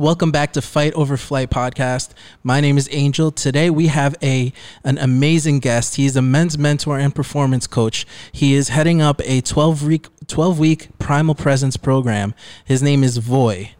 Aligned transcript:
Welcome 0.00 0.30
back 0.30 0.52
to 0.52 0.62
Fight 0.62 0.92
Over 0.94 1.16
Flight 1.16 1.50
podcast. 1.50 2.10
My 2.44 2.60
name 2.60 2.78
is 2.78 2.88
Angel. 2.92 3.32
Today 3.32 3.68
we 3.68 3.88
have 3.88 4.14
a 4.22 4.52
an 4.84 4.96
amazing 4.96 5.58
guest. 5.58 5.96
He 5.96 6.06
is 6.06 6.16
a 6.16 6.22
men's 6.22 6.56
mentor 6.56 7.00
and 7.00 7.12
performance 7.12 7.66
coach. 7.66 8.06
He 8.30 8.54
is 8.54 8.68
heading 8.68 9.02
up 9.02 9.20
a 9.24 9.40
12 9.40 9.82
week 9.84 10.06
12 10.28 10.56
week 10.56 10.88
primal 11.00 11.34
presence 11.34 11.76
program. 11.76 12.32
His 12.64 12.80
name 12.80 13.02
is 13.02 13.16
Voy 13.16 13.72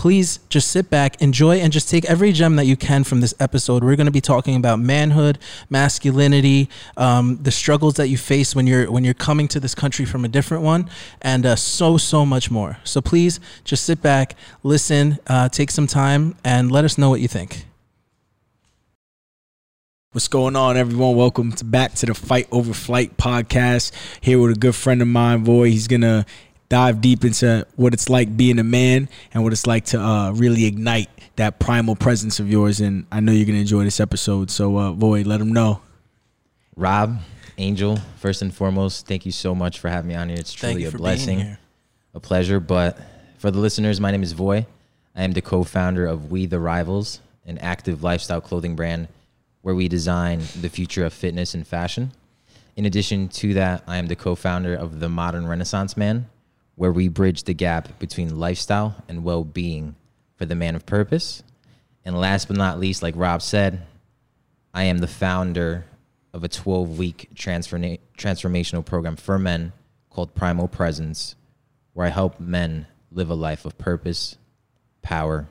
please 0.00 0.38
just 0.48 0.70
sit 0.70 0.88
back, 0.88 1.20
enjoy, 1.20 1.58
and 1.58 1.70
just 1.70 1.86
take 1.86 2.06
every 2.06 2.32
gem 2.32 2.56
that 2.56 2.64
you 2.64 2.74
can 2.74 3.04
from 3.04 3.20
this 3.20 3.34
episode. 3.38 3.84
We're 3.84 3.96
going 3.96 4.06
to 4.06 4.10
be 4.10 4.22
talking 4.22 4.56
about 4.56 4.80
manhood, 4.80 5.38
masculinity, 5.68 6.70
um, 6.96 7.38
the 7.42 7.50
struggles 7.50 7.96
that 7.96 8.08
you 8.08 8.16
face 8.16 8.56
when 8.56 8.66
you're 8.66 8.90
when 8.90 9.04
you're 9.04 9.12
coming 9.12 9.46
to 9.48 9.60
this 9.60 9.74
country 9.74 10.06
from 10.06 10.24
a 10.24 10.28
different 10.28 10.62
one, 10.62 10.88
and 11.20 11.44
uh, 11.44 11.54
so 11.54 11.98
so 11.98 12.24
much 12.24 12.50
more. 12.50 12.78
So 12.82 13.02
please 13.02 13.40
just 13.62 13.84
sit 13.84 14.00
back, 14.00 14.36
listen, 14.62 15.18
uh, 15.26 15.50
take 15.50 15.70
some 15.70 15.86
time, 15.86 16.34
and 16.42 16.72
let 16.72 16.86
us 16.86 16.96
know 16.96 17.10
what 17.10 17.20
you 17.20 17.28
think. 17.28 17.66
What's 20.12 20.28
going 20.28 20.56
on, 20.56 20.78
everyone? 20.78 21.14
Welcome 21.14 21.52
to 21.52 21.64
back 21.66 21.92
to 21.96 22.06
the 22.06 22.14
Fight 22.14 22.48
Over 22.50 22.72
Flight 22.72 23.18
podcast. 23.18 23.92
Here 24.22 24.38
with 24.38 24.56
a 24.56 24.58
good 24.58 24.74
friend 24.74 25.02
of 25.02 25.08
mine, 25.08 25.44
Voy. 25.44 25.68
He's 25.68 25.88
gonna 25.88 26.24
dive 26.70 27.00
deep 27.02 27.24
into 27.24 27.66
what 27.76 27.92
it's 27.92 28.08
like 28.08 28.34
being 28.34 28.58
a 28.58 28.64
man 28.64 29.08
and 29.34 29.42
what 29.42 29.52
it's 29.52 29.66
like 29.66 29.84
to 29.86 30.00
uh, 30.00 30.30
really 30.30 30.64
ignite 30.64 31.10
that 31.36 31.58
primal 31.58 31.96
presence 31.96 32.40
of 32.40 32.48
yours. 32.48 32.80
And 32.80 33.06
I 33.12 33.20
know 33.20 33.32
you're 33.32 33.44
going 33.44 33.56
to 33.56 33.60
enjoy 33.60 33.84
this 33.84 34.00
episode. 34.00 34.50
So, 34.50 34.78
uh, 34.78 34.92
Voy, 34.92 35.22
let 35.22 35.38
them 35.38 35.52
know. 35.52 35.82
Rob, 36.76 37.18
Angel, 37.58 37.98
first 38.18 38.40
and 38.40 38.54
foremost, 38.54 39.06
thank 39.06 39.26
you 39.26 39.32
so 39.32 39.54
much 39.54 39.80
for 39.80 39.90
having 39.90 40.08
me 40.08 40.14
on 40.14 40.30
here. 40.30 40.38
It's 40.38 40.52
truly 40.52 40.84
a 40.84 40.90
blessing, 40.90 41.56
a 42.14 42.20
pleasure. 42.20 42.60
But 42.60 42.96
for 43.36 43.50
the 43.50 43.58
listeners, 43.58 44.00
my 44.00 44.10
name 44.10 44.22
is 44.22 44.32
Voy. 44.32 44.64
I 45.14 45.24
am 45.24 45.32
the 45.32 45.42
co 45.42 45.64
founder 45.64 46.06
of 46.06 46.30
We 46.30 46.46
the 46.46 46.60
Rivals, 46.60 47.20
an 47.44 47.58
active 47.58 48.02
lifestyle 48.02 48.40
clothing 48.40 48.76
brand 48.76 49.08
where 49.62 49.74
we 49.74 49.88
design 49.88 50.40
the 50.60 50.70
future 50.70 51.04
of 51.04 51.12
fitness 51.12 51.52
and 51.52 51.66
fashion. 51.66 52.12
In 52.76 52.86
addition 52.86 53.28
to 53.28 53.54
that, 53.54 53.82
I 53.86 53.96
am 53.96 54.06
the 54.06 54.16
co 54.16 54.34
founder 54.36 54.74
of 54.74 55.00
The 55.00 55.08
Modern 55.08 55.46
Renaissance 55.46 55.96
Man, 55.96 56.26
where 56.80 56.92
we 56.92 57.08
bridge 57.08 57.42
the 57.42 57.52
gap 57.52 57.98
between 57.98 58.38
lifestyle 58.38 58.94
and 59.06 59.22
well 59.22 59.44
being 59.44 59.94
for 60.36 60.46
the 60.46 60.54
man 60.54 60.74
of 60.74 60.86
purpose. 60.86 61.42
And 62.06 62.18
last 62.18 62.48
but 62.48 62.56
not 62.56 62.80
least, 62.80 63.02
like 63.02 63.12
Rob 63.18 63.42
said, 63.42 63.82
I 64.72 64.84
am 64.84 64.96
the 64.96 65.06
founder 65.06 65.84
of 66.32 66.42
a 66.42 66.48
12 66.48 66.98
week 66.98 67.28
transforma- 67.34 67.98
transformational 68.16 68.82
program 68.82 69.16
for 69.16 69.38
men 69.38 69.74
called 70.08 70.34
Primal 70.34 70.68
Presence, 70.68 71.34
where 71.92 72.06
I 72.06 72.08
help 72.08 72.40
men 72.40 72.86
live 73.12 73.28
a 73.28 73.34
life 73.34 73.66
of 73.66 73.76
purpose, 73.76 74.38
power, 75.02 75.48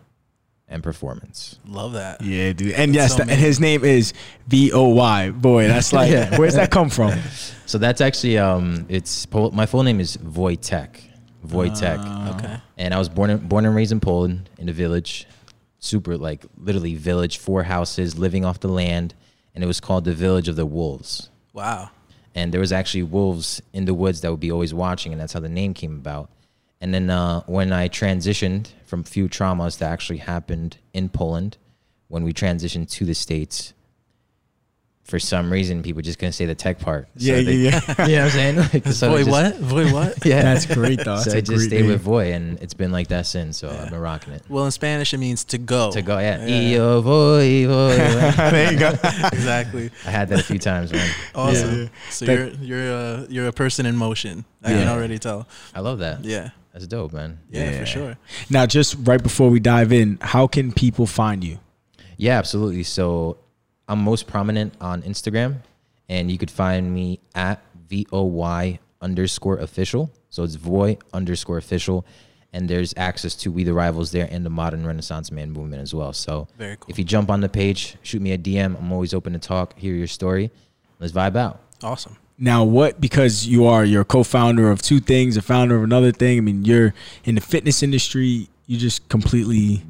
and 0.68 0.82
performance. 0.82 1.60
Love 1.68 1.94
that. 1.94 2.24
Yeah, 2.24 2.54
dude. 2.54 2.74
And 2.74 2.96
that's 2.96 3.12
yes, 3.12 3.18
so 3.18 3.22
and 3.22 3.30
his 3.30 3.60
name 3.60 3.86
is 3.86 4.14
V 4.48 4.72
O 4.72 4.88
Y. 4.88 5.30
Boy, 5.30 5.68
that's 5.68 5.94
like, 5.94 6.12
yeah. 6.12 6.36
where's 6.40 6.56
that 6.56 6.72
come 6.72 6.90
from? 6.90 7.20
So 7.68 7.78
that's 7.78 8.02
actually, 8.02 8.40
um, 8.40 8.88
it's 8.90 9.32
my 9.32 9.68
full 9.68 9.84
name 9.84 10.00
is 10.00 10.18
Wojtek. 10.18 11.09
Wojtek. 11.46 12.00
Uh, 12.00 12.36
okay. 12.36 12.62
And 12.78 12.94
I 12.94 13.00
was 13.00 13.10
born 13.10 13.30
in, 13.30 13.38
born 13.48 13.66
and 13.66 13.76
raised 13.76 13.92
in 13.92 14.00
Poland 14.00 14.50
in 14.58 14.70
a 14.70 14.74
village, 14.74 15.28
super 15.80 16.18
like 16.18 16.46
literally 16.58 16.96
village, 16.96 17.38
four 17.38 17.64
houses, 17.64 18.18
living 18.18 18.46
off 18.46 18.60
the 18.60 18.68
land, 18.68 19.14
and 19.56 19.64
it 19.64 19.68
was 19.68 19.80
called 19.80 20.06
the 20.06 20.14
Village 20.14 20.48
of 20.48 20.56
the 20.56 20.66
Wolves. 20.66 21.30
Wow. 21.54 21.90
And 22.36 22.54
there 22.54 22.62
was 22.62 22.72
actually 22.72 23.04
wolves 23.04 23.62
in 23.74 23.86
the 23.86 23.94
woods 23.94 24.22
that 24.22 24.32
would 24.32 24.40
be 24.40 24.52
always 24.52 24.74
watching, 24.74 25.12
and 25.12 25.20
that's 25.20 25.34
how 25.34 25.40
the 25.40 25.50
name 25.50 25.74
came 25.74 25.96
about. 25.96 26.30
And 26.82 26.94
then 26.94 27.10
uh, 27.10 27.42
when 27.42 27.74
I 27.74 27.90
transitioned 27.90 28.70
from 28.86 29.04
few 29.04 29.28
traumas 29.28 29.80
that 29.80 29.92
actually 29.92 30.20
happened 30.20 30.78
in 30.94 31.10
Poland, 31.10 31.58
when 32.08 32.24
we 32.24 32.34
transitioned 32.34 32.90
to 32.92 33.06
the 33.06 33.14
states, 33.14 33.74
for 35.10 35.20
some 35.20 35.52
reason 35.52 35.82
people 35.82 36.02
just 36.02 36.20
couldn't 36.20 36.34
say 36.34 36.46
the 36.46 36.54
tech 36.54 36.80
part. 36.80 37.08
So 37.18 37.34
yeah, 37.34 37.42
they, 37.42 37.54
yeah, 37.56 37.82
yeah. 37.88 38.06
you 38.06 38.16
know 38.16 38.24
what 38.24 38.26
I'm 38.26 38.30
saying? 38.30 38.56
Like, 38.58 38.86
so 38.94 39.10
Voy 39.10 39.18
just, 39.24 39.30
what? 39.30 39.56
Voy 39.58 39.92
what? 39.92 40.26
yeah, 40.26 40.44
that's 40.44 40.66
great 40.66 41.04
though. 41.04 41.18
so 41.18 41.36
I 41.36 41.42
just 41.42 41.66
stayed 41.66 41.86
with 41.86 42.02
Voy, 42.02 42.32
and 42.34 42.60
it's 42.60 42.74
been 42.74 42.92
like 42.92 43.08
that 43.08 43.26
since. 43.26 43.58
So 43.58 43.72
yeah. 43.72 43.82
I've 43.82 43.90
been 43.90 44.00
rocking 44.00 44.34
it. 44.34 44.44
Well, 44.48 44.66
in 44.66 44.72
Spanish 44.72 45.14
it 45.14 45.18
means 45.18 45.44
to 45.46 45.58
go. 45.58 45.92
To 45.92 46.02
go, 46.02 46.20
yeah. 46.20 46.46
yeah. 46.46 46.78
Io 46.78 47.02
voy, 47.02 47.68
voy. 47.68 47.96
there 47.96 48.72
you 48.72 48.80
go. 48.80 48.90
exactly. 49.34 49.90
I 50.06 50.12
had 50.12 50.30
that 50.30 50.42
a 50.42 50.44
few 50.44 50.60
times, 50.60 50.92
man. 50.94 51.10
Awesome. 51.34 51.84
Yeah. 51.84 51.88
So 52.12 52.26
that, 52.26 52.60
you're 52.60 52.80
you're 52.80 52.92
a 52.92 53.26
you're 53.30 53.48
a 53.48 53.54
person 53.54 53.86
in 53.86 53.96
motion. 53.96 54.46
I 54.64 54.70
can 54.70 54.88
already 54.88 55.18
tell. 55.18 55.48
I 55.74 55.80
love 55.80 56.00
that. 56.00 56.24
Yeah. 56.24 56.50
That's 56.74 56.86
dope, 56.86 57.14
man. 57.14 57.40
Yeah, 57.50 57.80
for 57.80 57.86
sure. 57.86 58.18
Now, 58.50 58.68
just 58.68 58.96
right 59.00 59.22
before 59.22 59.50
we 59.50 59.60
dive 59.60 59.92
in, 59.92 60.20
how 60.22 60.46
can 60.46 60.72
people 60.72 61.08
find 61.08 61.44
you? 61.44 61.60
Yeah, 62.18 62.38
absolutely. 62.38 62.84
So 62.84 63.38
I'm 63.90 64.04
most 64.04 64.28
prominent 64.28 64.74
on 64.80 65.02
Instagram 65.02 65.58
and 66.08 66.32
you 66.32 66.38
could 66.38 66.52
find 66.52 66.94
me 66.94 67.20
at 67.36 67.62
voy 67.90 68.80
underscore 69.02 69.58
official. 69.58 70.12
So 70.30 70.44
it's 70.44 70.56
voy 70.56 70.98
underscore 71.14 71.58
official, 71.58 72.06
and 72.54 72.70
there's 72.70 72.94
access 72.98 73.36
to 73.36 73.52
We 73.52 73.64
the 73.64 73.74
Rivals 73.74 74.12
there 74.12 74.28
and 74.30 74.46
the 74.46 74.50
Modern 74.50 74.86
Renaissance 74.86 75.32
Man 75.32 75.52
movement 75.52 75.82
as 75.82 75.94
well. 75.94 76.14
So 76.14 76.48
Very 76.58 76.78
cool. 76.78 76.88
if 76.90 76.98
you 76.98 77.06
jump 77.06 77.30
on 77.30 77.42
the 77.42 77.50
page, 77.50 77.96
shoot 78.02 78.22
me 78.22 78.32
a 78.32 78.38
DM. 78.38 78.78
I'm 78.78 78.92
always 78.92 79.14
open 79.14 79.34
to 79.34 79.40
talk, 79.40 79.78
hear 79.78 79.94
your 79.94 80.08
story. 80.08 80.52
Let's 81.00 81.14
vibe 81.14 81.36
out. 81.36 81.62
Awesome. 81.82 82.18
Now, 82.38 82.64
what 82.64 83.02
because 83.02 83.48
you 83.48 83.66
are 83.66 83.84
you're 83.84 84.02
a 84.02 84.06
co-founder 84.06 84.72
of 84.72 84.82
two 84.82 85.00
things, 85.00 85.36
a 85.36 85.42
founder 85.42 85.76
of 85.76 85.84
another 85.84 86.12
thing. 86.12 86.38
I 86.38 86.42
mean, 86.42 86.64
you're 86.64 86.94
in 87.26 87.36
the 87.36 87.42
fitness 87.42 87.84
industry. 87.84 88.50
You 88.66 88.78
just 88.78 89.08
completely 89.10 89.84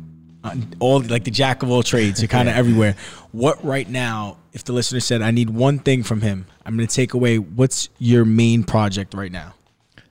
all 0.79 1.01
like 1.01 1.23
the 1.23 1.31
jack 1.31 1.63
of 1.63 1.69
all 1.69 1.83
trades. 1.83 2.21
You're 2.21 2.29
kind 2.29 2.49
of 2.49 2.55
everywhere. 2.57 2.95
What 3.31 3.63
right 3.63 3.87
now, 3.87 4.37
if 4.53 4.63
the 4.63 4.73
listener 4.73 4.99
said, 4.99 5.21
I 5.21 5.31
need 5.31 5.49
one 5.49 5.79
thing 5.79 6.03
from 6.03 6.21
him, 6.21 6.45
I'm 6.65 6.75
going 6.75 6.87
to 6.87 6.95
take 6.95 7.13
away, 7.13 7.37
what's 7.37 7.89
your 7.97 8.25
main 8.25 8.63
project 8.63 9.13
right 9.13 9.31
now? 9.31 9.53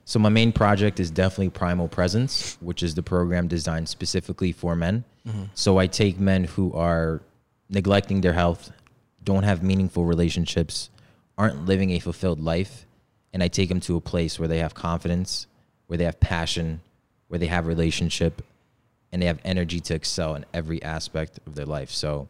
So, 0.05 0.19
my 0.19 0.31
main 0.31 0.53
project 0.53 1.01
is 1.01 1.11
definitely 1.11 1.51
Primal 1.51 1.89
Presence, 1.89 2.57
which 2.61 2.83
is 2.83 2.95
the 2.95 3.03
program 3.03 3.47
designed 3.47 3.91
specifically 3.91 4.53
for 4.53 4.75
men. 4.75 5.05
Mm-hmm. 5.27 5.45
So, 5.55 5.77
I 5.77 5.87
take 5.87 6.19
men 6.19 6.45
who 6.45 6.73
are 6.73 7.21
neglecting 7.69 8.23
their 8.23 8.33
health, 8.33 8.73
don't 9.23 9.43
have 9.43 9.63
meaningful 9.63 10.07
relationships, 10.07 10.89
aren't 11.37 11.67
living 11.67 11.91
a 11.91 11.99
fulfilled 11.99 12.41
life, 12.41 12.87
and 13.35 13.43
I 13.43 13.49
take 13.49 13.69
them 13.69 13.81
to 13.81 13.97
a 13.97 14.01
place 14.01 14.39
where 14.39 14.49
they 14.49 14.61
have 14.61 14.75
confidence, 14.75 15.47
where 15.89 15.99
they 15.99 16.05
have 16.05 16.19
passion, 16.21 16.81
where 17.29 17.39
they 17.39 17.47
have 17.47 17.67
relationship, 17.67 18.43
and 19.13 19.23
they 19.23 19.27
have 19.27 19.39
energy 19.45 19.81
to 19.81 19.95
excel 19.95 20.35
in 20.35 20.45
every 20.53 20.83
aspect 20.83 21.39
of 21.47 21.55
their 21.55 21.67
life. 21.67 21.91
So, 21.91 22.29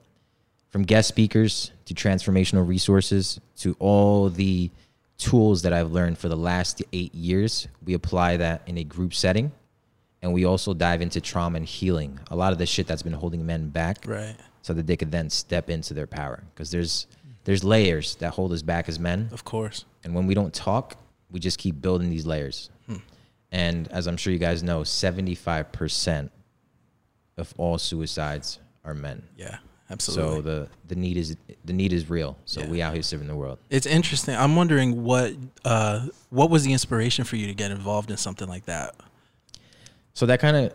from 0.71 0.83
guest 0.83 1.09
speakers 1.09 1.73
to 1.87 1.95
transformational 1.95 2.67
resources 2.67 3.41
to 3.59 3.75
all 3.79 4.29
the 4.29 4.71
tools 5.17 5.63
that 5.63 5.73
I've 5.73 5.91
learned 5.91 6.19
for 6.19 6.29
the 6.29 6.37
last 6.37 6.83
eight 6.93 7.15
years, 7.15 7.69
we 7.85 7.95
apply 7.95 8.37
that 8.37 8.63
in 8.67 8.79
a 8.79 8.85
group 8.85 9.15
setting. 9.15 9.53
And 10.21 10.33
we 10.33 10.45
also 10.45 10.75
dive 10.75 11.01
into 11.01 11.21
trauma 11.21 11.57
and 11.57 11.67
healing, 11.67 12.19
a 12.31 12.37
lot 12.37 12.53
of 12.53 12.59
the 12.59 12.67
shit 12.67 12.87
that's 12.87 13.03
been 13.03 13.13
holding 13.13 13.47
men 13.47 13.69
back. 13.69 14.05
Right. 14.07 14.35
So 14.63 14.75
that 14.75 14.87
they 14.87 14.97
could 14.97 15.13
then 15.13 15.31
step 15.31 15.71
into 15.71 15.95
their 15.95 16.07
power. 16.07 16.43
Because 16.55 16.71
there's 16.71 17.07
there's 17.45 17.65
layers 17.65 18.17
that 18.17 18.35
hold 18.35 18.53
us 18.53 18.63
back 18.63 18.89
as 18.89 18.99
men. 18.99 19.31
Of 19.33 19.45
course. 19.45 19.85
And 20.05 20.15
when 20.15 20.27
we 20.27 20.35
don't 20.35 20.53
talk, 20.53 20.97
we 21.31 21.41
just 21.41 21.59
keep 21.59 21.81
building 21.81 22.11
these 22.11 22.27
layers. 22.27 22.69
Hmm. 22.87 22.97
And 23.51 23.89
as 23.89 24.07
I'm 24.07 24.17
sure 24.17 24.33
you 24.33 24.39
guys 24.39 24.63
know, 24.63 24.83
75% 24.83 26.29
of 27.39 27.55
all 27.57 27.79
suicides 27.79 28.59
are 28.85 28.95
men. 28.95 29.23
Yeah, 29.37 29.59
absolutely. 29.91 30.37
So 30.37 30.43
the 30.43 30.69
the 30.89 30.97
need 30.97 31.17
is 31.17 31.37
the 31.65 31.73
need 31.73 31.93
is 31.93 32.11
real. 32.11 32.37
So 32.45 32.61
yeah. 32.61 32.69
we 32.69 32.83
out 32.83 32.95
here 32.95 33.03
serving 33.03 33.29
the 33.29 33.37
world. 33.37 33.59
It's 33.71 33.87
interesting. 33.87 34.35
I'm 34.37 34.57
wondering 34.57 35.05
what 35.05 35.35
uh, 35.65 36.09
what 36.31 36.51
was 36.51 36.65
the 36.65 36.73
inspiration 36.73 37.25
for 37.25 37.37
you 37.37 37.47
to 37.47 37.55
get 37.55 37.71
involved 37.71 38.11
in 38.11 38.17
something 38.17 38.49
like 38.49 38.67
that. 38.67 38.95
So 40.15 40.27
that 40.27 40.41
kind 40.41 40.57
of 40.57 40.75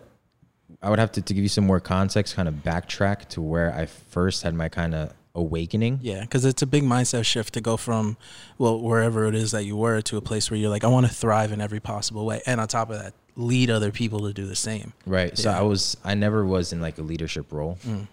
I 0.82 0.90
would 0.90 1.00
have 1.00 1.12
to, 1.14 1.22
to 1.22 1.34
give 1.34 1.44
you 1.44 1.50
some 1.50 1.66
more 1.66 1.80
context, 1.80 2.36
kind 2.36 2.48
of 2.48 2.56
backtrack 2.56 3.30
to 3.30 3.42
where 3.42 3.74
I 3.74 3.86
first 3.86 4.44
had 4.44 4.56
my 4.56 4.70
kind 4.70 4.96
of 4.96 5.14
awakening. 5.36 6.00
Yeah, 6.02 6.22
because 6.22 6.46
it's 6.46 6.62
a 6.62 6.68
big 6.68 6.84
mindset 6.84 7.26
shift 7.26 7.54
to 7.56 7.62
go 7.62 7.78
from, 7.78 8.18
well, 8.58 8.80
wherever 8.80 9.26
it 9.28 9.36
is 9.36 9.52
that 9.52 9.66
you 9.66 9.76
were 9.76 10.02
to 10.02 10.18
a 10.18 10.22
place 10.22 10.50
where 10.50 10.60
you're 10.60 10.70
like, 10.70 10.84
I 10.84 10.88
want 10.88 11.08
to 11.08 11.14
thrive 11.14 11.52
in 11.52 11.62
every 11.62 11.80
possible 11.80 12.26
way. 12.26 12.42
And 12.46 12.62
on 12.62 12.68
top 12.68 12.90
of 12.90 13.00
that, 13.00 13.14
lead 13.36 13.70
other 13.70 13.92
people 13.92 14.22
to 14.28 14.34
do 14.34 14.46
the 14.46 14.56
same. 14.56 14.94
Right. 15.06 15.38
So 15.38 15.50
I 15.50 15.62
was 15.62 15.98
I 16.04 16.14
never 16.14 16.46
was 16.46 16.74
in 16.74 16.82
like 16.82 16.98
a 16.98 17.02
leadership 17.02 17.52
role. 17.52 17.78
Mm. 17.86 18.08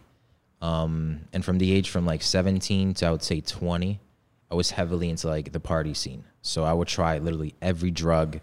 Um, 0.62 1.20
and 1.32 1.44
from 1.44 1.58
the 1.58 1.72
age 1.72 1.88
from 1.88 2.04
like 2.04 2.22
17 2.22 2.94
to 2.94 3.06
I 3.06 3.10
would 3.10 3.22
say 3.22 3.40
20, 3.40 3.98
I 4.50 4.54
was 4.54 4.70
heavily 4.70 5.08
into 5.08 5.28
like 5.28 5.52
the 5.52 5.60
party 5.60 5.94
scene. 5.94 6.24
So 6.42 6.64
I 6.64 6.72
would 6.72 6.88
try 6.88 7.18
literally 7.18 7.54
every 7.62 7.90
drug. 7.90 8.40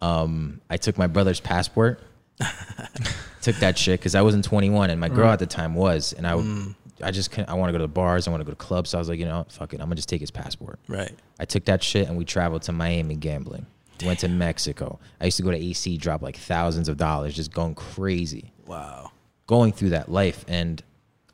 Um, 0.00 0.60
I 0.70 0.76
took 0.76 0.98
my 0.98 1.06
brother's 1.06 1.40
passport, 1.40 2.00
took 3.42 3.56
that 3.56 3.76
shit 3.76 3.98
because 3.98 4.14
I 4.14 4.22
wasn't 4.22 4.44
21 4.44 4.90
and 4.90 5.00
my 5.00 5.08
girl 5.08 5.30
at 5.30 5.38
the 5.38 5.46
time 5.46 5.74
was, 5.74 6.12
and 6.12 6.26
I 6.26 6.34
would, 6.34 6.44
mm. 6.44 6.74
I 7.02 7.10
just 7.10 7.36
I 7.38 7.54
want 7.54 7.68
to 7.68 7.72
go 7.72 7.78
to 7.78 7.84
the 7.84 7.88
bars, 7.88 8.28
I 8.28 8.30
want 8.30 8.40
to 8.40 8.44
go 8.44 8.50
to 8.50 8.56
clubs. 8.56 8.90
So 8.90 8.98
I 8.98 9.00
was 9.00 9.08
like, 9.08 9.18
you 9.18 9.24
know, 9.24 9.46
fuck 9.48 9.72
it, 9.72 9.80
I'm 9.80 9.86
gonna 9.86 9.96
just 9.96 10.08
take 10.08 10.20
his 10.20 10.30
passport. 10.30 10.78
Right. 10.88 11.12
I 11.40 11.44
took 11.44 11.64
that 11.64 11.82
shit 11.82 12.08
and 12.08 12.16
we 12.16 12.24
traveled 12.24 12.62
to 12.62 12.72
Miami 12.72 13.16
gambling. 13.16 13.66
Damn. 13.98 14.06
Went 14.06 14.20
to 14.20 14.28
Mexico. 14.28 14.98
I 15.20 15.26
used 15.26 15.36
to 15.38 15.42
go 15.42 15.50
to 15.50 15.56
AC, 15.56 15.96
drop 15.98 16.22
like 16.22 16.36
thousands 16.36 16.88
of 16.88 16.96
dollars, 16.96 17.34
just 17.34 17.52
going 17.52 17.74
crazy. 17.74 18.52
Wow. 18.66 19.10
going 19.46 19.72
through 19.72 19.90
that 19.90 20.10
life. 20.10 20.44
And 20.48 20.82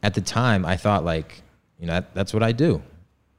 at 0.02 0.14
the 0.14 0.20
time, 0.20 0.64
I 0.64 0.76
thought 0.76 1.04
like, 1.04 1.42
you 1.78 1.86
know, 1.86 1.94
that, 1.94 2.14
that's 2.14 2.32
what 2.32 2.42
I 2.42 2.52
do. 2.52 2.82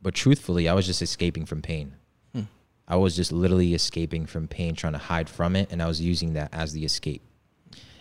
But 0.02 0.14
truthfully, 0.14 0.68
I 0.70 0.74
was 0.74 0.86
just 0.86 1.02
escaping 1.02 1.46
from 1.46 1.62
pain. 1.62 1.94
Hmm. 2.34 2.42
I 2.88 2.98
was 2.98 3.16
just 3.16 3.32
literally 3.32 3.74
escaping 3.74 4.26
from 4.28 4.48
pain, 4.48 4.76
trying 4.76 4.94
to 4.94 5.00
hide 5.00 5.30
from 5.30 5.56
it, 5.56 5.72
and 5.72 5.82
I 5.82 5.88
was 5.88 6.00
using 6.00 6.34
that 6.34 6.54
as 6.54 6.74
the 6.74 6.86
escape. 6.86 7.22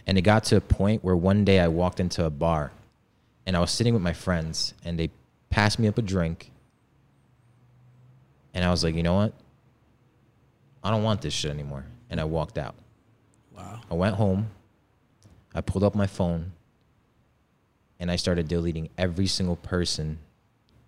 And 0.06 0.18
it 0.18 0.22
got 0.22 0.44
to 0.44 0.56
a 0.56 0.60
point 0.60 1.02
where 1.02 1.16
one 1.16 1.44
day 1.46 1.60
I 1.60 1.68
walked 1.68 2.00
into 2.00 2.24
a 2.24 2.30
bar, 2.30 2.72
and 3.46 3.56
I 3.56 3.60
was 3.60 3.70
sitting 3.70 3.94
with 3.94 4.02
my 4.02 4.12
friends, 4.12 4.74
and 4.84 4.98
they 4.98 5.08
passed 5.48 5.78
me 5.78 5.88
up 5.88 5.96
a 5.96 6.02
drink, 6.02 6.50
and 8.52 8.64
I 8.64 8.70
was 8.70 8.84
like, 8.84 8.94
you 8.94 9.02
know 9.02 9.14
what? 9.14 9.32
I 10.84 10.90
don't 10.90 11.02
want 11.02 11.22
this 11.22 11.32
shit 11.32 11.50
anymore. 11.50 11.86
And 12.10 12.20
I 12.20 12.24
walked 12.24 12.58
out. 12.58 12.74
Wow. 13.56 13.80
I 13.90 13.94
went 13.94 14.14
home. 14.16 14.50
I 15.54 15.62
pulled 15.62 15.82
up 15.82 15.94
my 15.94 16.06
phone 16.06 16.52
and 17.98 18.10
I 18.10 18.16
started 18.16 18.48
deleting 18.48 18.90
every 18.98 19.26
single 19.26 19.56
person 19.56 20.18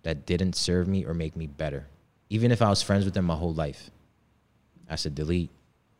that 0.03 0.25
didn't 0.25 0.55
serve 0.55 0.87
me 0.87 1.03
or 1.05 1.13
make 1.13 1.35
me 1.35 1.47
better. 1.47 1.87
Even 2.29 2.51
if 2.51 2.61
I 2.61 2.69
was 2.69 2.81
friends 2.83 3.05
with 3.05 3.13
them 3.13 3.25
my 3.25 3.35
whole 3.35 3.53
life. 3.53 3.89
I 4.89 4.95
said 4.95 5.15
delete, 5.15 5.49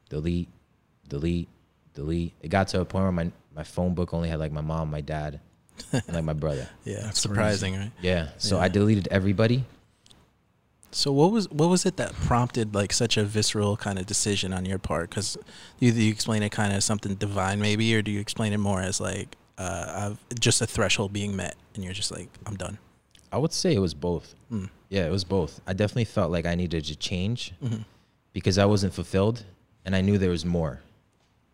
delete, 0.10 0.48
delete, 1.10 1.50
delete. 1.94 2.34
It 2.42 2.50
got 2.50 2.68
to 2.70 2.82
a 2.82 2.86
point 2.86 3.04
where 3.04 3.12
my, 3.12 3.32
my 3.56 3.64
phone 3.64 3.94
book 3.96 4.14
only 4.14 4.30
had 4.30 4.40
like 4.40 4.52
my 4.52 4.62
mom, 4.62 4.92
my 4.92 5.02
dad, 5.02 5.40
and 5.92 6.14
like 6.14 6.24
my 6.24 6.34
brother. 6.34 6.70
yeah, 6.86 7.02
that's 7.02 7.20
surprising, 7.20 7.74
crazy. 7.74 7.84
right? 7.86 7.94
Yeah. 8.02 8.30
So 8.38 8.58
yeah. 8.58 8.64
I 8.64 8.68
deleted 8.68 9.08
everybody 9.12 9.66
so 10.92 11.12
what 11.12 11.32
was 11.32 11.50
what 11.50 11.70
was 11.70 11.86
it 11.86 11.98
that 11.98 12.14
prompted 12.14 12.74
like 12.74 12.94
such 12.94 13.18
a 13.18 13.24
visceral 13.24 13.78
kind 13.78 14.00
of 14.00 14.06
decision 14.06 14.54
on 14.54 14.66
your 14.66 14.80
part? 14.80 15.10
Because 15.10 15.38
you, 15.80 15.92
you 15.92 16.12
explain 16.12 16.44
it 16.44 16.52
kind 16.52 16.74
of 16.74 16.84
something 16.84 17.16
divine, 17.16 17.60
maybe, 17.60 17.94
or 17.96 18.02
do 18.02 18.12
you 18.12 18.20
explain 18.20 18.54
it 18.54 18.58
more 18.58 18.82
as 18.82 19.02
like 19.02 19.36
uh, 19.58 20.14
just 20.40 20.62
a 20.62 20.68
threshold 20.68 21.14
being 21.14 21.36
met, 21.36 21.56
and 21.76 21.84
you're 21.84 21.94
just 21.94 22.12
like, 22.12 22.30
I'm 22.46 22.56
done. 22.56 22.78
I 23.32 23.38
would 23.38 23.54
say 23.54 23.74
it 23.74 23.80
was 23.80 23.94
both. 23.94 24.36
Mm. 24.52 24.70
Yeah, 24.90 25.06
it 25.06 25.12
was 25.12 25.24
both. 25.24 25.60
I 25.68 25.74
definitely 25.74 26.06
felt 26.06 26.32
like 26.32 26.46
I 26.46 26.56
needed 26.56 26.86
to 26.86 26.96
change 26.96 27.54
mm-hmm. 27.62 27.82
because 28.34 28.58
I 28.58 28.66
wasn't 28.66 28.94
fulfilled, 28.94 29.44
and 29.86 29.96
I 29.96 30.02
knew 30.02 30.18
there 30.18 30.30
was 30.30 30.46
more. 30.46 30.82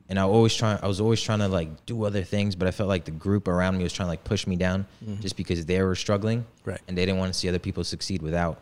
And 0.09 0.19
I 0.19 0.23
always 0.23 0.53
try. 0.53 0.77
I 0.81 0.87
was 0.87 1.01
always 1.01 1.21
trying 1.21 1.39
to 1.39 1.47
like 1.47 1.85
do 1.85 2.03
other 2.03 2.23
things, 2.23 2.55
but 2.55 2.67
I 2.67 2.71
felt 2.71 2.89
like 2.89 3.05
the 3.05 3.11
group 3.11 3.47
around 3.47 3.77
me 3.77 3.83
was 3.83 3.93
trying 3.93 4.07
to 4.07 4.11
like 4.11 4.23
push 4.23 4.45
me 4.45 4.57
down, 4.57 4.85
mm-hmm. 5.03 5.21
just 5.21 5.35
because 5.37 5.65
they 5.65 5.81
were 5.81 5.95
struggling, 5.95 6.45
right? 6.65 6.81
And 6.87 6.97
they 6.97 7.05
didn't 7.05 7.19
want 7.19 7.33
to 7.33 7.39
see 7.39 7.49
other 7.49 7.59
people 7.59 7.83
succeed 7.83 8.21
without 8.21 8.61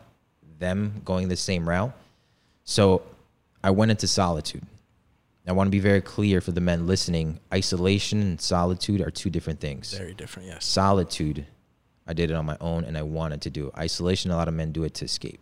them 0.62 1.02
going 1.04 1.28
the 1.28 1.36
same 1.36 1.68
route. 1.68 1.92
So 2.64 3.02
I 3.62 3.70
went 3.70 3.90
into 3.90 4.06
solitude. 4.06 4.64
I 5.46 5.52
want 5.52 5.66
to 5.66 5.72
be 5.72 5.80
very 5.80 6.00
clear 6.00 6.40
for 6.40 6.52
the 6.52 6.60
men 6.60 6.86
listening. 6.86 7.40
Isolation 7.52 8.20
and 8.22 8.40
solitude 8.40 9.00
are 9.00 9.10
two 9.10 9.28
different 9.28 9.60
things. 9.60 9.92
Very 9.92 10.14
different, 10.14 10.48
yes. 10.48 10.64
Solitude, 10.64 11.46
I 12.06 12.12
did 12.12 12.30
it 12.30 12.34
on 12.34 12.46
my 12.46 12.56
own 12.60 12.84
and 12.84 12.96
I 12.96 13.02
wanted 13.02 13.42
to 13.42 13.50
do 13.50 13.66
it. 13.66 13.74
Isolation, 13.76 14.30
a 14.30 14.36
lot 14.36 14.46
of 14.46 14.54
men 14.54 14.70
do 14.70 14.84
it 14.84 14.94
to 14.94 15.04
escape. 15.04 15.40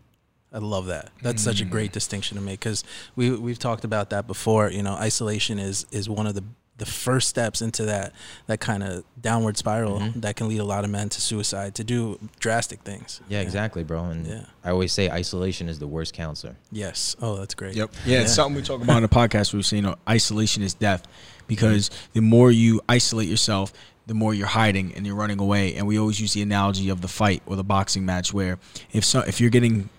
I 0.53 0.59
love 0.59 0.87
that. 0.87 1.11
That's 1.23 1.43
mm. 1.43 1.45
such 1.45 1.61
a 1.61 1.65
great 1.65 1.93
distinction 1.93 2.37
to 2.37 2.43
make 2.43 2.59
because 2.59 2.83
we 3.15 3.31
we've 3.31 3.59
talked 3.59 3.85
about 3.85 4.11
that 4.11 4.27
before. 4.27 4.69
You 4.71 4.83
know, 4.83 4.95
isolation 4.95 5.61
is 5.61 5.87
is 5.93 6.09
one 6.09 6.27
of 6.27 6.35
the 6.35 6.43
the 6.81 6.87
first 6.87 7.29
steps 7.29 7.61
into 7.61 7.85
that 7.85 8.13
that 8.47 8.59
kind 8.59 8.83
of 8.83 9.05
downward 9.21 9.57
spiral 9.59 10.01
mm-hmm. 10.01 10.21
that 10.21 10.35
can 10.35 10.49
lead 10.49 10.61
a 10.61 10.65
lot 10.65 10.83
of 10.83 10.91
men 10.91 11.11
to 11.11 11.21
suicide 11.21 11.75
to 11.75 11.85
do 11.85 12.19
drastic 12.41 12.81
things. 12.81 13.21
Yeah, 13.29 13.39
yeah. 13.39 13.43
exactly, 13.43 13.85
bro. 13.85 14.07
And 14.07 14.27
yeah. 14.27 14.45
I 14.65 14.71
always 14.71 14.93
say 14.93 15.11
isolation 15.11 15.69
is 15.69 15.79
the 15.79 15.87
worst 15.87 16.15
counselor. 16.15 16.57
Yes. 16.73 17.17
Oh, 17.21 17.37
that's 17.37 17.55
great. 17.55 17.77
Yep. 17.77 17.93
Yeah, 18.07 18.15
yeah. 18.15 18.23
it's 18.23 18.35
something 18.35 18.57
we 18.57 18.63
talk 18.63 18.83
about 18.83 18.97
on 18.97 19.03
the 19.03 19.09
podcast. 19.21 19.53
We've 19.53 19.65
seen 19.65 19.85
you 19.85 19.91
know, 19.91 19.97
isolation 20.09 20.63
is 20.63 20.73
death 20.73 21.07
because 21.47 21.91
the 22.15 22.23
more 22.23 22.51
you 22.51 22.81
isolate 22.89 23.29
yourself, 23.29 23.75
the 24.07 24.15
more 24.15 24.33
you're 24.33 24.47
hiding 24.47 24.95
and 24.95 25.07
you're 25.07 25.15
running 25.15 25.39
away. 25.39 25.75
And 25.75 25.87
we 25.87 25.99
always 25.99 26.19
use 26.19 26.33
the 26.33 26.41
analogy 26.41 26.89
of 26.89 27.03
the 27.03 27.09
fight 27.09 27.43
or 27.45 27.57
the 27.57 27.65
boxing 27.65 28.07
match 28.07 28.33
where 28.33 28.59
if 28.93 29.05
so, 29.05 29.21
if 29.21 29.39
you're 29.39 29.51
getting 29.51 29.91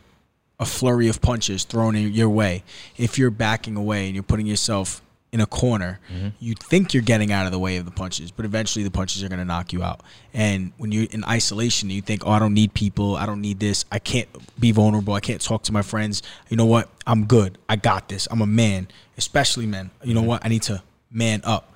a 0.60 0.66
flurry 0.66 1.10
of 1.10 1.22
punches 1.22 1.64
thrown 1.64 1.96
in 1.96 2.12
your 2.12 2.30
way, 2.30 2.64
if 2.98 3.20
you're 3.20 3.30
backing 3.30 3.76
away 3.76 4.08
and 4.08 4.16
you're 4.16 4.24
putting 4.24 4.48
yourself 4.48 5.04
in 5.34 5.40
a 5.40 5.46
corner, 5.46 6.00
mm-hmm. 6.14 6.30
you 6.40 6.54
think 6.56 6.94
you're 6.94 7.04
getting 7.04 7.32
out 7.32 7.46
of 7.46 7.54
the 7.54 7.60
way 7.60 7.78
of 7.78 7.86
the 7.86 7.92
punches, 7.92 8.32
but 8.32 8.44
eventually 8.44 8.84
the 8.84 8.92
punches 8.92 9.24
are 9.24 9.30
going 9.30 9.40
to 9.40 9.46
knock 9.46 9.72
you 9.72 9.82
out. 9.82 10.02
And 10.34 10.74
when 10.78 10.92
you're 10.92 11.08
in 11.10 11.24
isolation, 11.24 11.90
you 11.90 12.02
think, 12.02 12.24
"Oh, 12.26 12.32
I 12.32 12.40
don't 12.40 12.54
need 12.54 12.74
people. 12.74 13.16
I 13.16 13.26
don't 13.26 13.40
need 13.40 13.60
this. 13.60 13.86
I 13.92 14.00
can't 14.00 14.28
be 14.60 14.72
vulnerable. 14.72 15.14
I 15.14 15.22
can't 15.22 15.42
talk 15.42 15.64
to 15.64 15.72
my 15.72 15.82
friends. 15.82 16.22
You 16.50 16.58
know 16.58 16.66
what? 16.66 16.90
I'm 17.08 17.26
good. 17.26 17.58
I 17.70 17.78
got 17.78 18.10
this. 18.10 18.28
I'm 18.30 18.42
a 18.42 18.46
man, 18.46 18.90
especially 19.18 19.66
men. 19.66 19.92
You 20.04 20.14
know 20.14 20.20
mm-hmm. 20.20 20.28
what? 20.28 20.46
I 20.46 20.50
need 20.50 20.64
to 20.64 20.84
man 21.10 21.42
up." 21.44 21.74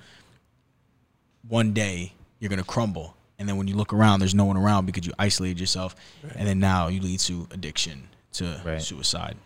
One 1.48 1.72
day 1.72 2.12
you're 2.40 2.48
going 2.48 2.58
to 2.58 2.64
crumble, 2.64 3.16
and 3.38 3.48
then 3.48 3.56
when 3.56 3.68
you 3.68 3.76
look 3.76 3.92
around, 3.92 4.20
there's 4.20 4.34
no 4.34 4.44
one 4.44 4.56
around 4.56 4.84
because 4.84 5.06
you 5.06 5.12
isolated 5.18 5.60
yourself, 5.60 5.94
right. 6.22 6.32
and 6.36 6.46
then 6.46 6.58
now 6.58 6.88
you 6.88 7.00
lead 7.00 7.20
to 7.20 7.46
addiction, 7.52 8.08
to 8.32 8.60
right. 8.64 8.82
suicide. 8.82 9.36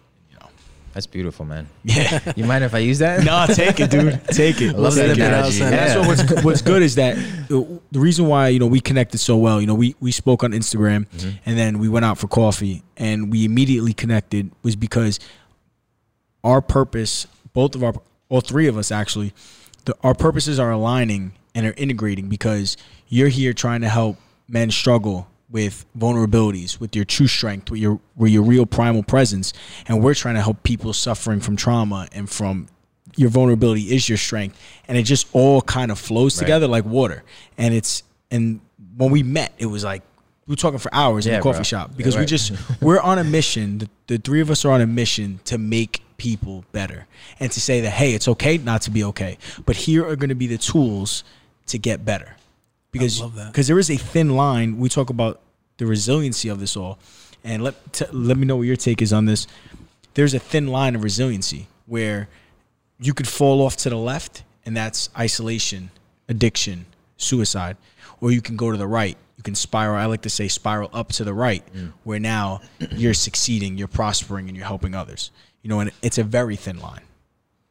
That's 0.93 1.07
beautiful, 1.07 1.45
man. 1.45 1.69
Yeah. 1.85 2.19
You 2.37 2.45
mind 2.45 2.65
if 2.65 2.75
I 2.75 2.79
use 2.79 2.99
that? 2.99 3.25
no, 3.25 3.47
take 3.53 3.81
it, 3.81 3.91
dude. 3.91 4.21
Take 4.29 4.61
it. 4.61 4.75
I 4.75 4.79
love 4.79 4.95
that 4.95 5.11
analogy. 5.11 5.61
That's 5.61 5.97
what, 5.97 6.07
what's, 6.07 6.45
what's 6.45 6.63
good 6.63 6.83
is 6.83 6.95
that 6.97 7.17
the 7.49 8.01
reason 8.01 8.27
why 8.27 8.49
you 8.49 8.59
know 8.59 8.67
we 8.67 8.81
connected 8.81 9.19
so 9.19 9.37
well. 9.37 9.61
You 9.61 9.67
know, 9.67 9.75
we 9.75 9.95
we 10.01 10.13
spoke 10.13 10.43
on 10.43 10.53
Instagram, 10.53 11.09
mm-hmm. 11.09 11.31
and 11.47 11.59
then 11.59 11.79
we 11.79 11.89
went 11.89 12.05
out 12.05 12.19
for 12.19 12.29
coffee, 12.29 12.83
and 12.97 13.31
we 13.31 13.45
immediately 13.45 13.93
connected 13.93 14.51
was 14.63 14.77
because 14.77 15.21
our 16.43 16.61
purpose, 16.61 17.27
both 17.53 17.75
of 17.75 17.85
our, 17.85 17.95
all 18.29 18.41
three 18.41 18.67
of 18.67 18.79
us 18.79 18.91
actually, 18.91 19.33
the, 19.85 19.95
our 20.03 20.15
purposes 20.15 20.59
are 20.59 20.71
aligning 20.71 21.33
and 21.55 21.67
are 21.67 21.75
integrating 21.77 22.29
because 22.29 22.77
you're 23.09 23.29
here 23.29 23.53
trying 23.53 23.81
to 23.83 23.89
help 23.89 24.17
men 24.49 24.71
struggle 24.71 25.29
with 25.51 25.85
vulnerabilities, 25.99 26.79
with 26.79 26.95
your 26.95 27.05
true 27.05 27.27
strength, 27.27 27.71
with 27.71 27.81
your 27.81 28.01
with 28.17 28.31
your 28.31 28.43
real 28.43 28.67
primal 28.67 29.03
presence, 29.03 29.53
and 29.89 30.03
we're 30.03 30.15
trying 30.15 30.37
to 30.37 30.43
help 30.43 30.63
people 30.63 30.93
suffering 30.93 31.41
from 31.41 31.57
trauma 31.57 32.09
and 32.13 32.31
from 32.31 32.69
your 33.17 33.31
vulnerability 33.31 33.95
is 33.95 34.09
your 34.09 34.19
strength, 34.19 34.59
and 34.89 34.97
it 34.97 35.03
just 35.03 35.27
all 35.33 35.61
kind 35.63 35.91
of 35.91 35.99
flows 35.99 36.37
right. 36.37 36.47
together 36.47 36.67
like 36.67 36.85
water. 36.85 37.23
And 37.59 37.75
it's 37.75 38.03
and 38.31 38.61
when 38.97 39.11
we 39.11 39.23
met, 39.23 39.53
it 39.59 39.67
was 39.67 39.85
like 39.85 40.03
we 40.47 40.53
were 40.53 40.57
talking 40.57 40.79
for 40.79 40.93
hours 40.95 41.27
yeah, 41.27 41.35
in 41.35 41.39
the 41.41 41.43
coffee 41.43 41.59
bro. 41.59 41.65
shop 41.65 41.97
because 41.97 42.15
yeah, 42.15 42.21
right. 42.21 42.25
we 42.25 42.37
just 42.37 42.53
we're 42.81 43.01
on 43.01 43.19
a 43.19 43.25
mission. 43.25 43.79
The, 43.79 43.89
the 44.07 44.19
three 44.19 44.41
of 44.41 44.51
us 44.51 44.65
are 44.65 44.73
on 44.73 44.81
a 44.81 44.87
mission 44.87 45.41
to 45.45 45.59
make 45.59 46.03
people 46.17 46.65
better 46.73 47.07
and 47.39 47.51
to 47.51 47.61
say 47.61 47.81
that 47.81 47.91
hey, 47.91 48.15
it's 48.15 48.29
okay 48.29 48.59
not 48.59 48.83
to 48.83 48.91
be 48.91 49.03
okay, 49.05 49.39
but 49.67 49.75
here 49.75 50.07
are 50.07 50.17
going 50.17 50.29
to 50.29 50.35
be 50.35 50.47
the 50.47 50.59
tools 50.59 51.25
to 51.67 51.79
get 51.79 52.05
better 52.05 52.37
because 52.91 53.21
because 53.21 53.67
there 53.67 53.79
is 53.79 53.91
a 53.91 53.97
thin 53.97 54.37
line. 54.37 54.79
We 54.79 54.89
talk 54.89 55.11
about 55.11 55.41
the 55.79 55.87
resiliency 55.87 56.49
of 56.49 56.61
this 56.61 56.77
all, 56.77 56.99
and 57.45 57.63
let 57.63 57.93
t- 57.93 58.07
let 58.13 58.37
me 58.37 58.47
know 58.47 58.57
what 58.57 58.67
your 58.67 58.77
take 58.77 59.03
is 59.03 59.13
on 59.13 59.27
this. 59.27 59.47
There's 60.15 60.35
a 60.35 60.39
thin 60.39 60.69
line 60.69 60.95
of 60.97 61.03
resiliency 61.03 61.69
where 61.87 62.29
you 62.99 63.15
could 63.15 63.29
fall 63.29 63.63
off 63.63 63.77
to 63.79 63.91
the 63.91 63.97
left, 63.97 64.43
and 64.65 64.77
that's 64.77 65.09
isolation, 65.19 65.91
addiction, 66.29 66.87
suicide, 67.17 67.77
or 68.21 68.31
you 68.31 68.43
can 68.43 68.57
go 68.57 68.71
to 68.71 68.77
the 68.77 68.87
right. 68.87 69.17
You 69.37 69.43
can 69.43 69.55
spiral. 69.55 69.97
I 69.97 70.05
like 70.07 70.23
to 70.23 70.31
say 70.31 70.49
spiral 70.49 70.91
up 70.93 71.13
to 71.13 71.25
the 71.25 71.33
right, 71.33 71.65
mm. 71.73 71.93
where 72.05 72.19
now 72.19 72.61
you're 72.91 73.15
succeeding, 73.15 73.79
you're 73.79 73.89
prospering, 73.89 74.49
and 74.49 74.57
you're 74.57 74.67
helping 74.67 74.95
others. 74.95 75.31
You 75.63 75.71
know, 75.71 75.81
and 75.81 75.91
it's 76.03 76.19
a 76.19 76.25
very 76.25 76.57
thin 76.57 76.79
line. 76.79 77.03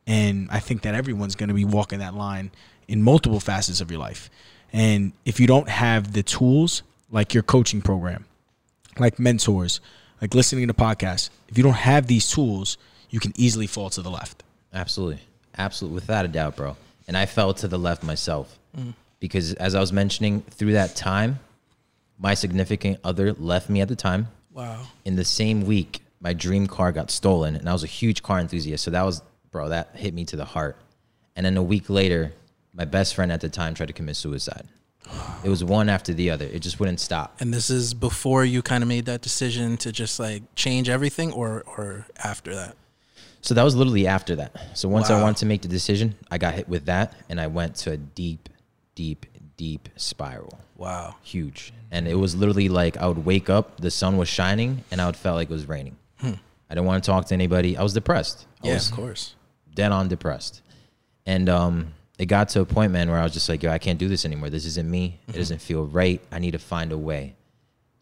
And 0.07 0.49
I 0.49 0.59
think 0.59 0.81
that 0.81 0.95
everyone's 0.95 1.35
going 1.35 1.49
to 1.49 1.53
be 1.53 1.65
walking 1.65 1.99
that 1.99 2.15
line 2.15 2.49
in 2.87 3.03
multiple 3.03 3.39
facets 3.39 3.81
of 3.81 3.91
your 3.91 3.99
life. 3.99 4.31
And 4.71 5.13
if 5.25 5.39
you 5.39 5.47
don't 5.47 5.69
have 5.69 6.13
the 6.13 6.23
tools 6.23 6.83
like 7.09 7.33
your 7.33 7.43
coaching 7.43 7.81
program, 7.81 8.25
like 8.97 9.19
mentors, 9.19 9.81
like 10.21 10.33
listening 10.33 10.67
to 10.67 10.73
podcasts, 10.73 11.29
if 11.47 11.57
you 11.57 11.63
don't 11.63 11.73
have 11.73 12.07
these 12.07 12.27
tools, 12.27 12.77
you 13.09 13.19
can 13.19 13.33
easily 13.35 13.67
fall 13.67 13.89
to 13.91 14.01
the 14.01 14.11
left. 14.11 14.43
Absolutely. 14.73 15.19
Absolutely. 15.57 15.95
Without 15.95 16.25
a 16.25 16.27
doubt, 16.27 16.55
bro. 16.55 16.77
And 17.07 17.17
I 17.17 17.25
fell 17.25 17.53
to 17.55 17.67
the 17.67 17.79
left 17.79 18.03
myself 18.03 18.59
mm. 18.77 18.93
because, 19.19 19.53
as 19.55 19.73
I 19.73 19.79
was 19.79 19.91
mentioning, 19.91 20.41
through 20.41 20.73
that 20.73 20.95
time, 20.95 21.39
my 22.19 22.33
significant 22.33 22.99
other 23.03 23.33
left 23.33 23.69
me 23.69 23.81
at 23.81 23.87
the 23.87 23.95
time. 23.95 24.27
Wow. 24.51 24.87
In 25.05 25.15
the 25.15 25.25
same 25.25 25.65
week, 25.65 26.01
my 26.21 26.33
dream 26.33 26.67
car 26.67 26.91
got 26.91 27.09
stolen, 27.09 27.55
and 27.55 27.67
I 27.67 27.73
was 27.73 27.83
a 27.83 27.87
huge 27.87 28.21
car 28.21 28.39
enthusiast. 28.39 28.83
So 28.83 28.91
that 28.91 29.03
was, 29.03 29.23
bro, 29.51 29.69
that 29.69 29.95
hit 29.95 30.13
me 30.13 30.25
to 30.25 30.35
the 30.35 30.45
heart. 30.45 30.77
And 31.35 31.45
then 31.45 31.57
a 31.57 31.63
week 31.63 31.89
later, 31.89 32.33
my 32.79 32.85
best 32.85 33.13
friend 33.13 33.29
at 33.29 33.41
the 33.41 33.49
time 33.49 33.73
tried 33.73 33.87
to 33.87 33.93
commit 33.93 34.15
suicide. 34.15 34.65
It 35.43 35.49
was 35.49 35.63
one 35.63 35.89
after 35.89 36.13
the 36.13 36.29
other. 36.29 36.45
It 36.45 36.59
just 36.59 36.79
wouldn't 36.79 37.01
stop. 37.01 37.35
And 37.41 37.53
this 37.53 37.69
is 37.69 37.93
before 37.93 38.45
you 38.45 38.61
kind 38.61 38.83
of 38.83 38.87
made 38.87 39.05
that 39.05 39.21
decision 39.21 39.75
to 39.77 39.91
just 39.91 40.17
like 40.17 40.43
change 40.55 40.87
everything 40.87 41.33
or 41.33 41.63
or 41.77 42.07
after 42.23 42.55
that? 42.55 42.77
So 43.41 43.53
that 43.53 43.63
was 43.63 43.75
literally 43.75 44.07
after 44.07 44.35
that. 44.37 44.55
So 44.75 44.87
once 44.87 45.09
wow. 45.09 45.19
I 45.19 45.21
wanted 45.21 45.37
to 45.37 45.45
make 45.45 45.61
the 45.61 45.67
decision, 45.67 46.15
I 46.31 46.37
got 46.37 46.53
hit 46.53 46.69
with 46.69 46.85
that 46.85 47.15
and 47.27 47.39
I 47.39 47.47
went 47.47 47.75
to 47.77 47.91
a 47.91 47.97
deep, 47.97 48.47
deep, 48.95 49.25
deep 49.57 49.89
spiral. 49.97 50.57
Wow. 50.77 51.15
Huge. 51.21 51.73
And 51.91 52.07
it 52.07 52.15
was 52.15 52.35
literally 52.35 52.69
like 52.69 52.95
I 52.97 53.07
would 53.07 53.25
wake 53.25 53.49
up, 53.49 53.81
the 53.81 53.91
sun 53.91 54.15
was 54.15 54.29
shining, 54.29 54.85
and 54.91 55.01
I 55.01 55.05
would 55.05 55.17
felt 55.17 55.35
like 55.35 55.49
it 55.49 55.53
was 55.53 55.67
raining. 55.67 55.97
Hmm. 56.19 56.33
I 56.69 56.75
didn't 56.75 56.85
want 56.85 57.03
to 57.03 57.09
talk 57.09 57.25
to 57.27 57.33
anybody. 57.33 57.75
I 57.75 57.83
was 57.83 57.93
depressed. 57.93 58.45
I 58.63 58.67
yeah, 58.67 58.73
was 58.75 58.89
of 58.89 58.95
course. 58.95 59.35
Dead 59.73 59.91
on 59.91 60.07
depressed. 60.07 60.61
And 61.25 61.49
um 61.49 61.93
it 62.19 62.25
got 62.25 62.49
to 62.49 62.61
a 62.61 62.65
point, 62.65 62.91
man, 62.91 63.09
where 63.09 63.17
I 63.17 63.23
was 63.23 63.33
just 63.33 63.47
like, 63.47 63.63
yo, 63.63 63.71
I 63.71 63.79
can't 63.79 63.97
do 63.97 64.09
this 64.09 64.25
anymore. 64.25 64.49
This 64.49 64.65
isn't 64.65 64.89
me. 64.89 65.17
Mm-hmm. 65.21 65.31
It 65.31 65.37
doesn't 65.37 65.61
feel 65.61 65.85
right. 65.85 66.21
I 66.33 66.39
need 66.39 66.51
to 66.51 66.59
find 66.59 66.91
a 66.91 66.97
way. 66.97 67.35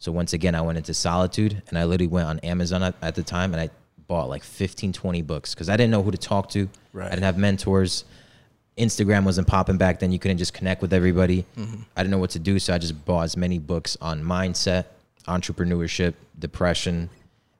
So 0.00 0.10
once 0.10 0.32
again, 0.32 0.56
I 0.56 0.60
went 0.60 0.76
into 0.76 0.92
solitude 0.92 1.62
and 1.68 1.78
I 1.78 1.84
literally 1.84 2.08
went 2.08 2.26
on 2.26 2.40
Amazon 2.40 2.82
at, 2.82 2.96
at 3.00 3.14
the 3.14 3.22
time 3.22 3.54
and 3.54 3.60
I 3.60 3.70
bought 4.08 4.28
like 4.28 4.42
15, 4.42 4.92
20 4.92 5.22
books 5.22 5.54
because 5.54 5.68
I 5.68 5.76
didn't 5.76 5.92
know 5.92 6.02
who 6.02 6.10
to 6.10 6.18
talk 6.18 6.50
to. 6.50 6.68
Right. 6.92 7.06
I 7.06 7.10
didn't 7.10 7.24
have 7.24 7.38
mentors. 7.38 8.04
Instagram 8.76 9.24
wasn't 9.24 9.46
popping 9.46 9.76
back 9.76 10.00
then. 10.00 10.10
You 10.10 10.18
couldn't 10.18 10.38
just 10.38 10.52
connect 10.52 10.82
with 10.82 10.92
everybody. 10.92 11.44
Mm-hmm. 11.56 11.82
I 11.96 12.02
didn't 12.02 12.10
know 12.10 12.18
what 12.18 12.30
to 12.30 12.40
do. 12.40 12.58
So 12.58 12.74
I 12.74 12.78
just 12.78 13.04
bought 13.04 13.22
as 13.22 13.36
many 13.36 13.60
books 13.60 13.96
on 14.00 14.22
mindset, 14.24 14.86
entrepreneurship, 15.28 16.14
depression, 16.36 17.08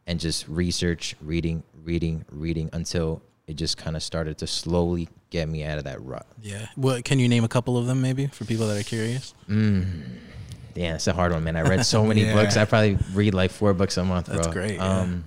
and 0.09 0.19
just 0.19 0.49
research, 0.49 1.15
reading, 1.21 1.63
reading, 1.85 2.25
reading 2.31 2.69
until 2.73 3.23
it 3.49 3.57
just 3.57 3.79
kind 3.79 3.97
of 3.97 4.03
started 4.03 4.39
to 4.39 4.47
slowly 4.47 5.09
get 5.31 5.49
me 5.49 5.65
out 5.65 5.79
of 5.79 5.85
that 5.85 6.01
rut. 6.05 6.27
Yeah. 6.43 6.69
Well, 6.77 7.01
can 7.03 7.19
you 7.19 7.29
name 7.29 7.45
a 7.45 7.49
couple 7.49 7.79
of 7.79 7.87
them 7.87 8.03
maybe 8.03 8.27
for 8.27 8.45
people 8.45 8.69
that 8.69 8.79
are 8.79 8.85
curious? 8.85 9.35
Mm. 9.49 10.03
Yeah, 10.75 10.95
it's 10.95 11.07
a 11.07 11.15
hard 11.15 11.33
one, 11.33 11.43
man. 11.43 11.57
I 11.57 11.63
read 11.63 11.85
so 11.85 12.05
many 12.05 12.25
yeah. 12.27 12.35
books. 12.35 12.57
I 12.57 12.67
probably 12.67 12.99
read 13.15 13.35
like 13.35 13.51
four 13.51 13.73
books 13.73 13.97
a 13.97 14.05
month. 14.05 14.27
That's 14.27 14.47
bro. 14.47 14.53
great. 14.53 14.79
Um, 14.79 15.25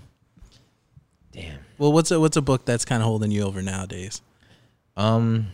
yeah. 1.34 1.42
Damn. 1.42 1.60
Well, 1.80 1.92
what's 1.92 2.12
a 2.12 2.20
what's 2.20 2.38
a 2.38 2.42
book 2.42 2.64
that's 2.64 2.86
kind 2.86 3.02
of 3.02 3.08
holding 3.08 3.32
you 3.32 3.42
over 3.42 3.62
nowadays? 3.62 4.22
Um, 4.96 5.48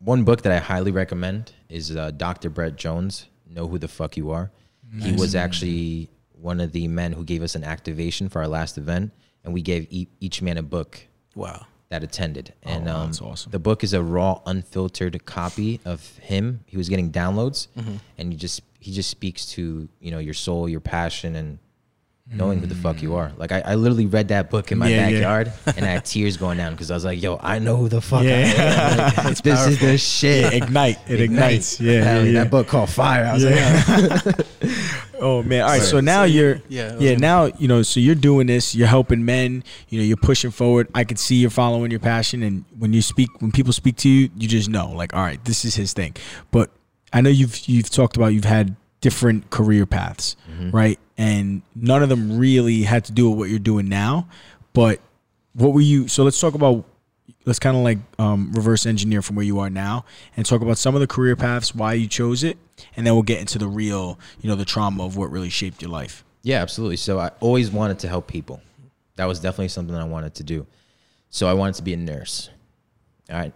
one 0.00 0.24
book 0.24 0.42
that 0.42 0.52
I 0.52 0.58
highly 0.58 0.90
recommend 0.90 1.52
is 1.68 1.94
uh, 1.94 2.10
Dr. 2.10 2.50
Brett 2.50 2.76
Jones. 2.76 3.26
Know 3.48 3.68
who 3.68 3.78
the 3.78 3.88
fuck 3.88 4.16
you 4.16 4.32
are. 4.32 4.50
Nice. 4.92 5.10
He 5.10 5.12
was 5.12 5.34
actually 5.36 6.10
one 6.32 6.60
of 6.60 6.72
the 6.72 6.88
men 6.88 7.12
who 7.12 7.24
gave 7.24 7.42
us 7.42 7.54
an 7.54 7.62
activation 7.62 8.28
for 8.28 8.40
our 8.40 8.48
last 8.48 8.76
event, 8.76 9.12
and 9.44 9.54
we 9.54 9.62
gave 9.62 9.86
e- 9.90 10.08
each 10.18 10.42
man 10.42 10.58
a 10.58 10.62
book. 10.62 11.06
Wow 11.34 11.66
that 11.94 12.02
attended. 12.02 12.52
Oh, 12.66 12.70
and 12.70 12.88
oh, 12.88 12.96
um, 12.96 13.12
awesome. 13.22 13.52
the 13.52 13.58
book 13.58 13.84
is 13.84 13.92
a 13.92 14.02
raw, 14.02 14.40
unfiltered 14.46 15.24
copy 15.26 15.80
of 15.84 16.16
him. 16.18 16.64
He 16.66 16.76
was 16.76 16.88
getting 16.88 17.12
downloads, 17.12 17.68
mm-hmm. 17.78 17.96
and 18.18 18.32
he 18.32 18.36
just 18.36 18.62
he 18.80 18.92
just 18.92 19.10
speaks 19.10 19.46
to 19.52 19.88
you 20.00 20.10
know 20.10 20.18
your 20.18 20.34
soul, 20.34 20.68
your 20.68 20.80
passion, 20.80 21.36
and 21.36 21.58
knowing 22.32 22.58
mm. 22.58 22.62
who 22.62 22.66
the 22.66 22.74
fuck 22.74 23.02
you 23.02 23.14
are. 23.14 23.32
Like 23.36 23.52
I, 23.52 23.60
I 23.60 23.74
literally 23.74 24.06
read 24.06 24.28
that 24.28 24.50
book 24.50 24.72
in 24.72 24.78
my 24.78 24.88
yeah, 24.88 25.10
backyard, 25.10 25.52
yeah. 25.66 25.72
and 25.76 25.86
I 25.86 25.90
had 25.90 26.04
tears 26.04 26.36
going 26.36 26.58
down 26.58 26.72
because 26.72 26.90
I 26.90 26.94
was 26.94 27.04
like, 27.04 27.22
"Yo, 27.22 27.38
I 27.40 27.58
know 27.58 27.76
who 27.76 27.88
the 27.88 28.00
fuck 28.00 28.24
yeah. 28.24 28.30
I 28.30 29.20
am. 29.20 29.24
Like, 29.24 29.42
this 29.42 29.54
powerful. 29.54 29.72
is 29.72 29.80
the 29.80 29.98
shit. 29.98 30.52
ignite. 30.52 30.98
It 31.06 31.20
ignites. 31.20 31.78
ignites. 31.78 31.80
Yeah, 31.80 32.22
yeah, 32.22 32.32
That 32.32 32.50
book 32.50 32.66
called 32.66 32.90
Fire. 32.90 33.24
I 33.24 33.34
was 33.34 33.44
like, 33.44 34.46
oh 35.24 35.42
man. 35.42 35.62
All 35.62 35.68
right. 35.68 35.82
So 35.82 36.00
now 36.00 36.22
so 36.22 36.26
you're 36.26 36.62
yeah 36.68 36.96
yeah 36.98 37.16
now 37.16 37.46
you 37.46 37.66
know 37.66 37.82
so 37.82 37.98
you're 37.98 38.14
doing 38.14 38.46
this. 38.46 38.74
You're 38.74 38.86
helping 38.88 39.24
men. 39.24 39.64
You 39.88 39.98
know 39.98 40.04
you're 40.04 40.16
pushing 40.16 40.50
forward. 40.50 40.88
I 40.94 41.04
can 41.04 41.16
see 41.16 41.36
you're 41.36 41.50
following 41.50 41.90
your 41.90 42.00
passion, 42.00 42.42
and 42.42 42.64
when 42.78 42.92
you 42.92 43.02
speak, 43.02 43.28
when 43.40 43.50
people 43.50 43.72
speak 43.72 43.96
to 43.98 44.08
you, 44.08 44.30
you 44.36 44.46
just 44.46 44.68
know 44.68 44.90
like, 44.92 45.14
all 45.14 45.22
right, 45.22 45.44
this 45.44 45.64
is 45.64 45.74
his 45.74 45.92
thing. 45.92 46.14
But 46.50 46.70
I 47.12 47.20
know 47.20 47.30
you've 47.30 47.66
you've 47.66 47.90
talked 47.90 48.16
about 48.16 48.28
you've 48.28 48.44
had 48.44 48.76
different 49.00 49.50
career 49.50 49.86
paths, 49.86 50.36
mm-hmm. 50.50 50.70
right? 50.70 50.98
And 51.16 51.62
none 51.74 52.02
of 52.02 52.08
them 52.08 52.38
really 52.38 52.82
had 52.82 53.04
to 53.06 53.12
do 53.12 53.30
with 53.30 53.38
what 53.38 53.50
you're 53.50 53.58
doing 53.58 53.88
now. 53.88 54.28
But 54.72 55.00
what 55.54 55.72
were 55.72 55.80
you? 55.80 56.08
So 56.08 56.22
let's 56.24 56.38
talk 56.40 56.54
about. 56.54 56.84
Let's 57.46 57.58
kind 57.58 57.76
of 57.76 57.82
like 57.82 57.98
um, 58.18 58.52
reverse 58.52 58.86
engineer 58.86 59.22
from 59.22 59.36
where 59.36 59.44
you 59.44 59.58
are 59.60 59.70
now 59.70 60.04
and 60.36 60.46
talk 60.46 60.62
about 60.62 60.78
some 60.78 60.94
of 60.94 61.00
the 61.00 61.06
career 61.06 61.36
paths, 61.36 61.74
why 61.74 61.94
you 61.94 62.06
chose 62.06 62.42
it, 62.42 62.58
and 62.96 63.06
then 63.06 63.14
we'll 63.14 63.22
get 63.22 63.40
into 63.40 63.58
the 63.58 63.68
real, 63.68 64.18
you 64.40 64.48
know, 64.48 64.56
the 64.56 64.64
trauma 64.64 65.04
of 65.04 65.16
what 65.16 65.30
really 65.30 65.50
shaped 65.50 65.82
your 65.82 65.90
life. 65.90 66.24
Yeah, 66.42 66.60
absolutely. 66.60 66.96
So 66.96 67.18
I 67.18 67.30
always 67.40 67.70
wanted 67.70 67.98
to 68.00 68.08
help 68.08 68.26
people. 68.26 68.60
That 69.16 69.26
was 69.26 69.40
definitely 69.40 69.68
something 69.68 69.94
I 69.94 70.04
wanted 70.04 70.34
to 70.36 70.42
do. 70.42 70.66
So 71.30 71.48
I 71.48 71.54
wanted 71.54 71.76
to 71.76 71.82
be 71.82 71.94
a 71.94 71.96
nurse. 71.96 72.50
All 73.30 73.36
right. 73.36 73.52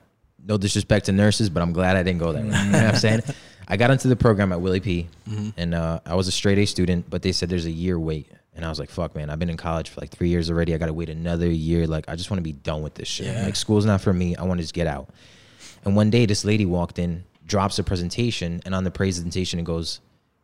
No 0.46 0.56
disrespect 0.56 1.06
to 1.06 1.12
nurses, 1.12 1.50
but 1.50 1.62
I'm 1.62 1.72
glad 1.72 1.96
I 1.96 2.02
didn't 2.02 2.20
go 2.20 2.32
there. 2.32 2.44
you 2.44 2.50
know 2.50 2.70
what 2.72 2.86
I'm 2.86 2.96
saying? 2.96 3.22
I 3.68 3.76
got 3.76 3.90
into 3.90 4.08
the 4.08 4.16
program 4.16 4.50
at 4.52 4.60
Willie 4.60 4.80
P, 4.80 5.08
mm-hmm. 5.28 5.50
and 5.58 5.74
uh, 5.74 6.00
I 6.06 6.14
was 6.14 6.26
a 6.26 6.32
straight 6.32 6.58
A 6.58 6.66
student, 6.66 7.10
but 7.10 7.20
they 7.20 7.32
said 7.32 7.50
there's 7.50 7.66
a 7.66 7.70
year 7.70 7.98
wait, 7.98 8.30
and 8.58 8.66
I 8.66 8.68
was 8.68 8.78
like, 8.78 8.90
"Fuck, 8.90 9.14
man! 9.14 9.30
I've 9.30 9.38
been 9.38 9.48
in 9.48 9.56
college 9.56 9.88
for 9.88 10.00
like 10.00 10.10
three 10.10 10.28
years 10.28 10.50
already. 10.50 10.74
I 10.74 10.78
got 10.78 10.86
to 10.86 10.92
wait 10.92 11.08
another 11.08 11.48
year. 11.48 11.86
Like, 11.86 12.06
I 12.08 12.16
just 12.16 12.30
want 12.30 12.38
to 12.38 12.42
be 12.42 12.52
done 12.52 12.82
with 12.82 12.94
this 12.94 13.08
shit. 13.08 13.28
Yeah. 13.28 13.44
Like, 13.44 13.56
school's 13.56 13.86
not 13.86 14.00
for 14.00 14.12
me. 14.12 14.36
I 14.36 14.42
want 14.42 14.58
to 14.58 14.62
just 14.62 14.74
get 14.74 14.86
out." 14.86 15.08
And 15.84 15.96
one 15.96 16.10
day, 16.10 16.26
this 16.26 16.44
lady 16.44 16.66
walked 16.66 16.98
in, 16.98 17.24
drops 17.46 17.78
a 17.78 17.84
presentation, 17.84 18.60
and 18.66 18.74
on 18.74 18.84
the 18.84 18.90
presentation 18.90 19.58
it 19.58 19.64
goes, 19.64 20.00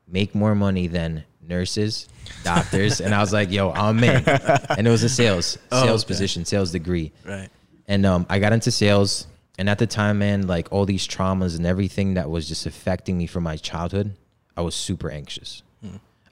"Make 0.09 0.35
more 0.35 0.55
money 0.55 0.87
than 0.87 1.25
nurses, 1.47 2.09
doctors," 2.45 3.01
and 3.01 3.15
I 3.15 3.21
was 3.21 3.33
like, 3.33 3.51
"Yo, 3.51 3.71
I'm 3.71 4.03
in." 4.03 4.25
And 4.79 4.87
it 4.87 4.91
was 4.91 5.03
a 5.03 5.09
sales 5.09 5.47
sales 5.47 5.59
oh, 5.73 5.95
okay. 5.95 6.05
position, 6.07 6.45
sales 6.45 6.71
degree. 6.71 7.13
Right. 7.27 7.51
And 7.87 8.07
um, 8.07 8.25
I 8.31 8.39
got 8.39 8.53
into 8.55 8.71
sales 8.71 9.27
and 9.59 9.71
at 9.71 9.79
the 9.79 9.87
time, 9.87 10.19
man, 10.19 10.47
like 10.47 10.69
all 10.73 10.85
these 10.85 11.07
traumas 11.07 11.57
and 11.57 11.67
everything 11.67 12.15
that 12.15 12.29
was 12.29 12.49
just 12.49 12.67
affecting 12.67 13.17
me 13.17 13.27
from 13.27 13.45
my 13.45 13.57
childhood, 13.57 14.15
I 14.57 14.63
was 14.63 14.75
super 14.75 15.11
anxious. 15.11 15.63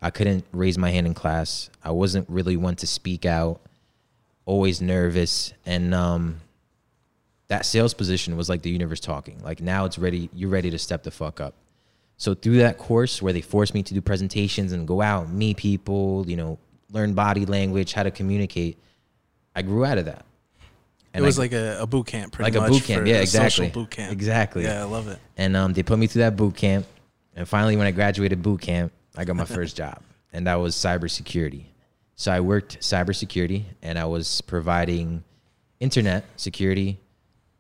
I 0.02 0.10
couldn't 0.10 0.44
raise 0.52 0.76
my 0.76 0.90
hand 0.90 1.06
in 1.06 1.14
class. 1.14 1.70
I 1.82 1.92
wasn't 1.92 2.28
really 2.28 2.56
one 2.56 2.76
to 2.76 2.86
speak 2.86 3.24
out. 3.24 3.60
Always 4.44 4.82
nervous, 4.82 5.52
and 5.64 5.94
um, 5.94 6.40
that 7.46 7.64
sales 7.64 7.94
position 7.94 8.36
was 8.36 8.48
like 8.48 8.62
the 8.62 8.70
universe 8.70 8.98
talking. 8.98 9.38
Like 9.42 9.60
now 9.60 9.84
it's 9.84 9.98
ready. 9.98 10.28
You're 10.34 10.50
ready 10.50 10.70
to 10.70 10.78
step 10.78 11.04
the 11.04 11.12
fuck 11.12 11.40
up. 11.40 11.54
So 12.16 12.34
through 12.34 12.58
that 12.58 12.78
course 12.78 13.22
where 13.22 13.32
they 13.32 13.40
forced 13.40 13.74
me 13.74 13.82
to 13.84 13.94
do 13.94 14.00
presentations 14.00 14.72
and 14.72 14.86
go 14.86 15.00
out, 15.00 15.30
meet 15.30 15.56
people, 15.56 16.24
you 16.28 16.36
know, 16.36 16.58
learn 16.90 17.14
body 17.14 17.46
language, 17.46 17.92
how 17.92 18.02
to 18.02 18.10
communicate, 18.10 18.78
I 19.54 19.62
grew 19.62 19.84
out 19.84 19.98
of 19.98 20.04
that. 20.06 20.24
And 21.14 21.24
it 21.24 21.26
was 21.26 21.38
I, 21.38 21.42
like 21.42 21.52
a, 21.52 21.80
a, 21.80 21.86
boot 21.86 22.06
camp, 22.06 22.32
pretty 22.32 22.50
like 22.50 22.60
much. 22.60 22.70
like 22.70 22.70
a 22.70 22.80
boot 22.80 22.86
camp. 22.86 23.06
Yeah, 23.06 23.20
exactly. 23.20 23.68
boot 23.68 23.90
camp. 23.90 24.12
Exactly. 24.12 24.64
Yeah, 24.64 24.80
I 24.80 24.84
love 24.84 25.08
it. 25.08 25.18
And 25.36 25.56
um, 25.56 25.72
they 25.72 25.82
put 25.82 25.98
me 25.98 26.06
through 26.06 26.22
that 26.22 26.36
boot 26.36 26.56
camp, 26.56 26.86
and 27.36 27.46
finally, 27.46 27.76
when 27.76 27.86
I 27.86 27.90
graduated 27.90 28.42
boot 28.42 28.62
camp, 28.62 28.92
I 29.16 29.24
got 29.24 29.36
my 29.36 29.44
first 29.44 29.76
job, 29.76 30.02
and 30.32 30.46
that 30.46 30.56
was 30.56 30.74
cybersecurity. 30.74 31.64
So 32.16 32.32
I 32.32 32.40
worked 32.40 32.80
cybersecurity, 32.80 33.64
and 33.82 33.98
I 33.98 34.04
was 34.04 34.40
providing 34.42 35.24
internet 35.80 36.24
security, 36.36 36.98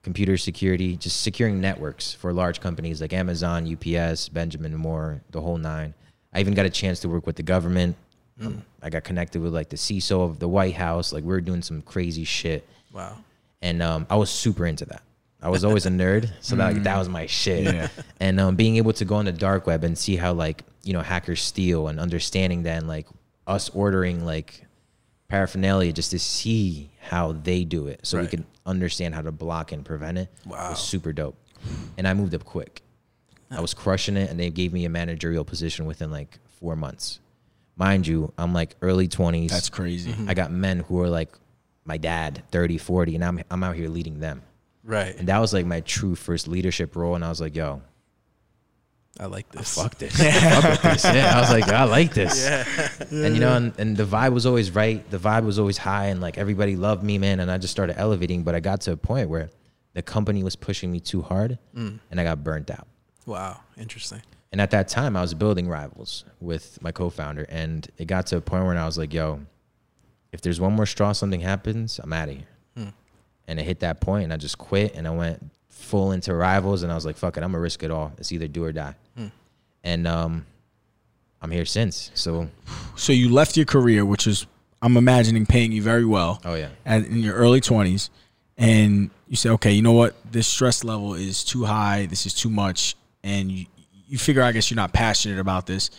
computer 0.02 0.36
security, 0.36 0.96
just 0.96 1.22
securing 1.22 1.60
networks 1.60 2.12
for 2.12 2.32
large 2.32 2.60
companies 2.60 3.00
like 3.00 3.12
Amazon, 3.12 3.70
UPS, 3.70 4.28
Benjamin 4.28 4.74
Moore, 4.76 5.22
the 5.30 5.40
whole 5.40 5.58
nine. 5.58 5.94
I 6.32 6.40
even 6.40 6.54
got 6.54 6.66
a 6.66 6.70
chance 6.70 7.00
to 7.00 7.08
work 7.08 7.26
with 7.26 7.36
the 7.36 7.42
government. 7.42 7.96
Mm. 8.40 8.46
Um, 8.46 8.62
I 8.82 8.90
got 8.90 9.04
connected 9.04 9.42
with 9.42 9.52
like 9.52 9.68
the 9.68 9.76
CISO 9.76 10.22
of 10.24 10.38
the 10.38 10.48
White 10.48 10.74
House. 10.74 11.12
Like 11.12 11.24
we 11.24 11.34
are 11.34 11.40
doing 11.40 11.62
some 11.62 11.82
crazy 11.82 12.24
shit. 12.24 12.66
Wow 12.92 13.16
and 13.62 13.80
um, 13.80 14.06
I 14.10 14.16
was 14.16 14.28
super 14.28 14.66
into 14.66 14.84
that. 14.86 15.02
I 15.40 15.48
was 15.48 15.64
always 15.64 15.86
a 15.86 15.90
nerd, 15.90 16.30
so 16.40 16.54
that 16.56 16.74
like, 16.74 16.82
that 16.84 16.98
was 16.98 17.08
my 17.08 17.26
shit. 17.26 17.64
Yeah. 17.64 17.88
And 18.20 18.38
um, 18.38 18.54
being 18.54 18.76
able 18.76 18.92
to 18.94 19.04
go 19.04 19.16
on 19.16 19.24
the 19.24 19.32
dark 19.32 19.66
web 19.66 19.82
and 19.82 19.96
see 19.96 20.16
how 20.16 20.32
like 20.32 20.64
you 20.82 20.92
know 20.92 21.00
hackers 21.00 21.42
steal 21.42 21.88
and 21.88 22.00
understanding 22.00 22.62
then 22.62 22.86
like 22.86 23.06
us 23.46 23.68
ordering 23.70 24.24
like 24.24 24.66
paraphernalia 25.28 25.92
just 25.92 26.10
to 26.10 26.18
see 26.18 26.90
how 27.00 27.32
they 27.32 27.64
do 27.64 27.86
it, 27.86 28.00
so 28.04 28.18
right. 28.18 28.24
we 28.24 28.28
can 28.28 28.46
understand 28.66 29.14
how 29.14 29.22
to 29.22 29.32
block 29.32 29.72
and 29.72 29.84
prevent 29.84 30.18
it. 30.18 30.28
Wow, 30.46 30.70
was 30.70 30.80
super 30.80 31.12
dope. 31.12 31.36
And 31.96 32.08
I 32.08 32.14
moved 32.14 32.34
up 32.34 32.44
quick. 32.44 32.82
I 33.50 33.60
was 33.60 33.74
crushing 33.74 34.16
it, 34.16 34.30
and 34.30 34.40
they 34.40 34.50
gave 34.50 34.72
me 34.72 34.84
a 34.84 34.88
managerial 34.88 35.44
position 35.44 35.86
within 35.86 36.10
like 36.10 36.38
four 36.58 36.74
months. 36.74 37.20
Mind 37.76 38.06
you, 38.06 38.32
I'm 38.36 38.52
like 38.52 38.76
early 38.82 39.08
20s. 39.08 39.48
That's 39.48 39.68
crazy. 39.68 40.12
Mm-hmm. 40.12 40.28
I 40.28 40.34
got 40.34 40.50
men 40.50 40.80
who 40.80 41.00
are 41.00 41.08
like 41.08 41.32
my 41.84 41.96
dad 41.96 42.42
30 42.50 42.78
40 42.78 43.14
and 43.16 43.24
I'm, 43.24 43.40
I'm 43.50 43.62
out 43.62 43.76
here 43.76 43.88
leading 43.88 44.20
them 44.20 44.42
right 44.84 45.16
and 45.16 45.28
that 45.28 45.38
was 45.38 45.52
like 45.52 45.66
my 45.66 45.80
true 45.80 46.14
first 46.14 46.48
leadership 46.48 46.96
role 46.96 47.14
and 47.14 47.24
i 47.24 47.28
was 47.28 47.40
like 47.40 47.56
yo 47.56 47.82
i 49.20 49.26
like 49.26 49.48
this. 49.50 49.78
I 49.78 49.82
fuck 49.82 49.94
this 49.96 50.16
fuck 50.16 50.82
this. 50.82 51.04
Yeah 51.04 51.36
i 51.36 51.40
was 51.40 51.50
like 51.50 51.68
i 51.68 51.84
like 51.84 52.14
this. 52.14 52.44
Yeah. 52.44 52.64
and 53.10 53.34
you 53.34 53.40
know 53.40 53.54
and, 53.54 53.72
and 53.78 53.96
the 53.96 54.04
vibe 54.04 54.32
was 54.32 54.46
always 54.46 54.70
right. 54.70 55.08
The 55.10 55.18
vibe 55.18 55.44
was 55.44 55.58
always 55.58 55.78
high 55.78 56.06
and 56.06 56.20
like 56.20 56.38
everybody 56.38 56.76
loved 56.76 57.02
me 57.02 57.18
man. 57.18 57.40
And 57.40 57.50
i 57.50 57.58
just 57.58 57.72
started 57.72 57.98
elevating 57.98 58.42
but 58.42 58.54
i 58.54 58.60
got 58.60 58.80
to 58.82 58.92
a 58.92 58.96
point 58.96 59.28
where 59.28 59.50
the 59.94 60.02
company 60.02 60.42
was 60.42 60.56
pushing 60.56 60.90
me 60.90 61.00
too 61.00 61.22
hard 61.22 61.58
mm. 61.74 61.98
and 62.10 62.20
i 62.20 62.24
got 62.24 62.42
burnt 62.42 62.70
out. 62.70 62.86
Wow. 63.26 63.60
Interesting. 63.76 64.22
And 64.50 64.60
at 64.60 64.70
that 64.70 64.88
time 64.88 65.16
i 65.16 65.20
was 65.20 65.34
building 65.34 65.68
rivals 65.68 66.24
with 66.40 66.80
my 66.82 66.92
co-founder 66.92 67.46
and 67.48 67.86
it 67.98 68.06
got 68.06 68.26
to 68.28 68.36
a 68.36 68.40
point 68.40 68.64
where 68.64 68.76
i 68.76 68.86
was 68.86 68.98
like 68.98 69.12
yo 69.12 69.40
if 70.32 70.40
there's 70.40 70.60
one 70.60 70.72
more 70.72 70.86
straw, 70.86 71.12
something 71.12 71.40
happens, 71.40 72.00
I'm 72.02 72.12
out 72.12 72.30
of 72.30 72.36
here. 72.36 72.46
Hmm. 72.76 72.88
And 73.46 73.60
it 73.60 73.64
hit 73.64 73.80
that 73.80 74.00
point, 74.00 74.24
and 74.24 74.32
I 74.32 74.38
just 74.38 74.58
quit, 74.58 74.94
and 74.94 75.06
I 75.06 75.10
went 75.10 75.50
full 75.92 76.12
into 76.12 76.34
rivals, 76.34 76.82
and 76.82 76.90
I 76.90 76.94
was 76.94 77.04
like, 77.04 77.18
fuck 77.18 77.36
it, 77.36 77.42
I'm 77.42 77.52
gonna 77.52 77.60
risk 77.60 77.82
it 77.82 77.90
all. 77.90 78.12
It's 78.16 78.32
either 78.32 78.48
do 78.48 78.64
or 78.64 78.72
die. 78.72 78.94
Hmm. 79.14 79.26
And 79.84 80.06
um, 80.08 80.46
I'm 81.42 81.50
here 81.50 81.66
since. 81.66 82.10
So, 82.14 82.48
so 82.96 83.12
you 83.12 83.28
left 83.28 83.58
your 83.58 83.66
career, 83.66 84.02
which 84.06 84.26
is 84.26 84.46
I'm 84.80 84.96
imagining 84.96 85.44
paying 85.44 85.70
you 85.70 85.82
very 85.82 86.06
well. 86.06 86.40
Oh 86.46 86.54
yeah, 86.54 86.70
at, 86.86 87.04
in 87.04 87.18
your 87.18 87.34
early 87.34 87.60
20s, 87.60 88.08
and 88.56 89.10
you 89.28 89.36
say, 89.36 89.50
okay, 89.50 89.72
you 89.72 89.82
know 89.82 89.92
what, 89.92 90.16
this 90.32 90.46
stress 90.46 90.82
level 90.82 91.12
is 91.12 91.44
too 91.44 91.66
high. 91.66 92.06
This 92.06 92.24
is 92.24 92.32
too 92.32 92.48
much, 92.48 92.96
and 93.22 93.52
you, 93.52 93.66
you 94.08 94.16
figure, 94.16 94.42
I 94.42 94.52
guess, 94.52 94.70
you're 94.70 94.76
not 94.76 94.94
passionate 94.94 95.40
about 95.40 95.66
this 95.66 95.90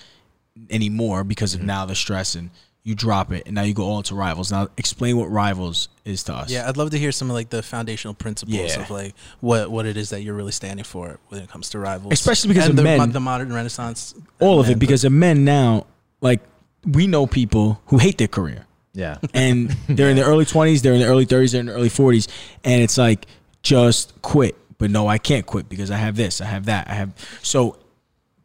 anymore 0.71 1.23
because 1.23 1.53
of 1.53 1.59
mm-hmm. 1.59 1.67
now 1.67 1.85
the 1.85 1.93
stress 1.93 2.33
and 2.33 2.49
you 2.83 2.95
drop 2.95 3.31
it, 3.31 3.43
and 3.45 3.55
now 3.55 3.61
you 3.61 3.73
go 3.73 3.83
all 3.83 3.97
into 3.97 4.13
rivals. 4.13 4.51
Now, 4.51 4.67
explain 4.77 5.17
what 5.17 5.31
rivals 5.31 5.87
is 6.03 6.23
to 6.23 6.33
us. 6.33 6.51
Yeah, 6.51 6.67
I'd 6.67 6.75
love 6.75 6.89
to 6.91 6.99
hear 6.99 7.13
some 7.13 7.29
of 7.29 7.33
like 7.33 7.49
the 7.49 7.63
foundational 7.63 8.13
principles 8.13 8.55
yeah. 8.55 8.81
of 8.81 8.89
like 8.89 9.15
what 9.39 9.71
what 9.71 9.85
it 9.85 9.95
is 9.95 10.09
that 10.09 10.21
you're 10.21 10.35
really 10.35 10.51
standing 10.51 10.83
for 10.83 11.17
when 11.29 11.41
it 11.41 11.49
comes 11.49 11.69
to 11.69 11.79
rivals, 11.79 12.11
especially 12.11 12.49
because 12.49 12.65
and 12.65 12.71
of 12.71 12.77
the, 12.77 12.83
men, 12.83 13.11
the 13.11 13.21
modern 13.21 13.53
Renaissance. 13.53 14.13
All 14.39 14.59
of 14.59 14.69
it, 14.69 14.79
because 14.79 15.05
of 15.05 15.13
men 15.13 15.45
now, 15.45 15.87
like 16.19 16.41
we 16.85 17.07
know 17.07 17.25
people 17.25 17.81
who 17.87 17.97
hate 17.97 18.17
their 18.17 18.27
career. 18.27 18.65
Yeah, 18.93 19.17
and 19.33 19.69
they're 19.87 20.09
in 20.09 20.17
their 20.17 20.25
early 20.25 20.45
twenties, 20.45 20.81
they're 20.81 20.93
in 20.93 20.99
their 20.99 21.09
early 21.09 21.25
thirties, 21.25 21.53
they're 21.53 21.61
in 21.61 21.67
their 21.67 21.75
early 21.75 21.89
forties, 21.89 22.27
and 22.65 22.81
it's 22.81 22.97
like 22.97 23.27
just 23.61 24.21
quit. 24.21 24.57
But 24.77 24.91
no, 24.91 25.07
I 25.07 25.19
can't 25.19 25.45
quit 25.45 25.69
because 25.69 25.89
I 25.89 25.95
have 25.95 26.17
this, 26.17 26.41
I 26.41 26.45
have 26.45 26.65
that, 26.65 26.89
I 26.89 26.95
have. 26.95 27.13
So, 27.41 27.77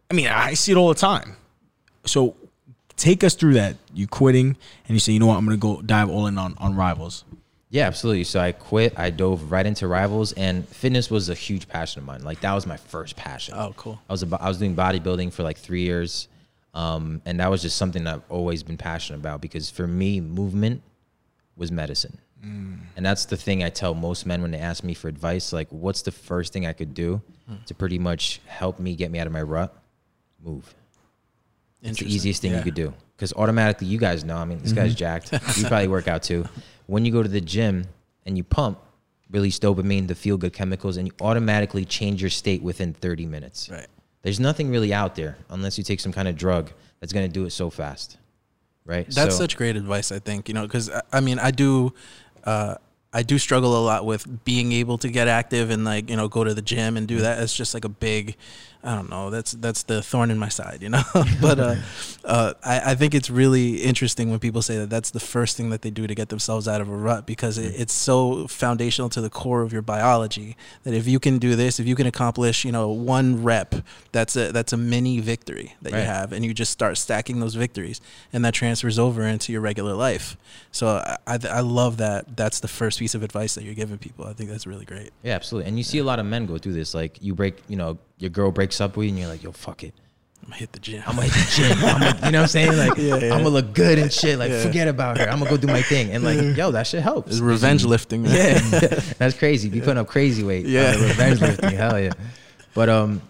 I 0.09 0.14
mean, 0.14 0.28
I 0.28 0.54
see 0.54 0.71
it 0.71 0.76
all 0.76 0.88
the 0.88 0.95
time. 0.95 1.35
So 2.07 2.37
take 2.99 3.25
us 3.25 3.35
through 3.35 3.55
that. 3.55 3.76
You 3.95 4.07
quitting 4.07 4.57
and 4.87 4.95
you 4.95 4.99
say, 4.99 5.12
you 5.12 5.21
know 5.21 5.26
what, 5.26 5.37
I'm 5.38 5.45
gonna 5.47 5.57
go 5.57 5.81
dive 5.81 6.11
all 6.11 6.26
in 6.26 6.37
on, 6.37 6.55
on 6.59 6.76
rivals. 6.76 7.25
Yeah, 7.71 7.87
absolutely. 7.87 8.25
So 8.25 8.40
I 8.40 8.52
quit. 8.52 8.99
I 8.99 9.11
dove 9.11 9.52
right 9.52 9.67
into 9.67 9.87
rivals, 9.88 10.33
and 10.33 10.67
fitness 10.69 11.11
was 11.11 11.28
a 11.28 11.35
huge 11.35 11.69
passion 11.69 12.00
of 12.00 12.07
mine. 12.07 12.25
Like 12.25 12.40
that 12.40 12.55
was 12.55 12.67
my 12.67 12.78
first 12.78 13.17
passion. 13.17 13.55
Oh, 13.57 13.75
cool. 13.76 14.00
I 14.09 14.12
was 14.12 14.23
about, 14.23 14.40
I 14.40 14.49
was 14.49 14.59
doing 14.59 14.75
bodybuilding 14.75 15.33
for 15.33 15.43
like 15.43 15.59
three 15.59 15.83
years, 15.83 16.28
um, 16.73 17.21
and 17.26 17.40
that 17.40 17.50
was 17.50 17.61
just 17.61 17.76
something 17.76 18.07
I've 18.07 18.23
always 18.31 18.62
been 18.62 18.78
passionate 18.78 19.19
about 19.19 19.43
because 19.43 19.69
for 19.69 19.87
me, 19.87 20.21
movement 20.21 20.81
was 21.57 21.71
medicine, 21.71 22.19
mm. 22.43 22.78
and 22.97 23.05
that's 23.05 23.26
the 23.26 23.37
thing 23.37 23.62
I 23.62 23.69
tell 23.69 23.93
most 23.93 24.25
men 24.25 24.40
when 24.40 24.50
they 24.50 24.59
ask 24.59 24.83
me 24.83 24.95
for 24.95 25.09
advice. 25.09 25.52
Like, 25.52 25.69
what's 25.69 26.00
the 26.00 26.12
first 26.12 26.55
thing 26.55 26.64
I 26.64 26.73
could 26.73 26.95
do 26.95 27.21
mm. 27.50 27.62
to 27.67 27.75
pretty 27.75 27.99
much 27.99 28.40
help 28.47 28.81
me 28.81 28.97
get 28.97 29.11
me 29.11 29.19
out 29.19 29.26
of 29.26 29.33
my 29.35 29.43
rut? 29.43 29.76
Move. 30.43 30.75
It's 31.82 31.99
the 31.99 32.12
easiest 32.12 32.42
thing 32.42 32.52
yeah. 32.52 32.58
you 32.58 32.64
could 32.64 32.75
do 32.75 32.92
because 33.16 33.32
automatically 33.35 33.87
you 33.87 33.99
guys 33.99 34.25
know. 34.25 34.37
I 34.37 34.44
mean, 34.44 34.58
this 34.58 34.73
mm-hmm. 34.73 34.82
guy's 34.82 34.94
jacked. 34.94 35.32
You 35.56 35.66
probably 35.66 35.88
work 35.88 36.08
out 36.08 36.23
too. 36.23 36.44
When 36.87 37.04
you 37.04 37.12
go 37.12 37.23
to 37.23 37.28
the 37.28 37.40
gym 37.40 37.87
and 38.26 38.37
you 38.37 38.44
pump, 38.44 38.80
release 39.30 39.58
dopamine, 39.58 40.08
the 40.08 40.14
feel 40.14 40.37
good 40.37 40.52
chemicals, 40.52 40.97
and 40.97 41.06
you 41.06 41.14
automatically 41.20 41.85
change 41.85 42.20
your 42.20 42.30
state 42.30 42.62
within 42.62 42.94
30 42.94 43.26
minutes. 43.26 43.68
Right. 43.68 43.87
There's 44.23 44.40
nothing 44.40 44.70
really 44.70 44.92
out 44.92 45.14
there 45.14 45.38
unless 45.50 45.78
you 45.78 45.85
take 45.85 46.00
some 46.00 46.12
kind 46.12 46.28
of 46.28 46.37
drug 46.37 46.73
that's 47.00 47.12
going 47.12 47.26
to 47.26 47.32
do 47.32 47.44
it 47.44 47.50
so 47.50 47.70
fast. 47.70 48.18
Right. 48.85 49.06
That's 49.06 49.35
so, 49.35 49.42
such 49.42 49.56
great 49.56 49.76
advice, 49.76 50.11
I 50.11 50.18
think. 50.18 50.49
You 50.49 50.54
know, 50.54 50.62
because 50.62 50.90
I 51.12 51.20
mean, 51.20 51.38
I 51.38 51.50
do. 51.50 51.92
Uh, 52.44 52.76
I 53.11 53.23
do 53.23 53.38
struggle 53.38 53.76
a 53.76 53.82
lot 53.82 54.04
with 54.04 54.44
being 54.44 54.73
able 54.73 54.99
to 54.99 55.08
get 55.08 55.28
active 55.28 55.70
and 55.70 55.82
like 55.82 56.11
you 56.11 56.16
know 56.16 56.28
go 56.28 56.44
to 56.44 56.52
the 56.52 56.62
gym 56.62 56.97
and 56.97 57.08
do 57.08 57.18
that. 57.18 57.42
It's 57.42 57.54
just 57.54 57.73
like 57.73 57.85
a 57.85 57.88
big 57.88 58.37
I 58.82 58.94
don't 58.94 59.11
know. 59.11 59.30
That's 59.30 59.52
that's 59.52 59.82
the 59.82 60.02
thorn 60.02 60.30
in 60.30 60.38
my 60.38 60.49
side, 60.49 60.82
you 60.82 60.88
know. 60.88 61.02
but 61.40 61.58
uh, 61.58 61.75
uh, 62.25 62.54
I, 62.64 62.92
I 62.92 62.94
think 62.94 63.12
it's 63.12 63.28
really 63.28 63.82
interesting 63.82 64.30
when 64.30 64.38
people 64.38 64.62
say 64.62 64.76
that 64.78 64.88
that's 64.88 65.11
the 65.11 65.20
first 65.20 65.56
thing 65.56 65.70
that 65.70 65.82
they 65.82 65.90
do 65.90 66.06
to 66.06 66.14
get 66.14 66.28
themselves 66.28 66.68
out 66.68 66.80
of 66.80 66.88
a 66.88 66.97
rut 66.97 67.26
because 67.26 67.58
it, 67.58 67.75
it's 67.78 67.92
so 67.92 68.47
foundational 68.47 69.08
to 69.11 69.20
the 69.20 69.30
core 69.30 69.62
of 69.62 69.73
your 69.73 69.82
biology 69.82 70.56
that 70.85 70.94
if 70.94 71.08
you 71.08 71.18
can 71.18 71.38
do 71.38 71.56
this, 71.56 71.80
if 71.80 71.88
you 71.88 71.97
can 71.97 72.06
accomplish, 72.06 72.64
you 72.64 72.70
know, 72.70 72.88
one 72.88 73.42
rep, 73.42 73.75
that's 74.12 74.37
a 74.37 74.52
that's 74.52 74.73
a 74.73 74.76
mini 74.76 75.18
victory 75.18 75.75
that 75.82 75.92
right. 75.92 76.00
you 76.00 76.06
have, 76.06 76.32
and 76.32 76.44
you 76.44 76.54
just 76.54 76.70
start 76.70 76.99
stacking 76.99 77.40
those 77.40 77.56
victories, 77.56 78.00
and 78.32 78.44
that 78.44 78.54
transfers 78.54 78.97
over 78.97 79.25
into 79.25 79.50
your 79.50 79.61
regular 79.61 79.94
life. 79.94 80.37
So 80.70 80.88
I 80.88 81.16
I, 81.26 81.38
I 81.50 81.61
love 81.61 81.97
that. 81.97 82.37
That's 82.37 82.61
the 82.61 82.68
first 82.68 83.00
piece 83.00 83.16
of 83.16 83.25
advice 83.25 83.56
that 83.56 83.64
you're 83.64 83.75
giving 83.75 83.99
people. 83.99 84.25
I 84.25 84.35
think 84.35 84.50
that's 84.50 84.68
really 84.68 84.85
great. 84.85 85.11
Yeah, 85.25 85.35
absolutely. 85.35 85.68
And 85.68 85.76
you 85.76 85.82
see 85.85 85.99
a 85.99 86.04
lot 86.04 86.20
of 86.20 86.26
men 86.26 86.47
go 86.47 86.58
through 86.58 86.75
this. 86.75 86.94
Like 86.94 87.20
you 87.20 87.35
break, 87.35 87.61
you 87.66 87.76
know 87.76 87.99
your 88.19 88.31
girl 88.31 88.51
breaks 88.51 88.81
up 88.81 88.97
with 88.97 89.05
you 89.05 89.11
and 89.11 89.19
you're 89.19 89.29
like, 89.29 89.43
yo, 89.43 89.53
fuck 89.53 89.85
it. 89.85 89.95
I'm 90.43 90.51
gonna 90.51 90.61
hit 90.61 90.73
the 90.73 90.79
gym. 90.79 91.03
I'm 91.07 91.17
gonna 91.17 91.29
hit 91.29 91.47
the 91.47 91.63
gym. 91.63 91.85
I'm 91.85 92.01
gonna, 92.01 92.27
you 92.27 92.33
know 92.33 92.39
what 92.39 92.43
I'm 92.43 92.49
saying? 92.49 92.77
Like, 92.77 92.97
yeah, 92.97 93.17
yeah. 93.17 93.35
I'm 93.35 93.43
gonna 93.43 93.51
look 93.51 93.75
good 93.75 93.99
and 93.99 94.13
shit. 94.13 94.39
Like, 94.39 94.51
yeah. 94.51 94.63
forget 94.63 94.89
about 94.89 95.19
her. 95.19 95.29
I'm 95.29 95.39
gonna 95.39 95.51
go 95.51 95.57
do 95.57 95.67
my 95.67 95.83
thing. 95.83 96.11
And 96.13 96.25
like, 96.25 96.57
yo, 96.57 96.71
that 96.71 96.87
shit 96.87 97.03
helps. 97.03 97.33
It's 97.33 97.41
revenge 97.41 97.85
lifting. 97.85 98.23
Man. 98.23 98.33
Yeah, 98.33 98.79
that's 99.19 99.37
crazy. 99.37 99.69
Be 99.69 99.81
putting 99.81 99.99
up 99.99 100.07
crazy 100.07 100.43
weight. 100.43 100.65
Yeah, 100.65 100.95
uh, 100.97 101.03
revenge 101.03 101.41
lifting. 101.41 101.71
Hell 101.71 102.01
yeah. 102.01 102.13
But 102.75 102.89
um, 102.89 103.21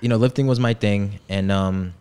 you 0.00 0.08
know, 0.08 0.16
lifting 0.16 0.46
was 0.46 0.58
my 0.58 0.74
thing, 0.74 1.20
and 1.28 1.52
um, 1.52 1.94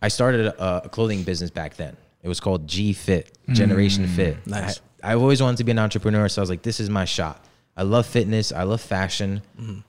I 0.00 0.08
started 0.08 0.46
a, 0.46 0.84
a 0.84 0.88
clothing 0.88 1.22
business 1.22 1.50
back 1.50 1.76
then. 1.76 1.96
It 2.22 2.28
was 2.28 2.40
called 2.40 2.66
G 2.66 2.94
Fit, 2.94 3.36
Generation 3.50 4.06
mm, 4.06 4.14
Fit. 4.14 4.46
Nice. 4.46 4.80
I, 5.02 5.12
I 5.12 5.14
always 5.16 5.42
wanted 5.42 5.58
to 5.58 5.64
be 5.64 5.72
an 5.72 5.78
entrepreneur, 5.78 6.28
so 6.28 6.40
I 6.40 6.42
was 6.42 6.50
like, 6.50 6.62
this 6.62 6.80
is 6.80 6.88
my 6.88 7.04
shot. 7.04 7.44
I 7.76 7.82
love 7.82 8.06
fitness. 8.06 8.52
I 8.52 8.62
love 8.62 8.80
fashion. 8.80 9.42
Mm-hmm 9.60 9.80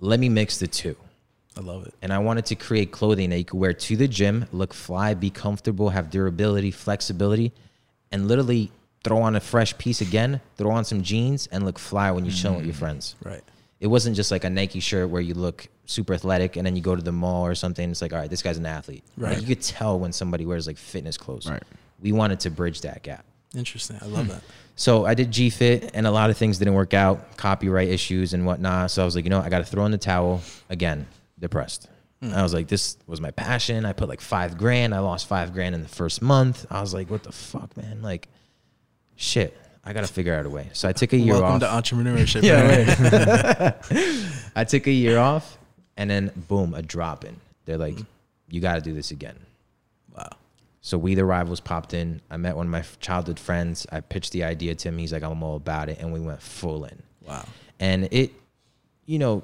let 0.00 0.20
me 0.20 0.28
mix 0.28 0.58
the 0.58 0.66
two. 0.66 0.96
I 1.56 1.60
love 1.60 1.86
it. 1.86 1.94
And 2.02 2.12
I 2.12 2.18
wanted 2.18 2.46
to 2.46 2.54
create 2.54 2.92
clothing 2.92 3.30
that 3.30 3.38
you 3.38 3.44
could 3.44 3.58
wear 3.58 3.72
to 3.72 3.96
the 3.96 4.06
gym, 4.06 4.46
look 4.52 4.74
fly, 4.74 5.14
be 5.14 5.30
comfortable, 5.30 5.88
have 5.88 6.10
durability, 6.10 6.70
flexibility, 6.70 7.52
and 8.12 8.28
literally 8.28 8.70
throw 9.04 9.22
on 9.22 9.36
a 9.36 9.40
fresh 9.40 9.76
piece 9.78 10.00
again, 10.00 10.40
throw 10.56 10.70
on 10.70 10.84
some 10.84 11.02
jeans, 11.02 11.46
and 11.46 11.64
look 11.64 11.78
fly 11.78 12.10
when 12.10 12.24
you're 12.24 12.34
mm. 12.34 12.42
chilling 12.42 12.56
with 12.58 12.66
your 12.66 12.74
mm. 12.74 12.78
friends. 12.78 13.14
Right. 13.24 13.42
It 13.80 13.86
wasn't 13.86 14.16
just 14.16 14.30
like 14.30 14.44
a 14.44 14.50
Nike 14.50 14.80
shirt 14.80 15.08
where 15.08 15.22
you 15.22 15.34
look 15.34 15.68
super 15.86 16.14
athletic 16.14 16.56
and 16.56 16.66
then 16.66 16.76
you 16.76 16.82
go 16.82 16.96
to 16.96 17.02
the 17.02 17.12
mall 17.12 17.46
or 17.46 17.54
something. 17.54 17.90
It's 17.90 18.02
like, 18.02 18.12
all 18.12 18.18
right, 18.18 18.28
this 18.30 18.42
guy's 18.42 18.58
an 18.58 18.66
athlete. 18.66 19.04
Right. 19.16 19.34
Like 19.34 19.42
you 19.42 19.46
could 19.46 19.62
tell 19.62 19.98
when 19.98 20.12
somebody 20.12 20.44
wears 20.44 20.66
like 20.66 20.76
fitness 20.76 21.16
clothes. 21.16 21.48
Right. 21.48 21.62
We 22.00 22.12
wanted 22.12 22.40
to 22.40 22.50
bridge 22.50 22.82
that 22.82 23.02
gap. 23.02 23.24
Interesting. 23.56 23.98
I 24.02 24.06
love 24.06 24.26
hmm. 24.26 24.32
that. 24.32 24.42
So 24.76 25.06
I 25.06 25.14
did 25.14 25.30
G 25.30 25.48
Fit, 25.48 25.92
and 25.94 26.06
a 26.06 26.10
lot 26.10 26.28
of 26.28 26.36
things 26.36 26.58
didn't 26.58 26.74
work 26.74 26.92
out, 26.92 27.36
copyright 27.38 27.88
issues 27.88 28.34
and 28.34 28.44
whatnot. 28.44 28.90
So 28.90 29.00
I 29.00 29.04
was 29.06 29.16
like, 29.16 29.24
you 29.24 29.30
know, 29.30 29.40
I 29.40 29.48
got 29.48 29.58
to 29.58 29.64
throw 29.64 29.86
in 29.86 29.92
the 29.92 29.98
towel 29.98 30.42
again. 30.68 31.06
Depressed. 31.38 31.88
Mm. 32.22 32.34
I 32.34 32.42
was 32.42 32.54
like, 32.54 32.68
this 32.68 32.96
was 33.06 33.20
my 33.20 33.30
passion. 33.30 33.84
I 33.84 33.92
put 33.92 34.08
like 34.08 34.20
five 34.20 34.58
grand. 34.58 34.94
I 34.94 35.00
lost 35.00 35.26
five 35.26 35.52
grand 35.52 35.74
in 35.74 35.82
the 35.82 35.88
first 35.88 36.22
month. 36.22 36.66
I 36.70 36.80
was 36.80 36.94
like, 36.94 37.10
what 37.10 37.22
the 37.22 37.32
fuck, 37.32 37.76
man? 37.76 38.02
Like, 38.02 38.28
shit. 39.16 39.58
I 39.84 39.92
got 39.92 40.04
to 40.04 40.12
figure 40.12 40.34
out 40.34 40.44
a 40.46 40.50
way. 40.50 40.68
So 40.72 40.88
I 40.88 40.92
took 40.92 41.12
a 41.12 41.16
year 41.16 41.34
Welcome 41.34 41.62
off. 41.62 41.62
Welcome 41.62 42.04
to 42.04 42.10
entrepreneurship. 42.10 42.42
yeah. 43.90 44.40
I 44.56 44.64
took 44.64 44.86
a 44.86 44.92
year 44.92 45.18
off, 45.18 45.58
and 45.96 46.10
then 46.10 46.32
boom, 46.48 46.74
a 46.74 46.82
drop 46.82 47.24
in. 47.24 47.36
They're 47.66 47.78
like, 47.78 47.94
mm. 47.94 48.06
you 48.48 48.60
got 48.60 48.74
to 48.74 48.80
do 48.80 48.92
this 48.92 49.12
again. 49.12 49.38
Wow. 50.14 50.30
So 50.86 50.96
we 50.96 51.16
the 51.16 51.24
rivals 51.24 51.58
popped 51.58 51.94
in. 51.94 52.20
I 52.30 52.36
met 52.36 52.54
one 52.54 52.66
of 52.66 52.70
my 52.70 52.84
childhood 53.00 53.40
friends. 53.40 53.88
I 53.90 53.98
pitched 53.98 54.30
the 54.30 54.44
idea 54.44 54.72
to 54.76 54.88
him. 54.88 54.98
He's 54.98 55.12
like, 55.12 55.24
I'm 55.24 55.42
all 55.42 55.56
about 55.56 55.88
it, 55.88 55.98
and 55.98 56.12
we 56.12 56.20
went 56.20 56.40
full 56.40 56.84
in. 56.84 57.02
Wow. 57.26 57.44
And 57.80 58.08
it, 58.12 58.30
you 59.04 59.18
know, 59.18 59.42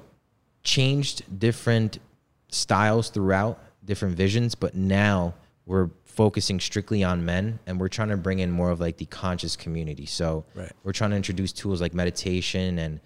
changed 0.63 1.37
different 1.37 1.99
styles 2.47 3.09
throughout, 3.09 3.59
different 3.83 4.15
visions. 4.15 4.55
But 4.55 4.73
now 4.73 5.33
we're 5.65 5.89
focusing 6.05 6.61
strictly 6.61 7.03
on 7.03 7.25
men, 7.25 7.59
and 7.67 7.77
we're 7.77 7.89
trying 7.89 8.07
to 8.07 8.15
bring 8.15 8.39
in 8.39 8.49
more 8.49 8.71
of 8.71 8.79
like 8.79 8.95
the 8.95 9.05
conscious 9.07 9.57
community. 9.57 10.05
So 10.05 10.45
right. 10.55 10.71
we're 10.85 10.93
trying 10.93 11.09
to 11.09 11.17
introduce 11.17 11.51
tools 11.51 11.81
like 11.81 11.93
meditation 11.93 12.79
and 12.79 13.01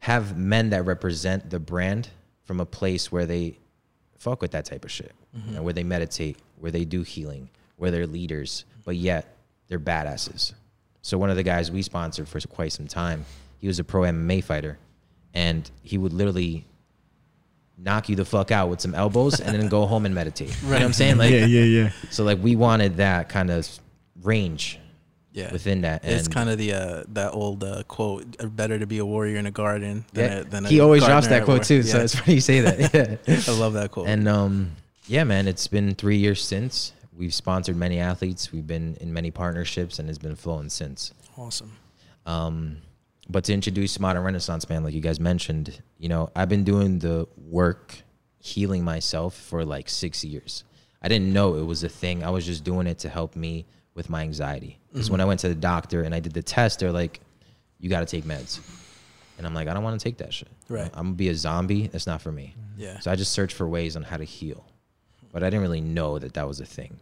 have 0.00 0.36
men 0.36 0.68
that 0.70 0.84
represent 0.84 1.48
the 1.48 1.58
brand 1.58 2.10
from 2.44 2.60
a 2.60 2.66
place 2.66 3.10
where 3.10 3.24
they 3.24 3.56
fuck 4.18 4.42
with 4.42 4.50
that 4.50 4.66
type 4.66 4.84
of 4.84 4.90
shit, 4.90 5.12
mm-hmm. 5.34 5.48
you 5.48 5.54
know, 5.54 5.62
where 5.62 5.72
they 5.72 5.84
meditate, 5.84 6.36
where 6.58 6.70
they 6.70 6.84
do 6.84 7.02
healing 7.02 7.48
where 7.82 7.90
they're 7.90 8.06
leaders, 8.06 8.64
but 8.84 8.94
yet 8.94 9.36
they're 9.66 9.80
badasses. 9.80 10.54
So 11.00 11.18
one 11.18 11.30
of 11.30 11.36
the 11.36 11.42
guys 11.42 11.68
we 11.68 11.82
sponsored 11.82 12.28
for 12.28 12.38
quite 12.42 12.70
some 12.70 12.86
time, 12.86 13.24
he 13.58 13.66
was 13.66 13.80
a 13.80 13.84
pro 13.84 14.02
MMA 14.02 14.44
fighter, 14.44 14.78
and 15.34 15.68
he 15.82 15.98
would 15.98 16.12
literally 16.12 16.64
knock 17.76 18.08
you 18.08 18.14
the 18.14 18.24
fuck 18.24 18.52
out 18.52 18.68
with 18.68 18.80
some 18.80 18.94
elbows 18.94 19.40
and 19.40 19.60
then 19.60 19.68
go 19.68 19.84
home 19.92 20.06
and 20.06 20.14
meditate. 20.14 20.50
Right. 20.50 20.62
You 20.62 20.68
know 20.68 20.74
what 20.74 20.82
I'm 20.82 20.92
saying? 20.92 21.18
Like, 21.18 21.32
yeah, 21.32 21.44
yeah, 21.44 21.64
yeah. 21.64 21.90
So 22.10 22.22
like 22.22 22.38
we 22.40 22.54
wanted 22.54 22.98
that 22.98 23.28
kind 23.28 23.50
of 23.50 23.68
range. 24.22 24.78
Yeah. 25.32 25.50
Within 25.50 25.80
that, 25.80 26.04
and 26.04 26.12
it's 26.12 26.28
kind 26.28 26.50
of 26.50 26.58
the 26.58 26.74
uh, 26.74 27.04
that 27.14 27.32
old 27.32 27.64
uh, 27.64 27.84
quote: 27.88 28.36
"Better 28.54 28.78
to 28.78 28.86
be 28.86 28.98
a 28.98 29.06
warrior 29.06 29.38
in 29.38 29.46
a 29.46 29.50
garden 29.50 30.04
than 30.12 30.30
yeah. 30.30 30.38
a, 30.40 30.44
than 30.44 30.64
he 30.66 30.78
always 30.80 31.02
drops 31.02 31.28
that 31.28 31.46
quote 31.46 31.62
too. 31.62 31.76
Yeah. 31.76 31.82
So 31.84 32.00
it's 32.00 32.14
funny 32.14 32.34
you 32.34 32.40
say 32.42 32.60
that. 32.60 32.92
Yeah, 32.92 33.16
I 33.48 33.58
love 33.58 33.72
that 33.72 33.92
quote. 33.92 34.08
And 34.08 34.28
um, 34.28 34.72
yeah, 35.06 35.24
man, 35.24 35.48
it's 35.48 35.68
been 35.68 35.94
three 35.94 36.18
years 36.18 36.44
since, 36.44 36.92
we've 37.16 37.34
sponsored 37.34 37.76
many 37.76 37.98
athletes. 37.98 38.52
We've 38.52 38.66
been 38.66 38.96
in 39.00 39.12
many 39.12 39.30
partnerships, 39.30 39.98
and 39.98 40.08
it's 40.08 40.18
been 40.18 40.36
flowing 40.36 40.68
since. 40.68 41.12
Awesome. 41.36 41.72
Um, 42.26 42.78
but 43.28 43.44
to 43.44 43.52
introduce 43.52 43.98
modern 43.98 44.22
Renaissance, 44.22 44.68
man, 44.68 44.84
like 44.84 44.94
you 44.94 45.00
guys 45.00 45.20
mentioned, 45.20 45.80
you 45.98 46.08
know, 46.08 46.30
I've 46.34 46.48
been 46.48 46.64
doing 46.64 46.98
the 46.98 47.28
work 47.36 47.96
healing 48.38 48.84
myself 48.84 49.36
for 49.36 49.64
like 49.64 49.88
six 49.88 50.24
years. 50.24 50.64
I 51.00 51.08
didn't 51.08 51.32
know 51.32 51.56
it 51.56 51.62
was 51.62 51.84
a 51.84 51.88
thing. 51.88 52.24
I 52.24 52.30
was 52.30 52.46
just 52.46 52.64
doing 52.64 52.86
it 52.86 52.98
to 53.00 53.08
help 53.08 53.36
me 53.36 53.66
with 53.94 54.08
my 54.08 54.22
anxiety. 54.22 54.78
Because 54.90 55.06
mm-hmm. 55.06 55.12
when 55.12 55.20
I 55.20 55.24
went 55.24 55.40
to 55.40 55.48
the 55.48 55.54
doctor 55.54 56.02
and 56.02 56.14
I 56.14 56.20
did 56.20 56.32
the 56.32 56.42
test, 56.42 56.80
they're 56.80 56.92
like, 56.92 57.20
"You 57.78 57.88
got 57.88 58.00
to 58.00 58.06
take 58.06 58.24
meds," 58.24 58.60
and 59.38 59.46
I'm 59.46 59.54
like, 59.54 59.68
"I 59.68 59.74
don't 59.74 59.82
want 59.82 60.00
to 60.00 60.04
take 60.04 60.18
that 60.18 60.32
shit. 60.32 60.48
Right? 60.68 60.90
I'm 60.94 61.06
gonna 61.06 61.14
be 61.14 61.28
a 61.28 61.34
zombie. 61.34 61.88
That's 61.88 62.06
not 62.06 62.22
for 62.22 62.32
me." 62.32 62.54
Yeah. 62.76 62.98
So 63.00 63.10
I 63.10 63.16
just 63.16 63.32
searched 63.32 63.56
for 63.56 63.68
ways 63.68 63.96
on 63.96 64.02
how 64.02 64.16
to 64.16 64.24
heal 64.24 64.64
but 65.32 65.42
I 65.42 65.46
didn't 65.46 65.62
really 65.62 65.80
know 65.80 66.18
that 66.18 66.34
that 66.34 66.46
was 66.46 66.60
a 66.60 66.66
thing. 66.66 66.98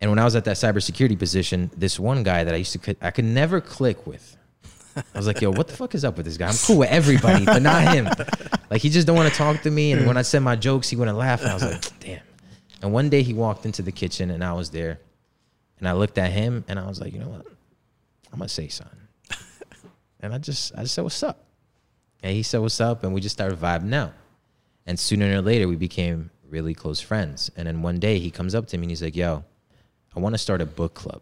And 0.00 0.10
when 0.10 0.18
I 0.18 0.24
was 0.24 0.34
at 0.36 0.44
that 0.46 0.56
cybersecurity 0.56 1.18
position, 1.18 1.70
this 1.76 1.98
one 1.98 2.22
guy 2.22 2.44
that 2.44 2.52
I 2.52 2.58
used 2.58 2.72
to, 2.82 2.96
I 3.00 3.10
could 3.10 3.24
never 3.24 3.60
click 3.60 4.06
with. 4.06 4.36
I 4.96 5.18
was 5.18 5.26
like, 5.26 5.40
yo, 5.40 5.50
what 5.50 5.68
the 5.68 5.74
fuck 5.76 5.94
is 5.94 6.04
up 6.04 6.16
with 6.16 6.26
this 6.26 6.36
guy? 6.36 6.48
I'm 6.48 6.54
cool 6.56 6.78
with 6.78 6.90
everybody, 6.90 7.44
but 7.44 7.62
not 7.62 7.94
him. 7.94 8.08
Like 8.70 8.82
he 8.82 8.90
just 8.90 9.06
don't 9.06 9.16
want 9.16 9.30
to 9.30 9.36
talk 9.36 9.62
to 9.62 9.70
me. 9.70 9.92
And 9.92 10.06
when 10.06 10.16
I 10.16 10.22
said 10.22 10.40
my 10.40 10.56
jokes, 10.56 10.88
he 10.88 10.96
wouldn't 10.96 11.16
laugh. 11.16 11.40
And 11.42 11.50
I 11.50 11.54
was 11.54 11.62
like, 11.62 12.00
damn. 12.00 12.20
And 12.82 12.92
one 12.92 13.08
day 13.08 13.22
he 13.22 13.32
walked 13.32 13.66
into 13.66 13.82
the 13.82 13.92
kitchen 13.92 14.30
and 14.30 14.44
I 14.44 14.52
was 14.52 14.70
there. 14.70 15.00
And 15.78 15.88
I 15.88 15.92
looked 15.92 16.18
at 16.18 16.30
him 16.32 16.64
and 16.68 16.78
I 16.78 16.86
was 16.86 17.00
like, 17.00 17.12
you 17.12 17.18
know 17.18 17.28
what? 17.28 17.46
I'm 18.32 18.40
gonna 18.40 18.48
say 18.48 18.68
something. 18.68 18.98
and 20.20 20.34
I 20.34 20.38
just 20.38 20.74
I 20.76 20.82
just 20.82 20.94
said, 20.94 21.02
What's 21.04 21.22
up? 21.22 21.44
And 22.22 22.34
he 22.34 22.42
said, 22.42 22.60
What's 22.60 22.80
up? 22.80 23.04
And 23.04 23.14
we 23.14 23.20
just 23.20 23.36
started 23.36 23.58
vibing 23.58 23.94
out. 23.94 24.12
And 24.86 24.98
sooner 24.98 25.38
or 25.38 25.40
later 25.40 25.68
we 25.68 25.76
became 25.76 26.30
really 26.54 26.72
close 26.72 27.00
friends. 27.00 27.50
And 27.56 27.66
then 27.66 27.82
one 27.82 27.98
day 27.98 28.20
he 28.20 28.30
comes 28.30 28.54
up 28.54 28.68
to 28.68 28.78
me 28.78 28.84
and 28.84 28.90
he's 28.90 29.02
like, 29.02 29.16
Yo, 29.16 29.44
I 30.16 30.20
want 30.20 30.34
to 30.34 30.38
start 30.38 30.60
a 30.60 30.66
book 30.66 30.94
club. 30.94 31.20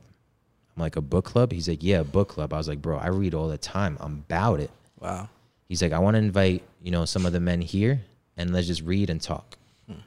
I'm 0.77 0.83
like, 0.83 0.97
a 0.97 1.01
book 1.01 1.25
club? 1.25 1.53
He's 1.53 1.68
like, 1.68 1.83
Yeah, 1.83 2.03
book 2.03 2.29
club. 2.29 2.53
I 2.53 2.59
was 2.59 2.68
like, 2.68 2.83
bro, 2.83 2.99
I 2.99 3.09
read 3.09 3.35
all 3.35 3.49
the 3.49 3.59
time. 3.59 3.97
I'm 3.99 4.25
about 4.29 4.61
it. 4.61 4.71
Wow. 5.01 5.29
He's 5.68 5.83
like, 5.83 5.92
I 5.92 5.99
want 5.99 6.14
to 6.14 6.18
invite, 6.18 6.62
you 6.83 6.90
know, 6.90 7.07
some 7.07 7.25
of 7.25 7.33
the 7.33 7.40
men 7.40 7.62
here 7.62 8.03
and 8.37 8.53
let's 8.53 8.66
just 8.66 8.83
read 8.83 9.09
and 9.09 9.21
talk. 9.21 9.57
Hmm. 9.87 10.01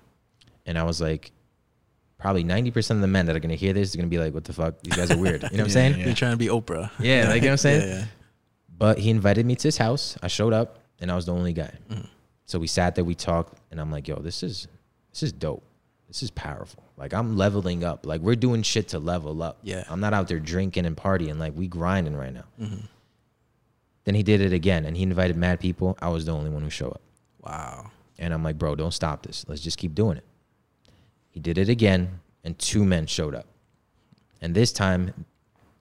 And 0.67 0.77
I 0.77 0.83
was 0.83 1.01
like, 1.01 1.31
probably 2.19 2.43
90% 2.43 2.91
of 2.91 3.01
the 3.01 3.07
men 3.07 3.25
that 3.25 3.35
are 3.35 3.39
going 3.39 3.49
to 3.49 3.55
hear 3.55 3.73
this 3.73 3.93
are 3.93 3.97
going 3.97 4.09
to 4.09 4.15
be 4.15 4.21
like, 4.23 4.33
what 4.33 4.43
the 4.43 4.53
fuck? 4.53 4.79
These 4.83 4.95
guys 4.95 5.11
are 5.11 5.17
weird. 5.17 5.41
You 5.43 5.57
know 5.57 5.63
what 5.63 5.65
I'm 5.65 5.69
saying? 5.79 5.97
Yeah. 5.97 6.05
You're 6.05 6.15
trying 6.15 6.33
to 6.33 6.37
be 6.37 6.47
Oprah. 6.47 6.91
Yeah, 6.99 7.29
like, 7.29 7.41
you 7.41 7.41
know 7.41 7.47
what 7.47 7.51
I'm 7.51 7.57
saying? 7.57 7.89
yeah, 7.89 8.05
but 8.77 8.99
he 8.99 9.09
invited 9.09 9.45
me 9.45 9.55
to 9.55 9.67
his 9.67 9.77
house. 9.77 10.17
I 10.21 10.27
showed 10.27 10.53
up 10.53 10.79
and 10.99 11.11
I 11.11 11.15
was 11.15 11.25
the 11.25 11.33
only 11.33 11.53
guy. 11.53 11.71
Mm. 11.89 12.07
So 12.45 12.59
we 12.59 12.67
sat 12.67 12.93
there, 12.95 13.03
we 13.03 13.15
talked, 13.15 13.57
and 13.71 13.81
I'm 13.81 13.91
like, 13.91 14.07
yo, 14.07 14.17
this 14.17 14.43
is 14.43 14.67
this 15.15 15.23
is 15.23 15.31
dope. 15.31 15.63
This 16.09 16.21
is 16.21 16.29
powerful. 16.29 16.83
Like 16.97 17.13
I'm 17.13 17.37
leveling 17.37 17.85
up. 17.85 18.05
Like 18.05 18.19
we're 18.19 18.35
doing 18.35 18.63
shit 18.63 18.89
to 18.89 18.99
level 18.99 19.41
up. 19.41 19.59
Yeah. 19.63 19.85
I'm 19.89 20.01
not 20.01 20.13
out 20.13 20.27
there 20.27 20.41
drinking 20.41 20.85
and 20.85 20.97
partying. 20.97 21.39
Like 21.39 21.53
we 21.55 21.67
grinding 21.67 22.17
right 22.17 22.33
now. 22.33 22.43
Mm-hmm. 22.61 22.85
Then 24.03 24.15
he 24.15 24.23
did 24.23 24.41
it 24.41 24.51
again 24.51 24.83
and 24.83 24.97
he 24.97 25.03
invited 25.03 25.37
mad 25.37 25.61
people. 25.61 25.97
I 26.01 26.09
was 26.09 26.25
the 26.25 26.33
only 26.33 26.49
one 26.49 26.63
who 26.63 26.69
showed 26.69 26.91
up. 26.91 27.01
Wow. 27.39 27.91
And 28.19 28.33
I'm 28.33 28.43
like, 28.43 28.57
bro, 28.57 28.75
don't 28.75 28.93
stop 28.93 29.23
this. 29.23 29.45
Let's 29.47 29.61
just 29.61 29.77
keep 29.77 29.95
doing 29.95 30.17
it. 30.17 30.25
He 31.29 31.39
did 31.39 31.57
it 31.57 31.67
again, 31.67 32.21
and 32.43 32.57
two 32.57 32.85
men 32.85 33.07
showed 33.07 33.35
up. 33.35 33.45
And 34.41 34.55
this 34.55 34.71
time, 34.71 35.25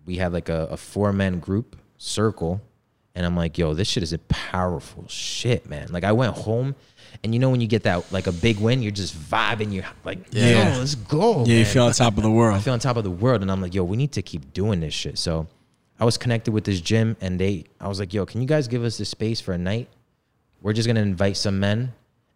we 0.05 0.17
had 0.17 0.33
like 0.33 0.49
a, 0.49 0.69
a 0.71 0.77
four 0.77 1.13
man 1.13 1.39
group 1.39 1.77
circle. 1.97 2.61
And 3.15 3.25
I'm 3.25 3.37
like, 3.37 3.57
yo, 3.57 3.75
this 3.75 3.87
shit 3.87 4.03
is 4.03 4.13
a 4.13 4.19
powerful 4.19 5.07
shit, 5.07 5.69
man. 5.69 5.93
Like, 5.93 6.03
I 6.03 6.11
went 6.11 6.37
home, 6.37 6.75
and 7.23 7.33
you 7.35 7.39
know, 7.41 7.51
when 7.51 7.61
you 7.61 7.67
get 7.67 7.85
that, 7.85 8.11
like 8.13 8.27
a 8.27 8.33
big 8.33 8.59
win, 8.59 8.83
you're 8.83 8.91
just 8.91 9.17
vibing. 9.17 9.73
You're 9.73 9.85
like, 10.05 10.19
yeah, 10.31 10.77
let's 10.79 10.95
go. 10.95 11.45
Yeah, 11.45 11.49
man. 11.49 11.59
you 11.59 11.65
feel 11.65 11.85
on 11.85 11.93
top 11.93 12.17
of 12.17 12.23
the 12.23 12.31
world. 12.31 12.57
I 12.57 12.61
feel 12.61 12.73
on 12.73 12.79
top 12.81 12.97
of 12.97 13.05
the 13.05 13.11
world. 13.11 13.43
And 13.43 13.51
I'm 13.51 13.61
like, 13.61 13.75
yo, 13.75 13.85
we 13.85 13.97
need 13.97 14.13
to 14.13 14.23
keep 14.23 14.53
doing 14.53 14.81
this 14.81 14.95
shit. 14.95 15.19
So 15.19 15.47
I 15.99 16.05
was 16.05 16.19
connected 16.19 16.53
with 16.53 16.65
this 16.65 16.81
gym, 16.81 17.17
and 17.21 17.39
they, 17.39 17.65
I 17.81 17.89
was 17.89 18.01
like, 18.01 18.13
yo, 18.13 18.27
can 18.27 18.41
you 18.41 18.49
guys 18.49 18.67
give 18.67 18.83
us 18.83 18.99
the 18.99 19.05
space 19.05 19.41
for 19.41 19.53
a 19.53 19.59
night? 19.59 19.89
We're 20.61 20.73
just 20.73 20.87
going 20.87 20.97
to 20.97 21.03
invite 21.03 21.37
some 21.37 21.61
men, 21.61 21.93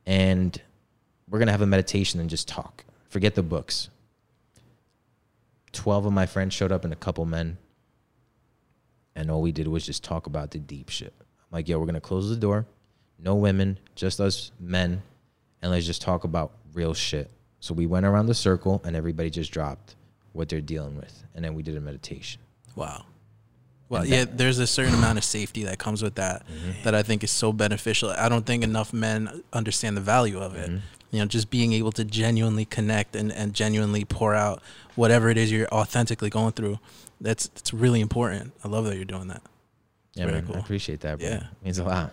and 0.07 0.61
we're 1.29 1.39
going 1.39 1.47
to 1.47 1.53
have 1.53 1.63
a 1.63 1.67
meditation 1.67 2.21
and 2.21 2.31
just 2.31 2.47
talk. 2.47 2.85
Forget 3.09 3.35
the 3.35 3.43
books. 3.43 3.89
12 5.73 6.07
of 6.07 6.13
my 6.13 6.27
friends 6.27 6.55
showed 6.55 6.73
up 6.73 6.85
and 6.85 6.93
a 6.93 6.97
couple 6.97 7.25
men. 7.25 7.59
And 9.15 9.31
all 9.31 9.43
we 9.43 9.53
did 9.53 9.67
was 9.67 9.85
just 9.85 10.05
talk 10.05 10.27
about 10.27 10.53
the 10.53 10.59
deep 10.59 10.89
shit. 10.89 11.13
I'm 11.19 11.47
like, 11.51 11.69
yo, 11.69 11.79
we're 11.79 11.87
going 11.87 11.95
to 11.95 12.01
close 12.01 12.29
the 12.29 12.37
door. 12.37 12.67
No 13.19 13.35
women, 13.35 13.79
just 13.95 14.21
us 14.21 14.53
men. 14.61 15.03
And 15.63 15.73
let's 15.73 15.87
just 15.87 16.03
talk 16.03 16.25
about 16.25 16.53
real 16.73 16.95
shit. 16.95 17.31
So 17.61 17.75
we 17.75 17.87
went 17.87 18.07
around 18.07 18.27
the 18.27 18.35
circle 18.35 18.81
and 18.85 18.95
everybody 18.95 19.31
just 19.31 19.53
dropped 19.53 19.97
what 20.33 20.49
they're 20.49 20.61
dealing 20.61 20.97
with. 20.97 21.25
And 21.35 21.45
then 21.45 21.55
we 21.55 21.63
did 21.63 21.77
a 21.77 21.81
meditation. 21.81 22.41
Wow. 22.77 23.05
Well, 23.89 24.05
yeah, 24.05 24.27
there's 24.31 24.59
a 24.59 24.67
certain 24.67 24.95
amount 24.95 25.19
of 25.19 25.25
safety 25.25 25.65
that 25.65 25.79
comes 25.79 26.03
with 26.03 26.17
that 26.17 26.47
mm-hmm. 26.47 26.83
that 26.85 26.95
I 26.95 27.03
think 27.03 27.25
is 27.25 27.31
so 27.31 27.53
beneficial. 27.53 28.11
I 28.11 28.29
don't 28.29 28.45
think 28.45 28.63
enough 28.63 28.93
men 28.93 29.43
understand 29.53 29.97
the 29.97 30.03
value 30.03 30.39
of 30.39 30.55
it. 30.55 30.71
Mm-hmm 30.71 30.79
you 31.11 31.19
know 31.19 31.27
just 31.27 31.51
being 31.51 31.73
able 31.73 31.93
to 31.93 32.05
genuinely 32.05 32.65
connect 32.65 33.17
and, 33.17 33.33
and 33.33 33.55
genuinely 33.55 34.05
pour 34.05 34.35
out 34.35 34.63
whatever 34.95 35.29
it 35.29 35.37
is 35.37 35.51
you're 35.51 35.69
authentically 35.69 36.31
going 36.31 36.53
through 36.53 36.79
that's 37.21 37.47
it's 37.57 37.73
really 37.73 38.01
important 38.01 38.53
i 38.65 38.69
love 38.69 38.85
that 38.85 38.97
you're 38.97 39.05
doing 39.05 39.29
that 39.29 39.43
yeah 40.15 40.27
man 40.27 40.47
cool. 40.47 40.57
i 40.57 40.59
appreciate 40.59 41.01
that 41.01 41.19
bro. 41.19 41.29
yeah 41.29 41.37
it 41.37 41.65
means 41.65 41.79
a 41.79 41.85
lot 41.85 42.13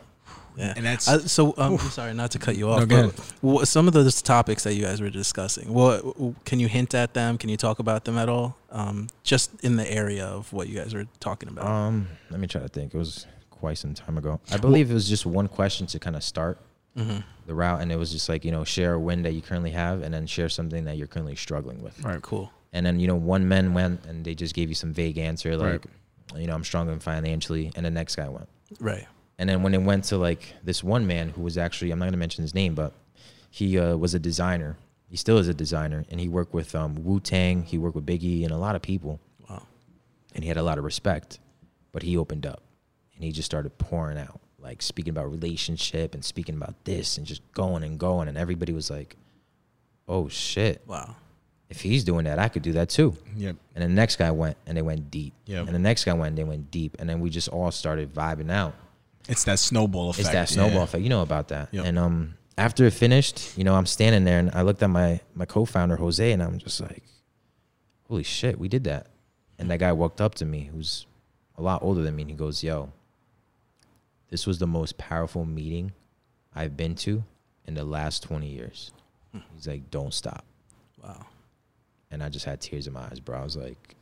yeah, 0.58 0.74
and 0.76 0.86
that's 0.86 1.08
uh, 1.08 1.20
so. 1.20 1.54
Um, 1.58 1.78
sorry, 1.78 2.14
not 2.14 2.32
to 2.32 2.40
cut 2.40 2.56
you 2.56 2.70
off. 2.70 2.88
No, 2.88 3.12
but 3.44 3.66
some 3.68 3.88
of 3.88 3.94
those 3.94 4.22
topics 4.22 4.64
that 4.64 4.74
you 4.74 4.84
guys 4.84 5.02
were 5.02 5.10
discussing, 5.10 5.74
what 5.74 6.04
can 6.46 6.60
you 6.60 6.68
hint 6.68 6.94
at 6.94 7.14
them? 7.14 7.38
Can 7.38 7.50
you 7.50 7.58
talk 7.58 7.80
about 7.80 8.06
them 8.06 8.18
at 8.18 8.30
all? 8.30 8.58
Um, 8.72 9.08
just 9.24 9.52
in 9.64 9.76
the 9.76 9.92
area 9.92 10.26
of 10.26 10.52
what 10.54 10.68
you 10.68 10.76
guys 10.80 10.94
were 10.94 11.08
talking 11.20 11.50
about. 11.50 11.66
Um, 11.66 12.08
let 12.30 12.40
me 12.40 12.48
try 12.48 12.62
to 12.62 12.68
think. 12.68 12.94
It 12.94 12.98
was 12.98 13.26
quite 13.50 13.78
some 13.78 13.94
time 13.94 14.18
ago. 14.18 14.40
I 14.52 14.58
believe 14.58 14.88
well, 14.88 14.92
it 14.92 14.96
was 14.96 15.10
just 15.10 15.26
one 15.26 15.48
question 15.48 15.88
to 15.88 16.00
kind 16.00 16.16
of 16.16 16.24
start 16.24 16.60
mm-hmm. 16.98 17.20
the 17.46 17.56
route, 17.56 17.82
and 17.82 17.92
it 17.92 17.98
was 17.98 18.12
just 18.12 18.30
like 18.30 18.46
you 18.46 18.52
know 18.52 18.64
share 18.64 18.94
a 18.94 19.00
win 19.00 19.24
that 19.24 19.34
you 19.34 19.42
currently 19.42 19.72
have, 19.72 20.02
and 20.02 20.14
then 20.14 20.26
share 20.28 20.50
something 20.50 20.86
that 20.86 20.98
you're 20.98 21.08
currently 21.08 21.36
struggling 21.36 21.82
with. 21.82 22.04
All 22.06 22.12
right, 22.12 22.22
cool. 22.22 22.52
And 22.74 22.86
then 22.86 23.00
you 23.00 23.08
know 23.08 23.16
one 23.16 23.48
man 23.48 23.74
went 23.74 24.06
and 24.06 24.26
they 24.26 24.36
just 24.36 24.54
gave 24.54 24.70
you 24.70 24.76
some 24.76 24.94
vague 24.94 25.18
answer 25.18 25.56
like, 25.56 25.86
right. 26.34 26.42
you 26.42 26.48
know 26.48 26.54
I'm 26.54 26.64
struggling 26.64 27.00
financially, 27.00 27.72
and 27.76 27.86
the 27.86 27.92
next 27.92 28.16
guy 28.16 28.30
went. 28.30 28.50
Right. 28.80 29.08
And 29.38 29.50
then 29.50 29.64
when 29.64 29.74
it 29.74 29.82
went 29.82 30.06
to 30.06 30.18
like 30.18 30.56
this 30.64 30.84
one 30.84 31.06
man 31.06 31.30
who 31.30 31.42
was 31.42 31.58
actually 31.58 31.92
I'm 31.92 32.00
not 32.00 32.06
gonna 32.06 32.18
mention 32.18 32.42
his 32.42 32.56
name, 32.56 32.76
but 32.76 32.94
he 33.50 33.78
uh, 33.80 33.96
was 33.96 34.14
a 34.14 34.20
designer. 34.20 34.78
He 35.08 35.18
still 35.18 35.38
is 35.38 35.48
a 35.48 35.54
designer, 35.54 36.04
and 36.10 36.20
he 36.20 36.28
worked 36.28 36.54
with 36.54 36.74
um, 36.76 37.04
Wu 37.04 37.20
Tang. 37.20 37.64
He 37.64 37.78
worked 37.78 37.96
with 37.96 38.06
Biggie 38.06 38.44
and 38.44 38.52
a 38.52 38.58
lot 38.58 38.76
of 38.76 38.82
people. 38.82 39.20
Wow. 39.50 39.64
And 40.34 40.44
he 40.44 40.48
had 40.48 40.58
a 40.58 40.64
lot 40.64 40.78
of 40.78 40.84
respect, 40.84 41.40
but 41.92 42.04
he 42.04 42.18
opened 42.18 42.46
up, 42.46 42.64
and 43.16 43.24
he 43.24 43.32
just 43.32 43.46
started 43.46 43.78
pouring 43.78 44.18
out 44.18 44.40
like 44.66 44.82
speaking 44.82 45.12
about 45.12 45.30
relationship 45.30 46.16
and 46.16 46.26
speaking 46.26 46.56
about 46.56 46.74
this 46.86 47.18
and 47.18 47.28
just 47.28 47.42
going 47.54 47.84
and 47.84 48.00
going 48.00 48.28
and 48.28 48.38
everybody 48.38 48.74
was 48.74 48.90
like 48.90 49.16
oh 50.08 50.28
shit 50.28 50.82
wow 50.88 51.16
if 51.70 51.82
he's 51.82 52.04
doing 52.04 52.26
that 52.26 52.40
i 52.40 52.50
could 52.50 52.64
do 52.64 52.74
that 52.74 52.90
too 52.90 53.16
yep 53.38 53.56
and 53.76 53.84
the 53.84 53.88
next 53.88 54.16
guy 54.16 54.32
went 54.32 54.58
and 54.66 54.76
they 54.76 54.82
went 54.82 55.12
deep 55.12 55.34
yep. 55.46 55.68
and 55.68 55.76
the 55.76 55.80
next 55.80 56.04
guy 56.04 56.14
went 56.14 56.30
and 56.30 56.38
they 56.38 56.44
went 56.44 56.72
deep 56.72 56.98
and 57.00 57.08
then 57.08 57.20
we 57.20 57.30
just 57.30 57.48
all 57.50 57.72
started 57.72 58.12
vibing 58.14 58.52
out 58.52 58.74
it's 59.28 59.44
that 59.44 59.60
snowball 59.60 60.10
effect 60.10 60.26
it's 60.26 60.34
that 60.34 60.50
snowball 60.50 60.78
yeah. 60.78 60.84
effect 60.84 61.04
you 61.04 61.10
know 61.10 61.22
about 61.22 61.50
that 61.50 61.70
yep. 61.72 61.86
and 61.86 61.98
um 61.98 62.36
after 62.58 62.86
it 62.86 62.92
finished 62.92 63.58
you 63.58 63.64
know 63.64 63.76
i'm 63.76 63.86
standing 63.86 64.24
there 64.24 64.40
and 64.40 64.52
i 64.54 64.62
looked 64.62 64.82
at 64.84 64.90
my 64.90 65.20
my 65.34 65.46
co-founder 65.46 65.96
jose 65.96 66.32
and 66.32 66.42
i'm 66.42 66.58
just 66.58 66.80
like 66.82 67.04
holy 68.08 68.24
shit 68.24 68.60
we 68.60 68.68
did 68.68 68.84
that 68.84 69.08
and 69.58 69.70
that 69.70 69.80
guy 69.80 69.92
walked 69.92 70.22
up 70.22 70.36
to 70.36 70.46
me 70.46 70.70
who's 70.72 71.06
a 71.58 71.62
lot 71.62 71.82
older 71.82 72.02
than 72.02 72.16
me 72.16 72.24
and 72.24 72.32
he 72.32 72.38
goes 72.38 72.64
yo 72.64 72.92
this 74.30 74.46
was 74.46 74.60
the 74.60 74.68
most 74.68 74.98
powerful 74.98 75.46
meeting 75.46 75.94
I've 76.56 76.78
been 76.78 76.96
to 76.96 77.24
in 77.68 77.74
the 77.74 77.84
last 77.84 78.24
20 78.24 78.48
years. 78.48 78.92
Hmm. 79.32 79.40
He's 79.54 79.68
like, 79.68 79.92
don't 79.92 80.14
stop. 80.14 80.46
Wow. 81.04 81.26
And 82.10 82.24
I 82.24 82.30
just 82.30 82.46
had 82.46 82.62
tears 82.62 82.88
in 82.88 82.94
my 82.94 83.02
eyes, 83.02 83.20
bro. 83.20 83.40
I 83.40 83.44
was 83.44 83.58
like, 83.58 83.96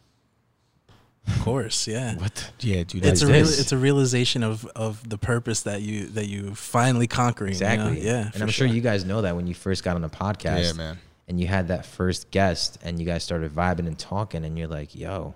of 1.27 1.39
course, 1.41 1.87
yeah. 1.87 2.15
What? 2.15 2.51
The, 2.59 2.67
yeah, 2.67 2.83
dude. 2.83 3.05
It's 3.05 3.21
a 3.21 3.27
real, 3.27 3.47
it's 3.47 3.71
a 3.71 3.77
realization 3.77 4.43
of 4.43 4.65
of 4.75 5.07
the 5.07 5.17
purpose 5.17 5.61
that 5.63 5.81
you 5.81 6.07
that 6.07 6.27
you 6.27 6.53
finally 6.55 7.07
conquering. 7.07 7.51
Exactly. 7.51 7.99
You 7.99 8.03
know? 8.03 8.09
Yeah. 8.11 8.31
And 8.33 8.43
I'm 8.43 8.49
sure. 8.49 8.67
sure 8.67 8.75
you 8.75 8.81
guys 8.81 9.05
know 9.05 9.21
that 9.21 9.35
when 9.35 9.47
you 9.47 9.53
first 9.53 9.83
got 9.83 9.95
on 9.95 10.01
the 10.01 10.09
podcast. 10.09 10.65
Yeah, 10.65 10.73
man. 10.73 10.99
And 11.27 11.39
you 11.39 11.47
had 11.47 11.69
that 11.69 11.85
first 11.85 12.31
guest, 12.31 12.77
and 12.83 12.99
you 12.99 13.05
guys 13.05 13.23
started 13.23 13.53
vibing 13.53 13.87
and 13.87 13.97
talking, 13.97 14.43
and 14.43 14.57
you're 14.57 14.67
like, 14.67 14.93
"Yo, 14.93 15.33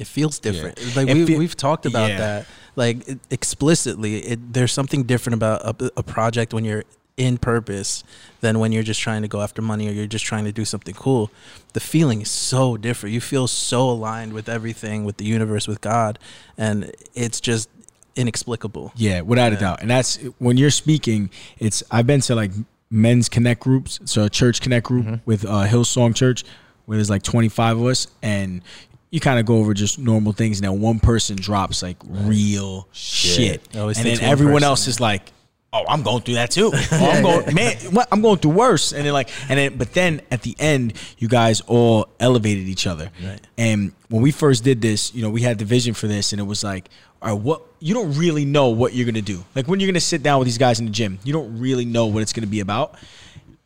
it 0.00 0.06
feels 0.06 0.38
different. 0.38 0.78
Yeah. 0.80 0.92
Like 0.96 1.08
we, 1.08 1.36
we've 1.36 1.56
talked 1.56 1.84
about 1.84 2.08
yeah. 2.10 2.18
that, 2.18 2.46
like 2.74 3.06
explicitly. 3.30 4.18
It, 4.20 4.52
there's 4.52 4.72
something 4.72 5.02
different 5.02 5.34
about 5.34 5.82
a, 5.82 5.92
a, 5.98 6.02
project 6.02 6.54
when 6.54 6.64
you're 6.64 6.84
in 7.20 7.36
purpose 7.36 8.02
than 8.40 8.58
when 8.58 8.72
you're 8.72 8.82
just 8.82 9.00
trying 9.00 9.22
to 9.22 9.28
go 9.28 9.42
after 9.42 9.60
money 9.60 9.88
or 9.88 9.92
you're 9.92 10.06
just 10.06 10.24
trying 10.24 10.44
to 10.44 10.52
do 10.52 10.64
something 10.64 10.94
cool. 10.94 11.30
The 11.74 11.80
feeling 11.80 12.22
is 12.22 12.30
so 12.30 12.76
different. 12.76 13.12
You 13.12 13.20
feel 13.20 13.46
so 13.46 13.90
aligned 13.90 14.32
with 14.32 14.48
everything, 14.48 15.04
with 15.04 15.18
the 15.18 15.26
universe, 15.26 15.68
with 15.68 15.82
God, 15.82 16.18
and 16.56 16.90
it's 17.14 17.40
just 17.40 17.68
inexplicable. 18.16 18.92
Yeah, 18.96 19.20
without 19.20 19.52
yeah. 19.52 19.58
a 19.58 19.60
doubt. 19.60 19.82
And 19.82 19.90
that's 19.90 20.16
when 20.38 20.56
you're 20.56 20.70
speaking. 20.70 21.30
It's 21.58 21.82
I've 21.90 22.06
been 22.06 22.22
to 22.22 22.34
like 22.34 22.52
men's 22.90 23.28
connect 23.28 23.60
groups, 23.60 24.00
so 24.06 24.24
a 24.24 24.30
church 24.30 24.62
connect 24.62 24.86
group 24.86 25.04
mm-hmm. 25.04 25.16
with 25.26 25.44
uh, 25.44 25.66
Hillsong 25.66 26.14
Church 26.16 26.44
where 26.86 26.96
there's 26.96 27.10
like 27.10 27.22
25 27.22 27.78
of 27.78 27.86
us 27.86 28.08
and 28.20 28.62
you 29.10 29.20
kind 29.20 29.38
of 29.38 29.46
go 29.46 29.58
over 29.58 29.74
just 29.74 29.98
normal 29.98 30.32
things, 30.32 30.58
and 30.58 30.68
then 30.68 30.80
one 30.80 31.00
person 31.00 31.36
drops 31.36 31.82
like 31.82 31.96
real 32.04 32.88
shit, 32.92 33.62
shit. 33.62 33.74
and 33.74 33.94
then 33.94 34.20
everyone 34.20 34.54
person. 34.54 34.68
else 34.68 34.86
is 34.86 35.00
like, 35.00 35.32
"Oh, 35.72 35.84
I'm 35.88 36.02
going 36.02 36.22
through 36.22 36.34
that 36.34 36.50
too. 36.50 36.72
Oh, 36.92 37.10
I'm 37.10 37.22
going, 37.22 37.54
man, 37.54 37.76
what? 37.92 38.08
I'm 38.12 38.22
going 38.22 38.38
through 38.38 38.52
worse." 38.52 38.92
And 38.92 39.04
then 39.04 39.12
like, 39.12 39.30
and 39.48 39.58
then, 39.58 39.78
but 39.78 39.92
then 39.92 40.20
at 40.30 40.42
the 40.42 40.54
end, 40.58 40.94
you 41.18 41.28
guys 41.28 41.60
all 41.62 42.08
elevated 42.18 42.68
each 42.68 42.86
other. 42.86 43.10
Right. 43.24 43.40
And 43.56 43.92
when 44.08 44.22
we 44.22 44.30
first 44.32 44.64
did 44.64 44.80
this, 44.80 45.14
you 45.14 45.22
know, 45.22 45.30
we 45.30 45.42
had 45.42 45.58
the 45.58 45.64
vision 45.64 45.94
for 45.94 46.06
this, 46.06 46.32
and 46.32 46.40
it 46.40 46.44
was 46.44 46.64
like, 46.64 46.88
all 47.22 47.34
right, 47.34 47.40
what 47.40 47.62
you 47.78 47.94
don't 47.94 48.12
really 48.16 48.44
know 48.44 48.68
what 48.70 48.94
you're 48.94 49.06
gonna 49.06 49.22
do. 49.22 49.44
Like 49.54 49.68
when 49.68 49.80
you're 49.80 49.88
gonna 49.88 50.00
sit 50.00 50.22
down 50.22 50.38
with 50.38 50.46
these 50.46 50.58
guys 50.58 50.80
in 50.80 50.86
the 50.86 50.92
gym, 50.92 51.18
you 51.24 51.32
don't 51.32 51.58
really 51.58 51.84
know 51.84 52.06
what 52.06 52.22
it's 52.22 52.32
gonna 52.32 52.46
be 52.46 52.60
about. 52.60 52.94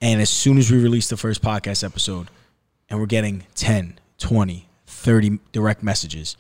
And 0.01 0.21
as 0.21 0.31
soon 0.31 0.59
as 0.59 0.71
we 0.71 0.79
released 0.83 1.11
the 1.11 1.17
first 1.17 1.40
podcast 1.43 1.83
episode, 1.85 2.29
and 2.90 3.01
we're 3.01 3.07
getting 3.07 3.45
10, 3.55 3.99
20, 4.19 4.69
30 4.87 5.38
direct 5.53 5.83
messages. 5.83 6.37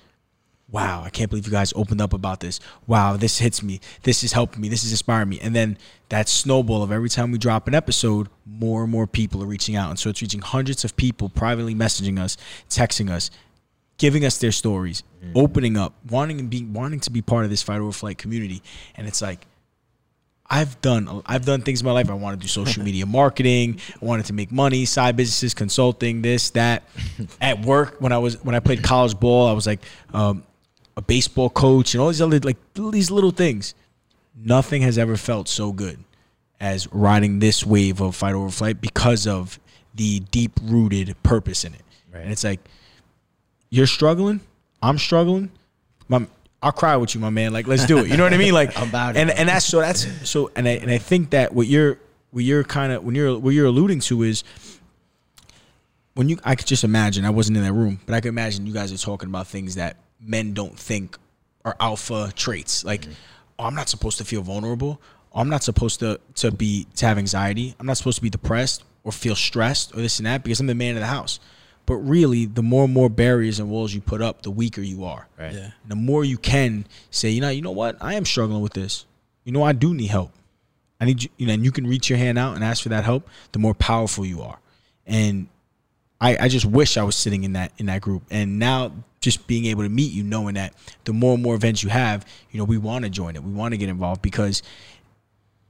Wow, 0.74 1.04
I 1.04 1.10
can't 1.10 1.30
believe 1.30 1.46
you 1.46 1.52
guys 1.52 1.72
opened 1.76 2.00
up 2.00 2.12
about 2.12 2.40
this. 2.40 2.58
Wow, 2.88 3.16
this 3.16 3.38
hits 3.38 3.62
me. 3.62 3.80
This 4.02 4.24
is 4.24 4.32
helping 4.32 4.60
me. 4.60 4.68
This 4.68 4.82
is 4.82 4.90
inspiring 4.90 5.28
me. 5.28 5.38
And 5.38 5.54
then 5.54 5.78
that 6.08 6.28
snowball 6.28 6.82
of 6.82 6.90
every 6.90 7.08
time 7.08 7.30
we 7.30 7.38
drop 7.38 7.68
an 7.68 7.76
episode, 7.76 8.28
more 8.44 8.82
and 8.82 8.90
more 8.90 9.06
people 9.06 9.40
are 9.40 9.46
reaching 9.46 9.76
out. 9.76 9.90
And 9.90 10.00
so 10.00 10.10
it's 10.10 10.20
reaching 10.20 10.40
hundreds 10.40 10.84
of 10.84 10.96
people 10.96 11.28
privately 11.28 11.76
messaging 11.76 12.18
us, 12.18 12.36
texting 12.68 13.08
us, 13.08 13.30
giving 13.98 14.24
us 14.24 14.38
their 14.38 14.50
stories, 14.50 15.04
mm-hmm. 15.24 15.38
opening 15.38 15.76
up, 15.76 15.94
wanting 16.10 16.38
to 16.38 16.42
be 16.42 16.64
wanting 16.64 16.98
to 17.00 17.10
be 17.12 17.22
part 17.22 17.44
of 17.44 17.50
this 17.50 17.62
fight 17.62 17.80
over 17.80 17.92
flight 17.92 18.18
community. 18.18 18.60
And 18.96 19.06
it's 19.06 19.22
like 19.22 19.46
I've 20.50 20.80
done 20.80 21.22
I've 21.24 21.44
done 21.44 21.62
things 21.62 21.82
in 21.82 21.86
my 21.86 21.92
life. 21.92 22.10
I 22.10 22.14
want 22.14 22.40
to 22.40 22.44
do 22.44 22.48
social 22.48 22.82
media 22.88 23.06
marketing. 23.06 23.78
I 24.02 24.04
wanted 24.04 24.26
to 24.26 24.32
make 24.32 24.50
money, 24.50 24.86
side 24.86 25.14
businesses, 25.14 25.54
consulting, 25.54 26.20
this, 26.22 26.50
that. 26.50 26.82
At 27.40 27.64
work, 27.64 28.00
when 28.00 28.10
I 28.10 28.18
was 28.18 28.42
when 28.42 28.56
I 28.56 28.58
played 28.58 28.82
college 28.82 29.20
ball, 29.20 29.46
I 29.46 29.52
was 29.52 29.68
like 29.68 29.78
um, 30.12 30.42
a 30.96 31.02
baseball 31.02 31.50
coach 31.50 31.94
and 31.94 32.00
all 32.00 32.08
these 32.08 32.20
other 32.22 32.38
like 32.40 32.56
these 32.74 33.10
little 33.10 33.30
things. 33.30 33.74
Nothing 34.36 34.82
has 34.82 34.98
ever 34.98 35.16
felt 35.16 35.48
so 35.48 35.72
good 35.72 36.02
as 36.60 36.92
riding 36.92 37.38
this 37.38 37.64
wave 37.64 38.00
of 38.00 38.16
fight 38.16 38.34
over 38.34 38.50
flight 38.50 38.80
because 38.80 39.26
of 39.26 39.58
the 39.94 40.20
deep 40.20 40.52
rooted 40.62 41.14
purpose 41.22 41.64
in 41.64 41.74
it. 41.74 41.82
Right. 42.12 42.22
And 42.22 42.32
it's 42.32 42.44
like 42.44 42.60
you're 43.70 43.86
struggling, 43.86 44.40
I'm 44.82 44.98
struggling. 44.98 45.50
My, 46.08 46.26
I'll 46.62 46.72
cry 46.72 46.96
with 46.96 47.14
you, 47.14 47.20
my 47.20 47.30
man. 47.30 47.52
Like, 47.52 47.66
let's 47.66 47.86
do 47.86 47.98
it. 47.98 48.08
You 48.08 48.16
know 48.16 48.24
what 48.24 48.34
I 48.34 48.38
mean? 48.38 48.54
Like, 48.54 48.76
about 48.80 49.16
and 49.16 49.30
it. 49.30 49.38
and 49.38 49.48
that's 49.48 49.66
so 49.66 49.80
that's 49.80 50.06
so 50.28 50.50
and 50.56 50.66
I 50.66 50.72
and 50.72 50.90
I 50.90 50.98
think 50.98 51.30
that 51.30 51.52
what 51.54 51.66
you're 51.66 51.98
what 52.30 52.44
you're 52.44 52.64
kind 52.64 52.92
of 52.92 53.04
when 53.04 53.14
you're 53.14 53.38
what 53.38 53.50
you're 53.50 53.66
alluding 53.66 54.00
to 54.00 54.22
is 54.22 54.44
when 56.14 56.28
you 56.28 56.38
I 56.44 56.54
could 56.54 56.66
just 56.66 56.84
imagine 56.84 57.24
I 57.24 57.30
wasn't 57.30 57.58
in 57.58 57.64
that 57.64 57.72
room, 57.72 58.00
but 58.06 58.14
I 58.14 58.20
could 58.20 58.28
imagine 58.28 58.66
you 58.66 58.72
guys 58.72 58.92
are 58.92 58.98
talking 58.98 59.28
about 59.28 59.46
things 59.46 59.74
that 59.74 59.96
men 60.24 60.54
don't 60.54 60.78
think 60.78 61.18
are 61.64 61.76
alpha 61.80 62.32
traits. 62.34 62.84
Like, 62.84 63.02
mm-hmm. 63.02 63.12
oh, 63.58 63.64
I'm 63.64 63.74
not 63.74 63.88
supposed 63.88 64.18
to 64.18 64.24
feel 64.24 64.42
vulnerable. 64.42 65.00
Oh, 65.32 65.40
I'm 65.40 65.48
not 65.48 65.62
supposed 65.62 66.00
to 66.00 66.20
to 66.36 66.50
be 66.50 66.86
to 66.96 67.06
have 67.06 67.18
anxiety. 67.18 67.74
I'm 67.78 67.86
not 67.86 67.96
supposed 67.96 68.16
to 68.16 68.22
be 68.22 68.30
depressed 68.30 68.84
or 69.02 69.12
feel 69.12 69.36
stressed 69.36 69.94
or 69.94 70.00
this 70.00 70.18
and 70.18 70.26
that 70.26 70.42
because 70.42 70.60
I'm 70.60 70.66
the 70.66 70.74
man 70.74 70.96
of 70.96 71.00
the 71.00 71.06
house. 71.06 71.40
But 71.86 71.96
really, 71.96 72.46
the 72.46 72.62
more 72.62 72.84
and 72.84 72.94
more 72.94 73.10
barriers 73.10 73.60
and 73.60 73.68
walls 73.68 73.92
you 73.92 74.00
put 74.00 74.22
up, 74.22 74.42
the 74.42 74.50
weaker 74.50 74.80
you 74.80 75.04
are. 75.04 75.28
Right. 75.38 75.52
Yeah. 75.52 75.70
And 75.82 75.88
the 75.88 75.96
more 75.96 76.24
you 76.24 76.38
can 76.38 76.86
say, 77.10 77.28
you 77.28 77.42
know, 77.42 77.50
you 77.50 77.60
know 77.60 77.72
what, 77.72 77.96
I 78.00 78.14
am 78.14 78.24
struggling 78.24 78.62
with 78.62 78.72
this. 78.72 79.04
You 79.44 79.52
know, 79.52 79.62
I 79.62 79.72
do 79.72 79.92
need 79.92 80.06
help. 80.06 80.32
I 80.98 81.04
need 81.04 81.24
you, 81.24 81.28
you 81.36 81.46
know, 81.46 81.52
and 81.52 81.64
you 81.64 81.70
can 81.70 81.86
reach 81.86 82.08
your 82.08 82.18
hand 82.18 82.38
out 82.38 82.54
and 82.54 82.64
ask 82.64 82.82
for 82.82 82.88
that 82.88 83.04
help. 83.04 83.28
The 83.52 83.58
more 83.58 83.74
powerful 83.74 84.24
you 84.24 84.40
are. 84.40 84.58
And 85.06 85.48
I, 86.24 86.38
I 86.40 86.48
just 86.48 86.64
wish 86.64 86.96
I 86.96 87.02
was 87.02 87.16
sitting 87.16 87.44
in 87.44 87.52
that 87.52 87.72
in 87.76 87.86
that 87.86 88.00
group. 88.00 88.22
And 88.30 88.58
now 88.58 88.92
just 89.20 89.46
being 89.46 89.66
able 89.66 89.82
to 89.82 89.90
meet 89.90 90.10
you, 90.10 90.22
knowing 90.22 90.54
that 90.54 90.72
the 91.04 91.12
more 91.12 91.34
and 91.34 91.42
more 91.42 91.54
events 91.54 91.82
you 91.82 91.90
have, 91.90 92.26
you 92.50 92.58
know, 92.58 92.64
we 92.64 92.78
want 92.78 93.04
to 93.04 93.10
join 93.10 93.36
it. 93.36 93.44
We 93.44 93.52
want 93.52 93.72
to 93.72 93.78
get 93.78 93.90
involved 93.90 94.22
because, 94.22 94.62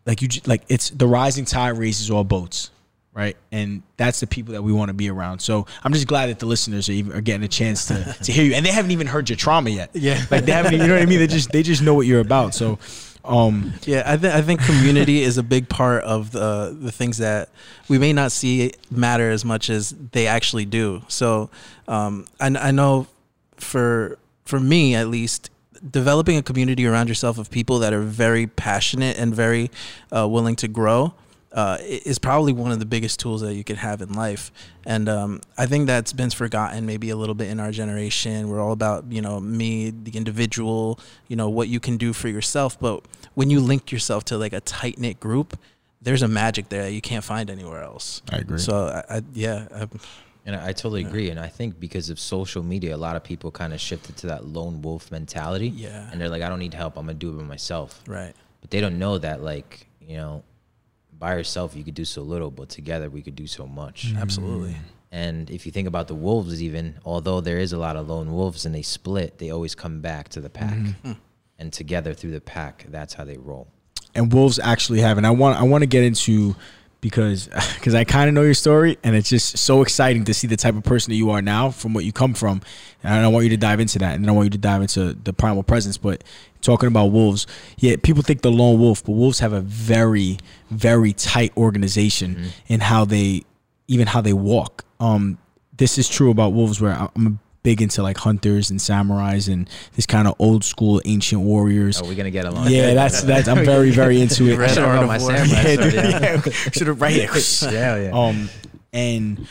like 0.07 0.23
you, 0.23 0.29
like 0.47 0.63
it's 0.69 0.91
the 0.91 1.09
rising 1.09 1.45
tide 1.45 1.77
raises 1.77 2.09
all 2.09 2.23
boats, 2.23 2.71
right? 3.13 3.37
And 3.51 3.83
that's 3.97 4.21
the 4.21 4.29
people 4.29 4.53
that 4.53 4.63
we 4.63 4.73
want 4.73 4.91
to 4.91 4.95
be 4.95 5.11
around. 5.11 5.41
So 5.41 5.67
I'm 5.83 5.93
just 5.93 6.07
glad 6.07 6.29
that 6.29 6.39
the 6.39 6.47
listeners 6.47 6.89
are, 6.89 6.93
even, 6.93 7.13
are 7.15 7.21
getting 7.21 7.43
a 7.43 7.49
chance 7.49 7.87
to 7.87 8.17
to 8.23 8.31
hear 8.31 8.45
you, 8.45 8.55
and 8.55 8.65
they 8.65 8.71
haven't 8.71 8.93
even 8.93 9.09
heard 9.09 9.29
your 9.29 9.37
trauma 9.37 9.71
yet. 9.71 9.91
Yeah, 9.93 10.25
like 10.31 10.45
they 10.45 10.53
haven't. 10.53 10.73
You 10.75 10.87
know 10.87 10.95
what 10.95 11.03
I 11.03 11.07
mean? 11.07 11.19
They 11.19 11.27
just 11.27 11.51
they 11.51 11.65
just 11.65 11.83
know 11.83 11.95
what 11.95 12.07
you're 12.07 12.21
about. 12.21 12.55
So. 12.55 12.79
Um, 13.25 13.73
yeah, 13.85 14.03
I 14.05 14.17
think 14.19 14.35
I 14.35 14.43
think 14.43 14.63
community 14.63 15.23
is 15.23 15.39
a 15.39 15.43
big 15.43 15.69
part 15.69 16.05
of 16.05 16.33
the 16.33 16.77
the 16.79 16.93
things 16.93 17.19
that 17.19 17.49
we 17.89 17.99
may 17.99 18.13
not 18.13 18.33
see 18.33 18.73
matter 18.91 19.31
as 19.31 19.45
much 19.45 19.71
as 19.71 19.91
they 20.13 20.27
actually 20.27 20.67
do. 20.67 21.03
So 21.09 21.49
um, 21.89 22.27
I, 22.39 22.47
I 22.47 22.71
know 22.71 23.07
for 23.57 24.19
for 24.45 24.61
me 24.61 24.95
at 24.95 25.09
least 25.09 25.51
developing 25.91 26.37
a 26.37 26.43
community 26.43 26.87
around 26.87 27.09
yourself 27.09 27.39
of 27.39 27.51
people 27.51 27.79
that 27.79 27.93
are 27.93 28.03
very 28.03 28.47
passionate 28.47 29.19
and 29.19 29.35
very 29.35 29.71
uh, 30.15 30.27
willing 30.29 30.57
to 30.57 30.69
grow 30.69 31.15
uh, 31.55 31.79
is 31.81 32.19
probably 32.19 32.53
one 32.53 32.73
of 32.73 32.81
the 32.81 32.85
biggest 32.85 33.21
tools 33.21 33.41
that 33.41 33.55
you 33.55 33.63
could 33.63 33.77
have 33.77 34.03
in 34.03 34.13
life. 34.13 34.51
And 34.85 35.09
um, 35.09 35.41
I 35.57 35.67
think 35.67 35.87
that's 35.87 36.13
been 36.13 36.31
forgotten 36.31 36.85
maybe 36.85 37.11
a 37.11 37.17
little 37.17 37.37
bit 37.37 37.49
in 37.49 37.61
our 37.61 37.71
generation. 37.71 38.49
We're 38.49 38.61
all 38.61 38.73
about, 38.73 39.11
you 39.11 39.23
know, 39.23 39.39
me, 39.39 39.91
the 39.91 40.17
individual, 40.17 40.99
you 41.29 41.37
know, 41.37 41.49
what 41.49 41.69
you 41.69 41.79
can 41.79 41.97
do 41.97 42.13
for 42.13 42.29
yourself. 42.29 42.79
But 42.79 43.05
when 43.35 43.51
you 43.51 43.61
link 43.61 43.93
yourself 43.93 44.25
to 44.25 44.37
like 44.37 44.53
a 44.53 44.61
tight 44.61 44.99
knit 44.99 45.21
group, 45.21 45.57
there's 46.03 46.23
a 46.23 46.29
magic 46.29 46.71
there 46.71 46.83
that 46.83 46.93
you 46.93 47.01
can't 47.01 47.25
find 47.25 47.49
anywhere 47.49 47.83
else. 47.83 48.21
I 48.31 48.39
agree. 48.39 48.59
So, 48.59 48.89
I, 49.09 49.19
I 49.19 49.23
yeah. 49.33 49.69
I, 49.73 49.87
and 50.45 50.57
I 50.57 50.73
totally 50.73 51.03
yeah. 51.03 51.09
agree. 51.09 51.31
And 51.31 51.39
I 51.39 51.49
think 51.49 51.79
because 51.79 52.11
of 52.11 52.19
social 52.19 52.63
media, 52.65 52.95
a 52.95 52.99
lot 52.99 53.15
of 53.15 53.23
people 53.23 53.51
kind 53.53 53.73
of 53.73 53.81
shifted 53.81 54.17
to 54.19 54.27
that 54.27 54.45
lone 54.45 54.83
wolf 54.83 55.11
mentality. 55.13 55.69
Yeah. 55.69 56.11
And 56.11 56.21
they're 56.21 56.29
like, 56.29 56.43
I 56.43 56.49
don't 56.49 56.59
need 56.59 56.75
help. 56.75 56.99
I'm 56.99 57.07
going 57.07 57.17
to 57.17 57.27
do 57.27 57.33
it 57.33 57.39
by 57.41 57.45
myself. 57.45 58.03
Right. 58.09 58.35
But 58.61 58.71
they 58.71 58.81
don't 58.81 58.99
know 58.99 59.19
that, 59.19 59.41
like, 59.43 59.87
you 60.01 60.17
know, 60.17 60.43
by 61.25 61.37
yourself, 61.37 61.75
you 61.75 61.83
could 61.83 61.95
do 61.95 62.05
so 62.05 62.21
little, 62.21 62.51
but 62.51 62.69
together 62.69 63.09
we 63.09 63.23
could 63.23 63.35
do 63.35 63.47
so 63.47 63.67
much. 63.67 64.09
Mm-hmm. 64.09 64.19
Absolutely. 64.19 64.77
And 65.11 65.49
if 65.49 65.65
you 65.65 65.73
think 65.73 65.89
about 65.89 66.07
the 66.07 66.15
wolves, 66.15 66.63
even 66.63 66.97
although 67.03 67.41
there 67.41 67.57
is 67.57 67.73
a 67.73 67.79
lot 67.79 67.97
of 67.97 68.11
lone 68.11 68.31
wolves 68.31 68.67
and 68.67 68.75
they 68.75 68.83
split, 68.83 69.39
they 69.39 69.49
always 69.49 69.75
come 69.75 70.03
back 70.03 70.29
to 70.31 70.43
the 70.43 70.51
pack. 70.51 70.77
Mm-hmm. 70.77 71.13
And 71.59 71.73
together 71.73 72.13
through 72.13 72.33
the 72.33 72.43
pack, 72.43 72.85
that's 72.91 73.15
how 73.15 73.25
they 73.25 73.39
roll. 73.39 73.69
And 74.15 74.31
wolves 74.31 74.59
actually 74.59 75.01
have, 75.01 75.17
and 75.17 75.27
I 75.27 75.31
want 75.31 75.59
I 75.59 75.63
want 75.63 75.81
to 75.81 75.87
get 75.87 76.05
into 76.05 76.57
because 77.01 77.49
because 77.77 77.95
I 77.95 78.05
kind 78.05 78.29
of 78.29 78.35
know 78.35 78.43
your 78.43 78.53
story, 78.53 78.99
and 79.03 79.17
it's 79.17 79.31
just 79.31 79.57
so 79.57 79.81
exciting 79.81 80.25
to 80.25 80.35
see 80.35 80.47
the 80.47 80.59
type 80.59 80.75
of 80.75 80.85
person 80.85 81.11
that 81.11 81.17
you 81.17 81.31
are 81.31 81.41
now 81.41 81.71
from 81.71 81.95
what 81.95 82.05
you 82.05 82.13
come 82.13 82.35
from. 82.35 82.61
And 83.03 83.15
I 83.15 83.23
don't 83.23 83.33
want 83.33 83.45
you 83.45 83.51
to 83.51 83.57
dive 83.57 83.81
into 83.81 83.99
that, 84.01 84.15
and 84.15 84.23
then 84.23 84.29
I 84.29 84.33
want 84.33 84.45
you 84.45 84.51
to 84.51 84.59
dive 84.59 84.83
into 84.83 85.15
the 85.15 85.33
primal 85.33 85.63
presence. 85.63 85.97
But 85.97 86.23
talking 86.65 86.89
about 86.89 87.07
wolves, 87.07 87.47
yeah, 87.79 87.97
people 88.03 88.23
think 88.23 88.43
the 88.43 88.51
lone 88.51 88.81
wolf, 88.81 89.05
but 89.05 89.13
wolves 89.13 89.39
have 89.41 89.53
a 89.53 89.61
very 89.61 90.39
very 90.71 91.13
tight 91.13 91.57
organization 91.57 92.35
mm-hmm. 92.35 92.49
in 92.67 92.81
how 92.81 93.05
they 93.05 93.43
even 93.87 94.07
how 94.07 94.21
they 94.21 94.33
walk. 94.33 94.85
Um, 95.01 95.39
this 95.77 95.99
is 95.99 96.09
true 96.09 96.31
about 96.31 96.53
wolves, 96.53 96.81
where 96.81 96.93
I'm 97.17 97.27
a 97.27 97.33
big 97.63 97.81
into 97.83 98.03
like 98.03 98.19
hunters 98.19 98.71
and 98.71 98.79
samurais 98.79 99.53
and 99.53 99.69
this 99.97 100.07
kind 100.07 100.29
of 100.29 100.35
old 100.39 100.65
school 100.65 101.01
ancient 101.05 101.43
warriors. 101.43 102.01
Are 102.01 102.07
we 102.07 102.15
gonna 102.15 102.31
get 102.31 102.45
along? 102.45 102.69
Yeah, 102.69 102.95
that's 102.95 103.23
that's. 103.23 103.49
I'm 103.49 103.65
very 103.65 103.91
very 103.91 104.21
into 104.21 104.49
it. 104.49 104.59
I 104.59 104.67
should 104.69 104.85
have 104.85 105.07
my 105.07 105.19
samurai. 105.19 105.47
Yeah, 105.47 106.41
should 106.71 106.87
have 106.87 107.01
right 107.01 107.17
yeah, 107.17 107.97
yeah. 107.97 108.11
Um, 108.15 108.49
and 108.93 109.47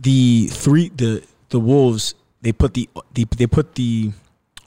the 0.00 0.48
three 0.48 0.88
the 0.88 1.22
the 1.50 1.60
wolves 1.60 2.14
they 2.42 2.52
put 2.52 2.74
the, 2.74 2.88
the 3.14 3.26
they 3.36 3.46
put 3.46 3.74
the 3.74 4.12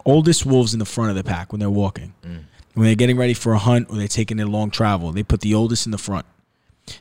oldest 0.07 0.45
wolves 0.45 0.73
in 0.73 0.79
the 0.79 0.85
front 0.85 1.11
of 1.11 1.15
the 1.15 1.23
pack 1.23 1.51
when 1.51 1.59
they're 1.59 1.69
walking. 1.69 2.15
Mm. 2.25 2.45
When 2.73 2.85
they're 2.85 2.95
getting 2.95 3.17
ready 3.17 3.33
for 3.33 3.53
a 3.53 3.59
hunt 3.59 3.89
or 3.89 3.97
they're 3.97 4.07
taking 4.07 4.39
a 4.39 4.45
long 4.45 4.71
travel, 4.71 5.11
they 5.11 5.23
put 5.23 5.41
the 5.41 5.53
oldest 5.53 5.85
in 5.85 5.91
the 5.91 5.97
front. 5.97 6.25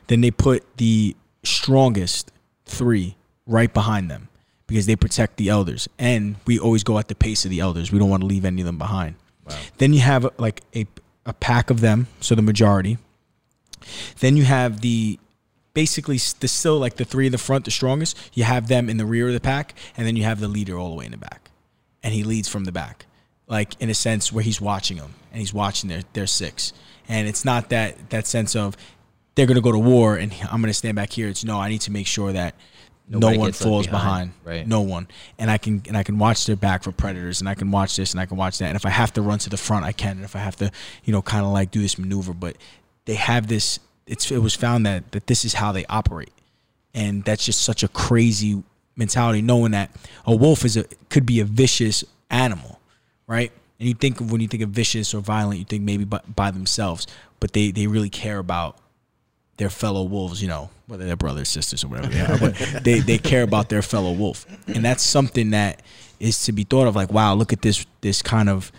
Then 0.07 0.21
they 0.21 0.31
put 0.31 0.77
the 0.77 1.15
strongest 1.43 2.31
three 2.65 3.15
right 3.45 3.73
behind 3.73 4.11
them 4.11 4.27
because 4.67 4.85
they 4.85 4.95
protect 4.95 5.37
the 5.37 5.49
elders. 5.49 5.87
And 5.97 6.35
we 6.45 6.59
always 6.59 6.83
go 6.83 6.99
at 6.99 7.07
the 7.07 7.15
pace 7.15 7.45
of 7.45 7.51
the 7.51 7.59
elders. 7.59 7.91
We 7.91 7.99
don't 7.99 8.09
want 8.09 8.21
to 8.21 8.27
leave 8.27 8.43
any 8.43 8.61
of 8.61 8.65
them 8.65 8.77
behind. 8.77 9.15
Wow. 9.45 9.55
Then 9.77 9.93
you 9.93 10.01
have 10.01 10.27
like 10.37 10.61
a, 10.75 10.85
a 11.25 11.33
pack 11.33 11.69
of 11.69 11.79
them, 11.79 12.07
so 12.19 12.35
the 12.35 12.41
majority. 12.41 12.97
Then 14.19 14.35
you 14.35 14.43
have 14.43 14.81
the 14.81 15.19
basically 15.73 16.17
the 16.39 16.47
still 16.47 16.79
like 16.79 16.95
the 16.95 17.05
three 17.05 17.27
in 17.27 17.31
the 17.31 17.37
front, 17.37 17.65
the 17.65 17.71
strongest. 17.71 18.17
You 18.33 18.43
have 18.43 18.67
them 18.67 18.89
in 18.89 18.97
the 18.97 19.05
rear 19.05 19.27
of 19.27 19.33
the 19.33 19.39
pack, 19.39 19.73
and 19.95 20.05
then 20.05 20.15
you 20.17 20.23
have 20.23 20.39
the 20.39 20.47
leader 20.47 20.77
all 20.77 20.89
the 20.89 20.95
way 20.95 21.05
in 21.05 21.11
the 21.11 21.17
back, 21.17 21.46
and 22.03 22.13
he 22.13 22.23
leads 22.23 22.47
from 22.47 22.65
the 22.65 22.71
back, 22.71 23.05
like 23.47 23.79
in 23.81 23.89
a 23.89 23.93
sense 23.93 24.31
where 24.31 24.43
he's 24.43 24.61
watching 24.61 24.97
them 24.97 25.13
and 25.31 25.39
he's 25.39 25.53
watching 25.53 25.89
their 25.89 26.01
their 26.13 26.27
six. 26.27 26.73
And 27.07 27.27
it's 27.27 27.45
not 27.45 27.69
that 27.69 28.09
that 28.09 28.27
sense 28.27 28.55
of 28.55 28.75
they're 29.35 29.47
gonna 29.47 29.61
go 29.61 29.71
to 29.71 29.79
war 29.79 30.17
and 30.17 30.33
I'm 30.51 30.61
gonna 30.61 30.73
stand 30.73 30.95
back 30.95 31.11
here. 31.11 31.27
It's 31.27 31.43
no, 31.43 31.59
I 31.59 31.69
need 31.69 31.81
to 31.81 31.91
make 31.91 32.07
sure 32.07 32.31
that 32.33 32.55
Nobody 33.09 33.37
no 33.37 33.41
one 33.41 33.51
falls 33.53 33.87
behind. 33.87 34.33
behind. 34.43 34.59
Right. 34.59 34.67
No 34.67 34.81
one. 34.81 35.07
And 35.39 35.49
I 35.49 35.57
can 35.57 35.81
and 35.87 35.95
I 35.95 36.03
can 36.03 36.17
watch 36.17 36.45
their 36.45 36.57
back 36.57 36.83
for 36.83 36.91
predators 36.91 37.39
and 37.39 37.47
I 37.47 37.55
can 37.55 37.71
watch 37.71 37.95
this 37.95 38.11
and 38.11 38.19
I 38.19 38.25
can 38.25 38.35
watch 38.35 38.57
that. 38.57 38.65
And 38.65 38.75
if 38.75 38.85
I 38.85 38.89
have 38.89 39.13
to 39.13 39.21
run 39.21 39.39
to 39.39 39.49
the 39.49 39.57
front, 39.57 39.85
I 39.85 39.93
can. 39.93 40.17
And 40.17 40.25
if 40.25 40.35
I 40.35 40.39
have 40.39 40.57
to, 40.57 40.71
you 41.05 41.13
know, 41.13 41.21
kind 41.21 41.45
of 41.45 41.51
like 41.51 41.71
do 41.71 41.81
this 41.81 41.97
maneuver, 41.97 42.33
but 42.33 42.57
they 43.05 43.15
have 43.15 43.47
this 43.47 43.79
it's 44.07 44.29
it 44.31 44.39
was 44.39 44.55
found 44.55 44.85
that 44.85 45.11
that 45.13 45.27
this 45.27 45.45
is 45.45 45.53
how 45.53 45.71
they 45.71 45.85
operate. 45.85 46.33
And 46.93 47.23
that's 47.23 47.45
just 47.45 47.61
such 47.61 47.83
a 47.83 47.87
crazy 47.87 48.61
mentality 48.97 49.41
knowing 49.41 49.71
that 49.71 49.91
a 50.25 50.35
wolf 50.35 50.65
is 50.65 50.75
a 50.75 50.85
could 51.09 51.25
be 51.25 51.39
a 51.39 51.45
vicious 51.45 52.03
animal, 52.29 52.79
right? 53.27 53.51
And 53.79 53.87
you 53.87 53.93
think 53.93 54.19
of 54.19 54.31
when 54.31 54.41
you 54.41 54.47
think 54.47 54.63
of 54.63 54.69
vicious 54.69 55.13
or 55.13 55.21
violent, 55.21 55.59
you 55.59 55.65
think 55.65 55.83
maybe 55.83 56.03
by, 56.03 56.19
by 56.35 56.51
themselves, 56.51 57.07
but 57.39 57.53
they 57.53 57.71
they 57.71 57.87
really 57.87 58.09
care 58.09 58.39
about 58.39 58.77
their 59.57 59.69
fellow 59.69 60.03
wolves, 60.03 60.41
you 60.41 60.47
know, 60.47 60.69
whether 60.85 61.05
they're 61.05 61.15
brothers, 61.15 61.49
sisters, 61.49 61.83
or 61.83 61.87
whatever 61.87 62.07
they 62.13 62.21
are, 62.21 62.37
but 62.37 62.55
they, 62.83 62.99
they 62.99 63.17
care 63.17 63.41
about 63.41 63.69
their 63.69 63.81
fellow 63.81 64.11
wolf. 64.11 64.45
And 64.67 64.85
that's 64.85 65.03
something 65.03 65.49
that 65.49 65.81
is 66.19 66.43
to 66.45 66.51
be 66.51 66.63
thought 66.63 66.87
of 66.87 66.95
like, 66.95 67.11
wow, 67.11 67.33
look 67.33 67.53
at 67.53 67.61
this 67.61 67.85
this 68.01 68.21
kind 68.21 68.49
of, 68.49 68.71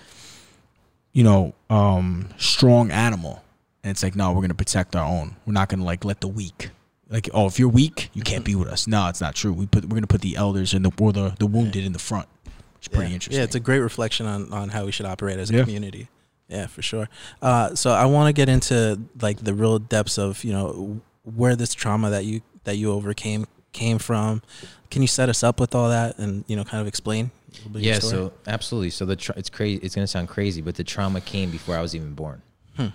you 1.12 1.24
know, 1.24 1.54
um, 1.68 2.28
strong 2.38 2.90
animal. 2.90 3.42
And 3.85 3.90
it's 3.90 4.02
like, 4.02 4.16
no, 4.16 4.33
we're 4.33 4.40
gonna 4.40 4.54
protect 4.54 4.96
our 4.96 5.04
own. 5.04 5.37
We're 5.46 5.52
not 5.52 5.68
gonna 5.68 5.85
like 5.85 6.04
let 6.04 6.20
the 6.20 6.28
weak 6.28 6.70
like, 7.11 7.29
oh, 7.33 7.47
if 7.47 7.59
you're 7.59 7.68
weak, 7.68 8.11
you 8.12 8.23
can't 8.23 8.44
be 8.44 8.55
with 8.55 8.68
us. 8.68 8.87
No, 8.87 9.09
it's 9.09 9.21
not 9.21 9.35
true. 9.35 9.53
We 9.53 9.66
put 9.66 9.85
we're 9.85 9.94
gonna 9.94 10.07
put 10.07 10.21
the 10.21 10.37
elders 10.37 10.75
and 10.75 10.85
the 10.85 10.92
or 11.01 11.12
the, 11.12 11.35
the 11.38 11.47
wounded 11.47 11.85
in 11.85 11.92
the 11.92 11.99
front. 11.99 12.29
It's 12.77 12.88
pretty 12.88 13.09
yeah. 13.09 13.14
interesting. 13.14 13.38
Yeah, 13.38 13.44
it's 13.44 13.55
a 13.55 13.61
great 13.61 13.81
reflection 13.81 14.27
on 14.27 14.53
on 14.53 14.68
how 14.68 14.85
we 14.85 14.92
should 14.92 15.07
operate 15.07 15.38
as 15.38 15.51
a 15.51 15.55
yeah. 15.55 15.62
community. 15.62 16.09
Yeah, 16.49 16.66
for 16.66 16.81
sure. 16.81 17.09
Uh, 17.42 17.75
so 17.75 17.90
I 17.90 18.07
want 18.07 18.29
to 18.29 18.33
get 18.33 18.49
into 18.49 19.01
like 19.21 19.38
the 19.38 19.55
real 19.55 19.79
depths 19.79 20.18
of 20.18 20.44
you 20.44 20.53
know 20.53 21.01
where 21.23 21.57
this 21.57 21.75
trauma 21.75 22.11
that 22.11 22.25
you 22.25 22.42
that 22.64 22.77
you 22.77 22.92
overcame 22.92 23.47
came 23.73 23.99
from. 23.99 24.42
Can 24.90 25.03
you 25.03 25.09
set 25.09 25.29
us 25.29 25.42
up 25.42 25.61
with 25.61 25.75
all 25.75 25.88
that 25.90 26.18
and 26.18 26.44
you 26.47 26.57
know 26.57 26.64
kind 26.64 26.81
of 26.81 26.87
explain? 26.87 27.31
yeah, 27.75 27.99
so 27.99 28.33
absolutely. 28.47 28.90
So 28.90 29.05
the 29.05 29.16
tra- 29.16 29.35
it's 29.37 29.51
crazy. 29.51 29.81
It's 29.83 29.94
gonna 29.94 30.07
sound 30.07 30.29
crazy, 30.29 30.62
but 30.62 30.75
the 30.75 30.85
trauma 30.85 31.21
came 31.21 31.51
before 31.51 31.77
I 31.77 31.83
was 31.83 31.94
even 31.94 32.14
born. 32.14 32.42
Hmm. 32.77 32.88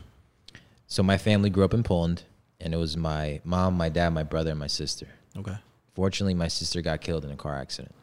So 0.87 1.03
my 1.03 1.17
family 1.17 1.49
grew 1.49 1.65
up 1.65 1.73
in 1.73 1.83
Poland, 1.83 2.23
and 2.63 2.73
it 2.73 2.77
was 2.77 2.97
my 2.97 3.41
mom, 3.43 3.75
my 3.75 3.89
dad, 3.89 4.09
my 4.09 4.23
brother, 4.23 4.51
and 4.51 4.59
my 4.59 4.67
sister. 4.67 5.07
Okay. 5.37 5.57
Fortunately, 5.93 6.33
my 6.33 6.47
sister 6.47 6.81
got 6.81 7.01
killed 7.01 7.25
in 7.25 7.31
a 7.31 7.35
car 7.35 7.55
accident, 7.55 7.93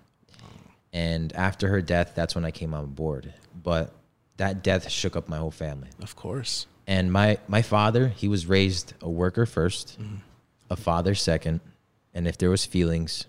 and 0.93 1.33
after 1.33 1.69
her 1.69 1.81
death, 1.81 2.13
that's 2.15 2.35
when 2.35 2.45
I 2.45 2.53
came 2.53 2.75
on 2.75 2.87
board. 2.87 3.33
But 3.61 3.93
that 4.37 4.63
death 4.63 4.89
shook 4.89 5.17
up 5.17 5.29
my 5.29 5.39
whole 5.39 5.51
family. 5.51 5.89
Of 6.01 6.15
course. 6.15 6.67
And 6.87 7.11
my 7.11 7.39
my 7.49 7.63
father, 7.63 8.09
he 8.09 8.29
was 8.29 8.47
raised 8.47 8.95
a 9.01 9.11
worker 9.11 9.47
1st 9.47 9.97
mm-hmm. 9.97 10.17
a 10.71 10.77
father 10.77 11.15
second, 11.15 11.61
and 12.15 12.29
if 12.29 12.39
there 12.39 12.51
was 12.51 12.65
feelings, 12.65 13.27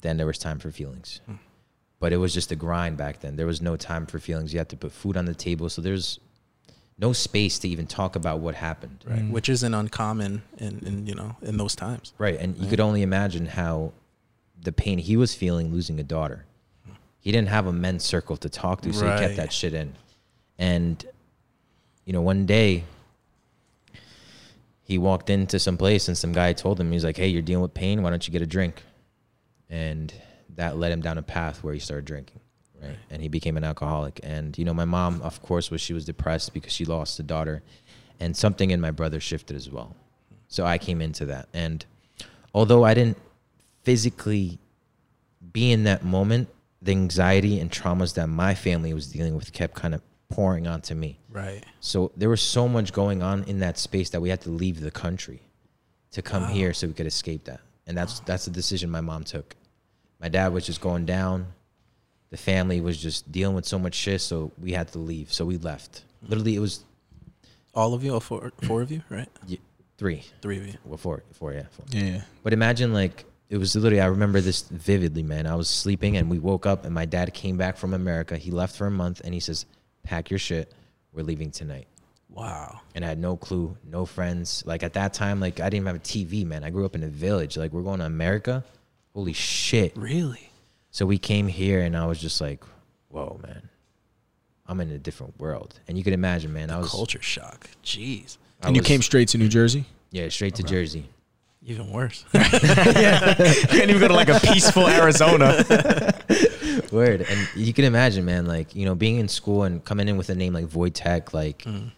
then 0.00 0.16
there 0.16 0.26
was 0.26 0.38
time 0.38 0.58
for 0.58 0.70
feelings. 0.70 1.20
Mm. 1.30 1.38
But 2.00 2.12
it 2.12 2.16
was 2.16 2.32
just 2.32 2.52
a 2.52 2.56
grind 2.56 2.96
back 2.96 3.20
then. 3.20 3.36
There 3.36 3.46
was 3.46 3.60
no 3.60 3.76
time 3.76 4.06
for 4.06 4.20
feelings. 4.20 4.52
You 4.52 4.60
had 4.60 4.68
to 4.68 4.76
put 4.76 4.92
food 4.92 5.16
on 5.16 5.24
the 5.24 5.34
table, 5.34 5.68
so 5.68 5.82
there's 5.82 6.20
no 6.98 7.12
space 7.12 7.58
to 7.60 7.68
even 7.68 7.86
talk 7.86 8.16
about 8.16 8.40
what 8.40 8.54
happened. 8.54 9.04
Right, 9.06 9.20
mm. 9.20 9.30
which 9.30 9.48
isn't 9.48 9.72
uncommon 9.72 10.42
in, 10.58 10.80
in 10.84 11.06
you 11.06 11.14
know 11.14 11.36
in 11.42 11.56
those 11.56 11.74
times. 11.74 12.12
Right, 12.18 12.38
and 12.38 12.54
right. 12.54 12.62
you 12.62 12.68
could 12.68 12.80
only 12.80 13.02
imagine 13.02 13.46
how 13.46 13.92
the 14.60 14.72
pain 14.72 14.98
he 14.98 15.16
was 15.16 15.34
feeling 15.34 15.72
losing 15.72 16.00
a 16.00 16.04
daughter. 16.04 16.44
He 17.20 17.32
didn't 17.32 17.48
have 17.48 17.66
a 17.66 17.72
men's 17.72 18.04
circle 18.04 18.36
to 18.38 18.48
talk 18.48 18.80
to, 18.82 18.92
so 18.92 19.06
right. 19.06 19.20
he 19.20 19.26
kept 19.26 19.36
that 19.36 19.52
shit 19.52 19.74
in. 19.74 19.94
And 20.58 21.04
you 22.04 22.12
know, 22.12 22.22
one 22.22 22.46
day 22.46 22.84
he 24.88 24.96
walked 24.96 25.28
into 25.28 25.58
some 25.58 25.76
place 25.76 26.08
and 26.08 26.16
some 26.16 26.32
guy 26.32 26.54
told 26.54 26.80
him, 26.80 26.90
he's 26.90 27.04
like, 27.04 27.18
Hey, 27.18 27.28
you're 27.28 27.42
dealing 27.42 27.60
with 27.60 27.74
pain. 27.74 28.02
Why 28.02 28.08
don't 28.08 28.26
you 28.26 28.32
get 28.32 28.40
a 28.40 28.46
drink? 28.46 28.82
And 29.68 30.12
that 30.56 30.78
led 30.78 30.90
him 30.90 31.02
down 31.02 31.18
a 31.18 31.22
path 31.22 31.62
where 31.62 31.74
he 31.74 31.80
started 31.80 32.06
drinking. 32.06 32.40
Right. 32.82 32.96
And 33.10 33.22
he 33.22 33.28
became 33.28 33.56
an 33.56 33.64
alcoholic. 33.64 34.20
And, 34.22 34.56
you 34.56 34.64
know, 34.64 34.74
my 34.74 34.84
mom, 34.84 35.20
of 35.22 35.42
course, 35.42 35.70
was 35.70 35.80
she 35.80 35.92
was 35.92 36.04
depressed 36.04 36.54
because 36.54 36.72
she 36.72 36.84
lost 36.84 37.18
a 37.18 37.22
daughter. 37.22 37.62
And 38.20 38.36
something 38.36 38.70
in 38.70 38.80
my 38.80 38.90
brother 38.90 39.20
shifted 39.20 39.56
as 39.56 39.70
well. 39.70 39.94
So 40.48 40.64
I 40.64 40.78
came 40.78 41.00
into 41.00 41.26
that. 41.26 41.48
And 41.52 41.84
although 42.54 42.84
I 42.84 42.94
didn't 42.94 43.18
physically 43.82 44.58
be 45.52 45.72
in 45.72 45.84
that 45.84 46.04
moment, 46.04 46.48
the 46.82 46.92
anxiety 46.92 47.60
and 47.60 47.70
traumas 47.70 48.14
that 48.14 48.28
my 48.28 48.54
family 48.54 48.94
was 48.94 49.08
dealing 49.08 49.34
with 49.34 49.52
kept 49.52 49.74
kind 49.74 49.94
of 49.94 50.02
pouring 50.28 50.66
onto 50.66 50.94
me. 50.94 51.18
Right. 51.30 51.64
So 51.80 52.12
there 52.16 52.28
was 52.28 52.42
so 52.42 52.68
much 52.68 52.92
going 52.92 53.22
on 53.22 53.44
in 53.44 53.60
that 53.60 53.78
space 53.78 54.10
that 54.10 54.20
we 54.20 54.28
had 54.28 54.40
to 54.42 54.50
leave 54.50 54.80
the 54.80 54.90
country 54.90 55.40
to 56.12 56.22
come 56.22 56.42
wow. 56.42 56.48
here 56.48 56.72
so 56.72 56.86
we 56.86 56.92
could 56.92 57.06
escape 57.06 57.44
that. 57.44 57.60
And 57.86 57.96
that's 57.96 58.20
wow. 58.20 58.24
that's 58.26 58.44
the 58.44 58.50
decision 58.50 58.90
my 58.90 59.00
mom 59.00 59.24
took. 59.24 59.56
My 60.20 60.28
dad 60.28 60.52
was 60.52 60.66
just 60.66 60.80
going 60.80 61.06
down. 61.06 61.46
The 62.30 62.36
family 62.36 62.80
was 62.80 63.00
just 63.00 63.30
dealing 63.32 63.54
with 63.54 63.64
so 63.64 63.78
much 63.78 63.94
shit, 63.94 64.20
so 64.20 64.52
we 64.60 64.72
had 64.72 64.88
to 64.92 64.98
leave. 64.98 65.32
So 65.32 65.44
we 65.44 65.56
left. 65.56 66.02
Literally, 66.22 66.56
it 66.56 66.60
was 66.60 66.84
all 67.74 67.94
of 67.94 68.04
you, 68.04 68.14
or 68.14 68.20
four, 68.20 68.52
four 68.62 68.82
of 68.82 68.90
you, 68.90 69.02
right? 69.08 69.28
Yeah, 69.46 69.58
three, 69.96 70.24
three 70.42 70.58
of 70.58 70.66
you. 70.66 70.74
Well, 70.84 70.98
four, 70.98 71.22
four, 71.32 71.52
yeah, 71.52 71.64
four. 71.70 71.86
Yeah. 71.90 72.22
But 72.42 72.52
imagine 72.52 72.92
like 72.92 73.24
it 73.48 73.56
was 73.56 73.74
literally. 73.74 74.00
I 74.00 74.06
remember 74.06 74.40
this 74.40 74.62
vividly, 74.62 75.22
man. 75.22 75.46
I 75.46 75.54
was 75.54 75.68
sleeping 75.68 76.16
and 76.16 76.28
we 76.28 76.38
woke 76.38 76.66
up, 76.66 76.84
and 76.84 76.94
my 76.94 77.06
dad 77.06 77.32
came 77.32 77.56
back 77.56 77.76
from 77.76 77.94
America. 77.94 78.36
He 78.36 78.50
left 78.50 78.76
for 78.76 78.86
a 78.86 78.90
month, 78.90 79.22
and 79.24 79.32
he 79.32 79.40
says, 79.40 79.64
pack 80.02 80.30
your 80.30 80.38
shit. 80.38 80.72
We're 81.12 81.22
leaving 81.22 81.50
tonight. 81.50 81.86
Wow. 82.30 82.80
And 82.94 83.04
I 83.04 83.08
had 83.08 83.18
no 83.18 83.36
clue, 83.36 83.76
no 83.84 84.04
friends. 84.06 84.62
Like 84.66 84.82
at 84.82 84.92
that 84.94 85.14
time, 85.14 85.40
like 85.40 85.60
I 85.60 85.64
didn't 85.64 85.82
even 85.82 85.86
have 85.86 85.96
a 85.96 86.00
TV, 86.00 86.46
man. 86.46 86.64
I 86.64 86.70
grew 86.70 86.84
up 86.84 86.94
in 86.94 87.02
a 87.02 87.08
village. 87.08 87.56
Like 87.56 87.72
we're 87.72 87.82
going 87.82 88.00
to 88.00 88.06
America. 88.06 88.64
Holy 89.14 89.32
shit. 89.32 89.96
Really? 89.96 90.47
So 90.90 91.06
we 91.06 91.18
came 91.18 91.48
here 91.48 91.80
and 91.80 91.96
I 91.96 92.06
was 92.06 92.20
just 92.20 92.40
like, 92.40 92.64
whoa, 93.08 93.40
man. 93.42 93.68
I'm 94.66 94.80
in 94.80 94.90
a 94.90 94.98
different 94.98 95.38
world. 95.40 95.80
And 95.88 95.96
you 95.96 96.04
can 96.04 96.12
imagine, 96.12 96.52
man, 96.52 96.68
the 96.68 96.74
I 96.74 96.78
was 96.78 96.90
culture 96.90 97.22
shock. 97.22 97.70
Jeez. 97.82 98.36
and 98.62 98.76
you 98.76 98.82
came 98.82 99.00
straight 99.00 99.28
to 99.28 99.38
New 99.38 99.48
Jersey? 99.48 99.86
Yeah, 100.10 100.28
straight 100.28 100.54
to 100.56 100.62
Jersey. 100.62 101.08
Even 101.64 101.90
worse. 101.90 102.24
yeah. 102.34 103.34
You 103.38 103.66
can't 103.66 103.90
even 103.90 103.98
go 103.98 104.08
to 104.08 104.14
like 104.14 104.28
a 104.28 104.40
peaceful 104.44 104.86
Arizona. 104.86 105.64
Word. 106.92 107.22
And 107.22 107.48
you 107.56 107.72
can 107.72 107.84
imagine, 107.84 108.24
man, 108.24 108.46
like, 108.46 108.74
you 108.74 108.84
know, 108.84 108.94
being 108.94 109.16
in 109.16 109.28
school 109.28 109.64
and 109.64 109.84
coming 109.84 110.08
in 110.08 110.16
with 110.16 110.28
a 110.30 110.34
name 110.34 110.52
like 110.52 110.66
Void 110.66 110.94
Tech, 110.94 111.32
like 111.32 111.60
mm. 111.60 111.90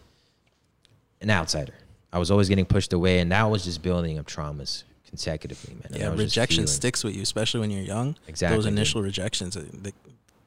an 1.21 1.29
outsider. 1.29 1.73
I 2.13 2.19
was 2.19 2.31
always 2.31 2.49
getting 2.49 2.65
pushed 2.65 2.91
away, 2.91 3.19
and 3.19 3.31
that 3.31 3.43
was 3.43 3.63
just 3.63 3.81
building 3.81 4.19
up 4.19 4.25
traumas 4.25 4.83
consecutively, 5.11 5.75
man. 5.75 5.99
yeah, 5.99 6.15
rejection 6.15 6.65
sticks 6.65 7.03
with 7.03 7.15
you, 7.15 7.21
especially 7.21 7.59
when 7.59 7.69
you're 7.69 7.83
young. 7.83 8.15
Exactly. 8.27 8.57
Those 8.57 8.65
initial 8.65 9.03
rejections, 9.03 9.55
uh, 9.55 9.63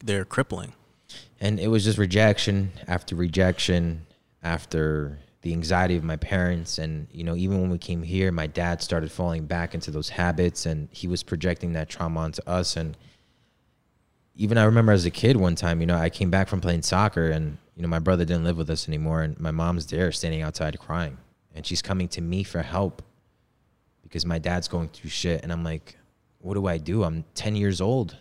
they're 0.03 0.25
crippling. 0.25 0.73
And 1.41 1.61
it 1.61 1.69
was 1.69 1.85
just 1.85 1.99
rejection 1.99 2.73
after 2.89 3.15
rejection 3.15 4.07
after 4.43 5.19
the 5.43 5.53
anxiety 5.53 5.97
of 5.97 6.03
my 6.03 6.17
parents 6.17 6.79
and 6.79 7.07
you 7.13 7.23
know 7.23 7.37
even 7.37 7.61
when 7.61 7.69
we 7.69 7.77
came 7.77 8.03
here 8.03 8.33
my 8.33 8.47
dad 8.47 8.81
started 8.81 9.13
falling 9.13 9.45
back 9.45 9.75
into 9.75 9.91
those 9.91 10.09
habits 10.09 10.65
and 10.65 10.89
he 10.91 11.07
was 11.07 11.23
projecting 11.23 11.75
that 11.75 11.87
trauma 11.87 12.21
onto 12.21 12.41
us 12.47 12.79
and 12.79 12.97
even 14.37 14.59
I 14.59 14.65
remember 14.65 14.93
as 14.93 15.05
a 15.05 15.11
kid 15.11 15.37
one 15.37 15.55
time, 15.55 15.81
you 15.81 15.87
know, 15.87 15.97
I 15.97 16.11
came 16.11 16.31
back 16.31 16.49
from 16.49 16.61
playing 16.61 16.83
soccer 16.83 17.31
and, 17.31 17.57
you 17.77 17.83
know, 17.83 17.89
my 17.89 17.99
brother 17.99 18.25
didn't 18.25 18.45
live 18.45 18.57
with 18.57 18.69
us 18.71 18.89
anymore 18.89 19.23
and 19.23 19.39
my 19.39 19.51
mom's 19.51 19.87
there 19.87 20.11
standing 20.13 20.43
outside 20.43 20.79
crying 20.79 21.19
and 21.55 21.65
she's 21.65 21.83
coming 21.83 22.09
to 22.09 22.21
me 22.21 22.43
for 22.43 22.63
help 22.63 23.03
because 24.05 24.25
my 24.25 24.39
dad's 24.39 24.69
going 24.69 24.89
through 24.89 25.11
shit 25.11 25.43
and 25.43 25.53
I'm 25.53 25.65
like, 25.65 25.97
what 26.39 26.55
do 26.55 26.67
I 26.67 26.79
do? 26.79 27.03
I'm 27.03 27.25
10 27.35 27.57
years 27.57 27.81
old. 27.81 28.17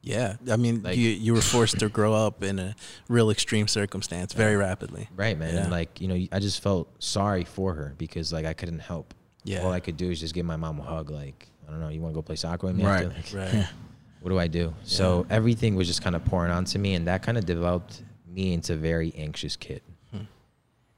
Yeah, 0.00 0.36
I 0.50 0.56
mean, 0.56 0.82
like, 0.82 0.96
you 0.96 1.10
you 1.10 1.34
were 1.34 1.40
forced 1.40 1.80
to 1.80 1.88
grow 1.98 2.14
up 2.14 2.44
in 2.44 2.58
a 2.58 2.74
real 3.08 3.30
extreme 3.30 3.66
circumstance 3.66 4.32
very 4.32 4.56
rapidly. 4.56 5.08
Right, 5.14 5.36
man. 5.36 5.54
Yeah. 5.54 5.62
And 5.62 5.70
like, 5.72 6.00
you 6.00 6.06
know, 6.06 6.26
I 6.30 6.38
just 6.38 6.62
felt 6.62 6.88
sorry 7.02 7.44
for 7.44 7.74
her 7.74 7.94
because 7.98 8.32
like 8.32 8.46
I 8.46 8.52
couldn't 8.52 8.78
help. 8.78 9.12
Yeah. 9.44 9.62
All 9.62 9.72
I 9.72 9.80
could 9.80 9.96
do 9.96 10.10
is 10.10 10.20
just 10.20 10.34
give 10.34 10.46
my 10.46 10.56
mom 10.56 10.78
a 10.78 10.84
hug 10.84 11.10
like, 11.10 11.48
I 11.66 11.70
don't 11.70 11.80
know, 11.80 11.88
you 11.88 12.00
want 12.00 12.14
to 12.14 12.14
go 12.14 12.22
play 12.22 12.36
soccer 12.36 12.68
with 12.68 12.76
me? 12.76 12.84
Right. 12.84 13.08
Like, 13.08 13.32
right 13.34 13.66
what 14.20 14.30
do 14.30 14.38
I 14.38 14.46
do? 14.46 14.74
Yeah. 14.82 14.84
So 14.84 15.26
everything 15.30 15.74
was 15.74 15.86
just 15.86 16.02
kind 16.02 16.16
of 16.16 16.24
pouring 16.24 16.50
onto 16.50 16.78
me, 16.78 16.94
and 16.94 17.06
that 17.06 17.22
kind 17.22 17.38
of 17.38 17.46
developed 17.46 18.02
me 18.26 18.52
into 18.52 18.74
a 18.74 18.76
very 18.76 19.12
anxious 19.16 19.56
kid. 19.56 19.82
Hmm. 20.10 20.22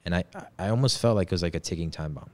And 0.05 0.14
I, 0.14 0.25
I 0.59 0.68
almost 0.68 0.99
felt 0.99 1.16
like 1.16 1.29
it 1.29 1.33
was 1.33 1.42
like 1.42 1.55
a 1.55 1.61
ticking 1.61 1.90
time 1.90 2.12
bomb. 2.14 2.31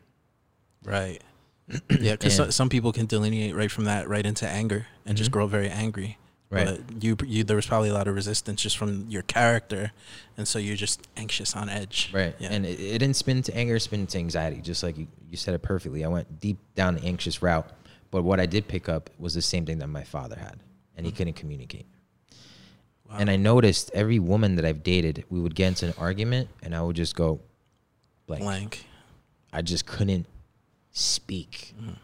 Right. 0.86 1.20
yeah, 1.90 2.12
because 2.12 2.36
so, 2.36 2.50
some 2.50 2.68
people 2.68 2.92
can 2.92 3.06
delineate 3.06 3.54
right 3.54 3.70
from 3.70 3.84
that 3.84 4.08
right 4.08 4.24
into 4.24 4.48
anger 4.48 4.86
and 5.04 5.10
mm-hmm. 5.10 5.16
just 5.16 5.30
grow 5.30 5.46
very 5.46 5.68
angry. 5.68 6.18
Right. 6.48 6.64
But 6.86 7.02
you, 7.02 7.16
you, 7.26 7.42
there 7.42 7.56
was 7.56 7.66
probably 7.66 7.88
a 7.88 7.92
lot 7.92 8.06
of 8.06 8.14
resistance 8.14 8.62
just 8.62 8.78
from 8.78 9.06
your 9.08 9.22
character, 9.22 9.90
and 10.36 10.46
so 10.46 10.60
you're 10.60 10.76
just 10.76 11.06
anxious 11.16 11.56
on 11.56 11.68
edge. 11.68 12.10
Right. 12.14 12.36
Yeah. 12.38 12.50
And 12.52 12.64
it, 12.64 12.78
it 12.78 12.98
didn't 12.98 13.16
spin 13.16 13.42
to 13.42 13.56
anger, 13.56 13.74
it 13.74 13.80
spin 13.80 14.06
to 14.06 14.18
anxiety. 14.18 14.60
Just 14.60 14.84
like 14.84 14.96
you, 14.96 15.08
you 15.28 15.36
said 15.36 15.54
it 15.54 15.62
perfectly. 15.62 16.04
I 16.04 16.08
went 16.08 16.38
deep 16.38 16.58
down 16.76 16.94
the 16.94 17.04
anxious 17.04 17.42
route, 17.42 17.68
but 18.12 18.22
what 18.22 18.38
I 18.38 18.46
did 18.46 18.68
pick 18.68 18.88
up 18.88 19.10
was 19.18 19.34
the 19.34 19.42
same 19.42 19.66
thing 19.66 19.78
that 19.78 19.88
my 19.88 20.04
father 20.04 20.36
had 20.38 20.60
and 20.96 21.04
he 21.04 21.12
couldn't 21.12 21.34
communicate. 21.34 21.86
Wow. 23.08 23.16
And 23.18 23.30
I 23.30 23.36
noticed 23.36 23.90
every 23.94 24.18
woman 24.18 24.56
that 24.56 24.64
I've 24.64 24.82
dated, 24.82 25.24
we 25.30 25.40
would 25.40 25.54
get 25.54 25.68
into 25.68 25.86
an 25.86 25.94
argument, 25.98 26.48
and 26.62 26.74
I 26.74 26.82
would 26.82 26.96
just 26.96 27.14
go 27.14 27.40
blank. 28.26 28.42
Blank. 28.42 28.86
I 29.52 29.62
just 29.62 29.86
couldn't 29.86 30.26
speak. 30.96 31.74
Mm. 31.80 31.96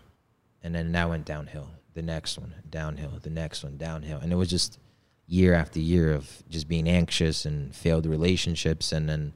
And 0.62 0.74
then 0.74 0.92
that 0.92 1.08
went 1.08 1.24
downhill. 1.24 1.68
The 1.94 2.02
next 2.02 2.38
one, 2.38 2.54
downhill. 2.70 3.18
The 3.20 3.30
next 3.30 3.64
one, 3.64 3.76
downhill. 3.76 4.18
And 4.18 4.32
it 4.32 4.36
was 4.36 4.48
just 4.48 4.78
year 5.26 5.54
after 5.54 5.78
year 5.78 6.12
of 6.12 6.28
just 6.48 6.68
being 6.68 6.88
anxious 6.88 7.44
and 7.44 7.74
failed 7.74 8.06
relationships. 8.06 8.92
And 8.92 9.08
then 9.08 9.32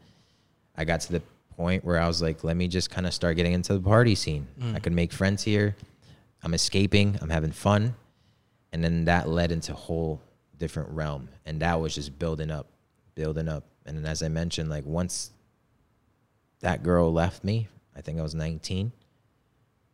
I 0.76 0.84
got 0.84 1.00
to 1.02 1.12
the 1.12 1.22
point 1.56 1.84
where 1.84 2.00
I 2.00 2.06
was 2.06 2.22
like, 2.22 2.44
let 2.44 2.56
me 2.56 2.68
just 2.68 2.90
kind 2.90 3.06
of 3.06 3.14
start 3.14 3.36
getting 3.36 3.52
into 3.52 3.74
the 3.74 3.80
party 3.80 4.14
scene. 4.14 4.46
Mm. 4.60 4.76
I 4.76 4.78
could 4.78 4.92
make 4.92 5.12
friends 5.12 5.42
here. 5.42 5.74
I'm 6.42 6.54
escaping. 6.54 7.18
I'm 7.20 7.30
having 7.30 7.52
fun 7.52 7.94
and 8.76 8.84
then 8.84 9.06
that 9.06 9.26
led 9.26 9.52
into 9.52 9.72
a 9.72 9.76
whole 9.76 10.20
different 10.58 10.90
realm 10.90 11.30
and 11.46 11.60
that 11.60 11.80
was 11.80 11.94
just 11.94 12.18
building 12.18 12.50
up 12.50 12.66
building 13.14 13.48
up 13.48 13.64
and 13.86 13.96
then 13.96 14.04
as 14.04 14.22
i 14.22 14.28
mentioned 14.28 14.68
like 14.68 14.84
once 14.84 15.30
that 16.60 16.82
girl 16.82 17.10
left 17.10 17.42
me 17.42 17.68
i 17.96 18.02
think 18.02 18.18
i 18.18 18.22
was 18.22 18.34
19 18.34 18.92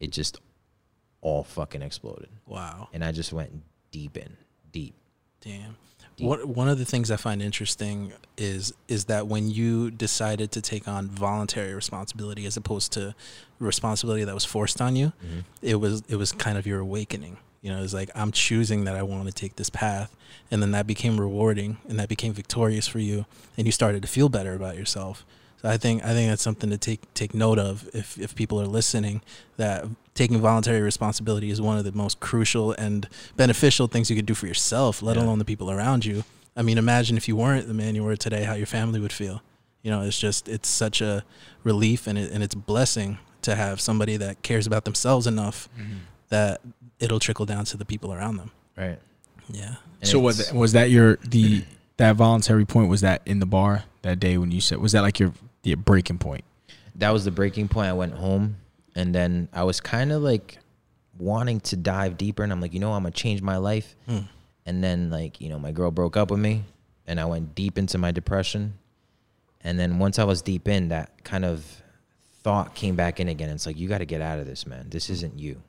it 0.03 0.11
just 0.11 0.41
all 1.23 1.45
fucking 1.45 1.81
exploded. 1.81 2.29
Wow. 2.47 2.89
And 2.93 3.03
i 3.05 3.13
just 3.13 3.33
went 3.33 3.63
deep 3.91 4.17
in 4.17 4.37
deep. 4.73 4.95
Damn. 5.41 5.77
Deep. 6.17 6.27
what 6.27 6.47
one 6.47 6.69
of 6.69 6.79
the 6.79 6.85
things 6.85 7.11
i 7.11 7.17
find 7.17 7.41
interesting 7.41 8.13
is 8.37 8.75
is 8.87 9.07
that 9.07 9.29
when 9.29 9.49
you 9.49 9.91
decided 9.91 10.53
to 10.53 10.61
take 10.61 10.87
on 10.87 11.09
voluntary 11.09 11.73
responsibility 11.73 12.45
as 12.45 12.55
opposed 12.55 12.93
to 12.93 13.15
responsibility 13.59 14.23
that 14.25 14.35
was 14.35 14.45
forced 14.45 14.83
on 14.83 14.95
you 14.95 15.07
mm-hmm. 15.25 15.41
it 15.63 15.77
was 15.77 16.03
it 16.09 16.17
was 16.17 16.33
kind 16.33 16.59
of 16.59 16.67
your 16.67 16.81
awakening. 16.81 17.39
You 17.63 17.71
know, 17.71 17.81
it's 17.83 17.95
like 17.95 18.11
I'm 18.17 18.33
choosing 18.33 18.85
that 18.85 18.97
I 18.97 19.05
want 19.05 19.27
to 19.27 19.33
take 19.33 19.55
this 19.55 19.71
path, 19.71 20.15
and 20.51 20.61
then 20.61 20.73
that 20.73 20.85
became 20.85 21.21
rewarding, 21.21 21.79
and 21.89 21.97
that 22.01 22.09
became 22.09 22.33
victorious 22.33 22.89
for 22.89 22.99
you, 22.99 23.25
and 23.57 23.67
you 23.69 23.73
started 23.73 24.03
to 24.03 24.09
feel 24.09 24.29
better 24.29 24.55
about 24.55 24.77
yourself. 24.77 25.25
So 25.63 25.69
I 25.69 25.77
think 25.77 26.05
I 26.05 26.09
think 26.09 26.29
that's 26.29 26.43
something 26.43 26.71
to 26.71 26.79
take 26.79 27.13
take 27.15 27.35
note 27.35 27.59
of 27.59 27.89
if 27.95 28.19
if 28.19 28.35
people 28.35 28.61
are 28.61 28.67
listening. 28.67 29.23
That 29.57 29.85
taking 30.15 30.41
voluntary 30.41 30.81
responsibility 30.81 31.51
is 31.51 31.61
one 31.61 31.79
of 31.79 31.85
the 31.85 31.93
most 31.93 32.19
crucial 32.19 32.73
and 32.73 33.09
beneficial 33.37 33.87
things 33.87 34.11
you 34.11 34.17
could 34.17 34.27
do 34.27 34.35
for 34.35 34.47
yourself, 34.47 35.03
let 35.03 35.17
yeah. 35.17 35.23
alone 35.23 35.39
the 35.39 35.45
people 35.45 35.71
around 35.71 36.05
you. 36.05 36.25
I 36.57 36.63
mean, 36.63 36.79
imagine 36.79 37.17
if 37.17 37.29
you 37.29 37.37
weren't 37.37 37.69
the 37.69 37.75
man 37.75 37.95
you 37.95 38.03
were 38.03 38.17
today, 38.17 38.43
how 38.43 38.55
your 38.55 38.67
family 38.67 39.01
would 39.01 39.13
feel. 39.13 39.41
You 39.83 39.91
know, 39.91 40.03
it's 40.03 40.19
just 40.19 40.49
it's 40.49 40.69
such 40.69 41.01
a 41.01 41.25
relief 41.63 42.07
and 42.07 42.19
it, 42.19 42.33
and 42.33 42.43
it's 42.43 42.55
a 42.55 42.59
blessing 42.59 43.19
to 43.43 43.55
have 43.55 43.81
somebody 43.81 44.17
that 44.17 44.43
cares 44.43 44.67
about 44.67 44.85
themselves 44.85 45.27
enough 45.27 45.69
mm-hmm. 45.79 45.99
that 46.29 46.61
it'll 46.99 47.21
trickle 47.21 47.47
down 47.47 47.65
to 47.67 47.77
the 47.77 47.85
people 47.85 48.13
around 48.13 48.37
them. 48.37 48.51
Right. 48.77 48.99
Yeah. 49.49 49.77
And 50.01 50.09
so 50.09 50.19
was 50.19 50.39
that, 50.39 50.57
was 50.57 50.73
that 50.73 50.91
your 50.91 51.17
the 51.19 51.65
that 51.99 52.17
voluntary 52.17 52.65
point? 52.65 52.89
Was 52.89 53.01
that 53.03 53.23
in 53.27 53.39
the 53.39 53.47
bar 53.47 53.85
that 54.03 54.19
day 54.19 54.37
when 54.39 54.51
you 54.51 54.61
said 54.61 54.79
was 54.79 54.93
that 54.93 55.03
like 55.03 55.21
your 55.21 55.33
the 55.63 55.75
breaking 55.75 56.19
point? 56.19 56.45
That 56.97 57.11
was 57.11 57.25
the 57.25 57.31
breaking 57.31 57.69
point. 57.69 57.89
I 57.89 57.93
went 57.93 58.15
home 58.15 58.57
and 58.95 59.15
then 59.15 59.49
I 59.53 59.65
was 59.65 59.81
kind 59.81 60.13
of 60.13 60.23
like 60.23 60.59
wanting 61.19 61.61
to 61.61 61.77
dive 61.77 62.17
deeper, 62.17 62.43
and 62.43 62.53
I'm 62.53 62.61
like, 62.61 62.75
you 62.75 62.81
know, 62.81 62.93
I'm 62.93 63.03
gonna 63.03 63.13
change 63.13 63.43
my 63.43 63.57
life. 63.57 63.97
Mm. 64.09 64.29
And 64.67 64.85
then 64.85 65.11
like 65.11 65.41
you 65.41 65.49
know, 65.49 65.59
my 65.59 65.73
girl 65.73 65.91
broke 65.91 66.17
up 66.17 66.31
with 66.31 66.41
me, 66.41 66.65
and 67.07 67.19
I 67.19 67.25
went 67.25 67.55
deep 67.55 67.79
into 67.79 67.99
my 67.99 68.13
depression. 68.13 68.75
And 69.63 69.79
then 69.79 69.99
once 69.99 70.19
I 70.19 70.25
was 70.25 70.43
deep 70.43 70.67
in, 70.69 70.89
that 70.89 71.23
kind 71.25 71.45
of 71.45 71.65
thought 72.43 72.75
came 72.75 72.97
back 72.97 73.21
in 73.21 73.29
again. 73.29 73.49
It's 73.51 73.67
like 73.67 73.79
you 73.79 73.89
got 73.89 73.99
to 73.99 74.05
get 74.05 74.21
out 74.21 74.41
of 74.41 74.47
this, 74.47 74.67
man. 74.67 74.89
This 74.91 75.09
isn't 75.09 75.39
you. 75.39 75.63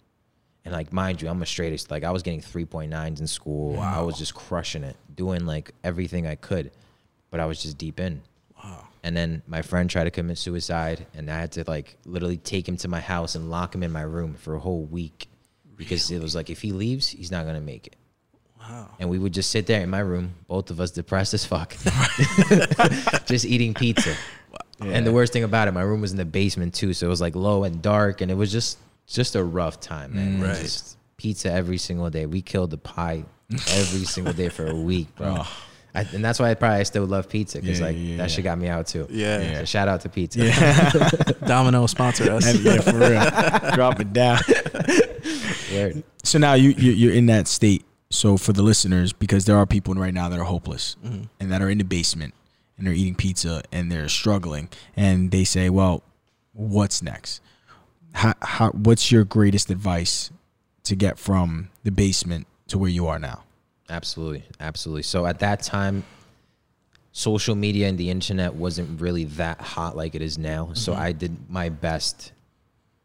And 0.66 0.74
like, 0.74 0.92
mind 0.92 1.22
you, 1.22 1.30
I'm 1.30 1.42
a 1.42 1.46
straightest. 1.46 1.92
Like, 1.92 2.04
I 2.04 2.10
was 2.10 2.24
getting 2.24 2.42
3.9s 2.42 3.20
in 3.20 3.28
school. 3.28 3.74
Wow. 3.74 4.00
I 4.00 4.02
was 4.02 4.18
just 4.18 4.34
crushing 4.34 4.84
it, 4.84 4.96
doing 5.14 5.46
like 5.46 5.74
everything 5.84 6.26
I 6.26 6.36
could, 6.36 6.72
but 7.30 7.40
I 7.40 7.46
was 7.46 7.62
just 7.62 7.78
deep 7.78 8.00
in. 8.00 8.24
Wow. 8.64 8.88
And 9.04 9.16
then 9.18 9.42
my 9.48 9.62
friend 9.62 9.90
tried 9.90 10.06
to 10.06 10.12
commit 10.12 10.38
suicide, 10.38 11.06
and 11.14 11.30
I 11.30 11.38
had 11.38 11.52
to 11.54 11.66
like 11.68 11.98
literally 12.06 12.38
take 12.38 12.68
him 12.68 12.78
to 12.78 12.88
my 12.88 13.02
house 13.02 13.36
and 13.36 13.52
lock 13.52 13.76
him 13.76 13.84
in 13.84 13.92
my 13.92 14.02
room 14.02 14.36
for 14.36 14.56
a 14.56 14.60
whole 14.60 14.84
week 14.84 15.28
because 15.76 16.10
really? 16.10 16.22
it 16.22 16.24
was 16.24 16.36
like 16.36 16.50
if 16.50 16.62
he 16.62 16.72
leaves, 16.72 17.10
he's 17.10 17.32
not 17.32 17.46
gonna 17.46 17.62
make 17.62 17.88
it. 17.88 17.96
Wow. 18.60 18.90
And 19.00 19.10
we 19.10 19.20
would 19.20 19.34
just 19.34 19.52
sit 19.52 19.68
there 19.68 19.82
in 19.82 19.90
my 19.90 20.00
room, 20.00 20.36
both 20.48 20.72
of 20.72 20.80
us 20.80 20.92
depressed 20.92 21.34
as 21.34 21.46
fuck, 21.46 21.76
just 23.26 23.46
eating 23.46 23.74
pizza. 23.74 24.16
Yeah. 24.82 24.92
And 24.92 25.06
the 25.06 25.12
worst 25.12 25.34
thing 25.34 25.44
about 25.44 25.68
it, 25.68 25.74
my 25.74 25.82
room 25.82 26.00
was 26.00 26.12
in 26.12 26.18
the 26.18 26.26
basement 26.26 26.74
too, 26.74 26.94
so 26.94 27.08
it 27.08 27.10
was 27.10 27.20
like 27.22 27.36
low 27.36 27.66
and 27.66 27.82
dark, 27.82 28.22
and 28.22 28.32
it 28.32 28.36
was 28.36 28.52
just 28.52 28.78
just 29.06 29.36
a 29.36 29.44
rough 29.44 29.82
time, 29.82 30.16
man. 30.16 30.40
Mm, 30.40 30.48
right. 30.48 30.62
Just 30.62 30.98
pizza 31.18 31.52
every 31.52 31.78
single 31.78 32.10
day. 32.10 32.26
We 32.26 32.42
killed 32.42 32.72
the 32.72 32.78
pie 32.78 33.26
every 33.52 34.06
single 34.06 34.34
day 34.34 34.48
for 34.50 34.66
a 34.68 34.76
week, 34.76 35.14
bro. 35.16 35.40
Oh. 35.40 35.64
I, 35.96 36.02
and 36.14 36.26
that's 36.26 36.40
why 36.40 36.50
I 36.50 36.56
probably 36.56 36.86
still 36.86 37.06
love 37.06 37.30
pizza 37.30 37.60
because 37.60 37.80
yeah, 37.80 37.86
like 37.86 37.96
yeah, 38.00 38.18
that 38.18 38.32
shit 38.32 38.44
got 38.44 38.58
me 38.58 38.68
out 38.68 38.88
too. 38.88 39.08
Yeah. 39.12 39.60
So 39.60 39.66
shout 39.66 39.88
out 39.88 40.02
to 40.02 40.10
pizza. 40.10 40.46
Yeah. 40.46 40.90
Domino 41.46 41.86
sponsor 41.86 42.32
us. 42.32 42.60
yeah, 42.60 42.82
for 42.82 42.98
real. 42.98 43.72
Drop 43.76 44.00
it 44.00 44.12
down. 44.12 44.40
Weird. 45.72 46.04
So 46.24 46.40
now 46.40 46.54
you 46.54 46.72
you're 46.72 47.14
in 47.14 47.28
that 47.28 47.48
state. 47.48 47.86
So 48.10 48.38
for 48.38 48.54
the 48.54 48.64
listeners, 48.64 49.14
because 49.14 49.46
there 49.46 49.58
are 49.58 49.66
people 49.66 49.94
right 49.96 50.14
now 50.14 50.30
that 50.30 50.40
are 50.40 50.46
hopeless 50.46 50.96
mm-hmm. 51.04 51.24
and 51.40 51.52
that 51.52 51.62
are 51.62 51.70
in 51.70 51.80
the 51.80 51.84
basement 51.84 52.34
and 52.78 52.88
they're 52.88 52.94
eating 52.94 53.16
pizza 53.16 53.64
and 53.72 53.92
they're 53.92 54.10
struggling 54.10 54.70
and 54.96 55.30
they 55.30 55.44
say, 55.44 55.70
"Well, 55.70 56.02
what's 56.54 57.04
next?" 57.04 57.42
How, 58.14 58.34
how 58.42 58.70
what's 58.72 59.12
your 59.12 59.24
greatest 59.26 59.70
advice 59.70 60.32
to 60.84 60.96
get 60.96 61.20
from 61.20 61.70
the 61.84 61.92
basement 61.92 62.48
to 62.68 62.80
where 62.80 62.90
you 62.90 63.08
are 63.08 63.20
now? 63.20 63.44
Absolutely, 63.94 64.44
absolutely. 64.60 65.04
So 65.04 65.28
at 65.28 65.40
that 65.40 65.62
time, 65.62 66.04
social 67.12 67.54
media 67.54 67.88
and 67.88 67.96
the 67.96 68.10
internet 68.10 68.56
wasn't 68.56 69.00
really 69.00 69.26
that 69.26 69.62
hot 69.62 69.96
like 69.96 70.16
it 70.16 70.22
is 70.24 70.40
now. 70.40 70.66
Mm-hmm. 70.66 70.74
So 70.74 70.96
I 70.96 71.12
did 71.12 71.48
my 71.48 71.70
best 71.70 72.32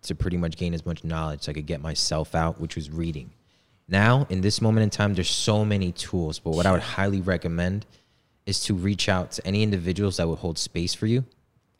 to 0.02 0.14
pretty 0.14 0.38
much 0.38 0.56
gain 0.56 0.72
as 0.72 0.86
much 0.86 1.04
knowledge 1.04 1.42
so 1.42 1.50
I 1.50 1.52
could 1.52 1.66
get 1.66 1.82
myself 1.82 2.34
out, 2.34 2.58
which 2.58 2.74
was 2.74 2.90
reading. 2.90 3.28
Now, 3.86 4.26
in 4.30 4.40
this 4.40 4.62
moment 4.62 4.84
in 4.84 4.88
time, 4.88 5.12
there's 5.12 5.28
so 5.28 5.62
many 5.62 5.92
tools, 5.92 6.38
but 6.38 6.52
what 6.52 6.64
I 6.64 6.72
would 6.72 6.80
highly 6.80 7.20
recommend 7.20 7.84
is 8.46 8.60
to 8.64 8.74
reach 8.74 9.10
out 9.10 9.32
to 9.32 9.46
any 9.46 9.62
individuals 9.62 10.16
that 10.16 10.26
would 10.26 10.38
hold 10.38 10.56
space 10.56 10.94
for 10.94 11.06
you 11.06 11.22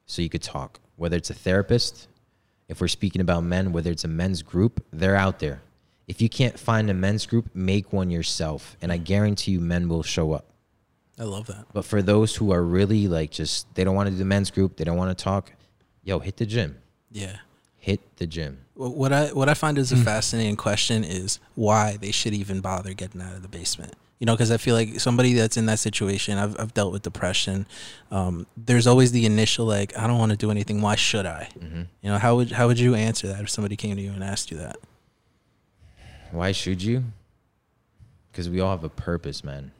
so 0.05 0.21
you 0.21 0.29
could 0.29 0.43
talk. 0.43 0.81
Whether 0.97 1.17
it's 1.17 1.31
a 1.31 1.35
therapist, 1.35 2.09
if 2.69 2.83
we're 2.83 2.89
speaking 2.89 3.23
about 3.23 3.43
men, 3.43 3.73
whether 3.73 3.91
it's 3.91 4.05
a 4.05 4.09
men's 4.09 4.43
group, 4.43 4.85
they're 4.93 5.17
out 5.17 5.39
there. 5.39 5.63
If 6.09 6.23
you 6.23 6.29
can't 6.31 6.59
find 6.59 6.89
a 6.89 6.95
men's 6.95 7.27
group, 7.27 7.55
make 7.55 7.93
one 7.93 8.11
yourself. 8.11 8.77
And 8.81 8.91
I 8.91 8.97
guarantee 8.97 9.53
you 9.53 9.61
men 9.61 9.89
will 9.89 10.03
show 10.03 10.33
up. 10.33 10.47
I 11.19 11.25
love 11.25 11.47
that. 11.49 11.67
But 11.73 11.85
for 11.85 12.01
those 12.01 12.35
who 12.35 12.53
are 12.53 12.63
really 12.63 13.09
like 13.09 13.31
just 13.31 13.73
they 13.75 13.85
don't 13.85 13.95
want 13.95 14.07
to 14.07 14.13
do 14.13 14.19
the 14.19 14.25
men's 14.25 14.51
group, 14.51 14.77
they 14.77 14.85
don't 14.85 14.97
want 14.97 15.17
to 15.17 15.23
talk, 15.23 15.53
yo, 16.03 16.19
hit 16.19 16.39
the 16.39 16.47
gym. 16.47 16.79
Yeah. 17.11 17.37
Hit 17.77 18.01
the 18.17 18.27
gym. 18.27 18.59
What 18.75 19.13
I 19.13 19.29
what 19.33 19.49
I 19.49 19.55
find 19.55 19.77
is 19.77 19.93
a 19.93 19.97
mm. 19.97 20.05
fascinating 20.05 20.57
question 20.57 21.05
is 21.05 21.41
why 21.55 21.99
they 22.01 22.13
should 22.13 22.35
even 22.35 22.61
bother 22.61 22.95
getting 22.95 23.21
out 23.21 23.35
of 23.35 23.43
the 23.43 23.49
basement. 23.49 23.95
You 24.19 24.27
know, 24.27 24.35
because 24.35 24.51
I 24.51 24.57
feel 24.57 24.75
like 24.75 24.99
somebody 24.99 25.35
that's 25.35 25.57
in 25.57 25.67
that 25.67 25.79
situation, 25.79 26.39
I've, 26.39 26.59
I've 26.59 26.75
dealt 26.75 26.93
with 26.93 27.03
depression. 27.03 27.67
Um, 28.11 28.47
there's 28.57 28.89
always 28.89 29.13
the 29.13 29.25
initial 29.27 29.65
like, 29.65 29.97
I 29.97 30.09
don't 30.09 30.19
want 30.19 30.33
to 30.33 30.37
do 30.37 30.51
anything. 30.51 30.81
Why 30.81 30.97
should 30.97 31.25
I? 31.25 31.49
Mm-hmm. 31.57 31.83
You 32.03 32.11
know, 32.11 32.19
how 32.19 32.35
would 32.37 32.53
how 32.53 32.67
would 32.67 32.81
you 32.81 32.95
answer 32.95 33.29
that 33.29 33.41
if 33.43 33.51
somebody 33.51 33.77
came 33.77 33.95
to 33.97 34.03
you 34.03 34.11
and 34.11 34.25
asked 34.25 34.51
you 34.51 34.57
that? 34.59 34.77
Why 36.31 36.53
should 36.53 36.83
you? 36.83 37.05
Because 38.31 38.49
we 38.49 38.61
all 38.61 38.71
have 38.71 38.85
a 38.85 38.89
purpose, 38.89 39.43
man. 39.43 39.73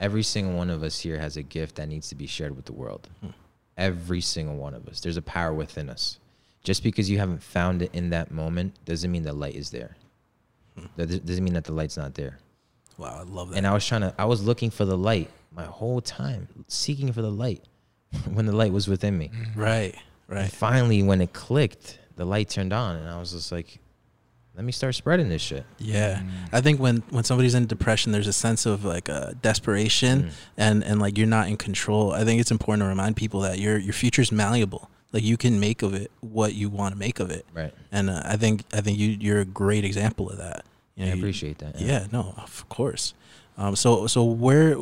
Every 0.00 0.22
single 0.22 0.54
one 0.54 0.70
of 0.70 0.82
us 0.82 0.98
here 1.00 1.18
has 1.18 1.36
a 1.36 1.42
gift 1.42 1.76
that 1.76 1.88
needs 1.88 2.08
to 2.08 2.14
be 2.14 2.26
shared 2.26 2.56
with 2.56 2.64
the 2.64 2.72
world. 2.72 3.08
Hmm. 3.20 3.30
Every 3.76 4.20
single 4.20 4.56
one 4.56 4.74
of 4.74 4.88
us. 4.88 5.00
There's 5.00 5.16
a 5.16 5.22
power 5.22 5.54
within 5.54 5.88
us. 5.88 6.18
Just 6.64 6.82
because 6.82 7.08
you 7.08 7.18
haven't 7.18 7.42
found 7.42 7.82
it 7.82 7.90
in 7.94 8.10
that 8.10 8.30
moment 8.30 8.74
doesn't 8.84 9.10
mean 9.10 9.22
the 9.22 9.32
light 9.32 9.54
is 9.54 9.70
there. 9.70 9.96
Hmm. 10.76 10.86
That 10.96 11.24
doesn't 11.24 11.44
mean 11.44 11.54
that 11.54 11.64
the 11.64 11.72
light's 11.72 11.96
not 11.96 12.14
there. 12.14 12.38
Wow, 12.98 13.18
I 13.20 13.22
love 13.22 13.50
that. 13.50 13.56
And 13.56 13.66
I 13.66 13.72
was 13.72 13.86
trying 13.86 14.02
to, 14.02 14.14
I 14.18 14.24
was 14.24 14.42
looking 14.42 14.70
for 14.70 14.84
the 14.84 14.96
light 14.98 15.30
my 15.54 15.64
whole 15.64 16.00
time, 16.00 16.48
seeking 16.68 17.12
for 17.12 17.22
the 17.22 17.30
light 17.30 17.64
when 18.32 18.46
the 18.46 18.54
light 18.54 18.72
was 18.72 18.88
within 18.88 19.16
me. 19.16 19.30
Right, 19.56 19.94
right. 20.28 20.42
And 20.42 20.52
finally, 20.52 21.02
when 21.02 21.20
it 21.20 21.32
clicked, 21.32 21.98
the 22.16 22.24
light 22.24 22.48
turned 22.50 22.72
on, 22.72 22.96
and 22.96 23.08
I 23.08 23.18
was 23.18 23.32
just 23.32 23.52
like, 23.52 23.78
let 24.54 24.64
me 24.64 24.72
start 24.72 24.94
spreading 24.94 25.28
this 25.28 25.40
shit. 25.40 25.64
Yeah, 25.78 26.18
mm. 26.18 26.30
I 26.52 26.60
think 26.60 26.78
when 26.78 27.02
when 27.10 27.24
somebody's 27.24 27.54
in 27.54 27.66
depression, 27.66 28.12
there's 28.12 28.28
a 28.28 28.32
sense 28.32 28.66
of 28.66 28.84
like 28.84 29.08
uh, 29.08 29.32
desperation, 29.40 30.24
mm. 30.24 30.32
and 30.56 30.84
and 30.84 31.00
like 31.00 31.16
you're 31.16 31.26
not 31.26 31.48
in 31.48 31.56
control. 31.56 32.12
I 32.12 32.24
think 32.24 32.40
it's 32.40 32.50
important 32.50 32.82
to 32.82 32.88
remind 32.88 33.16
people 33.16 33.40
that 33.40 33.58
your 33.58 33.78
your 33.78 33.94
future's 33.94 34.30
malleable. 34.30 34.90
Like 35.12 35.22
you 35.22 35.36
can 35.36 35.60
make 35.60 35.82
of 35.82 35.94
it 35.94 36.10
what 36.20 36.54
you 36.54 36.68
want 36.70 36.94
to 36.94 36.98
make 36.98 37.20
of 37.20 37.30
it. 37.30 37.44
Right. 37.52 37.72
And 37.90 38.08
uh, 38.08 38.22
I 38.24 38.36
think 38.36 38.64
I 38.72 38.80
think 38.80 38.98
you 38.98 39.08
you're 39.08 39.40
a 39.40 39.44
great 39.44 39.84
example 39.84 40.30
of 40.30 40.38
that. 40.38 40.64
You 40.96 41.06
know, 41.06 41.12
I 41.12 41.14
appreciate 41.14 41.62
you, 41.62 41.68
that. 41.72 41.80
Yeah. 41.80 41.86
yeah. 41.86 42.06
no, 42.12 42.34
of 42.36 42.68
course. 42.68 43.14
Um, 43.56 43.76
so 43.76 44.06
so 44.06 44.24
where 44.24 44.76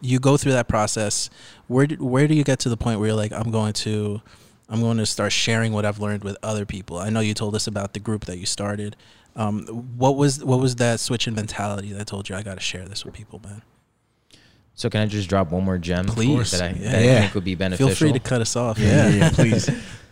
you 0.00 0.18
go 0.18 0.36
through 0.36 0.52
that 0.52 0.68
process, 0.68 1.28
where 1.66 1.86
do, 1.86 1.96
where 1.96 2.26
do 2.26 2.34
you 2.34 2.44
get 2.44 2.58
to 2.60 2.68
the 2.68 2.76
point 2.76 2.98
where 2.98 3.08
you're 3.08 3.16
like, 3.16 3.32
I'm 3.32 3.50
going 3.50 3.72
to 3.74 4.22
I'm 4.68 4.80
going 4.80 4.98
to 4.98 5.06
start 5.06 5.32
sharing 5.32 5.72
what 5.72 5.84
I've 5.84 5.98
learned 5.98 6.24
with 6.24 6.36
other 6.42 6.64
people. 6.64 6.98
I 6.98 7.10
know 7.10 7.20
you 7.20 7.34
told 7.34 7.54
us 7.54 7.66
about 7.66 7.92
the 7.92 8.00
group 8.00 8.24
that 8.26 8.38
you 8.38 8.46
started. 8.46 8.96
Um, 9.34 9.66
what 9.96 10.16
was 10.16 10.44
what 10.44 10.60
was 10.60 10.76
that 10.76 11.00
switch 11.00 11.26
in 11.26 11.34
mentality 11.34 11.92
that 11.92 12.06
told 12.06 12.28
you 12.28 12.36
I 12.36 12.42
got 12.42 12.54
to 12.54 12.60
share 12.60 12.84
this 12.84 13.04
with 13.04 13.14
people, 13.14 13.40
man? 13.44 13.62
So 14.74 14.88
can 14.88 15.00
I 15.00 15.06
just 15.06 15.28
drop 15.28 15.50
one 15.50 15.64
more 15.64 15.78
gem, 15.78 16.06
please? 16.06 16.50
That 16.52 16.62
I, 16.62 16.68
yeah. 16.78 16.90
that 16.90 16.98
I 16.98 17.20
think 17.20 17.34
would 17.34 17.44
be 17.44 17.54
beneficial. 17.54 17.88
Feel 17.88 17.96
free 17.96 18.12
to 18.12 18.18
cut 18.18 18.40
us 18.40 18.56
off. 18.56 18.78
Yeah, 18.78 19.08
yeah, 19.08 19.14
yeah 19.14 19.30
please. 19.32 19.70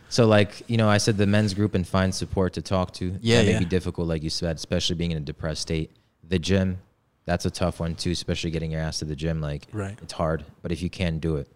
So 0.09 0.27
like 0.27 0.63
you 0.69 0.77
know, 0.77 0.89
I 0.89 0.99
said 0.99 1.17
the 1.17 1.27
men's 1.27 1.55
group 1.55 1.75
and 1.75 1.87
find 1.87 2.15
support 2.15 2.55
to 2.55 2.63
talk 2.63 2.93
to. 2.95 3.17
Yeah, 3.21 3.39
that 3.39 3.47
may 3.47 3.53
yeah. 3.53 3.59
be 3.59 3.65
difficult, 3.65 4.09
like 4.09 4.23
you 4.23 4.31
said, 4.31 4.57
especially 4.57 4.97
being 4.97 5.13
in 5.13 5.19
a 5.19 5.21
depressed 5.21 5.63
state. 5.63 5.91
The 6.29 6.39
gym, 6.39 6.79
that's 7.25 7.45
a 7.45 7.51
tough 7.51 7.81
one 7.81 7.95
too, 7.95 8.11
especially 8.11 8.51
getting 8.51 8.73
your 8.73 8.81
ass 8.81 8.99
to 9.01 9.05
the 9.05 9.17
gym. 9.17 9.41
Like, 9.41 9.67
right. 9.73 9.99
it's 10.03 10.13
hard, 10.13 10.45
but 10.63 10.73
if 10.73 10.83
you 10.83 10.91
can 10.91 11.19
do 11.19 11.37
it. 11.37 11.49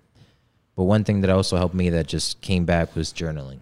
But 0.76 0.84
one 0.84 1.04
thing 1.04 1.20
that 1.20 1.30
also 1.30 1.56
helped 1.56 1.74
me 1.74 1.90
that 1.90 2.06
just 2.06 2.40
came 2.40 2.64
back 2.64 2.96
was 2.96 3.12
journaling. 3.12 3.60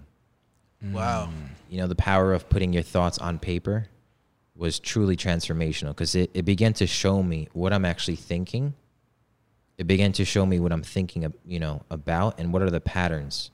Mm. 0.85 0.93
Wow. 0.93 1.29
You 1.69 1.79
know, 1.79 1.87
the 1.87 1.95
power 1.95 2.33
of 2.33 2.49
putting 2.49 2.73
your 2.73 2.83
thoughts 2.83 3.19
on 3.19 3.39
paper 3.39 3.89
was 4.55 4.79
truly 4.79 5.17
transformational 5.17 5.89
because 5.89 6.15
it, 6.15 6.31
it 6.35 6.45
began 6.45 6.73
to 6.75 6.87
show 6.87 7.23
me 7.23 7.49
what 7.53 7.73
I'm 7.73 7.85
actually 7.85 8.17
thinking. 8.17 8.75
It 9.79 9.87
began 9.87 10.13
to 10.13 10.25
show 10.25 10.45
me 10.45 10.61
what 10.61 10.73
I'm 10.73 10.83
thinking, 10.83 11.33
you 11.47 11.59
know, 11.59 11.83
about 11.91 12.39
and 12.39 12.53
what 12.53 12.63
are 12.63 12.71
the 12.71 12.81
patterns 12.81 13.51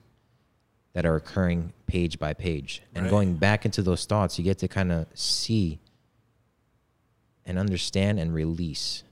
that 0.93 1.07
are 1.07 1.17
occurring 1.17 1.73
page 1.87 2.19
by 2.19 2.35
page. 2.35 2.83
And 2.95 3.05
right. 3.05 3.11
going 3.11 3.35
back 3.35 3.65
into 3.65 3.83
those 3.83 4.05
thoughts, 4.05 4.39
you 4.39 4.45
get 4.45 4.59
to 4.59 4.69
kind 4.69 4.91
of 4.91 5.07
see 5.15 5.79
and 7.47 7.59
understand 7.59 8.19
and 8.19 8.35
release 8.35 9.05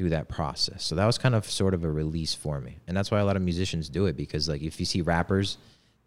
through 0.00 0.08
that 0.08 0.28
process. 0.30 0.82
So 0.82 0.94
that 0.94 1.04
was 1.04 1.18
kind 1.18 1.34
of 1.34 1.44
sort 1.44 1.74
of 1.74 1.84
a 1.84 1.90
release 1.90 2.34
for 2.34 2.58
me. 2.58 2.78
And 2.88 2.96
that's 2.96 3.10
why 3.10 3.20
a 3.20 3.24
lot 3.26 3.36
of 3.36 3.42
musicians 3.42 3.90
do 3.90 4.06
it 4.06 4.16
because 4.16 4.48
like 4.48 4.62
if 4.62 4.80
you 4.80 4.86
see 4.86 5.02
rappers, 5.02 5.58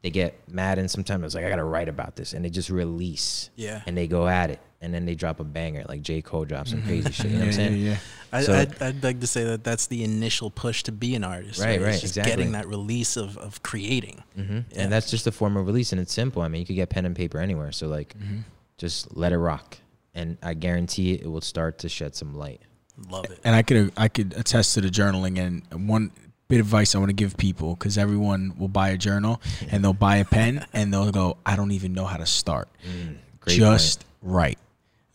they 0.02 0.10
get 0.10 0.34
mad 0.52 0.80
and 0.80 0.90
sometimes 0.90 1.24
it's 1.24 1.36
like 1.36 1.46
I 1.46 1.50
gotta 1.50 1.64
write 1.64 1.88
about 1.90 2.16
this 2.16 2.34
and 2.34 2.44
they 2.44 2.50
just 2.50 2.72
release. 2.72 3.52
Yeah. 3.56 3.84
And 3.86 3.96
they 3.96 4.08
go 4.08 4.28
at 4.28 4.50
it 4.50 4.60
and 4.82 4.92
then 4.92 5.06
they 5.06 5.14
drop 5.14 5.40
a 5.40 5.44
banger 5.44 5.86
like 5.88 6.02
J 6.02 6.24
Cole 6.24 6.44
drops 6.44 6.72
some 6.72 6.82
crazy 6.88 7.12
shit. 7.12 7.28
You 7.28 7.34
know 7.34 7.40
what 7.42 7.46
I'm 7.50 7.54
saying? 7.54 7.78
yeah, 7.78 7.92
yeah. 7.92 7.98
I, 8.32 8.42
So- 8.42 8.54
I'd, 8.56 8.82
I'd 8.82 9.04
like 9.04 9.20
to 9.20 9.28
say 9.28 9.44
that 9.44 9.64
that's 9.64 9.86
the 9.86 10.04
initial 10.04 10.50
push 10.50 10.82
to 10.84 10.92
be 10.92 11.14
an 11.14 11.24
artist. 11.24 11.60
Right, 11.62 11.76
It's 11.76 11.84
right, 11.84 11.92
just 11.92 12.04
exactly. 12.18 12.32
Getting 12.32 12.54
that 12.54 12.68
release 12.68 13.16
of, 13.16 13.38
of 13.38 13.62
creating. 13.62 14.24
hmm 14.36 14.42
Yeah. 14.72 14.82
And 14.82 14.92
that's 14.92 15.12
just 15.12 15.28
a 15.28 15.32
form 15.32 15.56
of 15.56 15.68
release 15.68 15.92
and 15.92 16.02
it's 16.02 16.12
simple. 16.12 16.42
I 16.42 16.48
mean, 16.48 16.62
you 16.62 16.66
could 16.66 16.76
get 16.76 16.90
pen 16.90 17.06
and 17.06 17.16
paper 17.16 17.38
anywhere. 17.38 17.72
So 17.72 17.88
like, 17.88 18.16
Mm-hmm. 18.18 18.40
just 18.80 19.16
let 19.16 19.32
it 19.34 19.38
rock, 19.38 19.78
and 20.16 20.40
I 20.42 20.56
guarantee 20.56 21.14
it 21.14 21.28
will 21.32 21.42
start 21.42 21.78
to 21.80 21.90
shed 21.90 22.16
some 22.16 22.34
light. 22.34 22.62
Love 23.10 23.26
it. 23.26 23.40
and 23.44 23.56
I 23.56 23.62
could 23.64 23.92
I 23.98 24.08
could 24.08 24.34
attest 24.38 24.76
to 24.76 24.82
the 24.82 24.90
journaling 24.90 25.40
and 25.40 25.88
one 25.88 26.12
bit 26.48 26.60
of 26.60 26.68
advice 26.68 26.94
I 26.94 27.00
want 27.00 27.10
to 27.10 27.14
give 27.16 27.36
people 27.38 27.76
because 27.76 27.98
everyone 27.98 28.54
will 28.58 28.68
buy 28.68 28.90
a 28.90 28.98
journal 28.98 29.42
and 29.72 29.84
they'll 29.84 29.94
buy 29.94 30.18
a 30.18 30.26
pen 30.26 30.66
and 30.74 30.94
they'll 30.94 31.12
go 31.12 31.38
I 31.46 31.56
don't 31.56 31.72
even 31.72 31.94
know 31.94 32.06
how 32.06 32.18
to 32.18 32.26
start 32.26 32.70
mm, 32.88 33.16
Great 33.40 33.58
just 33.58 34.06
write 34.22 34.60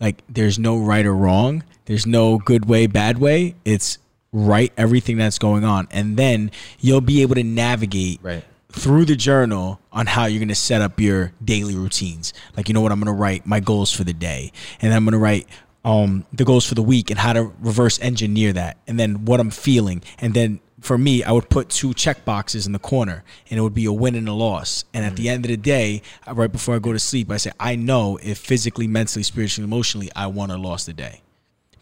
like 0.01 0.23
there's 0.29 0.59
no 0.59 0.77
right 0.79 1.07
or 1.07 1.15
wrong 1.15 1.63
there's 1.85 2.07
no 2.07 2.39
good 2.39 2.69
way 2.69 2.87
bad 2.89 3.19
way 3.19 3.55
it's 3.65 3.99
write 4.33 4.73
everything 4.77 5.17
that's 5.17 5.39
going 5.39 5.65
on 5.65 5.87
and 5.91 6.17
then 6.17 6.51
you'll 6.81 7.01
be 7.01 7.23
able 7.23 7.35
to 7.37 7.45
navigate 7.45 8.19
Right. 8.23 8.45
through 8.73 9.05
the 9.05 9.17
journal 9.17 9.81
on 9.93 10.07
how 10.07 10.27
you're 10.27 10.41
going 10.41 10.49
to 10.49 10.55
set 10.55 10.83
up 10.83 11.01
your 11.01 11.33
daily 11.43 11.75
routines. 11.75 12.35
Like, 12.57 12.69
you 12.69 12.75
know 12.75 12.81
what, 12.83 12.93
I'm 12.93 13.01
going 13.01 13.07
to 13.15 13.19
write 13.19 13.47
my 13.47 13.61
goals 13.61 13.91
for 13.91 14.05
the 14.05 14.13
day, 14.13 14.53
and 14.83 14.91
then 14.93 14.97
I'm 14.99 15.05
going 15.05 15.13
to 15.13 15.19
write 15.19 15.49
um, 15.85 16.27
the 16.33 16.45
goals 16.45 16.65
for 16.67 16.75
the 16.75 16.83
week 16.83 17.11
and 17.11 17.19
how 17.19 17.33
to 17.33 17.45
reverse 17.61 17.99
engineer 18.01 18.53
that, 18.53 18.77
and 18.87 18.99
then 18.99 19.25
what 19.25 19.41
I'm 19.41 19.51
feeling. 19.51 20.03
And 20.19 20.35
then 20.35 20.61
for 20.81 20.97
me, 20.99 21.25
I 21.25 21.33
would 21.33 21.49
put 21.49 21.69
two 21.71 21.95
check 21.95 22.25
boxes 22.25 22.67
in 22.67 22.73
the 22.73 22.79
corner, 22.79 23.25
and 23.51 23.59
it 23.59 23.63
would 23.63 23.75
be 23.75 23.85
a 23.87 23.93
win 23.93 24.15
and 24.15 24.29
a 24.29 24.33
loss. 24.33 24.85
And 24.95 25.05
at 25.05 25.17
the 25.17 25.29
end 25.29 25.45
of 25.45 25.49
the 25.51 25.57
day, 25.57 26.03
right 26.31 26.51
before 26.51 26.77
I 26.77 26.79
go 26.79 26.93
to 26.93 26.99
sleep, 26.99 27.31
I 27.31 27.37
say, 27.37 27.51
I 27.59 27.75
know 27.77 28.19
if 28.23 28.39
physically, 28.39 28.87
mentally, 28.87 29.23
spiritually, 29.23 29.65
emotionally, 29.67 30.11
I 30.15 30.27
won 30.27 30.51
or 30.51 30.59
lost 30.59 30.87
the 30.87 30.93
day. 30.93 31.23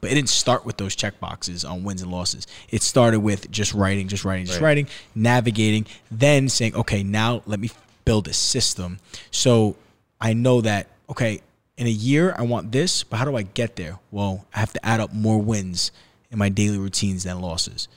But 0.00 0.12
it 0.12 0.14
didn't 0.14 0.28
start 0.28 0.64
with 0.64 0.76
those 0.76 0.94
check 0.94 1.18
boxes 1.20 1.64
on 1.64 1.82
wins 1.82 2.02
and 2.02 2.10
losses. 2.10 2.46
It 2.70 2.82
started 2.82 3.20
with 3.20 3.50
just 3.50 3.74
writing, 3.74 4.08
just 4.08 4.24
writing, 4.24 4.46
just 4.46 4.60
Right. 4.60 4.66
writing, 4.66 4.88
navigating, 5.14 5.86
then 6.10 6.48
saying, 6.48 6.74
okay, 6.76 7.02
now 7.02 7.42
let 7.46 7.60
me 7.60 7.70
build 8.04 8.28
a 8.28 8.32
system. 8.32 8.98
So 9.30 9.76
I 10.20 10.32
know 10.32 10.60
that, 10.60 10.86
okay, 11.10 11.40
in 11.76 11.86
a 11.86 11.90
year, 11.90 12.34
I 12.38 12.42
want 12.42 12.72
this, 12.72 13.04
but 13.04 13.16
how 13.18 13.24
do 13.24 13.36
I 13.36 13.42
get 13.42 13.76
there? 13.76 13.98
Well, 14.10 14.46
I 14.54 14.60
have 14.60 14.72
to 14.72 14.86
add 14.86 15.00
up 15.00 15.12
more 15.12 15.38
wins 15.38 15.92
in 16.30 16.38
my 16.38 16.48
daily 16.48 16.78
routines 16.78 17.24
than 17.24 17.40
losses. 17.40 17.88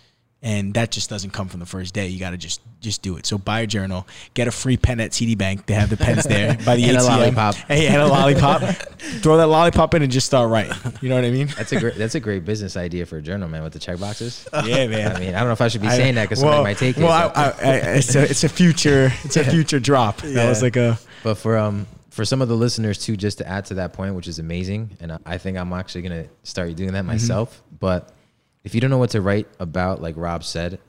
And 0.42 0.74
that 0.76 0.90
just 0.92 1.10
doesn't 1.10 1.32
come 1.32 1.50
from 1.50 1.60
the 1.60 1.66
first 1.66 1.94
day. 1.94 2.08
You 2.08 2.18
got 2.18 2.30
to 2.30 2.38
just 2.38 2.62
just 2.80 3.02
do 3.02 3.18
it. 3.18 3.26
So 3.26 3.38
buy 3.38 3.60
a 3.60 3.68
journal, 3.68 4.08
get 4.34 4.48
a 4.48 4.52
free 4.52 4.78
pen 4.78 5.02
at 5.02 5.12
TD 5.12 5.38
Bank. 5.38 5.66
They 5.66 5.74
have 5.74 5.90
the 5.90 5.98
pens 5.98 6.24
there. 6.24 6.58
By 6.66 6.78
the 6.78 6.86
And 6.86 6.96
a 6.96 7.02
ATM. 7.02 7.08
lollipop. 7.08 7.56
Hey, 7.56 7.88
and 7.88 7.98
a 7.98 8.08
lollipop. 8.08 8.62
Throw 9.22 9.36
that 9.36 9.48
lollipop 9.48 9.94
in 9.96 10.02
and 10.02 10.10
just 10.10 10.28
start 10.28 10.50
writing. 10.50 10.72
You 11.02 11.10
know 11.10 11.16
what 11.16 11.26
I 11.26 11.32
mean? 11.32 11.48
That's 11.58 11.74
a 11.74 11.80
great. 11.82 11.96
That's 11.96 12.16
a 12.16 12.22
great 12.22 12.46
business 12.46 12.78
idea 12.78 13.06
for 13.06 13.18
a 13.18 13.22
journal, 13.22 13.50
man, 13.50 13.64
with 13.64 13.74
the 13.74 13.80
check 13.80 14.00
boxes. 14.00 14.48
Yeah, 14.66 14.88
man. 14.88 15.14
I 15.14 15.20
mean, 15.20 15.36
I 15.36 15.40
don't 15.40 15.48
know 15.48 15.54
if 15.54 15.60
I 15.60 15.68
should 15.68 15.82
be 15.82 15.90
saying 15.90 16.16
that 16.16 16.24
because 16.30 16.40
somebody 16.40 16.64
might 16.64 16.78
take 16.78 16.98
it. 16.98 17.04
Well, 17.04 17.12
I, 17.12 17.44
I, 17.44 17.46
I, 17.62 17.74
it's 17.98 18.16
a 18.16 18.22
it's 18.24 18.46
a 18.46 18.50
future 18.50 19.12
it's 19.26 19.36
a 19.36 19.44
future 19.44 19.82
drop. 19.82 20.22
That 20.22 20.48
was 20.48 20.62
like 20.62 20.78
a 20.78 20.98
But 21.22 21.36
for 21.36 21.58
um 21.58 21.86
for 22.20 22.26
some 22.26 22.42
of 22.42 22.50
the 22.50 22.56
listeners 22.56 22.98
too, 22.98 23.16
just 23.16 23.38
to 23.38 23.48
add 23.48 23.64
to 23.64 23.76
that 23.76 23.94
point, 23.94 24.14
which 24.14 24.28
is 24.28 24.40
amazing, 24.40 24.98
and 25.00 25.14
I, 25.14 25.20
I 25.26 25.38
think 25.38 25.58
I'm 25.58 25.72
actually 25.72 26.02
gonna 26.02 26.26
start 26.44 26.76
doing 26.76 26.92
that 26.92 27.00
mm-hmm. 27.00 27.08
myself. 27.08 27.64
But 27.80 28.12
if 28.66 28.76
you 28.76 28.82
don't 28.82 28.90
know 28.90 28.98
what 28.98 29.12
to 29.12 29.22
write 29.22 29.48
about, 29.58 30.02
like 30.02 30.16
Rob 30.18 30.44
said, 30.44 30.80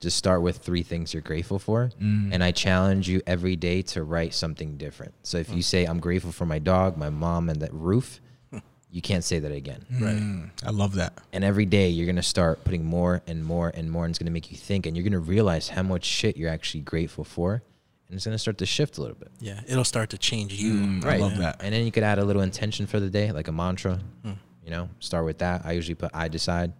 just 0.00 0.16
start 0.16 0.42
with 0.42 0.56
three 0.56 0.82
things 0.82 1.14
you're 1.14 1.22
grateful 1.22 1.60
for, 1.60 1.92
mm. 2.02 2.30
and 2.32 2.42
I 2.42 2.50
challenge 2.50 3.08
you 3.08 3.22
every 3.24 3.54
day 3.54 3.82
to 3.82 4.02
write 4.02 4.34
something 4.34 4.78
different. 4.78 5.14
So 5.22 5.38
if 5.38 5.50
you 5.50 5.58
mm. 5.58 5.64
say 5.64 5.84
I'm 5.84 6.00
grateful 6.00 6.32
for 6.32 6.44
my 6.44 6.58
dog, 6.58 6.96
my 6.96 7.10
mom, 7.10 7.50
and 7.50 7.62
that 7.62 7.72
roof, 7.72 8.20
hmm. 8.50 8.58
you 8.90 9.00
can't 9.00 9.22
say 9.22 9.38
that 9.38 9.52
again. 9.52 9.84
Mm. 9.92 10.00
Right. 10.00 10.50
I 10.66 10.70
love 10.70 10.94
that. 10.94 11.12
And 11.32 11.44
every 11.44 11.66
day 11.66 11.88
you're 11.90 12.06
gonna 12.06 12.20
start 12.20 12.64
putting 12.64 12.84
more 12.84 13.22
and 13.28 13.44
more 13.44 13.70
and 13.72 13.92
more, 13.92 14.06
and 14.06 14.10
it's 14.10 14.18
gonna 14.18 14.32
make 14.32 14.50
you 14.50 14.56
think, 14.56 14.86
and 14.86 14.96
you're 14.96 15.04
gonna 15.04 15.20
realize 15.20 15.68
how 15.68 15.84
much 15.84 16.04
shit 16.04 16.36
you're 16.36 16.50
actually 16.50 16.80
grateful 16.80 17.22
for, 17.22 17.62
and 18.10 18.16
it's 18.16 18.24
gonna 18.26 18.36
start 18.38 18.58
to 18.58 18.66
shift 18.66 18.98
a 18.98 19.00
little 19.00 19.16
bit. 19.16 19.30
Yeah. 19.40 19.60
It'll 19.68 19.84
start 19.84 20.10
to 20.10 20.18
change 20.18 20.52
you. 20.54 20.74
Mm, 20.74 21.04
I 21.04 21.16
love 21.18 21.38
that. 21.38 21.62
And 21.62 21.72
then 21.72 21.84
you 21.86 21.92
could 21.92 22.02
add 22.02 22.18
a 22.18 22.24
little 22.24 22.42
intention 22.42 22.86
for 22.86 22.98
the 23.00 23.08
day, 23.08 23.30
like 23.32 23.46
a 23.48 23.52
mantra. 23.52 24.00
Hmm. 24.24 24.32
You 24.64 24.70
know, 24.72 24.88
start 24.98 25.24
with 25.24 25.38
that. 25.38 25.62
I 25.64 25.72
usually 25.72 25.94
put 25.94 26.10
I 26.12 26.28
decide. 26.28 26.72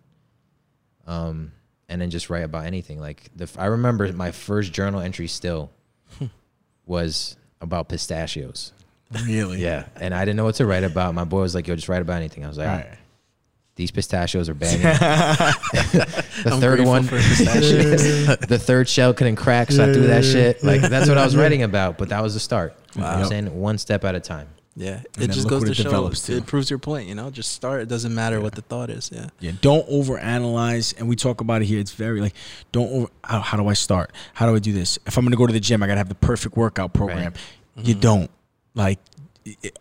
Um, 1.06 1.52
and 1.88 2.00
then 2.00 2.10
just 2.10 2.30
write 2.30 2.44
about 2.44 2.66
anything. 2.66 3.00
Like 3.00 3.30
the, 3.34 3.44
f- 3.44 3.58
I 3.58 3.66
remember 3.66 4.12
my 4.12 4.30
first 4.32 4.72
journal 4.72 5.00
entry 5.00 5.26
still 5.28 5.70
was 6.86 7.36
about 7.60 7.88
pistachios. 7.88 8.72
Really? 9.24 9.60
Yeah, 9.60 9.86
and 9.96 10.14
I 10.14 10.24
didn't 10.24 10.36
know 10.36 10.44
what 10.44 10.54
to 10.56 10.66
write 10.66 10.84
about. 10.84 11.14
My 11.14 11.24
boy 11.24 11.40
was 11.40 11.52
like, 11.54 11.66
"Yo, 11.66 11.74
just 11.74 11.88
write 11.88 12.02
about 12.02 12.16
anything." 12.18 12.44
I 12.44 12.48
was 12.48 12.58
like, 12.58 12.68
All 12.68 12.74
"Ah, 12.74 12.78
right. 12.78 12.98
"These 13.80 13.90
pistachios 13.90 14.48
are 14.50 14.54
banging." 14.54 14.82
the 14.82 16.26
I'm 16.46 16.60
third 16.60 16.80
one, 16.80 17.06
the 17.06 18.60
third 18.62 18.88
shell 18.88 19.14
couldn't 19.14 19.36
crack, 19.36 19.72
so 19.72 19.88
I 19.88 19.92
threw 19.92 20.06
that 20.08 20.22
shit. 20.24 20.62
Like 20.62 20.82
that's 20.82 21.08
what 21.08 21.16
I 21.16 21.24
was 21.24 21.34
writing 21.34 21.62
about. 21.62 21.96
But 21.96 22.10
that 22.10 22.22
was 22.22 22.34
the 22.34 22.40
start. 22.40 22.76
You 22.94 23.00
know 23.00 23.06
what 23.06 23.16
I'm 23.16 23.24
saying 23.26 23.58
one 23.58 23.78
step 23.78 24.04
at 24.04 24.14
a 24.14 24.20
time. 24.20 24.48
yeah. 24.76 25.00
And 25.14 25.24
It 25.24 25.30
just 25.30 25.48
goes 25.48 25.64
to 25.64 25.70
it 25.70 25.76
show. 25.76 25.84
develops. 25.84 26.28
It 26.28 26.44
proves 26.44 26.68
your 26.68 26.78
point. 26.78 27.08
You 27.08 27.14
know, 27.14 27.30
just 27.30 27.52
start. 27.52 27.80
It 27.82 27.88
doesn't 27.88 28.14
matter 28.14 28.40
what 28.40 28.54
the 28.54 28.62
thought 28.62 28.90
is. 28.90 29.10
Yeah. 29.12 29.28
Yeah, 29.40 29.52
don't 29.60 29.88
overanalyze. 29.88 30.98
And 30.98 31.08
we 31.08 31.16
talk 31.16 31.40
about 31.40 31.62
it 31.62 31.66
here. 31.66 31.80
It's 31.80 31.92
very 31.92 32.20
like, 32.20 32.34
don't 32.72 32.92
over. 32.92 33.06
How, 33.24 33.40
how 33.40 33.56
do 33.56 33.66
I 33.66 33.74
start? 33.74 34.12
How 34.34 34.46
do 34.46 34.54
I 34.54 34.58
do 34.58 34.72
this? 34.72 34.98
If 35.06 35.16
I'm 35.16 35.24
going 35.24 35.32
to 35.32 35.38
go 35.38 35.46
to 35.46 35.52
the 35.52 35.60
gym, 35.60 35.82
I 35.82 35.86
got 35.86 35.94
to 35.94 35.98
have 35.98 36.08
the 36.08 36.14
perfect 36.14 36.56
workout 36.56 36.92
program. 36.92 37.32
You 37.76 37.94
mm-hmm. 37.94 38.00
don't. 38.00 38.30
Like, 38.74 38.98
it- 38.98 39.09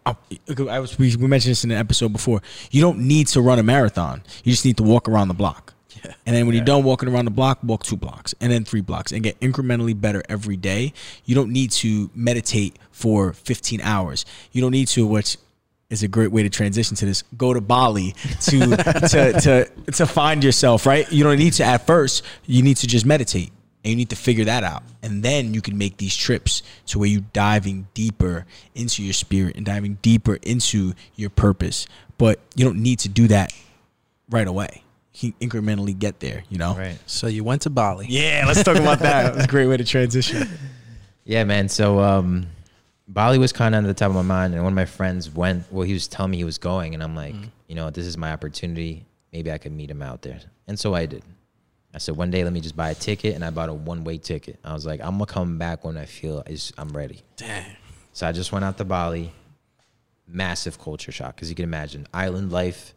I, 0.05 0.15
I 0.69 0.79
was. 0.79 0.97
We, 0.97 1.15
we 1.15 1.27
mentioned 1.27 1.51
this 1.51 1.63
in 1.63 1.71
an 1.71 1.77
episode 1.77 2.13
before. 2.13 2.41
You 2.71 2.81
don't 2.81 2.99
need 2.99 3.27
to 3.29 3.41
run 3.41 3.59
a 3.59 3.63
marathon. 3.63 4.23
You 4.43 4.51
just 4.51 4.65
need 4.65 4.77
to 4.77 4.83
walk 4.83 5.09
around 5.09 5.27
the 5.27 5.33
block. 5.33 5.73
Yeah. 6.03 6.13
And 6.25 6.35
then 6.35 6.45
when 6.45 6.55
you're 6.55 6.63
done 6.63 6.83
walking 6.83 7.09
around 7.09 7.25
the 7.25 7.31
block, 7.31 7.59
walk 7.63 7.83
two 7.83 7.97
blocks 7.97 8.33
and 8.39 8.51
then 8.51 8.63
three 8.63 8.81
blocks 8.81 9.11
and 9.11 9.23
get 9.23 9.39
incrementally 9.39 9.99
better 9.99 10.23
every 10.29 10.55
day. 10.55 10.93
You 11.25 11.35
don't 11.35 11.51
need 11.51 11.71
to 11.71 12.09
meditate 12.13 12.77
for 12.91 13.33
15 13.33 13.81
hours. 13.81 14.25
You 14.51 14.61
don't 14.61 14.71
need 14.71 14.87
to, 14.89 15.05
which 15.05 15.37
is 15.89 16.03
a 16.03 16.07
great 16.07 16.31
way 16.31 16.43
to 16.43 16.49
transition 16.49 16.95
to 16.97 17.05
this. 17.05 17.23
Go 17.37 17.53
to 17.53 17.61
Bali 17.61 18.13
to 18.41 18.59
to 19.09 19.39
to 19.41 19.91
to 19.91 20.05
find 20.05 20.43
yourself, 20.43 20.85
right? 20.85 21.11
You 21.11 21.23
don't 21.23 21.37
need 21.37 21.53
to 21.53 21.63
at 21.63 21.85
first. 21.85 22.23
You 22.45 22.61
need 22.61 22.77
to 22.77 22.87
just 22.87 23.05
meditate. 23.05 23.51
And 23.83 23.91
you 23.91 23.95
need 23.95 24.09
to 24.09 24.15
figure 24.15 24.45
that 24.45 24.63
out. 24.63 24.83
And 25.01 25.23
then 25.23 25.53
you 25.53 25.61
can 25.61 25.77
make 25.77 25.97
these 25.97 26.15
trips 26.15 26.63
to 26.87 26.99
where 26.99 27.07
you're 27.07 27.21
diving 27.31 27.87
deeper 27.93 28.45
into 28.75 29.03
your 29.03 29.13
spirit 29.13 29.55
and 29.55 29.65
diving 29.65 29.99
deeper 30.01 30.37
into 30.41 30.93
your 31.15 31.29
purpose. 31.29 31.87
But 32.17 32.39
you 32.55 32.65
don't 32.65 32.81
need 32.81 32.99
to 32.99 33.09
do 33.09 33.27
that 33.29 33.53
right 34.29 34.47
away. 34.47 34.83
You 35.13 35.31
can 35.31 35.49
incrementally 35.49 35.97
get 35.97 36.19
there, 36.19 36.43
you 36.49 36.57
know? 36.57 36.75
Right. 36.75 36.99
So 37.05 37.27
you 37.27 37.43
went 37.43 37.61
to 37.63 37.69
Bali. 37.69 38.07
Yeah, 38.09 38.43
let's 38.45 38.63
talk 38.63 38.75
about 38.75 38.99
that. 38.99 39.33
That's 39.35 39.45
a 39.45 39.47
great 39.47 39.67
way 39.67 39.77
to 39.77 39.85
transition. 39.85 40.49
Yeah, 41.23 41.43
man. 41.43 41.69
So 41.69 41.99
um, 41.99 42.47
Bali 43.07 43.37
was 43.37 43.51
kind 43.53 43.75
of 43.75 43.79
on 43.79 43.83
the 43.85 43.93
top 43.93 44.09
of 44.09 44.15
my 44.15 44.21
mind, 44.21 44.53
and 44.53 44.63
one 44.63 44.73
of 44.73 44.75
my 44.75 44.85
friends 44.85 45.29
went. 45.29 45.71
Well, 45.71 45.85
he 45.85 45.93
was 45.93 46.07
telling 46.07 46.31
me 46.31 46.37
he 46.37 46.43
was 46.43 46.57
going, 46.57 46.93
and 46.93 47.03
I'm 47.03 47.15
like, 47.15 47.35
you 47.67 47.75
know, 47.75 47.89
this 47.89 48.05
is 48.05 48.17
my 48.17 48.31
opportunity. 48.31 49.05
Maybe 49.31 49.51
I 49.51 49.57
could 49.57 49.71
meet 49.71 49.91
him 49.91 50.01
out 50.01 50.21
there, 50.21 50.39
and 50.67 50.79
so 50.79 50.93
I 50.93 51.05
did. 51.05 51.23
I 51.99 52.01
said 52.01 52.15
one 52.15 52.31
day, 52.31 52.45
let 52.45 52.53
me 52.53 52.61
just 52.61 52.77
buy 52.77 52.91
a 52.91 52.95
ticket, 52.95 53.35
and 53.35 53.43
I 53.43 53.49
bought 53.49 53.67
a 53.67 53.73
one 53.73 54.05
way 54.05 54.17
ticket. 54.17 54.57
I 54.63 54.73
was 54.73 54.85
like, 54.85 55.01
I'm 55.01 55.15
gonna 55.15 55.25
come 55.25 55.57
back 55.57 55.83
when 55.83 55.97
I 55.97 56.05
feel 56.05 56.43
is 56.47 56.71
I'm 56.77 56.95
ready. 56.95 57.23
Damn. 57.35 57.75
So 58.13 58.25
I 58.25 58.31
just 58.31 58.53
went 58.53 58.63
out 58.63 58.77
to 58.77 58.85
Bali. 58.85 59.33
Massive 60.25 60.79
culture 60.79 61.11
shock, 61.11 61.35
because 61.35 61.49
you 61.49 61.55
can 61.55 61.65
imagine 61.65 62.07
island 62.13 62.53
life, 62.53 62.93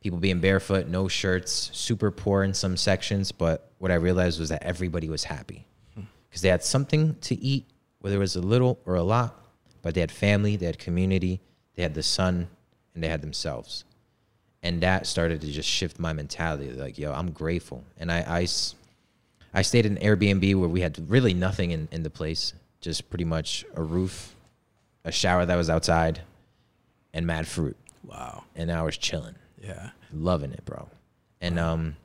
people 0.00 0.18
being 0.18 0.40
barefoot, 0.40 0.88
no 0.88 1.06
shirts, 1.06 1.70
super 1.72 2.10
poor 2.10 2.42
in 2.42 2.52
some 2.52 2.76
sections. 2.76 3.30
But 3.30 3.70
what 3.78 3.92
I 3.92 3.94
realized 3.94 4.40
was 4.40 4.48
that 4.48 4.64
everybody 4.64 5.08
was 5.08 5.22
happy 5.22 5.64
hmm. 5.94 6.02
because 6.28 6.42
they 6.42 6.48
had 6.48 6.64
something 6.64 7.14
to 7.20 7.36
eat, 7.40 7.70
whether 8.00 8.16
it 8.16 8.18
was 8.18 8.34
a 8.34 8.40
little 8.40 8.80
or 8.86 8.96
a 8.96 9.04
lot. 9.04 9.40
But 9.82 9.94
they 9.94 10.00
had 10.00 10.10
family, 10.10 10.56
they 10.56 10.66
had 10.66 10.80
community, 10.80 11.40
they 11.76 11.84
had 11.84 11.94
the 11.94 12.02
sun, 12.02 12.48
and 12.92 13.04
they 13.04 13.08
had 13.08 13.22
themselves. 13.22 13.84
And 14.62 14.80
that 14.82 15.06
started 15.06 15.40
to 15.40 15.48
just 15.48 15.68
shift 15.68 15.98
my 15.98 16.12
mentality. 16.12 16.70
Like, 16.70 16.98
yo, 16.98 17.12
I'm 17.12 17.30
grateful. 17.32 17.82
And 17.98 18.12
I, 18.12 18.46
I 19.52 19.62
stayed 19.62 19.86
in 19.86 19.96
an 19.98 20.02
Airbnb 20.02 20.54
where 20.54 20.68
we 20.68 20.80
had 20.80 21.10
really 21.10 21.34
nothing 21.34 21.72
in, 21.72 21.88
in 21.90 22.02
the 22.04 22.10
place, 22.10 22.52
just 22.80 23.10
pretty 23.10 23.24
much 23.24 23.64
a 23.74 23.82
roof, 23.82 24.34
a 25.04 25.10
shower 25.12 25.44
that 25.44 25.56
was 25.56 25.68
outside, 25.68 26.20
and 27.12 27.26
mad 27.26 27.46
fruit. 27.48 27.76
Wow. 28.04 28.44
And 28.54 28.70
I 28.70 28.82
was 28.82 28.96
chilling, 28.96 29.34
Yeah. 29.60 29.90
loving 30.12 30.52
it, 30.52 30.64
bro. 30.64 30.88
And 31.40 31.58
um, 31.58 31.96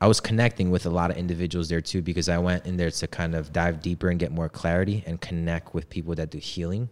I 0.00 0.08
was 0.08 0.18
connecting 0.20 0.70
with 0.72 0.84
a 0.86 0.90
lot 0.90 1.10
of 1.12 1.16
individuals 1.16 1.68
there 1.68 1.80
too 1.80 2.02
because 2.02 2.28
I 2.28 2.38
went 2.38 2.66
in 2.66 2.76
there 2.76 2.90
to 2.90 3.06
kind 3.06 3.36
of 3.36 3.52
dive 3.52 3.80
deeper 3.82 4.08
and 4.08 4.18
get 4.18 4.32
more 4.32 4.48
clarity 4.48 5.04
and 5.06 5.20
connect 5.20 5.74
with 5.74 5.88
people 5.88 6.14
that 6.16 6.30
do 6.30 6.38
healing, 6.38 6.88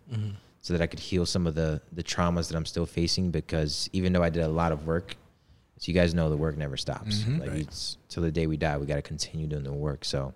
so 0.66 0.72
that 0.74 0.82
I 0.82 0.88
could 0.88 0.98
heal 0.98 1.24
some 1.24 1.46
of 1.46 1.54
the 1.54 1.80
the 1.92 2.02
traumas 2.02 2.48
that 2.48 2.56
I'm 2.56 2.66
still 2.66 2.86
facing. 2.86 3.30
Because 3.30 3.88
even 3.92 4.12
though 4.12 4.24
I 4.24 4.30
did 4.30 4.42
a 4.42 4.48
lot 4.48 4.72
of 4.72 4.84
work, 4.84 5.14
as 5.76 5.86
you 5.86 5.94
guys 5.94 6.12
know, 6.12 6.28
the 6.28 6.36
work 6.36 6.56
never 6.56 6.76
stops. 6.76 7.24
like 7.28 7.50
it's 7.50 7.98
till 8.08 8.24
the 8.24 8.32
day 8.32 8.48
we 8.48 8.56
die, 8.56 8.76
we 8.76 8.84
got 8.84 8.96
to 8.96 9.02
continue 9.02 9.46
doing 9.46 9.62
the 9.62 9.72
work. 9.72 10.04
So 10.04 10.34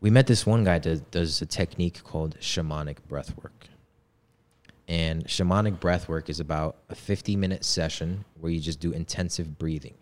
we 0.00 0.10
met 0.10 0.26
this 0.26 0.44
one 0.44 0.64
guy 0.64 0.80
that 0.80 1.12
does 1.12 1.40
a 1.40 1.46
technique 1.46 2.02
called 2.02 2.36
shamanic 2.40 2.96
breath 3.06 3.32
work. 3.40 3.68
And 4.88 5.24
shamanic 5.26 5.78
breath 5.78 6.08
work 6.08 6.28
is 6.28 6.40
about 6.40 6.78
a 6.88 6.96
50 6.96 7.36
minute 7.36 7.64
session 7.64 8.24
where 8.40 8.50
you 8.50 8.58
just 8.58 8.80
do 8.80 8.90
intensive 8.90 9.56
breathing. 9.56 9.94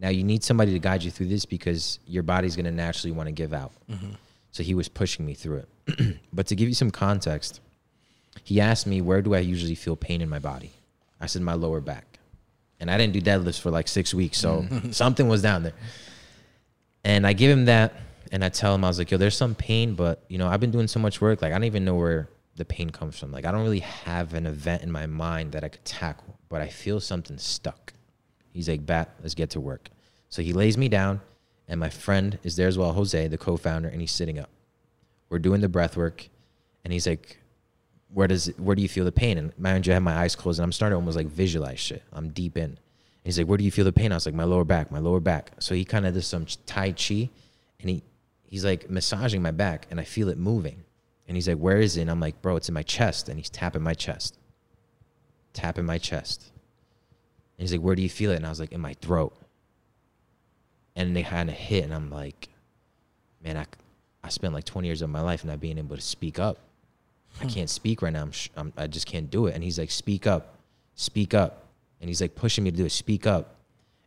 Now, 0.00 0.08
you 0.08 0.24
need 0.24 0.42
somebody 0.42 0.72
to 0.72 0.80
guide 0.80 1.04
you 1.04 1.12
through 1.12 1.26
this 1.26 1.44
because 1.44 2.00
your 2.04 2.24
body's 2.24 2.56
going 2.56 2.66
to 2.66 2.72
naturally 2.72 3.12
want 3.12 3.28
to 3.28 3.32
give 3.32 3.52
out. 3.52 3.72
Mm-hmm. 3.88 4.10
So 4.50 4.62
he 4.62 4.74
was 4.74 4.88
pushing 4.88 5.26
me 5.26 5.34
through 5.34 5.64
it. 5.86 6.18
but 6.32 6.46
to 6.48 6.56
give 6.56 6.68
you 6.68 6.74
some 6.74 6.90
context, 6.90 7.60
he 8.44 8.60
asked 8.60 8.86
me, 8.86 9.00
Where 9.00 9.22
do 9.22 9.34
I 9.34 9.40
usually 9.40 9.74
feel 9.74 9.96
pain 9.96 10.20
in 10.20 10.28
my 10.28 10.38
body? 10.38 10.72
I 11.20 11.26
said, 11.26 11.42
My 11.42 11.54
lower 11.54 11.80
back. 11.80 12.18
And 12.80 12.90
I 12.90 12.96
didn't 12.96 13.12
do 13.12 13.20
deadlifts 13.20 13.60
for 13.60 13.70
like 13.70 13.88
six 13.88 14.14
weeks. 14.14 14.38
So 14.38 14.62
mm-hmm. 14.62 14.90
something 14.92 15.28
was 15.28 15.42
down 15.42 15.64
there. 15.64 15.74
And 17.04 17.26
I 17.26 17.32
give 17.32 17.50
him 17.50 17.66
that 17.66 17.94
and 18.30 18.44
I 18.44 18.48
tell 18.48 18.74
him, 18.74 18.84
I 18.84 18.88
was 18.88 18.98
like, 18.98 19.10
Yo, 19.10 19.18
there's 19.18 19.36
some 19.36 19.54
pain, 19.54 19.94
but 19.94 20.24
you 20.28 20.38
know, 20.38 20.48
I've 20.48 20.60
been 20.60 20.70
doing 20.70 20.88
so 20.88 21.00
much 21.00 21.20
work. 21.20 21.42
Like, 21.42 21.52
I 21.52 21.54
don't 21.54 21.64
even 21.64 21.84
know 21.84 21.96
where 21.96 22.28
the 22.56 22.64
pain 22.64 22.90
comes 22.90 23.18
from. 23.18 23.32
Like, 23.32 23.44
I 23.44 23.52
don't 23.52 23.62
really 23.62 23.80
have 23.80 24.34
an 24.34 24.46
event 24.46 24.82
in 24.82 24.90
my 24.90 25.06
mind 25.06 25.52
that 25.52 25.64
I 25.64 25.68
could 25.68 25.84
tackle, 25.84 26.36
but 26.48 26.60
I 26.60 26.68
feel 26.68 27.00
something 27.00 27.38
stuck. 27.38 27.92
He's 28.52 28.68
like, 28.68 28.84
Bat, 28.84 29.14
let's 29.22 29.34
get 29.34 29.50
to 29.50 29.60
work. 29.60 29.90
So 30.28 30.42
he 30.42 30.52
lays 30.52 30.76
me 30.76 30.88
down, 30.88 31.20
and 31.68 31.78
my 31.78 31.90
friend 31.90 32.38
is 32.42 32.56
there 32.56 32.68
as 32.68 32.78
well, 32.78 32.92
Jose, 32.92 33.28
the 33.28 33.38
co 33.38 33.56
founder, 33.56 33.88
and 33.88 34.00
he's 34.00 34.12
sitting 34.12 34.38
up. 34.38 34.50
We're 35.28 35.38
doing 35.38 35.60
the 35.60 35.68
breath 35.68 35.96
work, 35.96 36.28
and 36.84 36.92
he's 36.92 37.06
like, 37.06 37.38
where 38.12 38.26
does 38.26 38.46
where 38.56 38.74
do 38.74 38.82
you 38.82 38.88
feel 38.88 39.04
the 39.04 39.12
pain? 39.12 39.36
And 39.38 39.56
mind 39.58 39.86
you, 39.86 39.92
I 39.92 39.94
have 39.94 40.02
my 40.02 40.16
eyes 40.16 40.34
closed, 40.34 40.58
and 40.58 40.64
I'm 40.64 40.72
starting 40.72 40.94
to 40.94 40.96
almost 40.96 41.16
like 41.16 41.26
visualize 41.26 41.78
shit. 41.78 42.02
I'm 42.12 42.30
deep 42.30 42.56
in. 42.56 42.64
And 42.64 42.78
he's 43.24 43.38
like, 43.38 43.46
where 43.46 43.58
do 43.58 43.64
you 43.64 43.70
feel 43.70 43.84
the 43.84 43.92
pain? 43.92 44.12
I 44.12 44.16
was 44.16 44.26
like, 44.26 44.34
my 44.34 44.44
lower 44.44 44.64
back, 44.64 44.90
my 44.90 44.98
lower 44.98 45.20
back. 45.20 45.52
So 45.58 45.74
he 45.74 45.84
kind 45.84 46.06
of 46.06 46.14
does 46.14 46.26
some 46.26 46.46
tai 46.66 46.92
chi, 46.92 47.28
and 47.80 47.90
he 47.90 48.02
he's 48.44 48.64
like 48.64 48.88
massaging 48.88 49.42
my 49.42 49.50
back, 49.50 49.86
and 49.90 50.00
I 50.00 50.04
feel 50.04 50.28
it 50.28 50.38
moving. 50.38 50.84
And 51.28 51.36
he's 51.36 51.46
like, 51.46 51.58
where 51.58 51.78
is 51.78 51.98
it? 51.98 52.02
And 52.02 52.10
I'm 52.10 52.20
like, 52.20 52.40
bro, 52.40 52.56
it's 52.56 52.68
in 52.68 52.74
my 52.74 52.82
chest. 52.82 53.28
And 53.28 53.38
he's 53.38 53.50
tapping 53.50 53.82
my 53.82 53.92
chest, 53.92 54.38
tapping 55.52 55.84
my 55.84 55.98
chest. 55.98 56.50
And 57.58 57.64
he's 57.64 57.72
like, 57.72 57.82
where 57.82 57.94
do 57.94 58.02
you 58.02 58.08
feel 58.08 58.30
it? 58.30 58.36
And 58.36 58.46
I 58.46 58.48
was 58.48 58.60
like, 58.60 58.72
in 58.72 58.80
my 58.80 58.94
throat. 58.94 59.36
And 60.98 61.16
they 61.16 61.22
kind 61.22 61.48
of 61.48 61.54
hit, 61.54 61.84
and 61.84 61.94
I'm 61.94 62.10
like, 62.10 62.48
man, 63.42 63.56
I 63.56 63.64
I 64.22 64.28
spent 64.28 64.52
like 64.52 64.64
20 64.64 64.86
years 64.86 65.00
of 65.00 65.08
my 65.08 65.20
life 65.20 65.44
not 65.44 65.60
being 65.60 65.78
able 65.78 65.96
to 65.96 66.02
speak 66.02 66.38
up 66.38 66.58
I 67.40 67.44
hmm. 67.44 67.48
can't 67.50 67.70
speak 67.70 68.02
right 68.02 68.12
now. 68.12 68.22
I'm, 68.22 68.32
sh- 68.32 68.50
I'm, 68.56 68.72
I 68.76 68.86
just 68.86 69.06
can't 69.06 69.30
do 69.30 69.46
it. 69.46 69.54
And 69.54 69.62
he's 69.62 69.78
like, 69.78 69.90
speak 69.90 70.26
up, 70.26 70.54
speak 70.94 71.34
up. 71.34 71.64
And 72.00 72.08
he's 72.08 72.20
like 72.20 72.34
pushing 72.34 72.64
me 72.64 72.70
to 72.70 72.76
do 72.76 72.84
it. 72.84 72.90
Speak 72.92 73.26
up. 73.26 73.56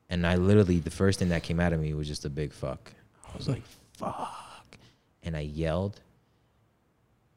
And 0.10 0.26
I 0.28 0.36
literally, 0.36 0.80
the 0.80 0.92
first 0.92 1.20
thing 1.20 1.30
that 1.30 1.44
came 1.44 1.60
out 1.60 1.74
of 1.74 1.80
me 1.80 1.94
was 1.94 2.08
just 2.08 2.26
a 2.26 2.30
big 2.30 2.52
fuck. 2.52 2.92
I 3.28 3.38
was 3.38 3.48
like, 3.48 3.64
fuck. 3.98 4.78
And 5.24 5.38
I 5.38 5.42
yelled 5.42 6.00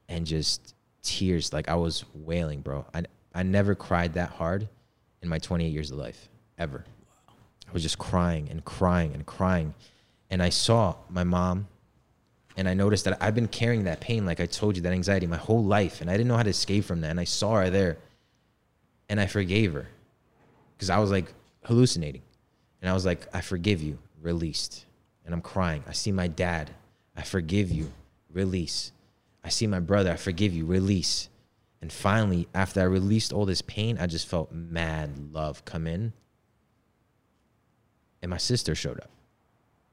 and 0.08 0.26
just 0.26 0.74
tears. 1.02 1.52
Like 1.52 1.68
I 1.68 1.74
was 1.74 2.04
wailing, 2.14 2.60
bro. 2.60 2.84
I, 2.94 3.04
I 3.34 3.42
never 3.42 3.74
cried 3.74 4.14
that 4.14 4.30
hard 4.30 4.68
in 5.22 5.28
my 5.28 5.38
28 5.38 5.68
years 5.68 5.90
of 5.90 5.98
life, 5.98 6.28
ever. 6.58 6.84
Was 7.74 7.82
just 7.82 7.98
crying 7.98 8.48
and 8.50 8.64
crying 8.64 9.12
and 9.12 9.26
crying. 9.26 9.74
And 10.30 10.40
I 10.40 10.48
saw 10.48 10.94
my 11.10 11.24
mom 11.24 11.66
and 12.56 12.68
I 12.68 12.74
noticed 12.74 13.04
that 13.04 13.20
I've 13.20 13.34
been 13.34 13.48
carrying 13.48 13.84
that 13.84 14.00
pain, 14.00 14.24
like 14.24 14.38
I 14.38 14.46
told 14.46 14.76
you, 14.76 14.82
that 14.82 14.92
anxiety 14.92 15.26
my 15.26 15.36
whole 15.36 15.64
life, 15.64 16.00
and 16.00 16.08
I 16.08 16.12
didn't 16.12 16.28
know 16.28 16.36
how 16.36 16.44
to 16.44 16.50
escape 16.50 16.84
from 16.84 17.00
that. 17.00 17.10
And 17.10 17.18
I 17.18 17.24
saw 17.24 17.56
her 17.56 17.70
there, 17.70 17.98
and 19.08 19.20
I 19.20 19.26
forgave 19.26 19.72
her, 19.72 19.88
because 20.76 20.88
I 20.88 20.98
was 20.98 21.10
like 21.10 21.34
hallucinating, 21.64 22.22
and 22.80 22.88
I 22.88 22.94
was 22.94 23.04
like, 23.04 23.26
I 23.34 23.40
forgive 23.40 23.82
you, 23.82 23.98
released, 24.22 24.86
and 25.24 25.34
I'm 25.34 25.42
crying. 25.42 25.82
I 25.88 25.92
see 25.92 26.12
my 26.12 26.28
dad, 26.28 26.70
I 27.16 27.22
forgive 27.22 27.72
you, 27.72 27.90
release. 28.32 28.92
I 29.42 29.48
see 29.48 29.66
my 29.66 29.80
brother, 29.80 30.12
I 30.12 30.16
forgive 30.16 30.54
you, 30.54 30.64
release. 30.64 31.28
And 31.82 31.92
finally, 31.92 32.46
after 32.54 32.80
I 32.80 32.84
released 32.84 33.32
all 33.32 33.46
this 33.46 33.62
pain, 33.62 33.98
I 33.98 34.06
just 34.06 34.28
felt 34.28 34.52
mad 34.52 35.32
love 35.32 35.64
come 35.64 35.88
in. 35.88 36.12
And 38.24 38.30
my 38.30 38.38
sister 38.38 38.74
showed 38.74 38.98
up 39.00 39.10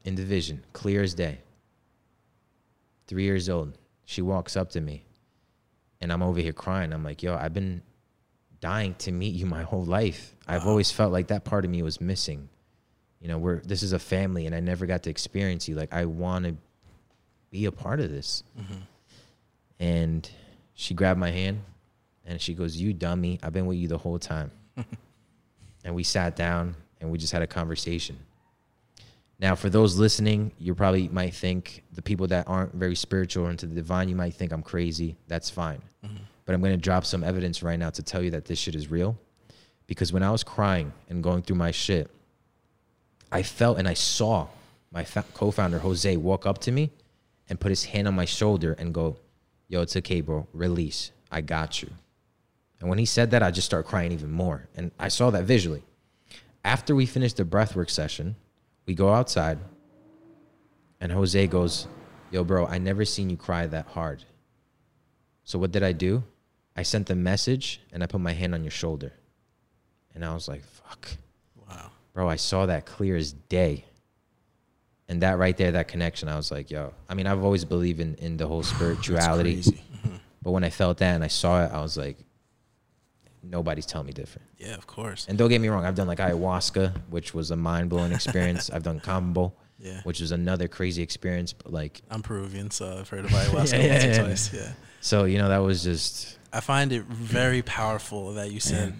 in 0.05 0.15
the 0.15 0.23
vision, 0.23 0.63
clear 0.71 1.03
as 1.03 1.13
day 1.13 1.39
three 3.05 3.23
years 3.23 3.49
old. 3.49 3.77
She 4.05 4.21
walks 4.21 4.55
up 4.55 4.69
to 4.69 4.79
me 4.79 5.03
and 5.99 6.13
I'm 6.13 6.23
over 6.23 6.39
here 6.39 6.53
crying. 6.53 6.93
I'm 6.93 7.03
like, 7.03 7.21
yo, 7.21 7.35
I've 7.35 7.53
been 7.53 7.81
dying 8.61 8.95
to 8.99 9.11
meet 9.11 9.35
you 9.35 9.45
my 9.45 9.63
whole 9.63 9.83
life. 9.83 10.33
I've 10.47 10.65
always 10.65 10.89
felt 10.89 11.11
like 11.11 11.27
that 11.27 11.43
part 11.43 11.65
of 11.65 11.71
me 11.71 11.83
was 11.83 11.99
missing. 11.99 12.47
You 13.19 13.27
know, 13.27 13.37
we're 13.37 13.59
this 13.63 13.83
is 13.83 13.91
a 13.91 13.99
family 13.99 14.45
and 14.45 14.55
I 14.55 14.61
never 14.61 14.85
got 14.85 15.03
to 15.03 15.09
experience 15.09 15.67
you. 15.67 15.75
Like 15.75 15.91
I 15.93 16.05
want 16.05 16.45
to 16.45 16.55
be 17.49 17.65
a 17.65 17.71
part 17.73 17.99
of 17.99 18.09
this. 18.09 18.43
Mm-hmm. 18.57 18.81
And 19.81 20.31
she 20.73 20.93
grabbed 20.93 21.19
my 21.19 21.31
hand 21.31 21.63
and 22.25 22.39
she 22.39 22.53
goes, 22.53 22.77
"You 22.77 22.93
dummy, 22.93 23.41
I've 23.43 23.51
been 23.51 23.65
with 23.65 23.77
you 23.77 23.89
the 23.89 23.97
whole 23.97 24.19
time." 24.19 24.51
and 25.83 25.93
we 25.93 26.03
sat 26.03 26.37
down 26.37 26.77
and 27.01 27.11
we 27.11 27.17
just 27.17 27.33
had 27.33 27.41
a 27.41 27.47
conversation. 27.47 28.17
Now, 29.39 29.55
for 29.55 29.69
those 29.69 29.97
listening, 29.97 30.51
you 30.59 30.75
probably 30.75 31.07
might 31.07 31.33
think 31.33 31.83
the 31.93 32.01
people 32.01 32.27
that 32.27 32.47
aren't 32.47 32.75
very 32.75 32.95
spiritual 32.95 33.47
or 33.47 33.49
into 33.49 33.65
the 33.65 33.73
divine, 33.73 34.07
you 34.07 34.15
might 34.15 34.35
think 34.35 34.51
I'm 34.51 34.61
crazy. 34.61 35.17
That's 35.27 35.49
fine. 35.49 35.81
Mm-hmm. 36.05 36.23
But 36.45 36.53
I'm 36.55 36.61
going 36.61 36.73
to 36.73 36.77
drop 36.77 37.05
some 37.05 37.23
evidence 37.23 37.63
right 37.63 37.79
now 37.79 37.89
to 37.89 38.03
tell 38.03 38.21
you 38.21 38.29
that 38.31 38.45
this 38.45 38.59
shit 38.59 38.75
is 38.75 38.91
real. 38.91 39.17
Because 39.87 40.13
when 40.13 40.21
I 40.21 40.29
was 40.31 40.43
crying 40.43 40.93
and 41.09 41.23
going 41.23 41.41
through 41.41 41.55
my 41.55 41.71
shit, 41.71 42.09
I 43.31 43.41
felt 43.41 43.79
and 43.79 43.87
I 43.87 43.95
saw 43.95 44.47
my 44.91 45.03
fa- 45.03 45.25
co 45.33 45.49
founder, 45.49 45.79
Jose, 45.79 46.15
walk 46.17 46.45
up 46.45 46.59
to 46.59 46.71
me 46.71 46.91
and 47.49 47.59
put 47.59 47.69
his 47.69 47.85
hand 47.85 48.07
on 48.07 48.13
my 48.13 48.25
shoulder 48.25 48.73
and 48.77 48.93
go, 48.93 49.17
Yo, 49.69 49.81
it's 49.81 49.95
okay, 49.95 50.21
bro. 50.21 50.47
Release. 50.53 51.11
I 51.31 51.41
got 51.41 51.81
you. 51.81 51.89
And 52.79 52.89
when 52.89 52.99
he 52.99 53.05
said 53.05 53.31
that, 53.31 53.41
I 53.41 53.51
just 53.51 53.65
started 53.65 53.87
crying 53.87 54.11
even 54.11 54.31
more. 54.31 54.67
And 54.75 54.91
I 54.99 55.07
saw 55.07 55.29
that 55.29 55.45
visually. 55.45 55.81
After 56.63 56.95
we 56.95 57.05
finish 57.05 57.33
the 57.33 57.43
breathwork 57.43 57.89
session, 57.89 58.35
we 58.85 58.93
go 58.93 59.11
outside, 59.13 59.59
and 60.99 61.11
Jose 61.11 61.47
goes, 61.47 61.87
Yo, 62.31 62.43
bro, 62.43 62.65
I 62.65 62.77
never 62.77 63.03
seen 63.03 63.29
you 63.29 63.37
cry 63.37 63.67
that 63.67 63.87
hard. 63.87 64.23
So 65.43 65.59
what 65.59 65.71
did 65.71 65.83
I 65.83 65.91
do? 65.91 66.23
I 66.75 66.83
sent 66.83 67.07
the 67.07 67.15
message 67.15 67.81
and 67.91 68.01
I 68.01 68.05
put 68.05 68.21
my 68.21 68.31
hand 68.31 68.53
on 68.53 68.63
your 68.63 68.71
shoulder. 68.71 69.11
And 70.15 70.23
I 70.23 70.33
was 70.33 70.47
like, 70.47 70.63
fuck. 70.63 71.09
Wow. 71.67 71.91
Bro, 72.13 72.29
I 72.29 72.37
saw 72.37 72.65
that 72.67 72.85
clear 72.85 73.15
as 73.15 73.33
day. 73.33 73.85
And 75.09 75.21
that 75.23 75.37
right 75.37 75.57
there, 75.57 75.73
that 75.73 75.89
connection, 75.89 76.29
I 76.29 76.37
was 76.37 76.51
like, 76.51 76.71
yo. 76.71 76.93
I 77.09 77.15
mean, 77.15 77.27
I've 77.27 77.43
always 77.43 77.65
believed 77.65 77.99
in, 77.99 78.15
in 78.15 78.37
the 78.37 78.47
whole 78.47 78.63
spirituality. 78.75 79.63
but 80.41 80.51
when 80.51 80.63
I 80.63 80.69
felt 80.69 80.99
that 80.99 81.15
and 81.15 81.23
I 81.23 81.27
saw 81.27 81.65
it, 81.65 81.71
I 81.71 81.81
was 81.81 81.97
like, 81.97 82.17
nobody's 83.43 83.85
telling 83.85 84.07
me 84.07 84.13
different. 84.13 84.47
Yeah, 84.57 84.75
of 84.75 84.87
course. 84.87 85.25
And 85.27 85.37
don't 85.37 85.49
get 85.49 85.61
me 85.61 85.69
wrong, 85.69 85.85
I've 85.85 85.95
done 85.95 86.07
like 86.07 86.19
ayahuasca, 86.19 86.95
which 87.09 87.33
was 87.33 87.51
a 87.51 87.55
mind 87.55 87.89
blowing 87.89 88.11
experience. 88.11 88.69
I've 88.73 88.83
done 88.83 88.99
kambo, 88.99 89.51
yeah, 89.79 90.01
which 90.03 90.21
was 90.21 90.31
another 90.31 90.67
crazy 90.67 91.01
experience. 91.01 91.53
But 91.53 91.71
like, 91.71 92.01
I'm 92.09 92.21
Peruvian, 92.21 92.71
so 92.71 92.99
I've 92.99 93.09
heard 93.09 93.25
of 93.25 93.31
ayahuasca 93.31 93.83
yeah, 93.83 93.91
once 93.91 94.19
or 94.19 94.23
twice. 94.23 94.53
Yeah. 94.53 94.71
So 95.01 95.25
you 95.25 95.37
know 95.37 95.49
that 95.49 95.59
was 95.59 95.83
just. 95.83 96.37
I 96.53 96.59
find 96.59 96.91
it 96.91 97.03
very 97.03 97.61
powerful 97.61 98.33
that 98.33 98.51
you 98.51 98.59
said 98.59 98.93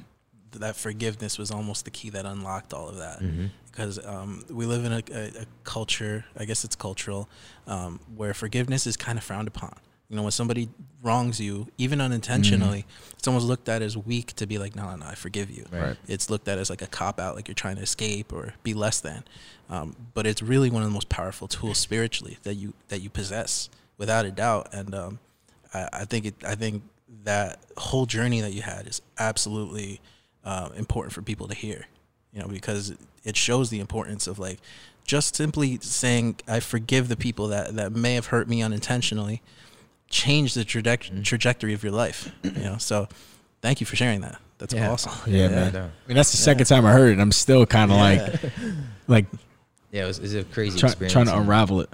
that 0.54 0.76
forgiveness 0.76 1.38
was 1.38 1.52
almost 1.52 1.86
the 1.86 1.92
key 1.92 2.10
that 2.12 2.26
unlocked 2.26 2.74
all 2.74 2.90
of 2.90 2.98
that. 2.98 3.20
Mm-hmm. 3.20 3.48
Because 3.66 4.06
um, 4.06 4.44
we 4.50 4.66
live 4.66 4.84
in 4.84 4.92
a, 4.92 5.04
a, 5.14 5.42
a, 5.42 5.46
culture, 5.64 6.26
I 6.38 6.44
guess 6.44 6.66
it's 6.66 6.76
cultural, 6.76 7.30
um, 7.68 8.02
where 8.16 8.34
forgiveness 8.34 8.86
is 8.86 8.98
kind 8.98 9.18
of 9.18 9.24
frowned 9.24 9.48
upon. 9.48 9.76
You 10.12 10.18
know, 10.18 10.24
when 10.24 10.32
somebody 10.34 10.68
wrongs 11.02 11.40
you, 11.40 11.68
even 11.78 12.02
unintentionally, 12.02 12.80
mm-hmm. 12.80 13.14
it's 13.18 13.30
almost 13.30 13.46
looked 13.46 13.70
at 13.70 13.82
as 13.82 13.96
weak 13.96 14.34
to 14.34 14.46
be 14.46 14.58
like, 14.58 14.76
no, 14.76 14.90
no, 14.90 14.98
no, 14.98 15.06
I 15.06 15.16
forgive 15.16 15.50
you. 15.50 15.66
Right. 15.72 15.96
It's 16.06 16.30
looked 16.30 16.50
at 16.50 16.58
as 16.58 16.70
like 16.70 16.82
a 16.82 16.88
cop 16.88 17.18
out, 17.18 17.38
like 17.38 17.48
you're 17.48 17.56
trying 17.56 17.78
to 17.78 17.82
escape 17.82 18.34
or 18.34 18.54
be 18.62 18.74
less 18.74 19.00
than. 19.00 19.24
Um, 19.70 19.96
but 20.14 20.28
it's 20.28 20.42
really 20.42 20.70
one 20.70 20.82
of 20.82 20.90
the 20.90 20.94
most 20.94 21.08
powerful 21.08 21.48
tools 21.48 21.78
spiritually 21.78 22.40
that 22.44 22.56
you 22.56 22.74
that 22.90 23.00
you 23.00 23.10
possess, 23.10 23.70
without 23.98 24.26
a 24.26 24.32
doubt. 24.32 24.68
And 24.74 24.94
um, 24.94 25.20
I, 25.74 25.88
I, 25.94 26.04
think 26.06 26.26
it, 26.26 26.36
I 26.46 26.56
think 26.56 26.84
that 27.24 27.60
whole 27.78 28.06
journey 28.06 28.42
that 28.42 28.52
you 28.52 28.64
had 28.64 28.88
is 28.88 29.02
absolutely 29.18 30.02
uh, 30.44 30.72
important 30.76 31.14
for 31.14 31.22
people 31.22 31.48
to 31.48 31.56
hear. 31.56 31.88
You 32.34 32.42
know, 32.42 32.50
because 32.50 32.94
it 33.24 33.38
shows 33.38 33.70
the 33.70 33.80
importance 33.80 34.28
of 34.28 34.40
like 34.40 34.60
just 35.06 35.38
simply 35.38 35.80
saying, 35.82 36.42
I 36.50 36.60
forgive 36.60 37.08
the 37.08 37.16
people 37.16 37.48
that 37.48 37.78
that 37.78 37.94
may 37.94 38.16
have 38.16 38.26
hurt 38.26 38.50
me 38.50 38.62
unintentionally 38.62 39.42
change 40.12 40.54
the 40.54 40.64
traje- 40.64 41.24
trajectory 41.24 41.74
of 41.74 41.84
your 41.84 41.92
life. 41.94 42.32
You 42.44 42.52
know, 42.52 42.78
so 42.78 43.08
thank 43.62 43.80
you 43.80 43.88
for 43.88 43.96
sharing 43.96 44.22
that. 44.22 44.40
That's 44.58 44.74
yeah. 44.74 44.92
awesome. 44.92 45.12
Yeah, 45.26 45.44
yeah, 45.44 45.48
man. 45.50 45.76
I 45.76 46.08
mean, 46.08 46.16
that's 46.16 46.32
the 46.32 46.38
second 46.38 46.66
time 46.66 46.86
I 46.86 46.92
heard 46.92 47.10
it. 47.10 47.14
And 47.14 47.22
I'm 47.22 47.32
still 47.32 47.66
kind 47.66 47.92
of 47.92 47.98
like, 47.98 48.54
like, 49.08 49.26
yeah, 49.92 50.04
it 50.04 50.08
was, 50.08 50.20
it 50.20 50.24
was 50.24 50.36
a 50.36 50.44
crazy 50.44 50.78
try, 50.78 50.90
experience. 50.90 51.14
Trying 51.14 51.26
to 51.26 51.38
unravel 51.38 51.82
it. 51.82 51.90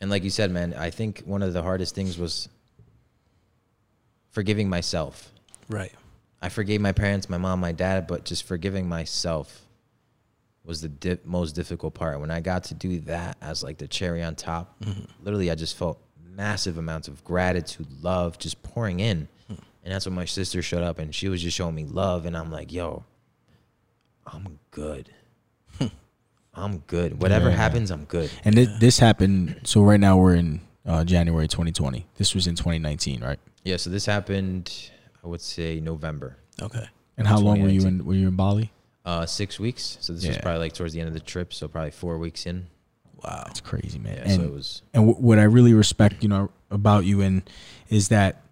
And 0.00 0.10
like 0.10 0.24
you 0.24 0.30
said, 0.30 0.50
man, 0.50 0.72
I 0.72 0.90
think 0.90 1.22
one 1.26 1.42
of 1.42 1.52
the 1.52 1.62
hardest 1.62 1.94
things 1.94 2.16
was 2.16 2.48
forgiving 4.30 4.68
myself. 4.68 5.30
Right. 5.68 5.92
I 6.40 6.48
forgave 6.48 6.80
my 6.80 6.92
parents, 6.92 7.28
my 7.28 7.38
mom, 7.38 7.60
my 7.60 7.72
dad, 7.72 8.06
but 8.06 8.24
just 8.24 8.44
forgiving 8.44 8.88
myself 8.88 9.66
was 10.64 10.80
the 10.80 11.18
most 11.24 11.52
difficult 11.52 11.94
part. 11.94 12.20
When 12.20 12.30
I 12.30 12.40
got 12.40 12.64
to 12.64 12.74
do 12.74 13.00
that 13.00 13.36
as 13.40 13.62
like 13.62 13.78
the 13.78 13.88
cherry 13.88 14.22
on 14.22 14.34
top, 14.34 14.78
mm-hmm. 14.80 15.04
literally, 15.22 15.50
I 15.50 15.54
just 15.54 15.76
felt 15.76 16.00
massive 16.36 16.78
amounts 16.78 17.08
of 17.08 17.24
gratitude, 17.24 17.86
love 18.02 18.38
just 18.38 18.62
pouring 18.62 19.00
in. 19.00 19.28
Hmm. 19.48 19.54
And 19.84 19.94
that's 19.94 20.06
when 20.06 20.14
my 20.14 20.24
sister 20.24 20.62
showed 20.62 20.82
up 20.82 20.98
and 20.98 21.14
she 21.14 21.28
was 21.28 21.42
just 21.42 21.56
showing 21.56 21.74
me 21.74 21.84
love. 21.84 22.26
And 22.26 22.36
I'm 22.36 22.50
like, 22.50 22.72
yo, 22.72 23.04
I'm 24.26 24.58
good. 24.70 25.10
I'm 26.54 26.78
good. 26.86 27.20
Whatever 27.20 27.50
yeah. 27.50 27.56
happens, 27.56 27.90
I'm 27.90 28.04
good. 28.04 28.30
And 28.44 28.54
this, 28.54 28.68
this 28.78 28.98
happened. 28.98 29.60
So 29.64 29.82
right 29.82 30.00
now 30.00 30.16
we're 30.18 30.34
in 30.34 30.60
uh, 30.84 31.04
January 31.04 31.48
2020. 31.48 32.06
This 32.16 32.34
was 32.34 32.46
in 32.46 32.54
2019, 32.54 33.22
right? 33.22 33.38
Yeah. 33.64 33.76
So 33.76 33.90
this 33.90 34.06
happened, 34.06 34.90
I 35.24 35.28
would 35.28 35.40
say 35.40 35.80
November. 35.80 36.36
Okay. 36.60 36.86
And 37.18 37.26
how 37.26 37.38
long 37.38 37.62
were 37.62 37.68
you 37.68 37.86
in? 37.86 38.04
Were 38.04 38.14
you 38.14 38.28
in 38.28 38.36
Bali? 38.36 38.72
Uh, 39.04 39.24
six 39.24 39.58
weeks. 39.58 39.96
So 40.00 40.12
this 40.12 40.24
yeah. 40.24 40.30
was 40.30 40.38
probably 40.38 40.60
like 40.60 40.74
towards 40.74 40.92
the 40.92 41.00
end 41.00 41.08
of 41.08 41.14
the 41.14 41.20
trip. 41.20 41.54
So 41.54 41.66
probably 41.66 41.92
four 41.92 42.18
weeks 42.18 42.44
in. 42.44 42.66
Wow, 43.24 43.44
that's 43.46 43.60
crazy, 43.60 43.98
man. 43.98 44.16
Yeah, 44.16 44.22
and, 44.22 44.40
so 44.40 44.42
it 44.42 44.52
was. 44.52 44.82
And 44.92 45.16
what 45.16 45.38
I 45.38 45.44
really 45.44 45.74
respect, 45.74 46.22
you 46.22 46.28
know, 46.28 46.50
about 46.70 47.04
you 47.04 47.20
and 47.20 47.42
is 47.88 48.08
that 48.08 48.42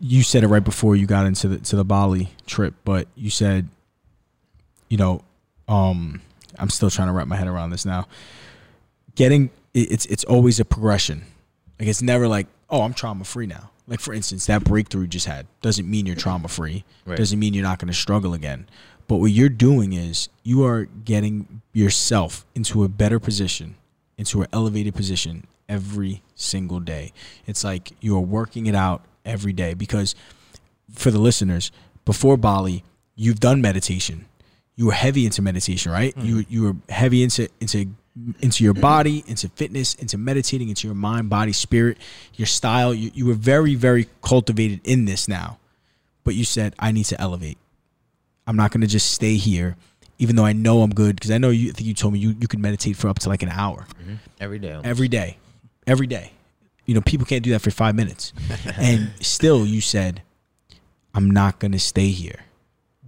you 0.00 0.22
said 0.22 0.42
it 0.42 0.48
right 0.48 0.64
before 0.64 0.96
you 0.96 1.06
got 1.06 1.26
into 1.26 1.48
the 1.48 1.58
to 1.58 1.76
the 1.76 1.84
Bali 1.84 2.30
trip, 2.46 2.74
but 2.84 3.08
you 3.14 3.30
said, 3.30 3.68
you 4.88 4.96
know, 4.96 5.22
um, 5.68 6.20
I'm 6.58 6.70
still 6.70 6.90
trying 6.90 7.08
to 7.08 7.12
wrap 7.12 7.28
my 7.28 7.36
head 7.36 7.48
around 7.48 7.70
this 7.70 7.84
now. 7.84 8.08
Getting 9.14 9.50
it's 9.74 10.06
it's 10.06 10.24
always 10.24 10.58
a 10.60 10.64
progression. 10.64 11.24
Like 11.78 11.88
it's 11.88 12.02
never 12.02 12.26
like, 12.26 12.48
oh, 12.70 12.82
I'm 12.82 12.94
trauma 12.94 13.24
free 13.24 13.46
now. 13.46 13.70
Like 13.86 14.00
for 14.00 14.12
instance, 14.12 14.46
that 14.46 14.64
breakthrough 14.64 15.02
you 15.02 15.08
just 15.08 15.26
had 15.26 15.46
doesn't 15.62 15.88
mean 15.88 16.06
you're 16.06 16.16
trauma 16.16 16.48
free. 16.48 16.84
Right. 17.06 17.16
Doesn't 17.16 17.38
mean 17.38 17.54
you're 17.54 17.64
not 17.64 17.78
going 17.78 17.88
to 17.88 17.94
struggle 17.94 18.34
again. 18.34 18.68
But 19.08 19.16
what 19.16 19.32
you're 19.32 19.48
doing 19.48 19.94
is 19.94 20.28
you 20.44 20.64
are 20.64 20.84
getting 20.84 21.62
yourself 21.72 22.46
into 22.54 22.84
a 22.84 22.88
better 22.88 23.18
position, 23.18 23.74
into 24.16 24.42
an 24.42 24.48
elevated 24.52 24.94
position 24.94 25.46
every 25.68 26.22
single 26.34 26.78
day. 26.78 27.12
It's 27.46 27.64
like 27.64 27.92
you 28.00 28.16
are 28.16 28.20
working 28.20 28.66
it 28.66 28.74
out 28.74 29.04
every 29.24 29.52
day 29.52 29.74
because 29.74 30.14
for 30.92 31.10
the 31.10 31.18
listeners, 31.18 31.72
before 32.04 32.36
Bali, 32.36 32.84
you've 33.16 33.40
done 33.40 33.60
meditation. 33.60 34.26
You 34.76 34.86
were 34.86 34.92
heavy 34.92 35.24
into 35.24 35.42
meditation, 35.42 35.90
right? 35.90 36.14
Mm. 36.14 36.24
You 36.24 36.44
you 36.48 36.62
were 36.62 36.76
heavy 36.88 37.22
into 37.22 37.48
into 37.60 37.86
into 38.40 38.62
your 38.62 38.74
body, 38.74 39.24
into 39.26 39.48
fitness, 39.50 39.94
into 39.94 40.18
meditating, 40.18 40.68
into 40.68 40.86
your 40.86 40.94
mind, 40.94 41.30
body, 41.30 41.52
spirit, 41.52 41.98
your 42.34 42.46
style. 42.46 42.94
You, 42.94 43.10
you 43.14 43.26
were 43.26 43.34
very, 43.34 43.74
very 43.74 44.08
cultivated 44.22 44.80
in 44.84 45.04
this 45.04 45.28
now. 45.28 45.58
But 46.24 46.34
you 46.34 46.44
said, 46.44 46.74
I 46.78 46.92
need 46.92 47.04
to 47.04 47.20
elevate. 47.20 47.58
I'm 48.48 48.56
not 48.56 48.72
going 48.72 48.80
to 48.80 48.86
just 48.86 49.10
stay 49.10 49.36
here, 49.36 49.76
even 50.18 50.34
though 50.34 50.46
I 50.46 50.54
know 50.54 50.80
I'm 50.80 50.90
good. 50.90 51.16
Because 51.16 51.30
I 51.30 51.36
know 51.36 51.50
you 51.50 51.68
I 51.68 51.72
think 51.72 51.86
you 51.86 51.92
told 51.92 52.14
me 52.14 52.18
you, 52.18 52.34
you 52.40 52.48
could 52.48 52.58
meditate 52.58 52.96
for 52.96 53.08
up 53.08 53.18
to 53.20 53.28
like 53.28 53.42
an 53.42 53.50
hour. 53.50 53.86
Mm-hmm. 54.00 54.14
Every 54.40 54.58
day. 54.58 54.80
Every 54.82 55.08
day. 55.08 55.36
Every 55.86 56.06
day. 56.06 56.32
You 56.86 56.94
know, 56.94 57.02
people 57.02 57.26
can't 57.26 57.44
do 57.44 57.50
that 57.50 57.60
for 57.60 57.70
five 57.70 57.94
minutes. 57.94 58.32
and 58.78 59.10
still, 59.20 59.66
you 59.66 59.82
said, 59.82 60.22
I'm 61.14 61.30
not 61.30 61.58
going 61.58 61.72
to 61.72 61.78
stay 61.78 62.08
here. 62.08 62.40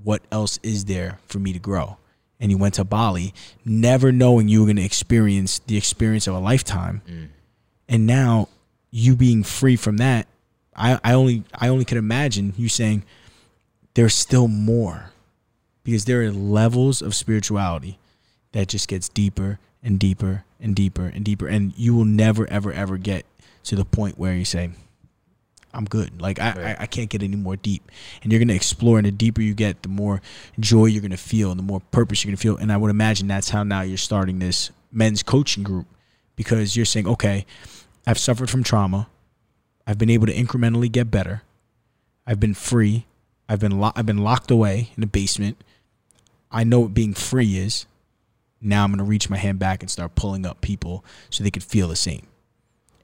What 0.05 0.20
else 0.30 0.59
is 0.62 0.84
there 0.84 1.18
for 1.24 1.38
me 1.38 1.55
to 1.55 1.59
grow? 1.59 1.97
And 2.38 2.51
you 2.51 2.59
went 2.59 2.74
to 2.74 2.84
Bali, 2.84 3.32
never 3.64 4.12
knowing 4.12 4.49
you 4.49 4.61
were 4.61 4.66
going 4.66 4.76
to 4.76 4.84
experience 4.84 5.59
the 5.61 5.78
experience 5.78 6.26
of 6.26 6.34
a 6.34 6.38
lifetime. 6.38 7.01
Mm. 7.09 7.28
And 7.88 8.07
now, 8.07 8.49
you 8.91 9.16
being 9.16 9.43
free 9.43 9.76
from 9.76 9.97
that, 9.99 10.26
I, 10.76 11.01
I 11.03 11.14
only 11.14 11.45
I 11.55 11.68
only 11.68 11.84
can 11.84 11.99
imagine 11.99 12.55
you 12.57 12.68
saying, 12.68 13.05
there's 13.95 14.14
still 14.14 14.49
more 14.49 15.11
because 15.91 16.05
there 16.05 16.22
are 16.22 16.30
levels 16.30 17.03
of 17.03 17.16
spirituality 17.16 17.99
that 18.53 18.68
just 18.68 18.86
gets 18.86 19.09
deeper 19.09 19.59
and 19.82 19.99
deeper 19.99 20.45
and 20.61 20.76
deeper 20.76 21.07
and 21.07 21.24
deeper 21.24 21.49
and 21.49 21.72
you 21.76 21.93
will 21.93 22.05
never 22.05 22.49
ever 22.49 22.72
ever 22.72 22.97
get 22.97 23.26
to 23.64 23.74
the 23.74 23.84
point 23.84 24.16
where 24.16 24.32
you 24.34 24.45
say 24.45 24.70
i'm 25.74 25.84
good. 25.84 26.22
Like 26.22 26.38
i, 26.38 26.53
right. 26.53 26.78
I, 26.78 26.82
I, 26.84 26.86
can't 26.86 27.11
get 27.11 27.24
any 27.24 27.34
more 27.34 27.57
deep. 27.57 27.91
And 28.22 28.30
you're 28.30 28.38
going 28.38 28.49
to 28.49 28.55
explore 28.55 28.99
and 28.99 29.07
the 29.07 29.11
deeper 29.11 29.41
you 29.41 29.53
get 29.53 29.82
the 29.82 29.88
more 29.88 30.22
joy 30.61 30.86
you're 30.86 31.01
going 31.01 31.11
to 31.11 31.16
feel 31.16 31.51
and 31.51 31.59
the 31.59 31.64
more 31.64 31.80
purpose 31.91 32.22
you're 32.22 32.30
going 32.30 32.36
to 32.36 32.43
feel. 32.43 32.57
And 32.57 32.72
i 32.72 32.76
would 32.76 32.91
imagine 32.91 33.26
that's 33.26 33.51
how 33.51 33.64
now 33.64 33.80
you're 33.80 33.97
starting 33.97 34.38
this 34.38 34.70
men's 34.93 35.24
coaching 35.24 35.64
group 35.64 35.86
because 36.36 36.76
you're 36.76 36.86
saying 36.86 37.09
okay 37.09 37.47
i've 38.07 38.18
suffered 38.18 38.49
from 38.49 38.62
trauma. 38.62 39.09
I've 39.88 39.99
been 39.99 40.11
able 40.11 40.26
to 40.26 40.34
incrementally 40.34 40.93
get 40.93 41.11
better. 41.11 41.43
I've 42.24 42.38
been 42.38 42.55
free. 42.55 43.07
I've 43.49 43.59
been 43.59 43.80
lo- 43.80 43.93
i've 43.97 44.07
been 44.07 44.18
locked 44.18 44.53
away 44.53 44.91
in 44.97 45.01
the 45.01 45.09
basement 45.09 45.61
I 46.51 46.64
know 46.64 46.80
what 46.80 46.94
being 46.94 47.14
free 47.14 47.57
is. 47.57 47.86
Now 48.61 48.84
I'm 48.84 48.90
going 48.90 48.98
to 48.98 49.05
reach 49.05 49.30
my 49.30 49.38
hand 49.38 49.59
back 49.59 49.82
and 49.82 49.90
start 49.90 50.14
pulling 50.14 50.44
up 50.44 50.61
people 50.61 51.05
so 51.30 51.42
they 51.42 51.51
could 51.51 51.64
feel 51.64 51.88
the 51.88 51.96
same. 51.96 52.26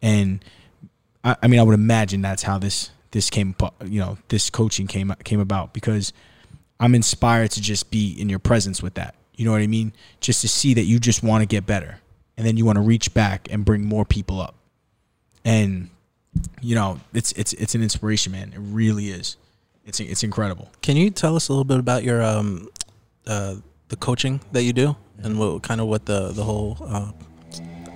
And 0.02 0.44
I, 1.24 1.36
I 1.42 1.46
mean, 1.48 1.60
I 1.60 1.62
would 1.62 1.74
imagine 1.74 2.22
that's 2.22 2.42
how 2.42 2.58
this 2.58 2.90
this 3.12 3.30
came, 3.30 3.54
you 3.84 4.00
know, 4.00 4.18
this 4.28 4.50
coaching 4.50 4.86
came 4.86 5.14
came 5.24 5.40
about 5.40 5.72
because 5.72 6.12
I'm 6.78 6.94
inspired 6.94 7.52
to 7.52 7.62
just 7.62 7.90
be 7.90 8.12
in 8.20 8.28
your 8.28 8.38
presence 8.38 8.82
with 8.82 8.94
that. 8.94 9.14
You 9.34 9.44
know 9.44 9.52
what 9.52 9.62
I 9.62 9.66
mean? 9.66 9.92
Just 10.20 10.40
to 10.42 10.48
see 10.48 10.74
that 10.74 10.84
you 10.84 10.98
just 10.98 11.22
want 11.22 11.42
to 11.42 11.46
get 11.46 11.66
better, 11.66 12.00
and 12.36 12.46
then 12.46 12.56
you 12.56 12.64
want 12.64 12.76
to 12.76 12.82
reach 12.82 13.12
back 13.14 13.48
and 13.50 13.64
bring 13.64 13.84
more 13.84 14.04
people 14.04 14.40
up. 14.40 14.54
And 15.44 15.90
you 16.60 16.74
know, 16.74 17.00
it's 17.14 17.32
it's 17.32 17.52
it's 17.54 17.74
an 17.74 17.82
inspiration, 17.82 18.32
man. 18.32 18.52
It 18.54 18.58
really 18.60 19.08
is. 19.08 19.36
It's 19.84 20.00
it's 20.00 20.22
incredible. 20.22 20.70
Can 20.82 20.96
you 20.96 21.10
tell 21.10 21.36
us 21.36 21.48
a 21.48 21.52
little 21.52 21.64
bit 21.64 21.78
about 21.78 22.02
your 22.04 22.22
um 22.22 22.68
uh, 23.26 23.56
the 23.88 23.96
coaching 23.96 24.40
that 24.52 24.62
you 24.62 24.72
do 24.72 24.96
and 25.22 25.38
what 25.38 25.62
kind 25.62 25.80
of 25.80 25.86
what 25.86 26.06
the 26.06 26.32
the 26.32 26.44
whole 26.44 26.76
uh, 26.82 27.10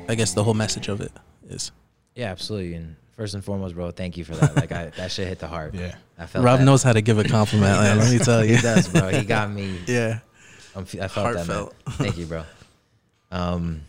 I 0.09 0.14
guess 0.14 0.35
the 0.35 0.43
whole 0.45 0.55
message 0.55 0.89
of 0.89 1.01
it 1.01 1.12
is. 1.49 1.72
Yeah, 2.14 2.31
absolutely. 2.31 2.74
And 2.74 2.97
first 3.12 3.35
and 3.35 3.45
foremost, 3.45 3.74
bro, 3.74 3.91
thank 3.91 4.16
you 4.16 4.24
for 4.24 4.35
that. 4.35 4.57
Like 4.57 4.72
I, 4.72 4.87
that 4.97 5.12
shit 5.12 5.28
hit 5.28 5.39
the 5.39 5.47
heart. 5.47 5.74
Yeah, 5.74 5.95
I 6.18 6.26
felt. 6.26 6.45
Rob 6.45 6.59
that. 6.59 6.64
knows 6.64 6.83
how 6.83 6.93
to 6.93 7.01
give 7.01 7.18
a 7.18 7.24
compliment. 7.24 7.78
let 7.78 8.11
me 8.11 8.18
tell 8.18 8.45
you, 8.45 8.57
he 8.57 8.62
does, 8.62 8.89
bro. 8.89 9.09
He 9.09 9.24
got 9.24 9.51
me. 9.51 9.78
Yeah, 9.87 10.20
I'm, 10.74 10.83
i 10.83 11.09
felt 11.09 11.12
Heartfelt. 11.12 11.47
that. 11.47 11.89
Man. 11.89 11.97
Thank 11.99 12.18
you, 12.18 12.26
bro. 12.26 12.45
Um, 13.33 13.83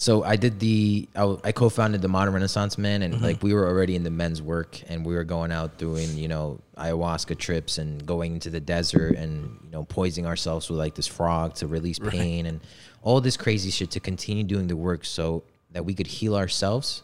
so 0.00 0.22
I 0.22 0.36
did 0.36 0.60
the 0.60 1.08
I, 1.16 1.36
I, 1.42 1.50
co-founded 1.50 2.02
the 2.02 2.08
Modern 2.08 2.32
Renaissance 2.32 2.78
Men, 2.78 3.02
and 3.02 3.14
mm-hmm. 3.14 3.24
like 3.24 3.42
we 3.42 3.52
were 3.52 3.66
already 3.66 3.96
in 3.96 4.04
the 4.04 4.10
men's 4.10 4.40
work, 4.40 4.80
and 4.88 5.04
we 5.04 5.12
were 5.12 5.24
going 5.24 5.50
out 5.50 5.76
doing 5.76 6.16
you 6.16 6.28
know 6.28 6.60
ayahuasca 6.76 7.36
trips 7.36 7.78
and 7.78 8.06
going 8.06 8.34
into 8.34 8.48
the 8.48 8.60
desert 8.60 9.16
and 9.16 9.58
you 9.64 9.70
know 9.72 9.82
poisoning 9.82 10.24
ourselves 10.24 10.70
with 10.70 10.78
like 10.78 10.94
this 10.94 11.08
frog 11.08 11.54
to 11.54 11.66
release 11.66 11.98
pain 11.98 12.44
right. 12.44 12.52
and 12.52 12.60
all 13.02 13.20
this 13.20 13.36
crazy 13.36 13.70
shit 13.70 13.90
to 13.90 13.98
continue 13.98 14.44
doing 14.44 14.68
the 14.68 14.76
work 14.76 15.04
so 15.04 15.42
that 15.72 15.84
we 15.84 15.94
could 15.94 16.06
heal 16.06 16.36
ourselves. 16.36 17.02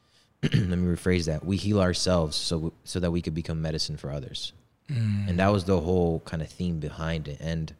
Let 0.44 0.54
me 0.54 0.96
rephrase 0.96 1.26
that: 1.26 1.44
we 1.44 1.56
heal 1.56 1.80
ourselves 1.80 2.36
so 2.36 2.72
so 2.84 3.00
that 3.00 3.10
we 3.10 3.22
could 3.22 3.34
become 3.34 3.60
medicine 3.60 3.96
for 3.96 4.12
others, 4.12 4.52
mm. 4.88 5.28
and 5.28 5.36
that 5.40 5.48
was 5.48 5.64
the 5.64 5.80
whole 5.80 6.20
kind 6.20 6.42
of 6.42 6.48
theme 6.48 6.78
behind 6.78 7.26
it. 7.26 7.38
And 7.40 7.74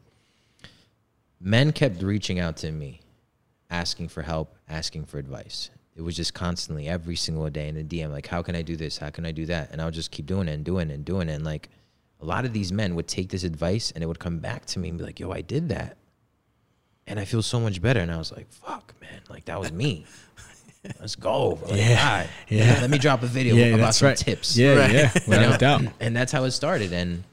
men 1.41 1.71
kept 1.71 2.03
reaching 2.03 2.41
out 2.41 2.57
to 2.59 2.73
me 2.73 3.01
asking 3.71 4.09
for 4.09 4.23
help, 4.23 4.57
asking 4.69 5.07
for 5.07 5.19
advice. 5.19 5.71
It 5.97 6.03
was 6.03 6.17
just 6.17 6.35
constantly 6.35 6.89
every 6.89 7.17
single 7.17 7.49
day 7.51 7.69
in 7.69 7.75
the 7.75 7.85
DM, 7.85 8.11
like, 8.11 8.27
how 8.27 8.43
can 8.43 8.57
I 8.57 8.63
do 8.63 8.77
this? 8.77 8.99
How 8.99 9.11
can 9.11 9.27
I 9.27 9.33
do 9.33 9.47
that? 9.47 9.71
And 9.71 9.81
I 9.81 9.85
would 9.85 9.95
just 9.95 10.11
keep 10.11 10.27
doing 10.27 10.49
it 10.49 10.53
and 10.53 10.65
doing 10.65 10.91
it 10.91 10.95
and 10.95 11.05
doing 11.05 11.29
it. 11.29 11.35
And 11.35 11.45
like 11.45 11.69
a 12.21 12.25
lot 12.25 12.45
of 12.45 12.53
these 12.53 12.73
men 12.73 12.95
would 12.95 13.09
take 13.09 13.29
this 13.29 13.45
advice 13.45 13.91
and 13.91 14.03
it 14.03 14.07
would 14.07 14.19
come 14.19 14.39
back 14.39 14.67
to 14.67 14.79
me 14.79 14.89
and 14.89 14.99
be 14.99 15.05
like, 15.05 15.21
yo, 15.21 15.31
I 15.31 15.41
did 15.41 15.69
that. 15.71 15.97
And 17.07 17.19
I 17.19 17.25
feel 17.25 17.43
so 17.43 17.59
much 17.59 17.83
better. 17.83 18.01
And 18.01 18.11
I 18.11 18.19
was 18.19 18.33
like, 18.33 18.51
fuck, 18.51 18.95
man, 19.01 19.21
like 19.29 19.47
that 19.47 19.59
was 19.59 19.73
me. 19.73 20.07
Let's 21.01 21.17
go. 21.17 21.59
Like, 21.67 21.77
yeah. 21.77 22.27
yeah. 22.49 22.79
Let 22.81 22.89
me 22.89 22.99
drop 22.99 23.23
a 23.23 23.27
video 23.27 23.55
yeah, 23.55 23.75
about 23.75 23.95
some 23.95 24.09
right. 24.09 24.17
tips. 24.17 24.57
Yeah. 24.57 24.77
Right. 24.77 24.93
Yeah. 24.93 25.13
Without 25.27 25.61
doubt. 25.61 25.83
And 25.99 26.17
that's 26.17 26.33
how 26.33 26.45
it 26.45 26.53
started. 26.53 26.93
And 26.93 27.25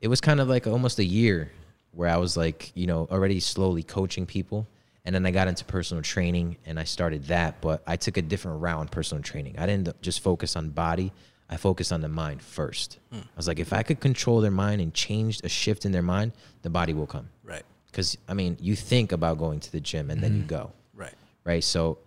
it 0.00 0.08
was 0.08 0.20
kind 0.20 0.40
of 0.40 0.48
like 0.48 0.66
almost 0.66 0.98
a 0.98 1.04
year 1.04 1.50
where 1.92 2.08
I 2.08 2.16
was 2.16 2.36
like, 2.36 2.72
you 2.74 2.86
know, 2.86 3.08
already 3.10 3.40
slowly 3.40 3.82
coaching 3.82 4.26
people 4.26 4.66
and 5.04 5.14
then 5.14 5.26
I 5.26 5.30
got 5.30 5.48
into 5.48 5.64
personal 5.64 6.02
training 6.02 6.56
and 6.64 6.80
I 6.80 6.84
started 6.84 7.24
that, 7.24 7.60
but 7.60 7.82
I 7.86 7.96
took 7.96 8.16
a 8.16 8.22
different 8.22 8.62
route 8.62 8.80
in 8.80 8.88
personal 8.88 9.22
training. 9.22 9.56
I 9.58 9.66
didn't 9.66 10.00
just 10.00 10.20
focus 10.20 10.56
on 10.56 10.70
body. 10.70 11.12
I 11.50 11.58
focused 11.58 11.92
on 11.92 12.00
the 12.00 12.08
mind 12.08 12.42
first. 12.42 12.98
Hmm. 13.12 13.18
I 13.18 13.36
was 13.36 13.46
like, 13.46 13.58
if 13.58 13.72
I 13.74 13.82
could 13.82 14.00
control 14.00 14.40
their 14.40 14.50
mind 14.50 14.80
and 14.80 14.94
change 14.94 15.40
a 15.44 15.48
shift 15.48 15.84
in 15.84 15.92
their 15.92 16.02
mind, 16.02 16.32
the 16.62 16.70
body 16.70 16.94
will 16.94 17.06
come. 17.06 17.28
Right. 17.42 17.64
Because 17.90 18.16
I 18.28 18.34
mean, 18.34 18.56
you 18.60 18.74
think 18.74 19.12
about 19.12 19.38
going 19.38 19.60
to 19.60 19.72
the 19.72 19.80
gym 19.80 20.10
and 20.10 20.20
mm-hmm. 20.20 20.22
then 20.22 20.32
you 20.32 20.40
mm-hmm. 20.40 20.48
go. 20.48 20.72
Right. 20.94 21.14
Right. 21.44 21.62
So 21.62 21.98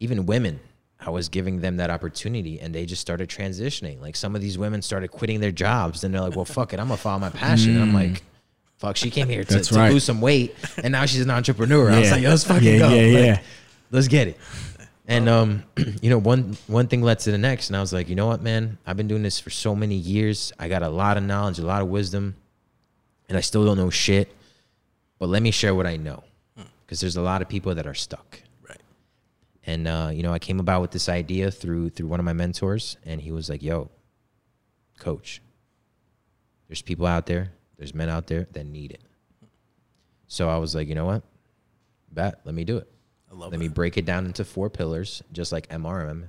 even 0.00 0.26
women, 0.26 0.58
I 0.98 1.10
was 1.10 1.28
giving 1.28 1.60
them 1.60 1.76
that 1.76 1.90
opportunity 1.90 2.60
and 2.60 2.74
they 2.74 2.86
just 2.86 3.00
started 3.00 3.28
transitioning. 3.28 4.00
Like 4.00 4.16
some 4.16 4.34
of 4.34 4.40
these 4.40 4.58
women 4.58 4.82
started 4.82 5.08
quitting 5.08 5.38
their 5.38 5.52
jobs 5.52 6.02
and 6.02 6.12
they're 6.12 6.20
like, 6.20 6.34
well, 6.34 6.44
fuck 6.44 6.72
it, 6.72 6.80
I'm 6.80 6.88
gonna 6.88 6.96
follow 6.96 7.20
my 7.20 7.30
passion. 7.30 7.74
Mm. 7.74 7.74
And 7.74 7.82
I'm 7.82 7.90
mm. 7.92 8.10
like, 8.12 8.22
fuck, 8.82 8.96
she 8.96 9.10
came 9.10 9.28
here 9.28 9.44
to, 9.44 9.60
to 9.60 9.74
right. 9.76 9.92
lose 9.92 10.02
some 10.02 10.20
weight, 10.20 10.56
and 10.82 10.90
now 10.90 11.06
she's 11.06 11.20
an 11.20 11.30
entrepreneur. 11.30 11.88
Yeah. 11.88 11.96
I 11.96 12.00
was 12.00 12.10
like, 12.10 12.22
yo, 12.22 12.30
let's 12.30 12.44
fucking 12.44 12.66
yeah, 12.66 12.78
go. 12.78 12.88
Yeah, 12.90 13.02
like, 13.02 13.26
yeah. 13.26 13.40
Let's 13.92 14.08
get 14.08 14.28
it. 14.28 14.36
And 15.06 15.28
um, 15.28 15.62
you 16.02 16.10
know, 16.10 16.18
one 16.18 16.56
one 16.66 16.88
thing 16.88 17.00
led 17.00 17.20
to 17.20 17.30
the 17.30 17.38
next, 17.38 17.70
and 17.70 17.76
I 17.76 17.80
was 17.80 17.92
like, 17.92 18.08
you 18.08 18.16
know 18.16 18.26
what, 18.26 18.42
man, 18.42 18.78
I've 18.84 18.96
been 18.96 19.06
doing 19.06 19.22
this 19.22 19.38
for 19.38 19.50
so 19.50 19.76
many 19.76 19.94
years. 19.94 20.52
I 20.58 20.68
got 20.68 20.82
a 20.82 20.88
lot 20.88 21.16
of 21.16 21.22
knowledge, 21.22 21.60
a 21.60 21.64
lot 21.64 21.80
of 21.80 21.88
wisdom, 21.88 22.34
and 23.28 23.38
I 23.38 23.40
still 23.40 23.64
don't 23.64 23.76
know 23.76 23.90
shit. 23.90 24.34
But 25.20 25.28
let 25.28 25.42
me 25.42 25.52
share 25.52 25.76
what 25.76 25.86
I 25.86 25.96
know, 25.96 26.24
because 26.84 27.00
there's 27.00 27.16
a 27.16 27.22
lot 27.22 27.40
of 27.40 27.48
people 27.48 27.76
that 27.76 27.86
are 27.86 27.94
stuck. 27.94 28.42
Right. 28.68 28.80
And 29.64 29.86
uh, 29.86 30.10
you 30.12 30.24
know, 30.24 30.32
I 30.32 30.40
came 30.40 30.58
about 30.58 30.80
with 30.80 30.90
this 30.90 31.08
idea 31.08 31.52
through 31.52 31.90
through 31.90 32.08
one 32.08 32.18
of 32.18 32.26
my 32.26 32.32
mentors, 32.32 32.96
and 33.06 33.20
he 33.20 33.30
was 33.30 33.48
like, 33.48 33.62
"Yo, 33.62 33.90
coach, 34.98 35.40
there's 36.66 36.82
people 36.82 37.06
out 37.06 37.26
there, 37.26 37.52
there's 37.82 37.94
men 37.94 38.08
out 38.08 38.28
there 38.28 38.46
that 38.52 38.64
need 38.64 38.92
it." 38.92 39.02
So 40.28 40.48
I 40.48 40.56
was 40.56 40.74
like, 40.74 40.88
you 40.88 40.94
know 40.94 41.04
what? 41.04 41.22
Bet, 42.10 42.40
let 42.44 42.54
me 42.54 42.64
do 42.64 42.78
it. 42.78 42.88
I 43.30 43.34
love 43.34 43.48
it. 43.48 43.50
let 43.50 43.60
me 43.60 43.68
break 43.68 43.98
it 43.98 44.06
down 44.06 44.24
into 44.24 44.44
four 44.44 44.70
pillars, 44.70 45.22
just 45.32 45.52
like 45.52 45.68
MRM, 45.68 46.28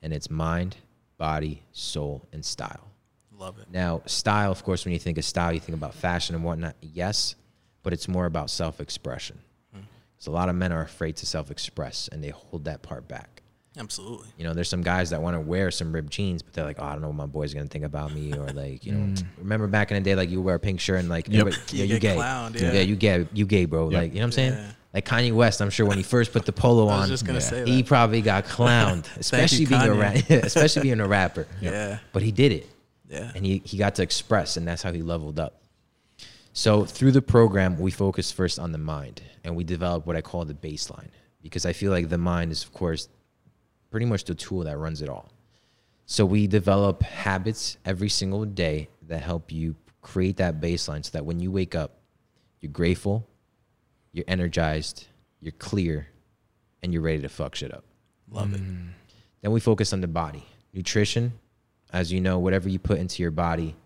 and 0.00 0.12
it's 0.12 0.30
mind, 0.30 0.76
body, 1.18 1.62
soul, 1.72 2.26
and 2.32 2.44
style. 2.44 2.90
Love 3.38 3.58
it. 3.58 3.66
Now, 3.70 4.02
style, 4.06 4.50
of 4.50 4.62
course, 4.64 4.84
when 4.84 4.92
you 4.92 4.98
think 4.98 5.18
of 5.18 5.24
style, 5.24 5.52
you 5.52 5.60
think 5.60 5.76
about 5.76 5.94
fashion 5.94 6.34
and 6.34 6.44
whatnot. 6.44 6.76
Yes, 6.80 7.34
but 7.82 7.92
it's 7.92 8.08
more 8.08 8.26
about 8.26 8.50
self-expression. 8.50 9.38
Mm. 9.76 9.82
So 10.18 10.32
a 10.32 10.34
lot 10.34 10.48
of 10.48 10.54
men 10.54 10.72
are 10.72 10.82
afraid 10.82 11.16
to 11.16 11.26
self-express 11.26 12.08
and 12.08 12.22
they 12.24 12.30
hold 12.30 12.64
that 12.64 12.82
part 12.82 13.06
back. 13.06 13.35
Absolutely. 13.78 14.28
You 14.38 14.44
know, 14.44 14.54
there's 14.54 14.70
some 14.70 14.82
guys 14.82 15.10
that 15.10 15.20
want 15.20 15.34
to 15.34 15.40
wear 15.40 15.70
some 15.70 15.92
ripped 15.92 16.10
jeans, 16.10 16.42
but 16.42 16.54
they're 16.54 16.64
like, 16.64 16.78
oh, 16.78 16.84
I 16.84 16.92
don't 16.92 17.02
know 17.02 17.08
what 17.08 17.16
my 17.16 17.26
boy's 17.26 17.52
gonna 17.52 17.66
think 17.66 17.84
about 17.84 18.12
me, 18.12 18.32
or 18.32 18.46
like, 18.48 18.86
you 18.86 18.92
know, 18.92 19.14
mm. 19.14 19.24
remember 19.38 19.66
back 19.66 19.90
in 19.90 19.96
the 19.96 20.00
day, 20.00 20.14
like 20.14 20.30
you 20.30 20.40
wear 20.40 20.54
a 20.54 20.58
pink 20.58 20.80
shirt 20.80 21.00
and 21.00 21.08
like, 21.08 21.28
yep. 21.28 21.48
yeah, 21.70 21.84
you, 21.84 21.94
you 21.94 22.00
gay, 22.00 22.16
clowned, 22.16 22.58
yeah. 22.58 22.72
yeah, 22.72 22.80
you 22.80 22.96
gay, 22.96 23.28
you 23.34 23.44
gay, 23.44 23.66
bro. 23.66 23.90
Yep. 23.90 24.00
Like, 24.00 24.12
you 24.12 24.16
know 24.16 24.22
what 24.22 24.26
I'm 24.26 24.32
saying? 24.32 24.52
Yeah. 24.54 24.72
Like 24.94 25.04
Kanye 25.04 25.32
West, 25.32 25.60
I'm 25.60 25.68
sure 25.68 25.84
when 25.84 25.98
he 25.98 26.02
first 26.02 26.32
put 26.32 26.46
the 26.46 26.52
polo 26.52 26.88
on, 26.88 27.10
he 27.66 27.82
probably 27.82 28.22
got 28.22 28.44
clowned, 28.46 29.14
especially 29.18 29.58
you, 29.58 29.66
being 29.66 29.82
a 29.82 29.92
ra- 29.92 30.14
especially 30.30 30.82
being 30.82 31.00
a 31.00 31.06
rapper. 31.06 31.46
Yeah, 31.60 31.98
but 32.12 32.22
he 32.22 32.32
did 32.32 32.52
it. 32.52 32.70
Yeah, 33.10 33.30
and 33.34 33.44
he 33.44 33.60
he 33.64 33.76
got 33.76 33.96
to 33.96 34.02
express, 34.02 34.56
and 34.56 34.66
that's 34.66 34.82
how 34.82 34.92
he 34.92 35.02
leveled 35.02 35.38
up. 35.38 35.60
So 36.54 36.86
through 36.86 37.12
the 37.12 37.20
program, 37.20 37.78
we 37.78 37.90
focus 37.90 38.32
first 38.32 38.58
on 38.58 38.72
the 38.72 38.78
mind, 38.78 39.20
and 39.44 39.54
we 39.54 39.64
develop 39.64 40.06
what 40.06 40.16
I 40.16 40.22
call 40.22 40.46
the 40.46 40.54
baseline 40.54 41.10
because 41.42 41.66
I 41.66 41.72
feel 41.72 41.92
like 41.92 42.08
the 42.08 42.18
mind 42.18 42.50
is, 42.50 42.64
of 42.64 42.72
course, 42.72 43.08
pretty 43.96 44.04
much 44.04 44.24
the 44.24 44.34
tool 44.34 44.62
that 44.64 44.76
runs 44.76 45.00
it 45.00 45.08
all. 45.08 45.32
So 46.04 46.26
we 46.26 46.46
develop 46.46 47.02
habits 47.02 47.78
every 47.86 48.10
single 48.10 48.44
day 48.44 48.90
that 49.08 49.22
help 49.22 49.50
you 49.50 49.74
create 50.02 50.36
that 50.36 50.60
baseline 50.60 51.02
so 51.02 51.12
that 51.12 51.24
when 51.24 51.40
you 51.40 51.50
wake 51.50 51.74
up, 51.74 51.96
you're 52.60 52.70
grateful, 52.70 53.26
you're 54.12 54.26
energized, 54.28 55.06
you're 55.40 55.52
clear, 55.52 56.08
and 56.82 56.92
you're 56.92 57.00
ready 57.00 57.22
to 57.22 57.30
fuck 57.30 57.54
shit 57.54 57.72
up. 57.72 57.84
Love 58.30 58.48
mm. 58.48 58.56
it. 58.56 58.94
Then 59.40 59.52
we 59.52 59.60
focus 59.60 59.94
on 59.94 60.02
the 60.02 60.08
body. 60.08 60.44
Nutrition, 60.74 61.32
as 61.90 62.12
you 62.12 62.20
know, 62.20 62.38
whatever 62.38 62.68
you 62.68 62.78
put 62.78 62.98
into 62.98 63.22
your 63.22 63.30
body 63.30 63.76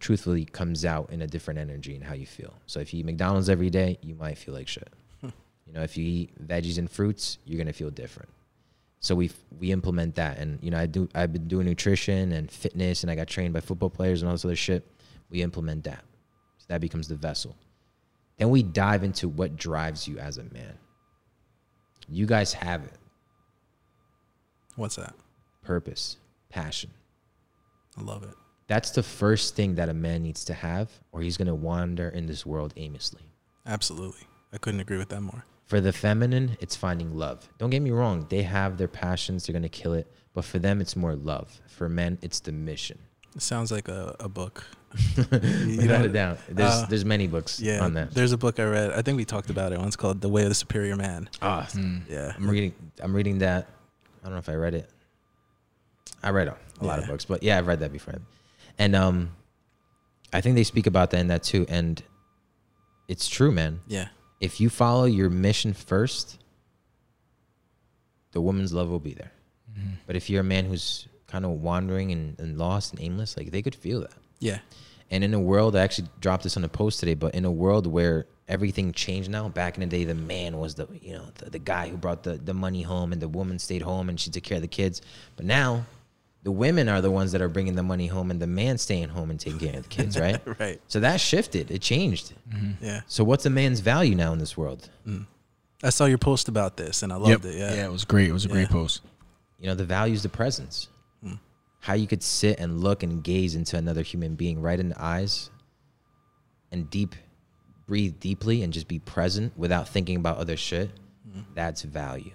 truthfully 0.00 0.44
comes 0.44 0.84
out 0.84 1.10
in 1.10 1.22
a 1.22 1.26
different 1.28 1.60
energy 1.60 1.94
and 1.94 2.02
how 2.02 2.14
you 2.14 2.26
feel. 2.26 2.52
So 2.66 2.80
if 2.80 2.92
you 2.92 2.98
eat 2.98 3.06
McDonald's 3.06 3.48
every 3.48 3.70
day, 3.70 3.96
you 4.02 4.16
might 4.16 4.38
feel 4.38 4.54
like 4.54 4.66
shit. 4.66 4.92
you 5.22 5.72
know, 5.72 5.82
if 5.82 5.96
you 5.96 6.04
eat 6.04 6.48
veggies 6.48 6.78
and 6.78 6.90
fruits, 6.90 7.38
you're 7.44 7.58
gonna 7.58 7.72
feel 7.72 7.90
different. 7.90 8.30
So 9.00 9.14
we 9.14 9.30
we 9.58 9.70
implement 9.70 10.16
that, 10.16 10.38
and 10.38 10.58
you 10.62 10.70
know, 10.70 10.78
I 10.78 10.86
do 10.86 11.08
I've 11.14 11.32
been 11.32 11.46
doing 11.46 11.66
nutrition 11.66 12.32
and 12.32 12.50
fitness, 12.50 13.02
and 13.02 13.10
I 13.10 13.14
got 13.14 13.28
trained 13.28 13.54
by 13.54 13.60
football 13.60 13.90
players 13.90 14.22
and 14.22 14.28
all 14.28 14.34
this 14.34 14.44
other 14.44 14.56
shit. 14.56 14.84
We 15.30 15.42
implement 15.42 15.84
that, 15.84 16.04
so 16.58 16.64
that 16.68 16.80
becomes 16.80 17.06
the 17.06 17.14
vessel. 17.14 17.56
Then 18.38 18.50
we 18.50 18.62
dive 18.62 19.04
into 19.04 19.28
what 19.28 19.56
drives 19.56 20.08
you 20.08 20.18
as 20.18 20.38
a 20.38 20.44
man. 20.44 20.78
You 22.08 22.26
guys 22.26 22.52
have 22.54 22.84
it. 22.84 22.94
What's 24.76 24.96
that? 24.96 25.14
Purpose, 25.62 26.16
passion. 26.48 26.90
I 27.96 28.02
love 28.02 28.22
it. 28.22 28.34
That's 28.68 28.90
the 28.90 29.02
first 29.02 29.56
thing 29.56 29.74
that 29.76 29.88
a 29.88 29.94
man 29.94 30.22
needs 30.22 30.44
to 30.46 30.54
have, 30.54 30.90
or 31.12 31.20
he's 31.20 31.36
going 31.36 31.48
to 31.48 31.54
wander 31.54 32.08
in 32.08 32.26
this 32.26 32.46
world 32.46 32.72
aimlessly. 32.76 33.22
Absolutely. 33.66 34.26
I 34.52 34.58
couldn't 34.58 34.80
agree 34.80 34.98
with 34.98 35.08
that 35.08 35.20
more. 35.20 35.44
For 35.68 35.82
the 35.82 35.92
feminine, 35.92 36.56
it's 36.60 36.74
finding 36.74 37.14
love. 37.14 37.46
Don't 37.58 37.68
get 37.68 37.80
me 37.80 37.90
wrong, 37.90 38.26
they 38.30 38.42
have 38.42 38.78
their 38.78 38.88
passions, 38.88 39.46
they're 39.46 39.52
going 39.52 39.62
to 39.62 39.68
kill 39.68 39.92
it. 39.92 40.10
But 40.32 40.44
for 40.44 40.58
them, 40.58 40.80
it's 40.80 40.96
more 40.96 41.14
love. 41.14 41.60
For 41.66 41.88
men, 41.90 42.18
it's 42.22 42.40
the 42.40 42.52
mission. 42.52 42.98
It 43.36 43.42
sounds 43.42 43.70
like 43.70 43.88
a, 43.88 44.16
a 44.18 44.30
book. 44.30 44.64
Without 45.16 46.06
a 46.06 46.08
doubt. 46.08 46.38
There's, 46.48 46.70
uh, 46.70 46.86
there's 46.88 47.04
many 47.04 47.26
books 47.26 47.60
yeah, 47.60 47.84
on 47.84 47.92
that. 47.94 48.14
There's 48.14 48.32
a 48.32 48.38
book 48.38 48.58
I 48.58 48.64
read. 48.64 48.92
I 48.92 49.02
think 49.02 49.18
we 49.18 49.26
talked 49.26 49.50
about 49.50 49.72
it 49.72 49.78
once 49.78 49.94
called 49.94 50.22
The 50.22 50.28
Way 50.30 50.44
of 50.44 50.48
the 50.48 50.54
Superior 50.54 50.96
Man. 50.96 51.28
Ah, 51.42 51.68
mm. 51.72 52.00
yeah. 52.08 52.32
I'm 52.34 52.48
reading, 52.48 52.74
I'm 53.02 53.14
reading 53.14 53.38
that. 53.38 53.68
I 54.22 54.24
don't 54.24 54.32
know 54.32 54.38
if 54.38 54.48
I 54.48 54.54
read 54.54 54.74
it. 54.74 54.88
I 56.22 56.30
read 56.30 56.48
a, 56.48 56.52
a 56.52 56.56
yeah. 56.80 56.86
lot 56.86 56.98
of 56.98 57.06
books, 57.06 57.26
but 57.26 57.42
yeah, 57.42 57.58
I've 57.58 57.66
read 57.66 57.80
that 57.80 57.92
before. 57.92 58.14
And 58.78 58.96
um, 58.96 59.32
I 60.32 60.40
think 60.40 60.54
they 60.56 60.64
speak 60.64 60.86
about 60.86 61.10
that 61.10 61.18
in 61.18 61.26
that 61.28 61.42
too. 61.42 61.66
And 61.68 62.02
it's 63.06 63.28
true, 63.28 63.52
man. 63.52 63.80
Yeah. 63.86 64.08
If 64.40 64.60
you 64.60 64.68
follow 64.68 65.04
your 65.04 65.30
mission 65.30 65.72
first, 65.72 66.38
the 68.32 68.40
woman's 68.40 68.72
love 68.72 68.88
will 68.88 69.00
be 69.00 69.14
there. 69.14 69.32
Mm-hmm. 69.72 69.90
But 70.06 70.16
if 70.16 70.30
you're 70.30 70.40
a 70.40 70.44
man 70.44 70.64
who's 70.64 71.08
kind 71.26 71.44
of 71.44 71.50
wandering 71.50 72.12
and, 72.12 72.38
and 72.38 72.58
lost 72.58 72.92
and 72.92 73.02
aimless, 73.02 73.36
like 73.36 73.50
they 73.50 73.62
could 73.62 73.74
feel 73.74 74.00
that. 74.00 74.14
Yeah. 74.38 74.58
And 75.10 75.24
in 75.24 75.34
a 75.34 75.40
world, 75.40 75.74
I 75.74 75.80
actually 75.80 76.08
dropped 76.20 76.42
this 76.42 76.56
on 76.56 76.64
a 76.64 76.68
post 76.68 77.00
today, 77.00 77.14
but 77.14 77.34
in 77.34 77.44
a 77.44 77.50
world 77.50 77.86
where 77.86 78.26
everything 78.46 78.92
changed 78.92 79.30
now, 79.30 79.48
back 79.48 79.76
in 79.76 79.80
the 79.80 79.86
day, 79.86 80.04
the 80.04 80.14
man 80.14 80.58
was 80.58 80.74
the, 80.74 80.86
you 81.00 81.14
know, 81.14 81.26
the, 81.36 81.50
the 81.50 81.58
guy 81.58 81.88
who 81.88 81.96
brought 81.96 82.22
the, 82.22 82.34
the 82.34 82.54
money 82.54 82.82
home 82.82 83.12
and 83.12 83.20
the 83.20 83.28
woman 83.28 83.58
stayed 83.58 83.82
home 83.82 84.08
and 84.08 84.20
she 84.20 84.30
took 84.30 84.42
care 84.42 84.56
of 84.56 84.62
the 84.62 84.68
kids. 84.68 85.02
But 85.36 85.46
now 85.46 85.86
the 86.42 86.52
women 86.52 86.88
are 86.88 87.00
the 87.00 87.10
ones 87.10 87.32
that 87.32 87.42
are 87.42 87.48
bringing 87.48 87.74
the 87.74 87.82
money 87.82 88.06
home 88.06 88.30
and 88.30 88.40
the 88.40 88.46
man 88.46 88.78
staying 88.78 89.08
home 89.08 89.30
and 89.30 89.40
taking 89.40 89.58
care 89.58 89.76
of 89.76 89.82
the 89.82 89.88
kids, 89.88 90.18
right? 90.20 90.40
right. 90.58 90.80
So 90.88 91.00
that 91.00 91.20
shifted. 91.20 91.70
It 91.70 91.82
changed. 91.82 92.32
Mm-hmm. 92.50 92.84
Yeah. 92.84 93.00
So 93.06 93.24
what's 93.24 93.44
a 93.46 93.50
man's 93.50 93.80
value 93.80 94.14
now 94.14 94.32
in 94.32 94.38
this 94.38 94.56
world? 94.56 94.88
Mm. 95.06 95.26
I 95.82 95.90
saw 95.90 96.06
your 96.06 96.18
post 96.18 96.48
about 96.48 96.76
this 96.76 97.02
and 97.02 97.12
I 97.12 97.16
loved 97.16 97.44
yep. 97.44 97.52
it. 97.52 97.58
Yeah. 97.58 97.74
Yeah, 97.74 97.86
it 97.86 97.92
was 97.92 98.04
great. 98.04 98.28
It 98.28 98.32
was 98.32 98.44
a 98.44 98.48
yeah. 98.48 98.54
great 98.54 98.68
post. 98.70 99.02
You 99.58 99.66
know, 99.66 99.74
the 99.74 99.84
value 99.84 100.14
is 100.14 100.22
the 100.22 100.28
presence. 100.28 100.88
Mm. 101.24 101.38
How 101.80 101.94
you 101.94 102.06
could 102.06 102.22
sit 102.22 102.60
and 102.60 102.80
look 102.80 103.02
and 103.02 103.22
gaze 103.22 103.54
into 103.54 103.76
another 103.76 104.02
human 104.02 104.34
being 104.34 104.62
right 104.62 104.78
in 104.78 104.90
the 104.90 105.02
eyes 105.02 105.50
and 106.70 106.88
deep 106.88 107.16
breathe 107.86 108.20
deeply 108.20 108.62
and 108.62 108.72
just 108.72 108.86
be 108.86 108.98
present 108.98 109.56
without 109.56 109.88
thinking 109.88 110.16
about 110.16 110.38
other 110.38 110.56
shit. 110.56 110.90
Mm. 111.28 111.44
That's 111.54 111.82
value 111.82 112.32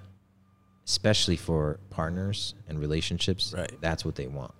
especially 0.85 1.35
for 1.35 1.79
partners 1.89 2.55
and 2.67 2.79
relationships. 2.79 3.53
Right. 3.55 3.71
That's 3.81 4.03
what 4.03 4.15
they 4.15 4.27
want. 4.27 4.53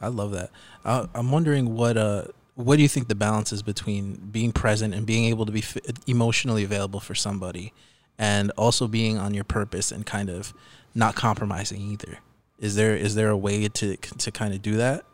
I 0.00 0.08
love 0.08 0.32
that. 0.32 0.50
Uh, 0.84 1.06
I'm 1.14 1.30
wondering 1.30 1.74
what 1.74 1.96
uh 1.96 2.24
what 2.54 2.76
do 2.76 2.82
you 2.82 2.88
think 2.88 3.06
the 3.06 3.14
balance 3.14 3.52
is 3.52 3.62
between 3.62 4.14
being 4.32 4.50
present 4.50 4.92
and 4.92 5.06
being 5.06 5.26
able 5.26 5.46
to 5.46 5.52
be 5.52 5.60
f- 5.60 5.76
emotionally 6.08 6.64
available 6.64 6.98
for 6.98 7.14
somebody, 7.14 7.72
and 8.18 8.50
also 8.56 8.88
being 8.88 9.16
on 9.16 9.32
your 9.32 9.44
purpose 9.44 9.92
and 9.92 10.04
kind 10.04 10.28
of 10.28 10.52
not 10.92 11.14
compromising 11.14 11.80
either. 11.80 12.18
Is 12.58 12.74
there 12.74 12.96
is 12.96 13.14
there 13.14 13.28
a 13.28 13.36
way 13.36 13.68
to 13.68 13.96
to 13.96 14.30
kind 14.32 14.54
of 14.54 14.62
do 14.62 14.76
that? 14.76 15.04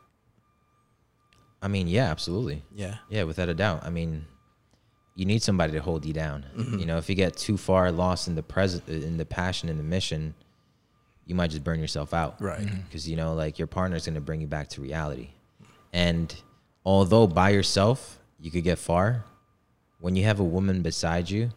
I 1.61 1.69
mean, 1.69 1.89
yeah, 1.89 2.11
absolutely. 2.11 2.63
Yeah. 2.75 2.97
Yeah, 3.09 3.25
without 3.25 3.49
a 3.49 3.55
doubt. 3.55 3.85
I 3.85 3.91
mean, 3.91 4.27
you 5.15 5.25
need 5.25 5.43
somebody 5.43 5.73
to 5.73 5.81
hold 5.81 6.05
you 6.05 6.13
down. 6.13 6.45
Mm-hmm. 6.57 6.79
You 6.79 6.87
know, 6.87 6.99
if 6.99 7.09
you 7.09 7.15
get 7.15 7.37
too 7.37 7.57
far 7.57 7.91
lost 7.91 8.29
in 8.29 8.35
the 8.35 8.43
present, 8.43 8.87
in 8.89 9.17
the 9.17 9.25
passion 9.25 9.69
in 9.69 9.79
the 9.79 9.83
mission, 9.83 10.35
you 11.27 11.35
might 11.35 11.51
just 11.51 11.65
burn 11.65 11.81
yourself 11.81 12.13
out. 12.15 12.41
Right. 12.41 12.59
Because, 12.59 13.03
mm-hmm. 13.03 13.11
you 13.11 13.17
know, 13.17 13.35
like 13.35 13.59
your 13.59 13.67
partner's 13.67 14.07
going 14.07 14.15
to 14.15 14.21
bring 14.21 14.41
you 14.41 14.47
back 14.47 14.69
to 14.71 14.81
reality. 14.81 15.31
And 15.93 16.35
although 16.85 17.27
by 17.27 17.51
yourself, 17.51 18.19
you 18.41 18.51
could 18.51 18.65
get 18.65 18.79
far, 18.79 19.25
when 20.01 20.17
you 20.17 20.25
have 20.25 20.41
a 20.41 20.45
woman 20.45 20.83
beside 20.83 21.31
you, 21.31 21.51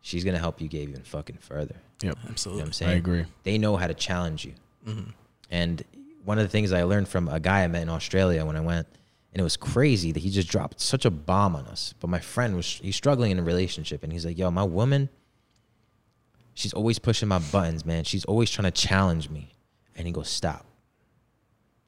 she's 0.00 0.24
going 0.24 0.34
to 0.34 0.40
help 0.40 0.60
you 0.60 0.68
get 0.68 0.88
even 0.88 1.02
fucking 1.02 1.38
further. 1.40 1.76
Yep. 2.02 2.18
Absolutely. 2.28 2.58
You 2.58 2.64
know 2.64 2.66
I'm 2.68 2.72
saying? 2.72 2.90
I 2.92 2.94
agree. 2.94 3.24
They 3.42 3.58
know 3.58 3.76
how 3.76 3.86
to 3.86 3.94
challenge 3.94 4.44
you. 4.44 4.54
Mm-hmm. 4.86 5.10
And 5.50 5.84
one 6.24 6.38
of 6.38 6.44
the 6.44 6.48
things 6.48 6.72
I 6.72 6.84
learned 6.84 7.08
from 7.08 7.28
a 7.28 7.40
guy 7.40 7.64
I 7.64 7.68
met 7.68 7.82
in 7.82 7.88
Australia 7.88 8.44
when 8.46 8.56
I 8.56 8.60
went, 8.60 8.86
and 9.32 9.40
it 9.40 9.42
was 9.42 9.56
crazy 9.56 10.12
that 10.12 10.20
he 10.20 10.30
just 10.30 10.48
dropped 10.48 10.80
such 10.80 11.04
a 11.04 11.10
bomb 11.10 11.56
on 11.56 11.66
us. 11.66 11.94
But 12.00 12.08
my 12.08 12.20
friend 12.20 12.56
was, 12.56 12.66
he's 12.66 12.96
struggling 12.96 13.32
in 13.32 13.38
a 13.38 13.42
relationship, 13.42 14.02
and 14.02 14.12
he's 14.12 14.24
like, 14.24 14.38
yo, 14.38 14.50
my 14.50 14.62
woman, 14.62 15.08
She's 16.54 16.72
always 16.72 16.98
pushing 16.98 17.28
my 17.28 17.40
buttons, 17.40 17.84
man. 17.84 18.04
She's 18.04 18.24
always 18.24 18.50
trying 18.50 18.70
to 18.70 18.70
challenge 18.70 19.28
me. 19.28 19.52
And 19.96 20.06
he 20.06 20.12
goes, 20.12 20.28
Stop. 20.28 20.64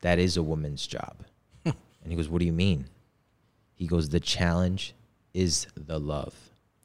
That 0.02 0.18
is 0.18 0.36
a 0.36 0.42
woman's 0.42 0.86
job. 0.86 1.16
and 1.64 1.74
he 2.06 2.16
goes, 2.16 2.28
What 2.28 2.40
do 2.40 2.46
you 2.46 2.52
mean? 2.52 2.86
He 3.74 3.86
goes, 3.86 4.08
The 4.08 4.20
challenge 4.20 4.94
is 5.32 5.66
the 5.76 5.98
love. 5.98 6.34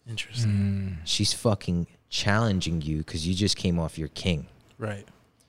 Interesting. 0.08 0.52
Mm. 0.52 0.98
She's 1.06 1.34
fucking 1.34 1.88
challenging 2.10 2.82
you 2.82 3.00
because 3.00 3.28
you 3.28 3.34
just 3.34 3.56
came 3.58 3.80
off 3.80 3.98
your 3.98 4.10
king. 4.10 4.48
Right. 4.78 5.08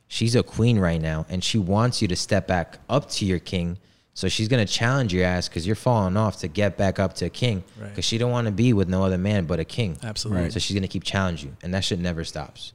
She's 0.08 0.36
a 0.36 0.42
queen 0.42 0.78
right 0.78 1.00
now, 1.00 1.24
and 1.30 1.42
she 1.42 1.58
wants 1.58 2.02
you 2.02 2.08
to 2.08 2.16
step 2.16 2.46
back 2.46 2.78
up 2.88 3.08
to 3.12 3.24
your 3.24 3.38
king 3.38 3.78
so 4.14 4.28
she's 4.28 4.48
gonna 4.48 4.66
challenge 4.66 5.14
your 5.14 5.24
ass 5.24 5.48
because 5.48 5.66
you're 5.66 5.76
falling 5.76 6.16
off 6.16 6.38
to 6.40 6.48
get 6.48 6.76
back 6.76 6.98
up 6.98 7.14
to 7.14 7.26
a 7.26 7.30
king. 7.30 7.64
Because 7.74 7.96
right. 7.96 8.04
she 8.04 8.18
don't 8.18 8.30
want 8.30 8.46
to 8.46 8.52
be 8.52 8.72
with 8.72 8.88
no 8.88 9.04
other 9.04 9.18
man 9.18 9.46
but 9.46 9.58
a 9.58 9.64
king. 9.64 9.96
Absolutely. 10.02 10.44
Right. 10.44 10.52
So 10.52 10.58
she's 10.58 10.74
gonna 10.74 10.88
keep 10.88 11.04
challenging 11.04 11.50
you, 11.50 11.56
and 11.62 11.72
that 11.74 11.84
shit 11.84 11.98
never 11.98 12.24
stops. 12.24 12.72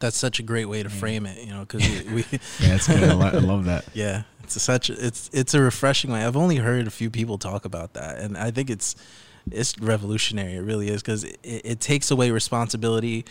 That's 0.00 0.16
such 0.16 0.38
a 0.38 0.44
great 0.44 0.66
way 0.66 0.84
to 0.84 0.88
frame 0.88 1.26
it, 1.26 1.44
you 1.44 1.52
know, 1.52 1.60
because 1.60 1.82
we. 2.12 2.24
yeah, 2.60 2.76
it's 2.76 2.86
good. 2.86 3.02
I 3.02 3.30
love 3.38 3.64
that. 3.64 3.84
Yeah, 3.94 4.22
it's 4.44 4.54
a 4.54 4.60
such 4.60 4.90
it's 4.90 5.28
it's 5.32 5.54
a 5.54 5.60
refreshing 5.60 6.12
way. 6.12 6.24
I've 6.24 6.36
only 6.36 6.56
heard 6.56 6.86
a 6.86 6.90
few 6.90 7.10
people 7.10 7.38
talk 7.38 7.64
about 7.64 7.94
that, 7.94 8.18
and 8.18 8.38
I 8.38 8.52
think 8.52 8.70
it's 8.70 8.94
it's 9.50 9.76
revolutionary. 9.80 10.54
It 10.54 10.60
really 10.60 10.88
is 10.88 11.02
because 11.02 11.24
it, 11.24 11.40
it 11.42 11.80
takes 11.80 12.10
away 12.12 12.30
responsibility 12.30 13.24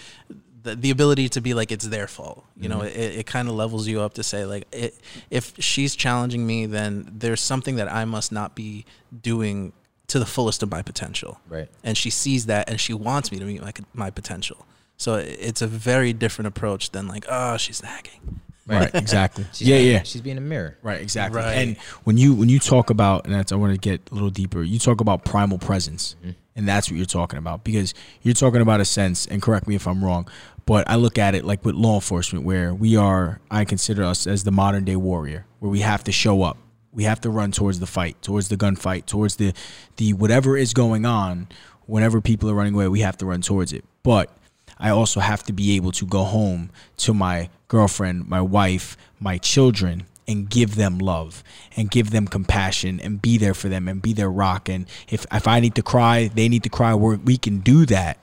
the, 0.68 0.76
the 0.76 0.90
ability 0.90 1.30
to 1.30 1.42
be 1.42 1.54
like 1.54 1.72
it's 1.72 1.88
their 1.88 2.08
fault 2.08 2.44
you 2.56 2.70
mm-hmm. 2.70 2.80
know 2.80 2.86
it, 2.86 2.92
it 2.92 3.26
kind 3.26 3.48
of 3.48 3.56
levels 3.56 3.88
you 3.88 4.02
up 4.02 4.14
to 4.14 4.24
say 4.24 4.46
like 4.46 4.68
it, 4.72 4.96
if 5.32 5.54
she's 5.60 5.96
challenging 5.96 6.46
me 6.46 6.66
then 6.66 7.10
there's 7.12 7.42
something 7.42 7.78
that 7.78 7.92
i 7.92 8.06
must 8.06 8.32
not 8.32 8.56
be 8.56 8.86
doing 9.22 9.74
to 10.08 10.20
the 10.20 10.26
fullest 10.26 10.62
of 10.62 10.70
my 10.70 10.82
potential 10.82 11.40
right 11.50 11.70
and 11.84 11.98
she 11.98 12.10
sees 12.10 12.46
that 12.46 12.70
and 12.70 12.80
she 12.80 12.94
wants 12.94 13.32
me 13.32 13.40
to 13.40 13.46
meet 13.46 13.62
my, 13.62 13.74
my 13.94 14.10
potential 14.10 14.66
so 14.98 15.16
it's 15.16 15.62
a 15.62 15.68
very 15.68 16.14
different 16.14 16.48
approach 16.48 16.92
than 16.92 17.08
like 17.08 17.26
oh 17.30 17.58
she's 17.58 17.82
nagging 17.82 18.42
Right, 18.68 18.82
right 18.82 18.96
exactly. 19.02 19.46
She's 19.54 19.68
yeah, 19.68 19.78
being, 19.78 19.92
yeah. 19.92 20.04
She's 20.04 20.22
being 20.22 20.38
a 20.38 20.42
mirror. 20.42 20.78
Right, 20.82 21.00
exactly. 21.00 21.40
Right. 21.40 21.54
And 21.54 21.78
when 22.04 22.18
you 22.18 22.34
when 22.34 22.50
you 22.50 22.60
talk 22.60 22.90
about, 22.90 23.26
and 23.26 23.34
that's 23.34 23.54
I 23.54 23.56
want 23.56 23.74
to 23.74 23.80
get 23.80 24.02
a 24.12 24.14
little 24.14 24.30
deeper. 24.30 24.62
You 24.62 24.78
talk 24.78 25.00
about 25.00 25.24
primal 25.24 25.58
presence, 25.58 26.18
mm-hmm. 26.20 26.32
And 26.58 26.68
that's 26.68 26.90
what 26.90 26.98
you're 26.98 27.06
talking 27.06 27.38
about 27.38 27.64
because 27.64 27.94
you're 28.24 28.34
talking 28.34 28.62
about 28.62 28.82
a 28.82 28.86
sense. 28.86 29.28
And 29.28 29.42
correct 29.42 29.68
me 29.68 29.76
if 29.76 29.88
I'm 29.88 30.04
wrong, 30.04 30.28
but 30.66 30.90
I 30.90 30.96
look 30.96 31.18
at 31.18 31.36
it 31.36 31.46
like 31.46 31.64
with 31.64 31.76
law 31.76 31.96
enforcement, 31.96 32.44
where 32.44 32.74
we 32.74 32.98
are. 32.98 33.40
I 33.50 33.64
consider 33.64 34.04
us 34.04 34.28
as 34.28 34.44
the 34.44 34.52
modern 34.52 34.84
day 34.84 34.96
warrior, 34.96 35.46
where 35.60 35.72
we 35.72 35.80
have 35.80 36.04
to 36.06 36.12
show 36.12 36.42
up. 36.42 36.58
We 36.92 37.04
have 37.04 37.22
to 37.22 37.30
run 37.30 37.52
towards 37.52 37.80
the 37.80 37.86
fight, 37.86 38.20
towards 38.24 38.50
the 38.50 38.58
gunfight, 38.58 39.06
towards 39.06 39.36
the 39.36 39.54
the 39.98 40.14
whatever 40.14 40.58
is 40.58 40.74
going 40.74 41.06
on. 41.06 41.48
Whenever 41.86 42.20
people 42.20 42.50
are 42.50 42.56
running 42.56 42.74
away, 42.74 42.88
we 42.88 43.00
have 43.00 43.16
to 43.18 43.26
run 43.26 43.42
towards 43.42 43.72
it. 43.72 43.86
But 44.04 44.36
I 44.80 44.90
also 44.90 45.20
have 45.20 45.44
to 45.44 45.54
be 45.54 45.76
able 45.76 45.92
to 45.94 46.06
go 46.06 46.24
home 46.24 46.72
to 46.98 47.14
my 47.14 47.50
girlfriend, 47.68 48.28
my 48.28 48.42
wife, 48.42 48.98
my 49.20 49.38
children, 49.38 50.06
and 50.28 50.50
give 50.50 50.76
them 50.76 50.98
love 50.98 51.44
and 51.76 51.90
give 51.90 52.12
them 52.12 52.28
compassion 52.28 53.00
and 53.00 53.22
be 53.22 53.38
there 53.38 53.54
for 53.54 53.70
them 53.70 53.88
and 53.88 54.02
be 54.02 54.14
their 54.14 54.30
rock. 54.30 54.68
And 54.68 54.86
if, 55.10 55.26
if 55.32 55.48
I 55.48 55.60
need 55.60 55.76
to 55.76 55.82
cry, 55.82 56.30
they 56.34 56.50
need 56.50 56.64
to 56.64 56.70
cry, 56.70 56.94
we 56.94 57.16
we 57.18 57.38
can 57.38 57.60
do 57.60 57.86
that. 57.86 58.18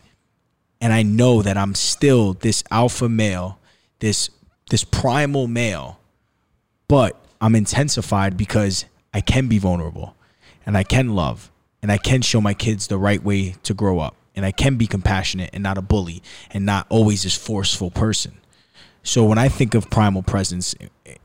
And 0.81 0.93
I 0.93 1.03
know 1.03 1.41
that 1.43 1.57
I'm 1.57 1.75
still 1.75 2.35
this 2.35 2.63
alpha 2.71 3.09
male, 3.09 3.59
this 4.01 4.31
this 4.71 4.85
primal 4.85 5.47
male, 5.47 5.99
but 6.89 7.17
I'm 7.41 7.55
intensified 7.55 8.37
because 8.37 8.85
I 9.13 9.21
can 9.21 9.49
be 9.49 9.59
vulnerable 9.59 10.17
and 10.67 10.77
I 10.77 10.83
can 10.83 11.15
love 11.15 11.51
and 11.83 11.93
I 11.93 11.99
can 11.99 12.23
show 12.23 12.41
my 12.41 12.55
kids 12.55 12.87
the 12.87 12.99
right 12.99 13.23
way 13.23 13.57
to 13.63 13.75
grow 13.75 13.99
up 13.99 14.17
and 14.35 14.45
I 14.45 14.53
can 14.53 14.77
be 14.77 14.87
compassionate 14.87 15.51
and 15.53 15.63
not 15.63 15.79
a 15.79 15.83
bully 15.83 16.23
and 16.51 16.65
not 16.67 16.87
always 16.89 17.23
this 17.23 17.37
forceful 17.37 17.91
person. 17.91 18.39
So 19.05 19.23
when 19.23 19.37
I 19.37 19.49
think 19.49 19.75
of 19.75 19.91
primal 19.91 20.23
presence 20.23 20.75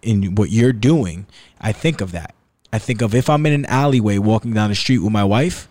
in 0.02 0.36
what 0.36 0.52
you're 0.52 0.74
doing, 0.74 1.26
I 1.60 1.72
think 1.72 2.02
of 2.02 2.12
that. 2.12 2.36
I 2.72 2.78
think 2.78 3.02
of 3.02 3.16
if 3.16 3.30
I'm 3.30 3.46
in 3.46 3.54
an 3.54 3.66
alleyway 3.66 4.18
walking 4.18 4.54
down 4.54 4.70
the 4.70 4.76
street 4.76 5.00
with 5.00 5.14
my 5.14 5.24
wife, 5.24 5.68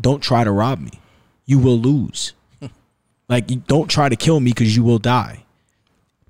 don't 0.00 0.22
try 0.22 0.44
to 0.44 0.52
rob 0.52 0.78
me. 0.78 1.00
You 1.46 1.58
will 1.58 1.78
lose. 1.78 2.34
like 3.28 3.66
don't 3.66 3.90
try 3.90 4.10
to 4.10 4.14
kill 4.14 4.40
me 4.40 4.52
because 4.52 4.76
you 4.76 4.84
will 4.84 4.98
die. 4.98 5.44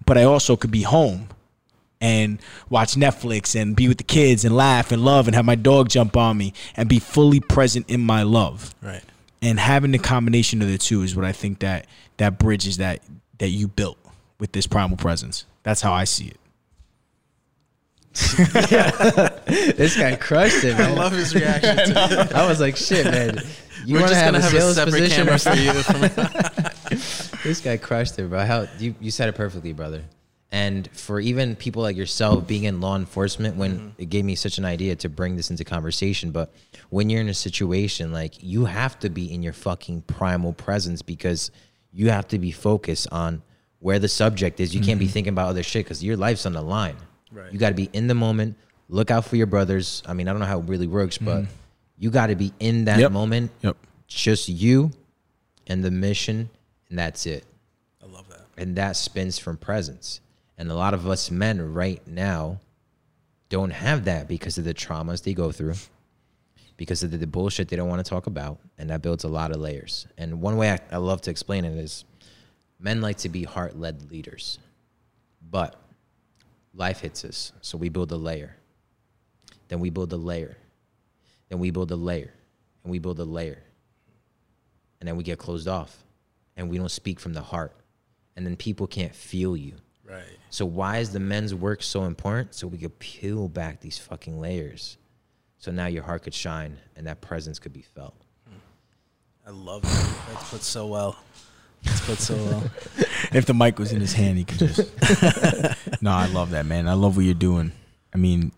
But 0.06 0.18
I 0.18 0.22
also 0.22 0.56
could 0.56 0.70
be 0.70 0.82
home 0.82 1.28
and 2.00 2.40
watch 2.70 2.94
Netflix 2.94 3.60
and 3.60 3.74
be 3.74 3.88
with 3.88 3.98
the 3.98 4.04
kids 4.04 4.44
and 4.44 4.56
laugh 4.56 4.92
and 4.92 5.04
love 5.04 5.26
and 5.26 5.34
have 5.34 5.44
my 5.44 5.54
dog 5.56 5.88
jump 5.88 6.16
on 6.16 6.38
me 6.38 6.52
and 6.76 6.88
be 6.88 7.00
fully 7.00 7.40
present 7.40 7.90
in 7.90 8.00
my 8.00 8.22
love. 8.22 8.72
Right. 8.80 9.02
And 9.40 9.58
having 9.58 9.90
the 9.90 9.98
combination 9.98 10.62
of 10.62 10.68
the 10.68 10.78
two 10.78 11.02
is 11.02 11.16
what 11.16 11.24
I 11.24 11.32
think 11.32 11.58
that 11.58 11.86
that 12.18 12.38
bridges 12.38 12.76
that 12.76 13.02
that 13.38 13.48
you 13.48 13.66
built 13.66 13.98
with 14.42 14.50
this 14.50 14.66
primal 14.66 14.96
presence. 14.96 15.46
That's 15.62 15.80
how 15.80 15.92
I 15.92 16.02
see 16.02 16.26
it. 16.26 16.36
this 19.76 19.96
guy 19.96 20.16
crushed 20.16 20.64
it, 20.64 20.76
man. 20.76 20.90
I 20.90 20.94
love 20.94 21.12
his 21.12 21.32
reaction. 21.32 21.96
I, 21.96 22.42
I 22.42 22.48
was 22.48 22.60
like, 22.60 22.76
shit, 22.76 23.04
man. 23.06 23.38
You 23.86 24.00
want 24.00 24.08
to 24.08 24.16
have, 24.16 24.34
a 24.34 24.42
sales 24.42 24.78
a 24.78 24.84
position 24.86 25.28
for 25.38 25.54
you? 25.54 25.72
this 27.44 27.60
guy 27.60 27.76
crushed 27.76 28.18
it, 28.18 28.28
bro. 28.28 28.44
How 28.44 28.66
you 28.80 28.96
you 29.00 29.12
said 29.12 29.28
it 29.28 29.36
perfectly, 29.36 29.72
brother. 29.72 30.02
And 30.50 30.90
for 30.90 31.20
even 31.20 31.54
people 31.54 31.82
like 31.82 31.96
yourself 31.96 32.44
being 32.44 32.64
in 32.64 32.80
law 32.80 32.96
enforcement, 32.96 33.54
when 33.54 33.78
mm-hmm. 33.78 34.02
it 34.02 34.06
gave 34.06 34.24
me 34.24 34.34
such 34.34 34.58
an 34.58 34.64
idea 34.64 34.96
to 34.96 35.08
bring 35.08 35.36
this 35.36 35.50
into 35.52 35.62
conversation, 35.62 36.32
but 36.32 36.52
when 36.90 37.10
you're 37.10 37.20
in 37.20 37.28
a 37.28 37.34
situation 37.34 38.12
like 38.12 38.42
you 38.42 38.64
have 38.64 38.98
to 38.98 39.08
be 39.08 39.32
in 39.32 39.44
your 39.44 39.52
fucking 39.52 40.02
primal 40.02 40.52
presence 40.52 41.00
because 41.00 41.52
you 41.92 42.10
have 42.10 42.26
to 42.26 42.40
be 42.40 42.50
focused 42.50 43.06
on 43.12 43.40
where 43.82 43.98
the 43.98 44.08
subject 44.08 44.60
is. 44.60 44.74
You 44.74 44.80
mm-hmm. 44.80 44.86
can't 44.86 44.98
be 45.00 45.06
mm-hmm. 45.06 45.12
thinking 45.12 45.32
about 45.32 45.48
other 45.48 45.62
shit 45.62 45.84
because 45.84 46.02
your 46.02 46.16
life's 46.16 46.46
on 46.46 46.52
the 46.52 46.62
line. 46.62 46.96
Right. 47.30 47.52
You 47.52 47.58
got 47.58 47.70
to 47.70 47.74
be 47.74 47.90
in 47.92 48.06
the 48.06 48.14
moment. 48.14 48.56
Look 48.88 49.10
out 49.10 49.24
for 49.24 49.36
your 49.36 49.46
brothers. 49.46 50.02
I 50.06 50.14
mean, 50.14 50.28
I 50.28 50.32
don't 50.32 50.40
know 50.40 50.46
how 50.46 50.60
it 50.60 50.66
really 50.66 50.86
works, 50.86 51.18
mm-hmm. 51.18 51.42
but 51.42 51.44
you 51.98 52.10
got 52.10 52.28
to 52.28 52.36
be 52.36 52.52
in 52.60 52.84
that 52.86 53.00
yep. 53.00 53.12
moment. 53.12 53.50
Yep. 53.62 53.76
Just 54.06 54.48
you 54.48 54.92
and 55.66 55.84
the 55.84 55.90
mission, 55.90 56.48
and 56.88 56.98
that's 56.98 57.26
it. 57.26 57.44
I 58.02 58.06
love 58.06 58.28
that. 58.28 58.46
And 58.56 58.76
that 58.76 58.96
spins 58.96 59.38
from 59.38 59.56
presence. 59.56 60.20
And 60.58 60.70
a 60.70 60.74
lot 60.74 60.94
of 60.94 61.08
us 61.08 61.30
men 61.30 61.74
right 61.74 62.06
now 62.06 62.60
don't 63.48 63.70
have 63.70 64.04
that 64.04 64.28
because 64.28 64.58
of 64.58 64.64
the 64.64 64.74
traumas 64.74 65.24
they 65.24 65.34
go 65.34 65.50
through, 65.50 65.74
because 66.76 67.02
of 67.02 67.10
the, 67.10 67.16
the 67.16 67.26
bullshit 67.26 67.68
they 67.68 67.76
don't 67.76 67.88
want 67.88 68.04
to 68.04 68.08
talk 68.08 68.26
about. 68.26 68.58
And 68.78 68.90
that 68.90 69.02
builds 69.02 69.24
a 69.24 69.28
lot 69.28 69.50
of 69.50 69.56
layers. 69.56 70.06
And 70.18 70.40
one 70.40 70.56
way 70.56 70.70
I, 70.70 70.78
I 70.92 70.96
love 70.98 71.22
to 71.22 71.30
explain 71.30 71.64
it 71.64 71.76
is 71.76 72.04
men 72.82 73.00
like 73.00 73.18
to 73.18 73.28
be 73.28 73.44
heart 73.44 73.78
led 73.78 74.10
leaders, 74.10 74.58
but 75.50 75.76
life 76.74 77.00
hits 77.00 77.24
us. 77.24 77.52
So 77.60 77.78
we 77.78 77.88
build 77.88 78.10
a 78.12 78.16
layer. 78.16 78.56
Then 79.68 79.80
we 79.80 79.88
build 79.88 80.12
a 80.12 80.16
layer. 80.16 80.56
Then 81.48 81.60
we 81.60 81.70
build 81.70 81.90
a 81.92 81.96
layer. 81.96 82.32
And 82.82 82.90
we 82.90 82.98
build 82.98 83.20
a 83.20 83.24
layer. 83.24 83.62
And 85.00 85.08
then 85.08 85.16
we 85.16 85.22
get 85.22 85.38
closed 85.38 85.68
off. 85.68 85.96
And 86.56 86.68
we 86.68 86.76
don't 86.76 86.90
speak 86.90 87.20
from 87.20 87.32
the 87.32 87.40
heart. 87.40 87.74
And 88.36 88.44
then 88.44 88.56
people 88.56 88.86
can't 88.86 89.14
feel 89.14 89.56
you. 89.56 89.74
Right. 90.04 90.24
So 90.50 90.66
why 90.66 90.98
is 90.98 91.12
the 91.12 91.20
men's 91.20 91.54
work 91.54 91.82
so 91.82 92.04
important? 92.04 92.54
So 92.54 92.66
we 92.66 92.78
could 92.78 92.98
peel 92.98 93.48
back 93.48 93.80
these 93.80 93.96
fucking 93.96 94.38
layers. 94.38 94.98
So 95.58 95.70
now 95.70 95.86
your 95.86 96.02
heart 96.02 96.24
could 96.24 96.34
shine 96.34 96.76
and 96.96 97.06
that 97.06 97.20
presence 97.20 97.58
could 97.58 97.72
be 97.72 97.82
felt. 97.82 98.16
Hmm. 98.48 98.56
I 99.46 99.50
love 99.50 99.82
that. 99.82 100.16
That's 100.28 100.50
put 100.50 100.62
so 100.62 100.88
well. 100.88 101.16
It's 101.84 102.00
put 102.06 102.18
so 102.18 102.36
well. 102.36 102.64
if 103.32 103.46
the 103.46 103.54
mic 103.54 103.78
was 103.78 103.92
in 103.92 104.00
his 104.00 104.12
hand, 104.12 104.38
he 104.38 104.44
could 104.44 104.58
just. 104.58 104.78
no, 106.02 106.10
I 106.10 106.26
love 106.26 106.50
that, 106.50 106.66
man. 106.66 106.88
I 106.88 106.94
love 106.94 107.16
what 107.16 107.24
you're 107.24 107.34
doing. 107.34 107.72
I 108.14 108.18
mean, 108.18 108.52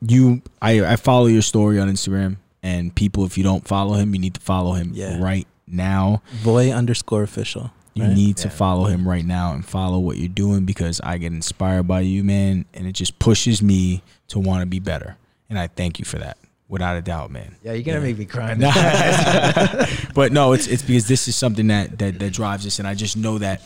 you, 0.00 0.42
I, 0.60 0.84
I 0.84 0.96
follow 0.96 1.26
your 1.26 1.42
story 1.42 1.78
on 1.78 1.88
Instagram, 1.88 2.36
and 2.62 2.94
people, 2.94 3.24
if 3.24 3.38
you 3.38 3.44
don't 3.44 3.66
follow 3.66 3.94
him, 3.94 4.14
you 4.14 4.20
need 4.20 4.34
to 4.34 4.40
follow 4.40 4.72
him 4.72 4.92
yeah. 4.94 5.20
right 5.20 5.46
now. 5.66 6.22
Voy 6.42 6.70
underscore 6.70 7.22
official. 7.22 7.70
You 7.94 8.04
right? 8.04 8.12
need 8.12 8.36
to 8.38 8.48
yeah. 8.48 8.54
follow 8.54 8.84
him 8.84 9.08
right 9.08 9.24
now 9.24 9.54
and 9.54 9.64
follow 9.64 9.98
what 9.98 10.18
you're 10.18 10.28
doing 10.28 10.66
because 10.66 11.00
I 11.00 11.16
get 11.16 11.32
inspired 11.32 11.84
by 11.84 12.00
you, 12.00 12.22
man, 12.24 12.66
and 12.74 12.86
it 12.86 12.92
just 12.92 13.18
pushes 13.18 13.62
me 13.62 14.02
to 14.28 14.38
want 14.38 14.60
to 14.60 14.66
be 14.66 14.80
better. 14.80 15.16
And 15.48 15.58
I 15.58 15.68
thank 15.68 15.98
you 15.98 16.04
for 16.04 16.18
that 16.18 16.36
without 16.68 16.96
a 16.96 17.02
doubt, 17.02 17.30
man. 17.30 17.56
Yeah, 17.62 17.72
you're 17.72 17.82
gonna 17.82 17.98
yeah. 17.98 18.04
make 18.04 18.18
me 18.18 18.24
cry. 18.24 18.54
but 20.14 20.32
no, 20.32 20.52
it's 20.52 20.66
it's 20.66 20.82
because 20.82 21.08
this 21.08 21.28
is 21.28 21.36
something 21.36 21.66
that, 21.68 21.98
that 21.98 22.18
that 22.18 22.32
drives 22.32 22.66
us, 22.66 22.78
and 22.78 22.88
I 22.88 22.94
just 22.94 23.16
know 23.16 23.38
that, 23.38 23.62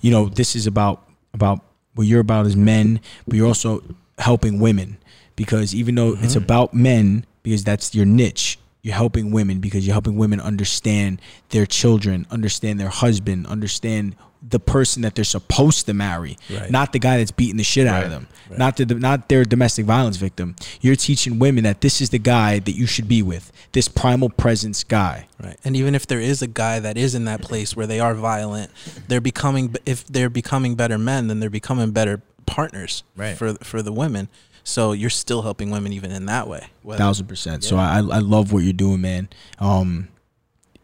you 0.00 0.10
know, 0.10 0.28
this 0.28 0.56
is 0.56 0.66
about 0.66 1.08
about 1.34 1.60
what 1.94 2.06
you're 2.06 2.20
about 2.20 2.46
as 2.46 2.56
men, 2.56 3.00
but 3.26 3.36
you're 3.36 3.46
also 3.46 3.82
helping 4.18 4.60
women 4.60 4.98
because 5.36 5.74
even 5.74 5.94
though 5.94 6.12
mm-hmm. 6.12 6.24
it's 6.24 6.36
about 6.36 6.74
men, 6.74 7.24
because 7.42 7.64
that's 7.64 7.94
your 7.94 8.04
niche, 8.04 8.58
you're 8.82 8.94
helping 8.94 9.30
women 9.30 9.60
because 9.60 9.86
you're 9.86 9.94
helping 9.94 10.16
women 10.16 10.40
understand 10.40 11.20
their 11.50 11.66
children, 11.66 12.26
understand 12.30 12.80
their 12.80 12.88
husband, 12.88 13.46
understand 13.46 14.16
the 14.42 14.58
person 14.58 15.02
that 15.02 15.14
they're 15.14 15.24
supposed 15.24 15.84
to 15.86 15.92
marry, 15.92 16.36
right. 16.50 16.70
not 16.70 16.92
the 16.92 16.98
guy 16.98 17.18
that's 17.18 17.30
beating 17.30 17.58
the 17.58 17.64
shit 17.64 17.86
right. 17.86 17.94
out 17.94 18.04
of 18.04 18.10
them, 18.10 18.26
right. 18.48 18.58
not 18.58 18.76
the 18.76 18.86
not 18.86 19.28
their 19.28 19.44
domestic 19.44 19.84
violence 19.84 20.16
victim. 20.16 20.56
You're 20.80 20.96
teaching 20.96 21.38
women 21.38 21.64
that 21.64 21.82
this 21.82 22.00
is 22.00 22.10
the 22.10 22.18
guy 22.18 22.58
that 22.58 22.72
you 22.72 22.86
should 22.86 23.06
be 23.06 23.22
with, 23.22 23.52
this 23.72 23.86
primal 23.86 24.30
presence 24.30 24.82
guy. 24.82 25.28
Right. 25.42 25.58
And 25.62 25.76
even 25.76 25.94
if 25.94 26.06
there 26.06 26.20
is 26.20 26.40
a 26.40 26.46
guy 26.46 26.78
that 26.78 26.96
is 26.96 27.14
in 27.14 27.26
that 27.26 27.42
place 27.42 27.76
where 27.76 27.86
they 27.86 28.00
are 28.00 28.14
violent, 28.14 28.70
they're 29.08 29.20
becoming 29.20 29.74
if 29.84 30.06
they're 30.06 30.30
becoming 30.30 30.74
better 30.74 30.96
men, 30.96 31.26
then 31.26 31.40
they're 31.40 31.50
becoming 31.50 31.90
better 31.90 32.22
partners 32.46 33.04
right. 33.16 33.36
for 33.36 33.54
for 33.56 33.82
the 33.82 33.92
women. 33.92 34.28
So 34.70 34.92
you're 34.92 35.10
still 35.10 35.42
helping 35.42 35.70
women 35.70 35.92
even 35.92 36.10
in 36.10 36.26
that 36.26 36.48
way. 36.48 36.66
Whether, 36.82 36.98
Thousand 36.98 37.26
percent. 37.26 37.64
Yeah. 37.64 37.70
So 37.70 37.76
I 37.76 37.96
I 37.96 38.18
love 38.20 38.52
what 38.52 38.60
you're 38.60 38.72
doing, 38.72 39.00
man. 39.00 39.28
Um, 39.58 40.08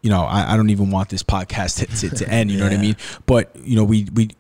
you 0.03 0.11
know, 0.11 0.23
I, 0.23 0.55
I 0.55 0.57
don't 0.57 0.71
even 0.71 0.91
want 0.91 1.09
this 1.09 1.23
podcast 1.23 1.79
to, 1.79 2.09
to, 2.09 2.17
to 2.17 2.29
end. 2.29 2.51
You 2.51 2.59
yeah. 2.59 2.65
know 2.65 2.71
what 2.71 2.79
I 2.79 2.83
mean? 2.83 2.97
But 3.27 3.51
you 3.57 3.77
know, 3.77 3.85
we 3.85 4.09
we 4.13 4.31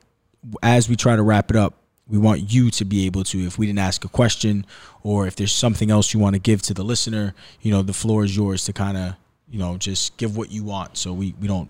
as 0.62 0.88
we 0.88 0.96
try 0.96 1.16
to 1.16 1.22
wrap 1.22 1.50
it 1.50 1.56
up, 1.56 1.74
we 2.08 2.18
want 2.18 2.52
you 2.52 2.70
to 2.70 2.84
be 2.84 3.06
able 3.06 3.24
to, 3.24 3.38
if 3.46 3.58
we 3.58 3.66
didn't 3.66 3.80
ask 3.80 4.04
a 4.04 4.08
question 4.08 4.64
or 5.02 5.26
if 5.26 5.36
there's 5.36 5.52
something 5.52 5.90
else 5.90 6.14
you 6.14 6.20
want 6.20 6.34
to 6.34 6.40
give 6.40 6.62
to 6.62 6.74
the 6.74 6.84
listener, 6.84 7.34
you 7.60 7.70
know, 7.70 7.82
the 7.82 7.92
floor 7.92 8.24
is 8.24 8.36
yours 8.36 8.64
to 8.64 8.72
kind 8.72 8.96
of, 8.96 9.14
you 9.48 9.58
know, 9.58 9.76
just 9.76 10.16
give 10.16 10.36
what 10.36 10.50
you 10.50 10.62
want 10.62 10.96
so 10.96 11.12
we, 11.12 11.34
we 11.40 11.48
don't 11.48 11.68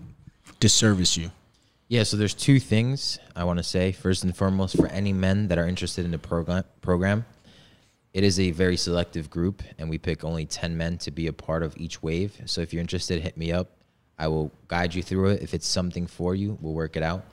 disservice 0.59 1.17
you. 1.17 1.31
Yeah, 1.87 2.03
so 2.03 2.17
there's 2.17 2.33
two 2.33 2.59
things 2.59 3.17
I 3.35 3.45
want 3.45 3.57
to 3.57 3.63
say. 3.63 3.93
First 3.93 4.23
and 4.23 4.35
foremost, 4.35 4.75
for 4.75 4.87
any 4.87 5.13
men 5.13 5.47
that 5.47 5.57
are 5.57 5.67
interested 5.67 6.03
in 6.03 6.11
the 6.11 6.17
program, 6.17 6.65
program, 6.81 7.25
it 8.17 8.23
is 8.23 8.39
a 8.39 8.49
very 8.49 8.77
selective 8.77 9.29
group, 9.29 9.61
and 9.77 9.91
we 9.91 9.99
pick 9.99 10.23
only 10.23 10.43
10 10.43 10.75
men 10.75 10.97
to 10.97 11.11
be 11.11 11.27
a 11.27 11.33
part 11.33 11.61
of 11.61 11.77
each 11.77 12.01
wave. 12.01 12.35
So 12.47 12.61
if 12.61 12.73
you're 12.73 12.81
interested, 12.81 13.21
hit 13.21 13.37
me 13.37 13.51
up. 13.51 13.69
I 14.17 14.27
will 14.27 14.51
guide 14.67 14.95
you 14.95 15.03
through 15.03 15.33
it. 15.33 15.43
If 15.43 15.53
it's 15.53 15.67
something 15.67 16.07
for 16.07 16.33
you, 16.33 16.57
we'll 16.59 16.73
work 16.73 16.97
it 16.97 17.03
out. 17.03 17.23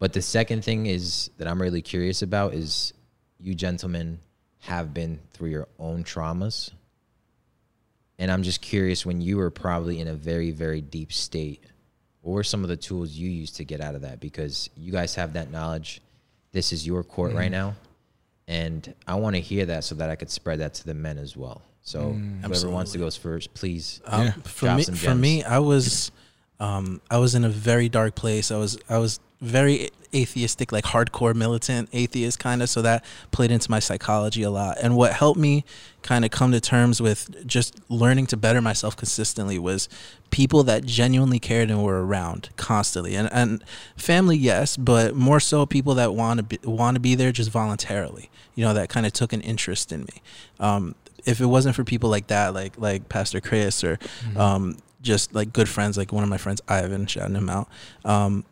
But 0.00 0.12
the 0.12 0.20
second 0.20 0.64
thing 0.64 0.86
is 0.86 1.30
that 1.38 1.46
I'm 1.46 1.62
really 1.62 1.80
curious 1.80 2.22
about 2.22 2.54
is 2.54 2.92
you 3.38 3.54
gentlemen 3.54 4.18
have 4.62 4.92
been 4.92 5.20
through 5.32 5.50
your 5.50 5.68
own 5.78 6.02
traumas. 6.02 6.72
And 8.18 8.28
I'm 8.28 8.42
just 8.42 8.60
curious 8.60 9.06
when 9.06 9.20
you 9.20 9.36
were 9.36 9.52
probably 9.52 10.00
in 10.00 10.08
a 10.08 10.14
very, 10.14 10.50
very 10.50 10.80
deep 10.80 11.12
state, 11.12 11.62
what 12.22 12.32
were 12.32 12.42
some 12.42 12.64
of 12.64 12.68
the 12.68 12.76
tools 12.76 13.12
you 13.12 13.30
used 13.30 13.58
to 13.58 13.64
get 13.64 13.80
out 13.80 13.94
of 13.94 14.00
that? 14.00 14.18
Because 14.18 14.70
you 14.76 14.90
guys 14.90 15.14
have 15.14 15.34
that 15.34 15.52
knowledge. 15.52 16.02
This 16.50 16.72
is 16.72 16.84
your 16.84 17.04
court 17.04 17.30
mm. 17.30 17.36
right 17.36 17.50
now. 17.52 17.76
And 18.48 18.94
I 19.06 19.16
want 19.16 19.36
to 19.36 19.42
hear 19.42 19.66
that 19.66 19.84
so 19.84 19.94
that 19.96 20.08
I 20.08 20.16
could 20.16 20.30
spread 20.30 20.60
that 20.60 20.74
to 20.74 20.86
the 20.86 20.94
men 20.94 21.18
as 21.18 21.36
well. 21.36 21.62
So 21.82 22.00
mm, 22.00 22.36
whoever 22.38 22.52
absolutely. 22.52 22.74
wants 22.74 22.92
to 22.92 22.98
go 22.98 23.10
first, 23.10 23.54
please. 23.54 24.00
Um, 24.04 24.22
yeah. 24.22 24.32
For 24.44 24.74
me, 24.74 24.84
for 24.84 25.14
me, 25.14 25.44
I 25.44 25.58
was, 25.58 26.10
um, 26.60 27.00
I 27.10 27.18
was 27.18 27.34
in 27.34 27.44
a 27.44 27.48
very 27.48 27.88
dark 27.88 28.14
place. 28.14 28.50
I 28.50 28.56
was, 28.56 28.78
I 28.88 28.98
was 28.98 29.20
very 29.40 29.90
atheistic, 30.16 30.72
like 30.72 30.84
hardcore 30.84 31.34
militant 31.34 31.88
atheist 31.92 32.38
kind 32.38 32.62
of. 32.62 32.70
So 32.70 32.82
that 32.82 33.04
played 33.30 33.50
into 33.50 33.70
my 33.70 33.78
psychology 33.78 34.42
a 34.42 34.50
lot. 34.50 34.78
And 34.80 34.96
what 34.96 35.12
helped 35.12 35.38
me 35.38 35.64
kind 36.02 36.24
of 36.24 36.30
come 36.30 36.52
to 36.52 36.60
terms 36.60 37.00
with 37.00 37.46
just 37.46 37.78
learning 37.90 38.26
to 38.28 38.36
better 38.36 38.60
myself 38.60 38.96
consistently 38.96 39.58
was 39.58 39.88
people 40.30 40.62
that 40.64 40.84
genuinely 40.84 41.38
cared 41.38 41.70
and 41.70 41.82
were 41.82 42.04
around 42.04 42.48
constantly. 42.56 43.14
And 43.14 43.28
and 43.32 43.62
family, 43.96 44.36
yes, 44.36 44.76
but 44.76 45.14
more 45.14 45.40
so 45.40 45.66
people 45.66 45.94
that 45.94 46.14
want 46.14 46.38
to 46.38 46.42
be, 46.44 46.58
want 46.64 46.94
to 46.94 47.00
be 47.00 47.14
there 47.14 47.32
just 47.32 47.50
voluntarily. 47.50 48.30
You 48.54 48.64
know, 48.64 48.74
that 48.74 48.88
kind 48.88 49.04
of 49.04 49.12
took 49.12 49.32
an 49.32 49.42
interest 49.42 49.92
in 49.92 50.02
me. 50.02 50.22
Um, 50.58 50.94
if 51.26 51.40
it 51.40 51.46
wasn't 51.46 51.76
for 51.76 51.84
people 51.84 52.08
like 52.08 52.28
that, 52.28 52.54
like 52.54 52.78
like 52.78 53.08
Pastor 53.08 53.40
Chris 53.40 53.84
or 53.84 53.96
mm-hmm. 53.96 54.40
um, 54.40 54.78
just 55.02 55.34
like 55.34 55.52
good 55.52 55.68
friends, 55.68 55.98
like 55.98 56.12
one 56.12 56.22
of 56.22 56.30
my 56.30 56.38
friends 56.38 56.62
Ivan, 56.68 57.06
shouting 57.06 57.36
him 57.36 57.50
out. 57.50 57.68
Um, 58.04 58.44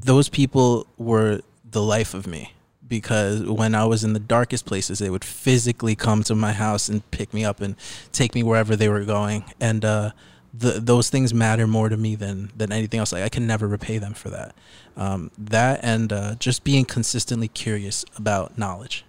those 0.00 0.28
people 0.28 0.86
were 0.98 1.40
the 1.68 1.82
life 1.82 2.14
of 2.14 2.26
me 2.26 2.54
because 2.86 3.42
when 3.42 3.74
I 3.74 3.84
was 3.84 4.02
in 4.02 4.12
the 4.12 4.20
darkest 4.20 4.66
places, 4.66 4.98
they 4.98 5.10
would 5.10 5.24
physically 5.24 5.94
come 5.94 6.22
to 6.24 6.34
my 6.34 6.52
house 6.52 6.88
and 6.88 7.08
pick 7.10 7.32
me 7.32 7.44
up 7.44 7.60
and 7.60 7.76
take 8.12 8.34
me 8.34 8.42
wherever 8.42 8.74
they 8.76 8.88
were 8.88 9.04
going. 9.04 9.44
And 9.60 9.84
uh, 9.84 10.10
the, 10.52 10.72
those 10.72 11.08
things 11.08 11.32
matter 11.32 11.66
more 11.66 11.88
to 11.88 11.96
me 11.96 12.16
than 12.16 12.50
than 12.56 12.72
anything 12.72 12.98
else. 12.98 13.12
Like 13.12 13.22
I 13.22 13.28
can 13.28 13.46
never 13.46 13.66
repay 13.68 13.98
them 13.98 14.14
for 14.14 14.30
that. 14.30 14.54
Um, 14.96 15.30
that 15.38 15.80
and 15.82 16.12
uh, 16.12 16.34
just 16.34 16.64
being 16.64 16.84
consistently 16.84 17.48
curious 17.48 18.04
about 18.16 18.58
knowledge, 18.58 19.04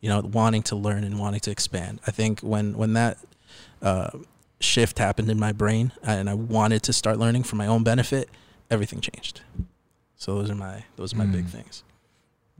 you 0.00 0.10
know, 0.10 0.20
wanting 0.20 0.62
to 0.64 0.76
learn 0.76 1.02
and 1.02 1.18
wanting 1.18 1.40
to 1.40 1.50
expand. 1.50 2.00
I 2.06 2.10
think 2.10 2.40
when 2.40 2.76
when 2.76 2.92
that 2.92 3.18
uh, 3.80 4.10
shift 4.60 4.98
happened 4.98 5.30
in 5.30 5.38
my 5.38 5.52
brain 5.52 5.92
and 6.02 6.28
I 6.28 6.34
wanted 6.34 6.82
to 6.84 6.92
start 6.92 7.18
learning 7.18 7.44
for 7.44 7.56
my 7.56 7.66
own 7.66 7.82
benefit, 7.84 8.28
everything 8.70 9.00
changed. 9.00 9.40
So 10.24 10.36
those 10.36 10.50
are 10.50 10.54
my 10.54 10.82
those 10.96 11.12
are 11.12 11.18
my 11.18 11.26
mm. 11.26 11.32
big 11.32 11.46
things. 11.48 11.84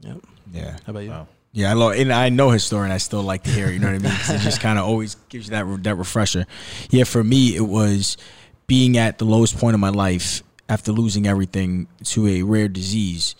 Yep. 0.00 0.18
Yeah. 0.52 0.76
How 0.84 0.90
about 0.90 0.98
you? 1.04 1.08
Wow. 1.08 1.28
Yeah, 1.52 1.70
I 1.70 1.72
love, 1.72 1.92
and 1.92 2.12
I 2.12 2.28
know 2.28 2.50
his 2.50 2.62
story, 2.62 2.84
and 2.84 2.92
I 2.92 2.98
still 2.98 3.22
like 3.22 3.44
to 3.44 3.50
hear 3.50 3.68
it. 3.68 3.72
You 3.72 3.78
know 3.78 3.86
what 3.86 3.94
I 3.94 3.98
mean? 4.00 4.12
it 4.12 4.40
just 4.42 4.60
kind 4.66 4.78
of 4.78 4.84
always 4.84 5.14
gives 5.30 5.46
you 5.46 5.52
that 5.52 5.82
that 5.84 5.94
refresher. 5.94 6.44
Yeah, 6.90 7.04
for 7.04 7.24
me, 7.24 7.56
it 7.56 7.62
was 7.62 8.18
being 8.66 8.98
at 8.98 9.16
the 9.16 9.24
lowest 9.24 9.56
point 9.56 9.72
of 9.72 9.80
my 9.80 9.88
life 9.88 10.42
after 10.68 10.92
losing 10.92 11.26
everything 11.26 11.88
to 12.04 12.28
a 12.28 12.42
rare 12.42 12.68
disease, 12.68 13.34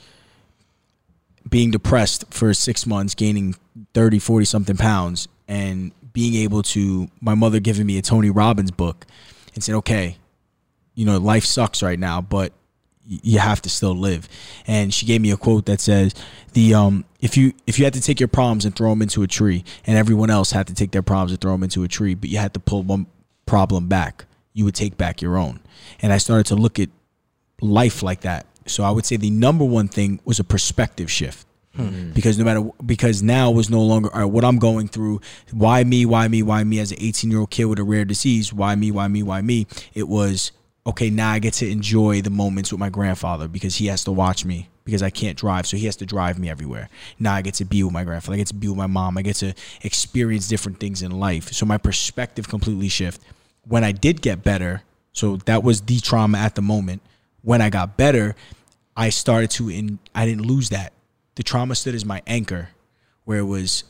being 1.46 1.70
depressed 1.70 2.24
for 2.30 2.54
six 2.54 2.86
months, 2.86 3.14
gaining 3.14 3.56
30, 3.92 4.20
40 4.20 4.46
something 4.46 4.76
pounds, 4.78 5.28
and 5.48 5.92
being 6.14 6.34
able 6.36 6.62
to, 6.62 7.08
my 7.20 7.34
mother 7.34 7.60
giving 7.60 7.84
me 7.84 7.98
a 7.98 8.02
Tony 8.02 8.30
Robbins 8.30 8.70
book 8.70 9.04
and 9.54 9.62
said, 9.62 9.74
okay, 9.74 10.16
you 10.94 11.04
know, 11.04 11.18
life 11.18 11.44
sucks 11.44 11.82
right 11.82 11.98
now, 11.98 12.22
but 12.22 12.54
you 13.06 13.38
have 13.38 13.60
to 13.62 13.68
still 13.68 13.94
live. 13.94 14.28
And 14.66 14.92
she 14.92 15.06
gave 15.06 15.20
me 15.20 15.30
a 15.30 15.36
quote 15.36 15.66
that 15.66 15.80
says, 15.80 16.14
"The 16.52 16.74
um, 16.74 17.04
if 17.20 17.36
you 17.36 17.52
if 17.66 17.78
you 17.78 17.84
had 17.84 17.94
to 17.94 18.00
take 18.00 18.20
your 18.20 18.28
problems 18.28 18.64
and 18.64 18.74
throw 18.74 18.90
them 18.90 19.02
into 19.02 19.22
a 19.22 19.26
tree, 19.26 19.64
and 19.86 19.96
everyone 19.96 20.30
else 20.30 20.50
had 20.52 20.66
to 20.68 20.74
take 20.74 20.92
their 20.92 21.02
problems 21.02 21.32
and 21.32 21.40
throw 21.40 21.52
them 21.52 21.62
into 21.62 21.82
a 21.82 21.88
tree, 21.88 22.14
but 22.14 22.30
you 22.30 22.38
had 22.38 22.54
to 22.54 22.60
pull 22.60 22.82
one 22.82 23.06
problem 23.46 23.88
back, 23.88 24.24
you 24.52 24.64
would 24.64 24.74
take 24.74 24.96
back 24.96 25.22
your 25.22 25.36
own." 25.36 25.60
And 26.00 26.12
I 26.12 26.18
started 26.18 26.46
to 26.46 26.56
look 26.56 26.78
at 26.78 26.88
life 27.60 28.02
like 28.02 28.22
that. 28.22 28.46
So 28.66 28.82
I 28.82 28.90
would 28.90 29.04
say 29.04 29.16
the 29.16 29.30
number 29.30 29.64
one 29.64 29.88
thing 29.88 30.20
was 30.24 30.38
a 30.38 30.44
perspective 30.44 31.10
shift. 31.10 31.46
Hmm. 31.76 32.12
Because 32.12 32.38
no 32.38 32.44
matter 32.44 32.62
because 32.86 33.20
now 33.22 33.50
was 33.50 33.68
no 33.68 33.82
longer 33.82 34.08
all 34.14 34.20
right, 34.20 34.30
what 34.30 34.44
I'm 34.44 34.58
going 34.58 34.86
through. 34.86 35.20
Why 35.50 35.82
me? 35.82 36.06
Why 36.06 36.28
me? 36.28 36.42
Why 36.42 36.62
me? 36.62 36.78
As 36.78 36.92
an 36.92 36.98
18 37.00 37.30
year 37.30 37.40
old 37.40 37.50
kid 37.50 37.64
with 37.64 37.80
a 37.80 37.84
rare 37.84 38.04
disease. 38.04 38.52
Why 38.52 38.76
me? 38.76 38.92
Why 38.92 39.08
me? 39.08 39.22
Why 39.24 39.42
me? 39.42 39.66
It 39.92 40.08
was 40.08 40.52
okay, 40.86 41.10
now 41.10 41.30
I 41.30 41.38
get 41.38 41.54
to 41.54 41.70
enjoy 41.70 42.20
the 42.20 42.30
moments 42.30 42.70
with 42.70 42.78
my 42.78 42.90
grandfather 42.90 43.48
because 43.48 43.76
he 43.76 43.86
has 43.86 44.04
to 44.04 44.12
watch 44.12 44.44
me 44.44 44.68
because 44.84 45.02
I 45.02 45.10
can't 45.10 45.38
drive, 45.38 45.66
so 45.66 45.76
he 45.76 45.86
has 45.86 45.96
to 45.96 46.06
drive 46.06 46.38
me 46.38 46.50
everywhere. 46.50 46.90
Now 47.18 47.34
I 47.34 47.42
get 47.42 47.54
to 47.54 47.64
be 47.64 47.82
with 47.82 47.92
my 47.92 48.04
grandfather, 48.04 48.34
I 48.34 48.38
get 48.38 48.48
to 48.48 48.54
be 48.54 48.68
with 48.68 48.76
my 48.76 48.86
mom, 48.86 49.16
I 49.16 49.22
get 49.22 49.36
to 49.36 49.54
experience 49.82 50.46
different 50.46 50.78
things 50.78 51.02
in 51.02 51.10
life. 51.10 51.52
So 51.52 51.64
my 51.64 51.78
perspective 51.78 52.48
completely 52.48 52.88
shift. 52.88 53.22
When 53.66 53.82
I 53.82 53.92
did 53.92 54.20
get 54.20 54.42
better, 54.42 54.82
so 55.12 55.36
that 55.46 55.62
was 55.62 55.80
the 55.82 56.00
trauma 56.00 56.38
at 56.38 56.54
the 56.54 56.62
moment. 56.62 57.00
When 57.40 57.62
I 57.62 57.70
got 57.70 57.96
better, 57.96 58.36
I 58.96 59.08
started 59.08 59.50
to 59.52 59.70
in 59.70 59.98
I 60.14 60.26
didn't 60.26 60.46
lose 60.46 60.68
that. 60.68 60.92
The 61.36 61.42
trauma 61.42 61.74
stood 61.74 61.94
as 61.94 62.04
my 62.04 62.22
anchor, 62.26 62.68
where 63.24 63.38
it 63.38 63.44
was 63.44 63.84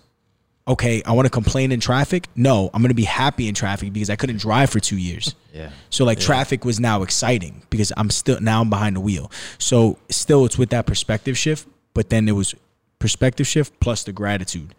okay, 0.67 1.03
I 1.05 1.13
want 1.13 1.27
to 1.27 1.31
complain 1.31 1.73
in 1.73 1.81
traffic. 1.81 2.29
No, 2.35 2.71
I'm 2.73 2.81
going 2.81 2.91
to 2.91 2.95
be 2.95 3.05
happy 3.05 3.49
in 3.49 3.55
traffic 3.55 3.93
because 3.93 4.11
I 4.11 4.17
couldn't 4.17 4.39
drive 4.39 4.71
for 4.71 4.81
two 4.81 4.97
years. 4.97 5.35
Yeah. 5.53 5.71
So 5.91 6.05
like 6.05 6.19
yeah. 6.19 6.27
traffic 6.27 6.65
was 6.65 6.81
now 6.81 7.03
exciting 7.03 7.63
because 7.71 7.93
I'm 7.97 8.11
still 8.11 8.41
now 8.41 8.63
I'm 8.63 8.71
behind 8.71 8.97
the 8.97 9.01
wheel. 9.01 9.31
So 9.59 9.99
still 10.09 10.45
it's 10.45 10.59
with 10.59 10.71
that 10.71 10.87
perspective 10.87 11.37
shift, 11.37 11.69
but 11.93 12.11
then 12.11 12.29
it 12.29 12.33
was 12.33 12.55
perspective 12.99 13.47
shift 13.47 13.79
plus 13.81 14.05
the 14.05 14.13
gratitude 14.13 14.75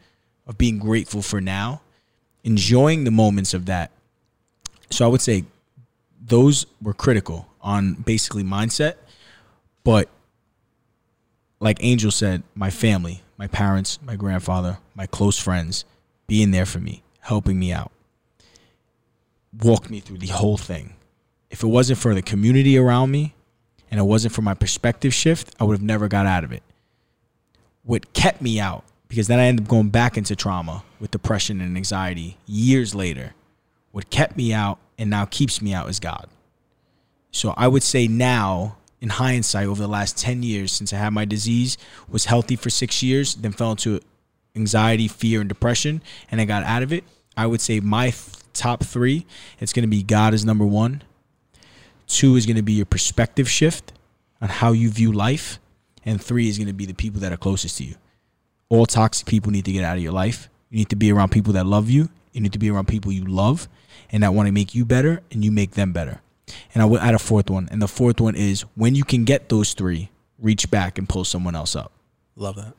of 0.47 0.57
being 0.57 0.79
grateful 0.79 1.21
for 1.21 1.39
now, 1.39 1.81
enjoying 2.43 3.03
the 3.03 3.11
moments 3.11 3.53
of 3.53 3.67
that. 3.67 3.91
So 4.89 5.05
I 5.05 5.07
would 5.07 5.21
say 5.21 5.45
those 6.23 6.65
were 6.81 6.93
critical 6.93 7.47
on 7.61 7.93
basically 7.93 8.43
mindset, 8.43 8.95
but 9.83 10.09
like 11.59 11.77
Angel 11.81 12.11
said, 12.11 12.43
my 12.53 12.69
family, 12.69 13.21
my 13.37 13.47
parents, 13.47 13.99
my 14.01 14.15
grandfather, 14.15 14.79
my 14.95 15.05
close 15.05 15.37
friends 15.37 15.85
being 16.27 16.51
there 16.51 16.65
for 16.65 16.79
me, 16.79 17.03
helping 17.19 17.59
me 17.59 17.71
out, 17.71 17.91
walked 19.61 19.89
me 19.89 19.99
through 19.99 20.17
the 20.17 20.27
whole 20.27 20.57
thing. 20.57 20.93
If 21.49 21.63
it 21.63 21.67
wasn't 21.67 21.99
for 21.99 22.13
the 22.15 22.21
community 22.21 22.77
around 22.77 23.11
me 23.11 23.35
and 23.91 23.99
it 23.99 24.03
wasn't 24.03 24.33
for 24.33 24.41
my 24.41 24.53
perspective 24.53 25.13
shift, 25.13 25.53
I 25.59 25.63
would 25.63 25.73
have 25.73 25.83
never 25.83 26.07
got 26.07 26.25
out 26.25 26.43
of 26.43 26.51
it. 26.51 26.63
What 27.83 28.13
kept 28.13 28.41
me 28.41 28.59
out, 28.59 28.83
because 29.07 29.27
then 29.27 29.39
I 29.39 29.45
ended 29.45 29.65
up 29.65 29.69
going 29.69 29.89
back 29.89 30.17
into 30.17 30.35
trauma 30.35 30.83
with 30.99 31.11
depression 31.11 31.61
and 31.61 31.77
anxiety 31.77 32.37
years 32.47 32.95
later. 32.95 33.33
What 33.91 34.09
kept 34.09 34.35
me 34.35 34.53
out 34.53 34.79
and 34.97 35.09
now 35.09 35.25
keeps 35.25 35.61
me 35.61 35.73
out 35.73 35.89
is 35.89 35.99
God. 35.99 36.27
So 37.31 37.53
I 37.55 37.67
would 37.67 37.83
say 37.83 38.07
now 38.07 38.77
in 39.05 39.09
hindsight 39.09 39.67
over 39.67 39.79
the 39.79 39.87
last 39.87 40.17
10 40.17 40.41
years 40.41 40.71
since 40.71 40.91
I 40.91 40.97
had 40.97 41.13
my 41.13 41.25
disease, 41.25 41.77
was 42.09 42.25
healthy 42.25 42.55
for 42.55 42.71
six 42.71 43.03
years, 43.03 43.35
then 43.35 43.51
fell 43.51 43.69
into 43.69 44.01
anxiety, 44.55 45.07
fear, 45.07 45.41
and 45.41 45.47
depression, 45.47 46.01
and 46.31 46.41
I 46.41 46.45
got 46.45 46.63
out 46.63 46.81
of 46.81 46.91
it. 46.91 47.03
I 47.37 47.45
would 47.45 47.61
say 47.61 47.79
my 47.79 48.11
top 48.53 48.83
three, 48.83 49.27
it's 49.59 49.73
going 49.73 49.83
to 49.83 49.87
be 49.87 50.01
God 50.01 50.33
is 50.33 50.43
number 50.43 50.65
one. 50.65 51.03
Two 52.07 52.35
is 52.35 52.47
going 52.47 52.55
to 52.55 52.63
be 52.63 52.73
your 52.73 52.87
perspective 52.87 53.47
shift 53.47 53.93
on 54.41 54.49
how 54.49 54.71
you 54.71 54.89
view 54.89 55.11
life. 55.11 55.59
And 56.03 56.19
three 56.19 56.49
is 56.49 56.57
going 56.57 56.67
to 56.67 56.73
be 56.73 56.87
the 56.87 56.93
people 56.93 57.21
that 57.21 57.31
are 57.31 57.37
closest 57.37 57.77
to 57.77 57.83
you. 57.83 57.95
All 58.69 58.87
toxic 58.87 59.27
people 59.27 59.51
need 59.51 59.65
to 59.65 59.71
get 59.71 59.83
out 59.83 59.97
of 59.97 60.03
your 60.03 60.13
life. 60.13 60.49
You 60.71 60.79
need 60.79 60.89
to 60.89 60.95
be 60.95 61.11
around 61.11 61.29
people 61.29 61.53
that 61.53 61.67
love 61.67 61.91
you. 61.91 62.09
You 62.33 62.41
need 62.41 62.53
to 62.53 62.59
be 62.59 62.71
around 62.71 62.87
people 62.87 63.11
you 63.11 63.25
love 63.25 63.67
and 64.11 64.23
that 64.23 64.33
want 64.33 64.47
to 64.47 64.51
make 64.51 64.73
you 64.73 64.83
better 64.83 65.21
and 65.31 65.45
you 65.45 65.51
make 65.51 65.71
them 65.71 65.93
better. 65.93 66.21
And 66.73 66.81
I 66.81 66.85
will 66.85 66.99
add 66.99 67.15
a 67.15 67.19
fourth 67.19 67.49
one. 67.49 67.67
And 67.71 67.81
the 67.81 67.87
fourth 67.87 68.19
one 68.21 68.35
is 68.35 68.61
when 68.75 68.95
you 68.95 69.03
can 69.03 69.23
get 69.25 69.49
those 69.49 69.73
three, 69.73 70.09
reach 70.39 70.69
back 70.69 70.97
and 70.97 71.07
pull 71.07 71.25
someone 71.25 71.55
else 71.55 71.75
up. 71.75 71.91
Love 72.35 72.55
that. 72.55 72.73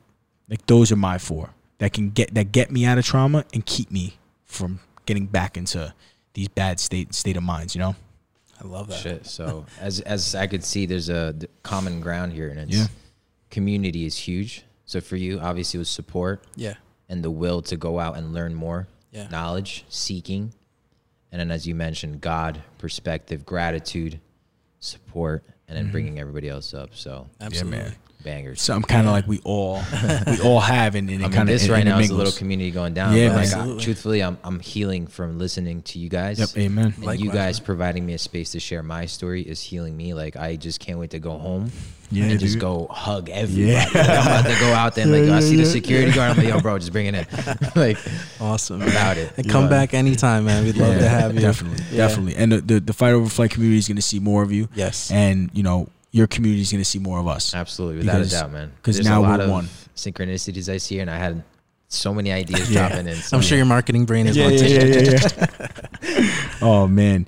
Like 0.49 0.65
those 0.67 0.91
are 0.91 0.95
my 0.95 1.17
four 1.17 1.53
that 1.79 1.93
can 1.93 2.11
get 2.11 2.33
that 2.33 2.51
get 2.51 2.71
me 2.71 2.85
out 2.85 2.97
of 2.97 3.05
trauma 3.05 3.45
and 3.53 3.65
keep 3.65 3.91
me 3.91 4.17
from 4.45 4.79
getting 5.05 5.25
back 5.25 5.57
into 5.57 5.93
these 6.33 6.47
bad 6.47 6.79
state 6.79 7.13
state 7.13 7.37
of 7.37 7.43
minds. 7.43 7.75
You 7.75 7.81
know. 7.81 7.95
I 8.59 8.65
love 8.65 8.87
that. 8.87 8.99
Shit. 8.99 9.25
So 9.25 9.65
as 9.79 9.99
as 10.01 10.35
I 10.35 10.47
could 10.47 10.63
see, 10.63 10.85
there's 10.85 11.09
a 11.09 11.35
common 11.63 11.99
ground 11.99 12.33
here, 12.33 12.49
and 12.49 12.59
it's 12.59 12.77
yeah. 12.77 12.87
community 13.49 14.05
is 14.05 14.17
huge. 14.17 14.63
So 14.85 15.01
for 15.01 15.17
you, 15.17 15.39
obviously, 15.39 15.77
it 15.77 15.81
was 15.81 15.89
support. 15.89 16.43
Yeah. 16.55 16.75
And 17.09 17.23
the 17.23 17.31
will 17.31 17.61
to 17.63 17.77
go 17.77 17.99
out 17.99 18.17
and 18.17 18.33
learn 18.33 18.53
more. 18.53 18.87
Yeah. 19.11 19.27
Knowledge, 19.29 19.85
seeking, 19.89 20.53
and 21.31 21.39
then 21.39 21.51
as 21.51 21.67
you 21.67 21.75
mentioned, 21.75 22.21
God, 22.21 22.61
perspective, 22.77 23.45
gratitude, 23.45 24.19
support, 24.79 25.43
and 25.67 25.77
then 25.77 25.85
mm-hmm. 25.85 25.91
bringing 25.91 26.19
everybody 26.19 26.49
else 26.49 26.73
up. 26.73 26.95
So 26.95 27.27
absolutely. 27.41 27.79
Yeah, 27.79 27.91
bangers. 28.23 28.61
Something 28.61 28.87
kind 28.87 29.07
of 29.07 29.13
like 29.13 29.27
we 29.27 29.39
all 29.43 29.81
we 30.27 30.39
all 30.41 30.59
have, 30.59 30.95
and, 30.95 31.09
and 31.09 31.19
I 31.19 31.27
mean, 31.27 31.31
kind 31.31 31.49
of 31.49 31.53
this 31.59 31.69
right 31.69 31.83
now 31.85 31.99
is 31.99 32.09
a 32.09 32.15
little 32.15 32.33
community 32.33 32.71
going 32.71 32.93
down. 32.93 33.15
Yeah, 33.15 33.29
but 33.29 33.35
like, 33.35 33.43
absolutely. 33.45 33.81
I, 33.81 33.83
truthfully, 33.83 34.23
I'm 34.23 34.37
I'm 34.43 34.59
healing 34.59 35.07
from 35.07 35.37
listening 35.39 35.81
to 35.83 35.99
you 35.99 36.09
guys. 36.09 36.39
Yep, 36.39 36.57
amen. 36.57 36.85
And 36.85 36.97
Likewise, 36.99 37.21
you 37.21 37.31
guys 37.31 37.59
man. 37.59 37.65
providing 37.65 38.05
me 38.05 38.13
a 38.13 38.17
space 38.17 38.51
to 38.51 38.59
share 38.59 38.83
my 38.83 39.05
story 39.05 39.41
is 39.41 39.61
healing 39.61 39.95
me. 39.95 40.13
Like 40.13 40.35
I 40.35 40.55
just 40.55 40.79
can't 40.79 40.99
wait 40.99 41.11
to 41.11 41.19
go 41.19 41.37
home 41.37 41.71
Yeah, 42.11 42.25
and 42.25 42.39
just 42.39 42.59
go 42.59 42.87
hug 42.89 43.29
everybody. 43.29 43.71
Yeah. 43.71 43.85
Like, 43.85 43.95
I'm 43.95 44.21
about 44.27 44.45
to 44.45 44.59
go 44.59 44.73
out 44.73 44.95
there 44.95 45.03
and 45.05 45.27
like 45.27 45.29
I 45.31 45.39
see 45.41 45.55
the 45.57 45.65
security 45.65 46.11
guard. 46.11 46.31
I'm 46.31 46.37
like, 46.37 46.47
yo, 46.47 46.59
bro, 46.59 46.77
just 46.79 46.91
bring 46.91 47.05
it 47.07 47.15
in. 47.15 47.25
like 47.75 47.97
Awesome. 48.39 48.81
about 48.81 49.17
it. 49.17 49.33
And 49.37 49.49
come 49.49 49.63
Yeah. 49.63 49.69
back 49.69 49.93
anytime, 49.93 50.45
man. 50.45 50.63
We'd 50.63 50.77
love 50.77 50.97
to 50.99 51.07
have 51.09 51.33
you. 51.33 51.41
Definitely, 51.41 51.83
Yeah. 51.91 52.07
definitely. 52.07 52.35
And 52.35 52.51
the, 52.51 52.61
the 52.61 52.79
the 52.79 52.93
fight 52.93 53.11
over 53.13 53.29
flight 53.29 53.51
community 53.51 53.77
is 53.77 53.87
going 53.87 53.95
to 53.97 54.01
see 54.01 54.19
more 54.19 54.41
of 54.43 54.51
you, 54.51 54.69
Yes. 54.73 55.11
and 55.11 55.49
you 55.53 55.63
know 55.63 55.89
your 56.11 56.27
community 56.27 56.61
is 56.61 56.71
going 56.71 56.81
to 56.81 56.89
see 56.89 56.99
more 56.99 57.19
of 57.19 57.27
us. 57.27 57.53
Absolutely, 57.53 57.97
without 57.99 58.13
Because- 58.19 58.33
a 58.33 58.39
doubt, 58.41 58.51
man. 58.51 58.71
Because 58.77 58.99
now 59.03 59.19
a 59.19 59.21
lot 59.21 59.39
we're 59.39 59.45
of 59.45 59.51
one. 59.51 59.69
synchronicities 59.95 60.71
I 60.71 60.77
see, 60.77 60.99
and 60.99 61.09
I 61.09 61.17
had 61.17 61.43
so 61.89 62.13
many 62.13 62.31
ideas 62.31 62.69
Yeah. 62.71 62.87
dropping 62.89 63.07
in. 63.07 63.17
I'm 63.31 63.41
sure 63.41 63.57
your 63.57 63.65
marketing 63.65 64.05
brain 64.05 64.27
is 64.27 64.37
on 64.37 64.51
yeah, 64.51 64.57
tissue. 64.57 65.37
yeah. 66.01 66.57
oh 66.61 66.87
man, 66.87 67.27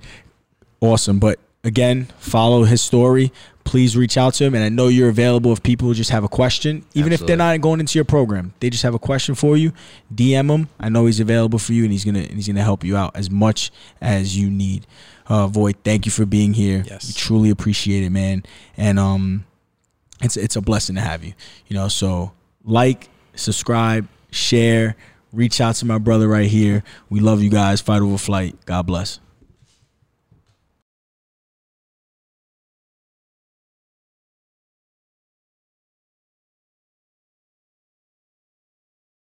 awesome. 0.82 1.20
But 1.20 1.40
again, 1.64 2.08
follow 2.20 2.64
his 2.64 2.82
story. 2.82 3.32
Please 3.66 3.96
reach 3.96 4.18
out 4.18 4.34
to 4.36 4.46
him, 4.46 4.56
and 4.56 4.64
I 4.64 4.70
know 4.70 4.88
you're 4.88 5.10
available 5.10 5.52
if 5.54 5.62
people 5.62 5.94
just 5.94 6.10
have 6.10 6.24
a 6.24 6.28
question, 6.28 6.84
even 6.96 7.14
if 7.14 7.24
they're 7.28 7.38
not 7.38 7.62
going 7.62 7.80
into 7.80 8.00
your 8.00 8.06
program. 8.06 8.52
They 8.62 8.72
just 8.72 8.82
have 8.82 8.96
a 8.96 9.00
question 9.00 9.36
for 9.36 9.56
you. 9.58 9.74
DM 10.14 10.50
him. 10.50 10.70
I 10.80 10.90
know 10.90 11.06
he's 11.06 11.20
available 11.20 11.60
for 11.60 11.74
you, 11.74 11.84
and 11.84 11.92
he's 11.92 12.04
gonna 12.04 12.20
and 12.20 12.32
he's 12.32 12.48
gonna 12.48 12.64
help 12.64 12.84
you 12.84 12.98
out 12.98 13.16
as 13.16 13.30
much 13.30 13.72
as 14.02 14.36
you 14.36 14.50
need. 14.50 14.88
Uh, 15.30 15.48
Void, 15.48 15.76
thank 15.84 16.06
you 16.06 16.12
for 16.12 16.26
being 16.26 16.54
here. 16.54 16.84
Yes. 16.88 17.08
we 17.08 17.14
truly 17.14 17.50
appreciate 17.52 18.04
it, 18.04 18.10
man. 18.10 18.44
And 18.76 18.98
um, 18.98 19.46
it's 20.22 20.36
it's 20.36 20.56
a 20.56 20.62
blessing 20.62 20.96
to 20.96 21.02
have 21.02 21.24
you. 21.24 21.34
You 21.68 21.76
know, 21.76 21.88
so 21.88 22.32
like, 22.66 23.10
subscribe, 23.36 24.08
share, 24.32 24.96
reach 25.32 25.62
out 25.62 25.76
to 25.76 25.86
my 25.86 26.00
brother 26.00 26.28
right 26.28 26.50
here. 26.50 26.84
We 27.10 27.20
love 27.20 27.42
you 27.44 27.50
guys. 27.50 27.80
Fight 27.80 28.02
over 28.02 28.18
flight. 28.18 28.58
God 28.66 28.88
bless. 28.88 29.20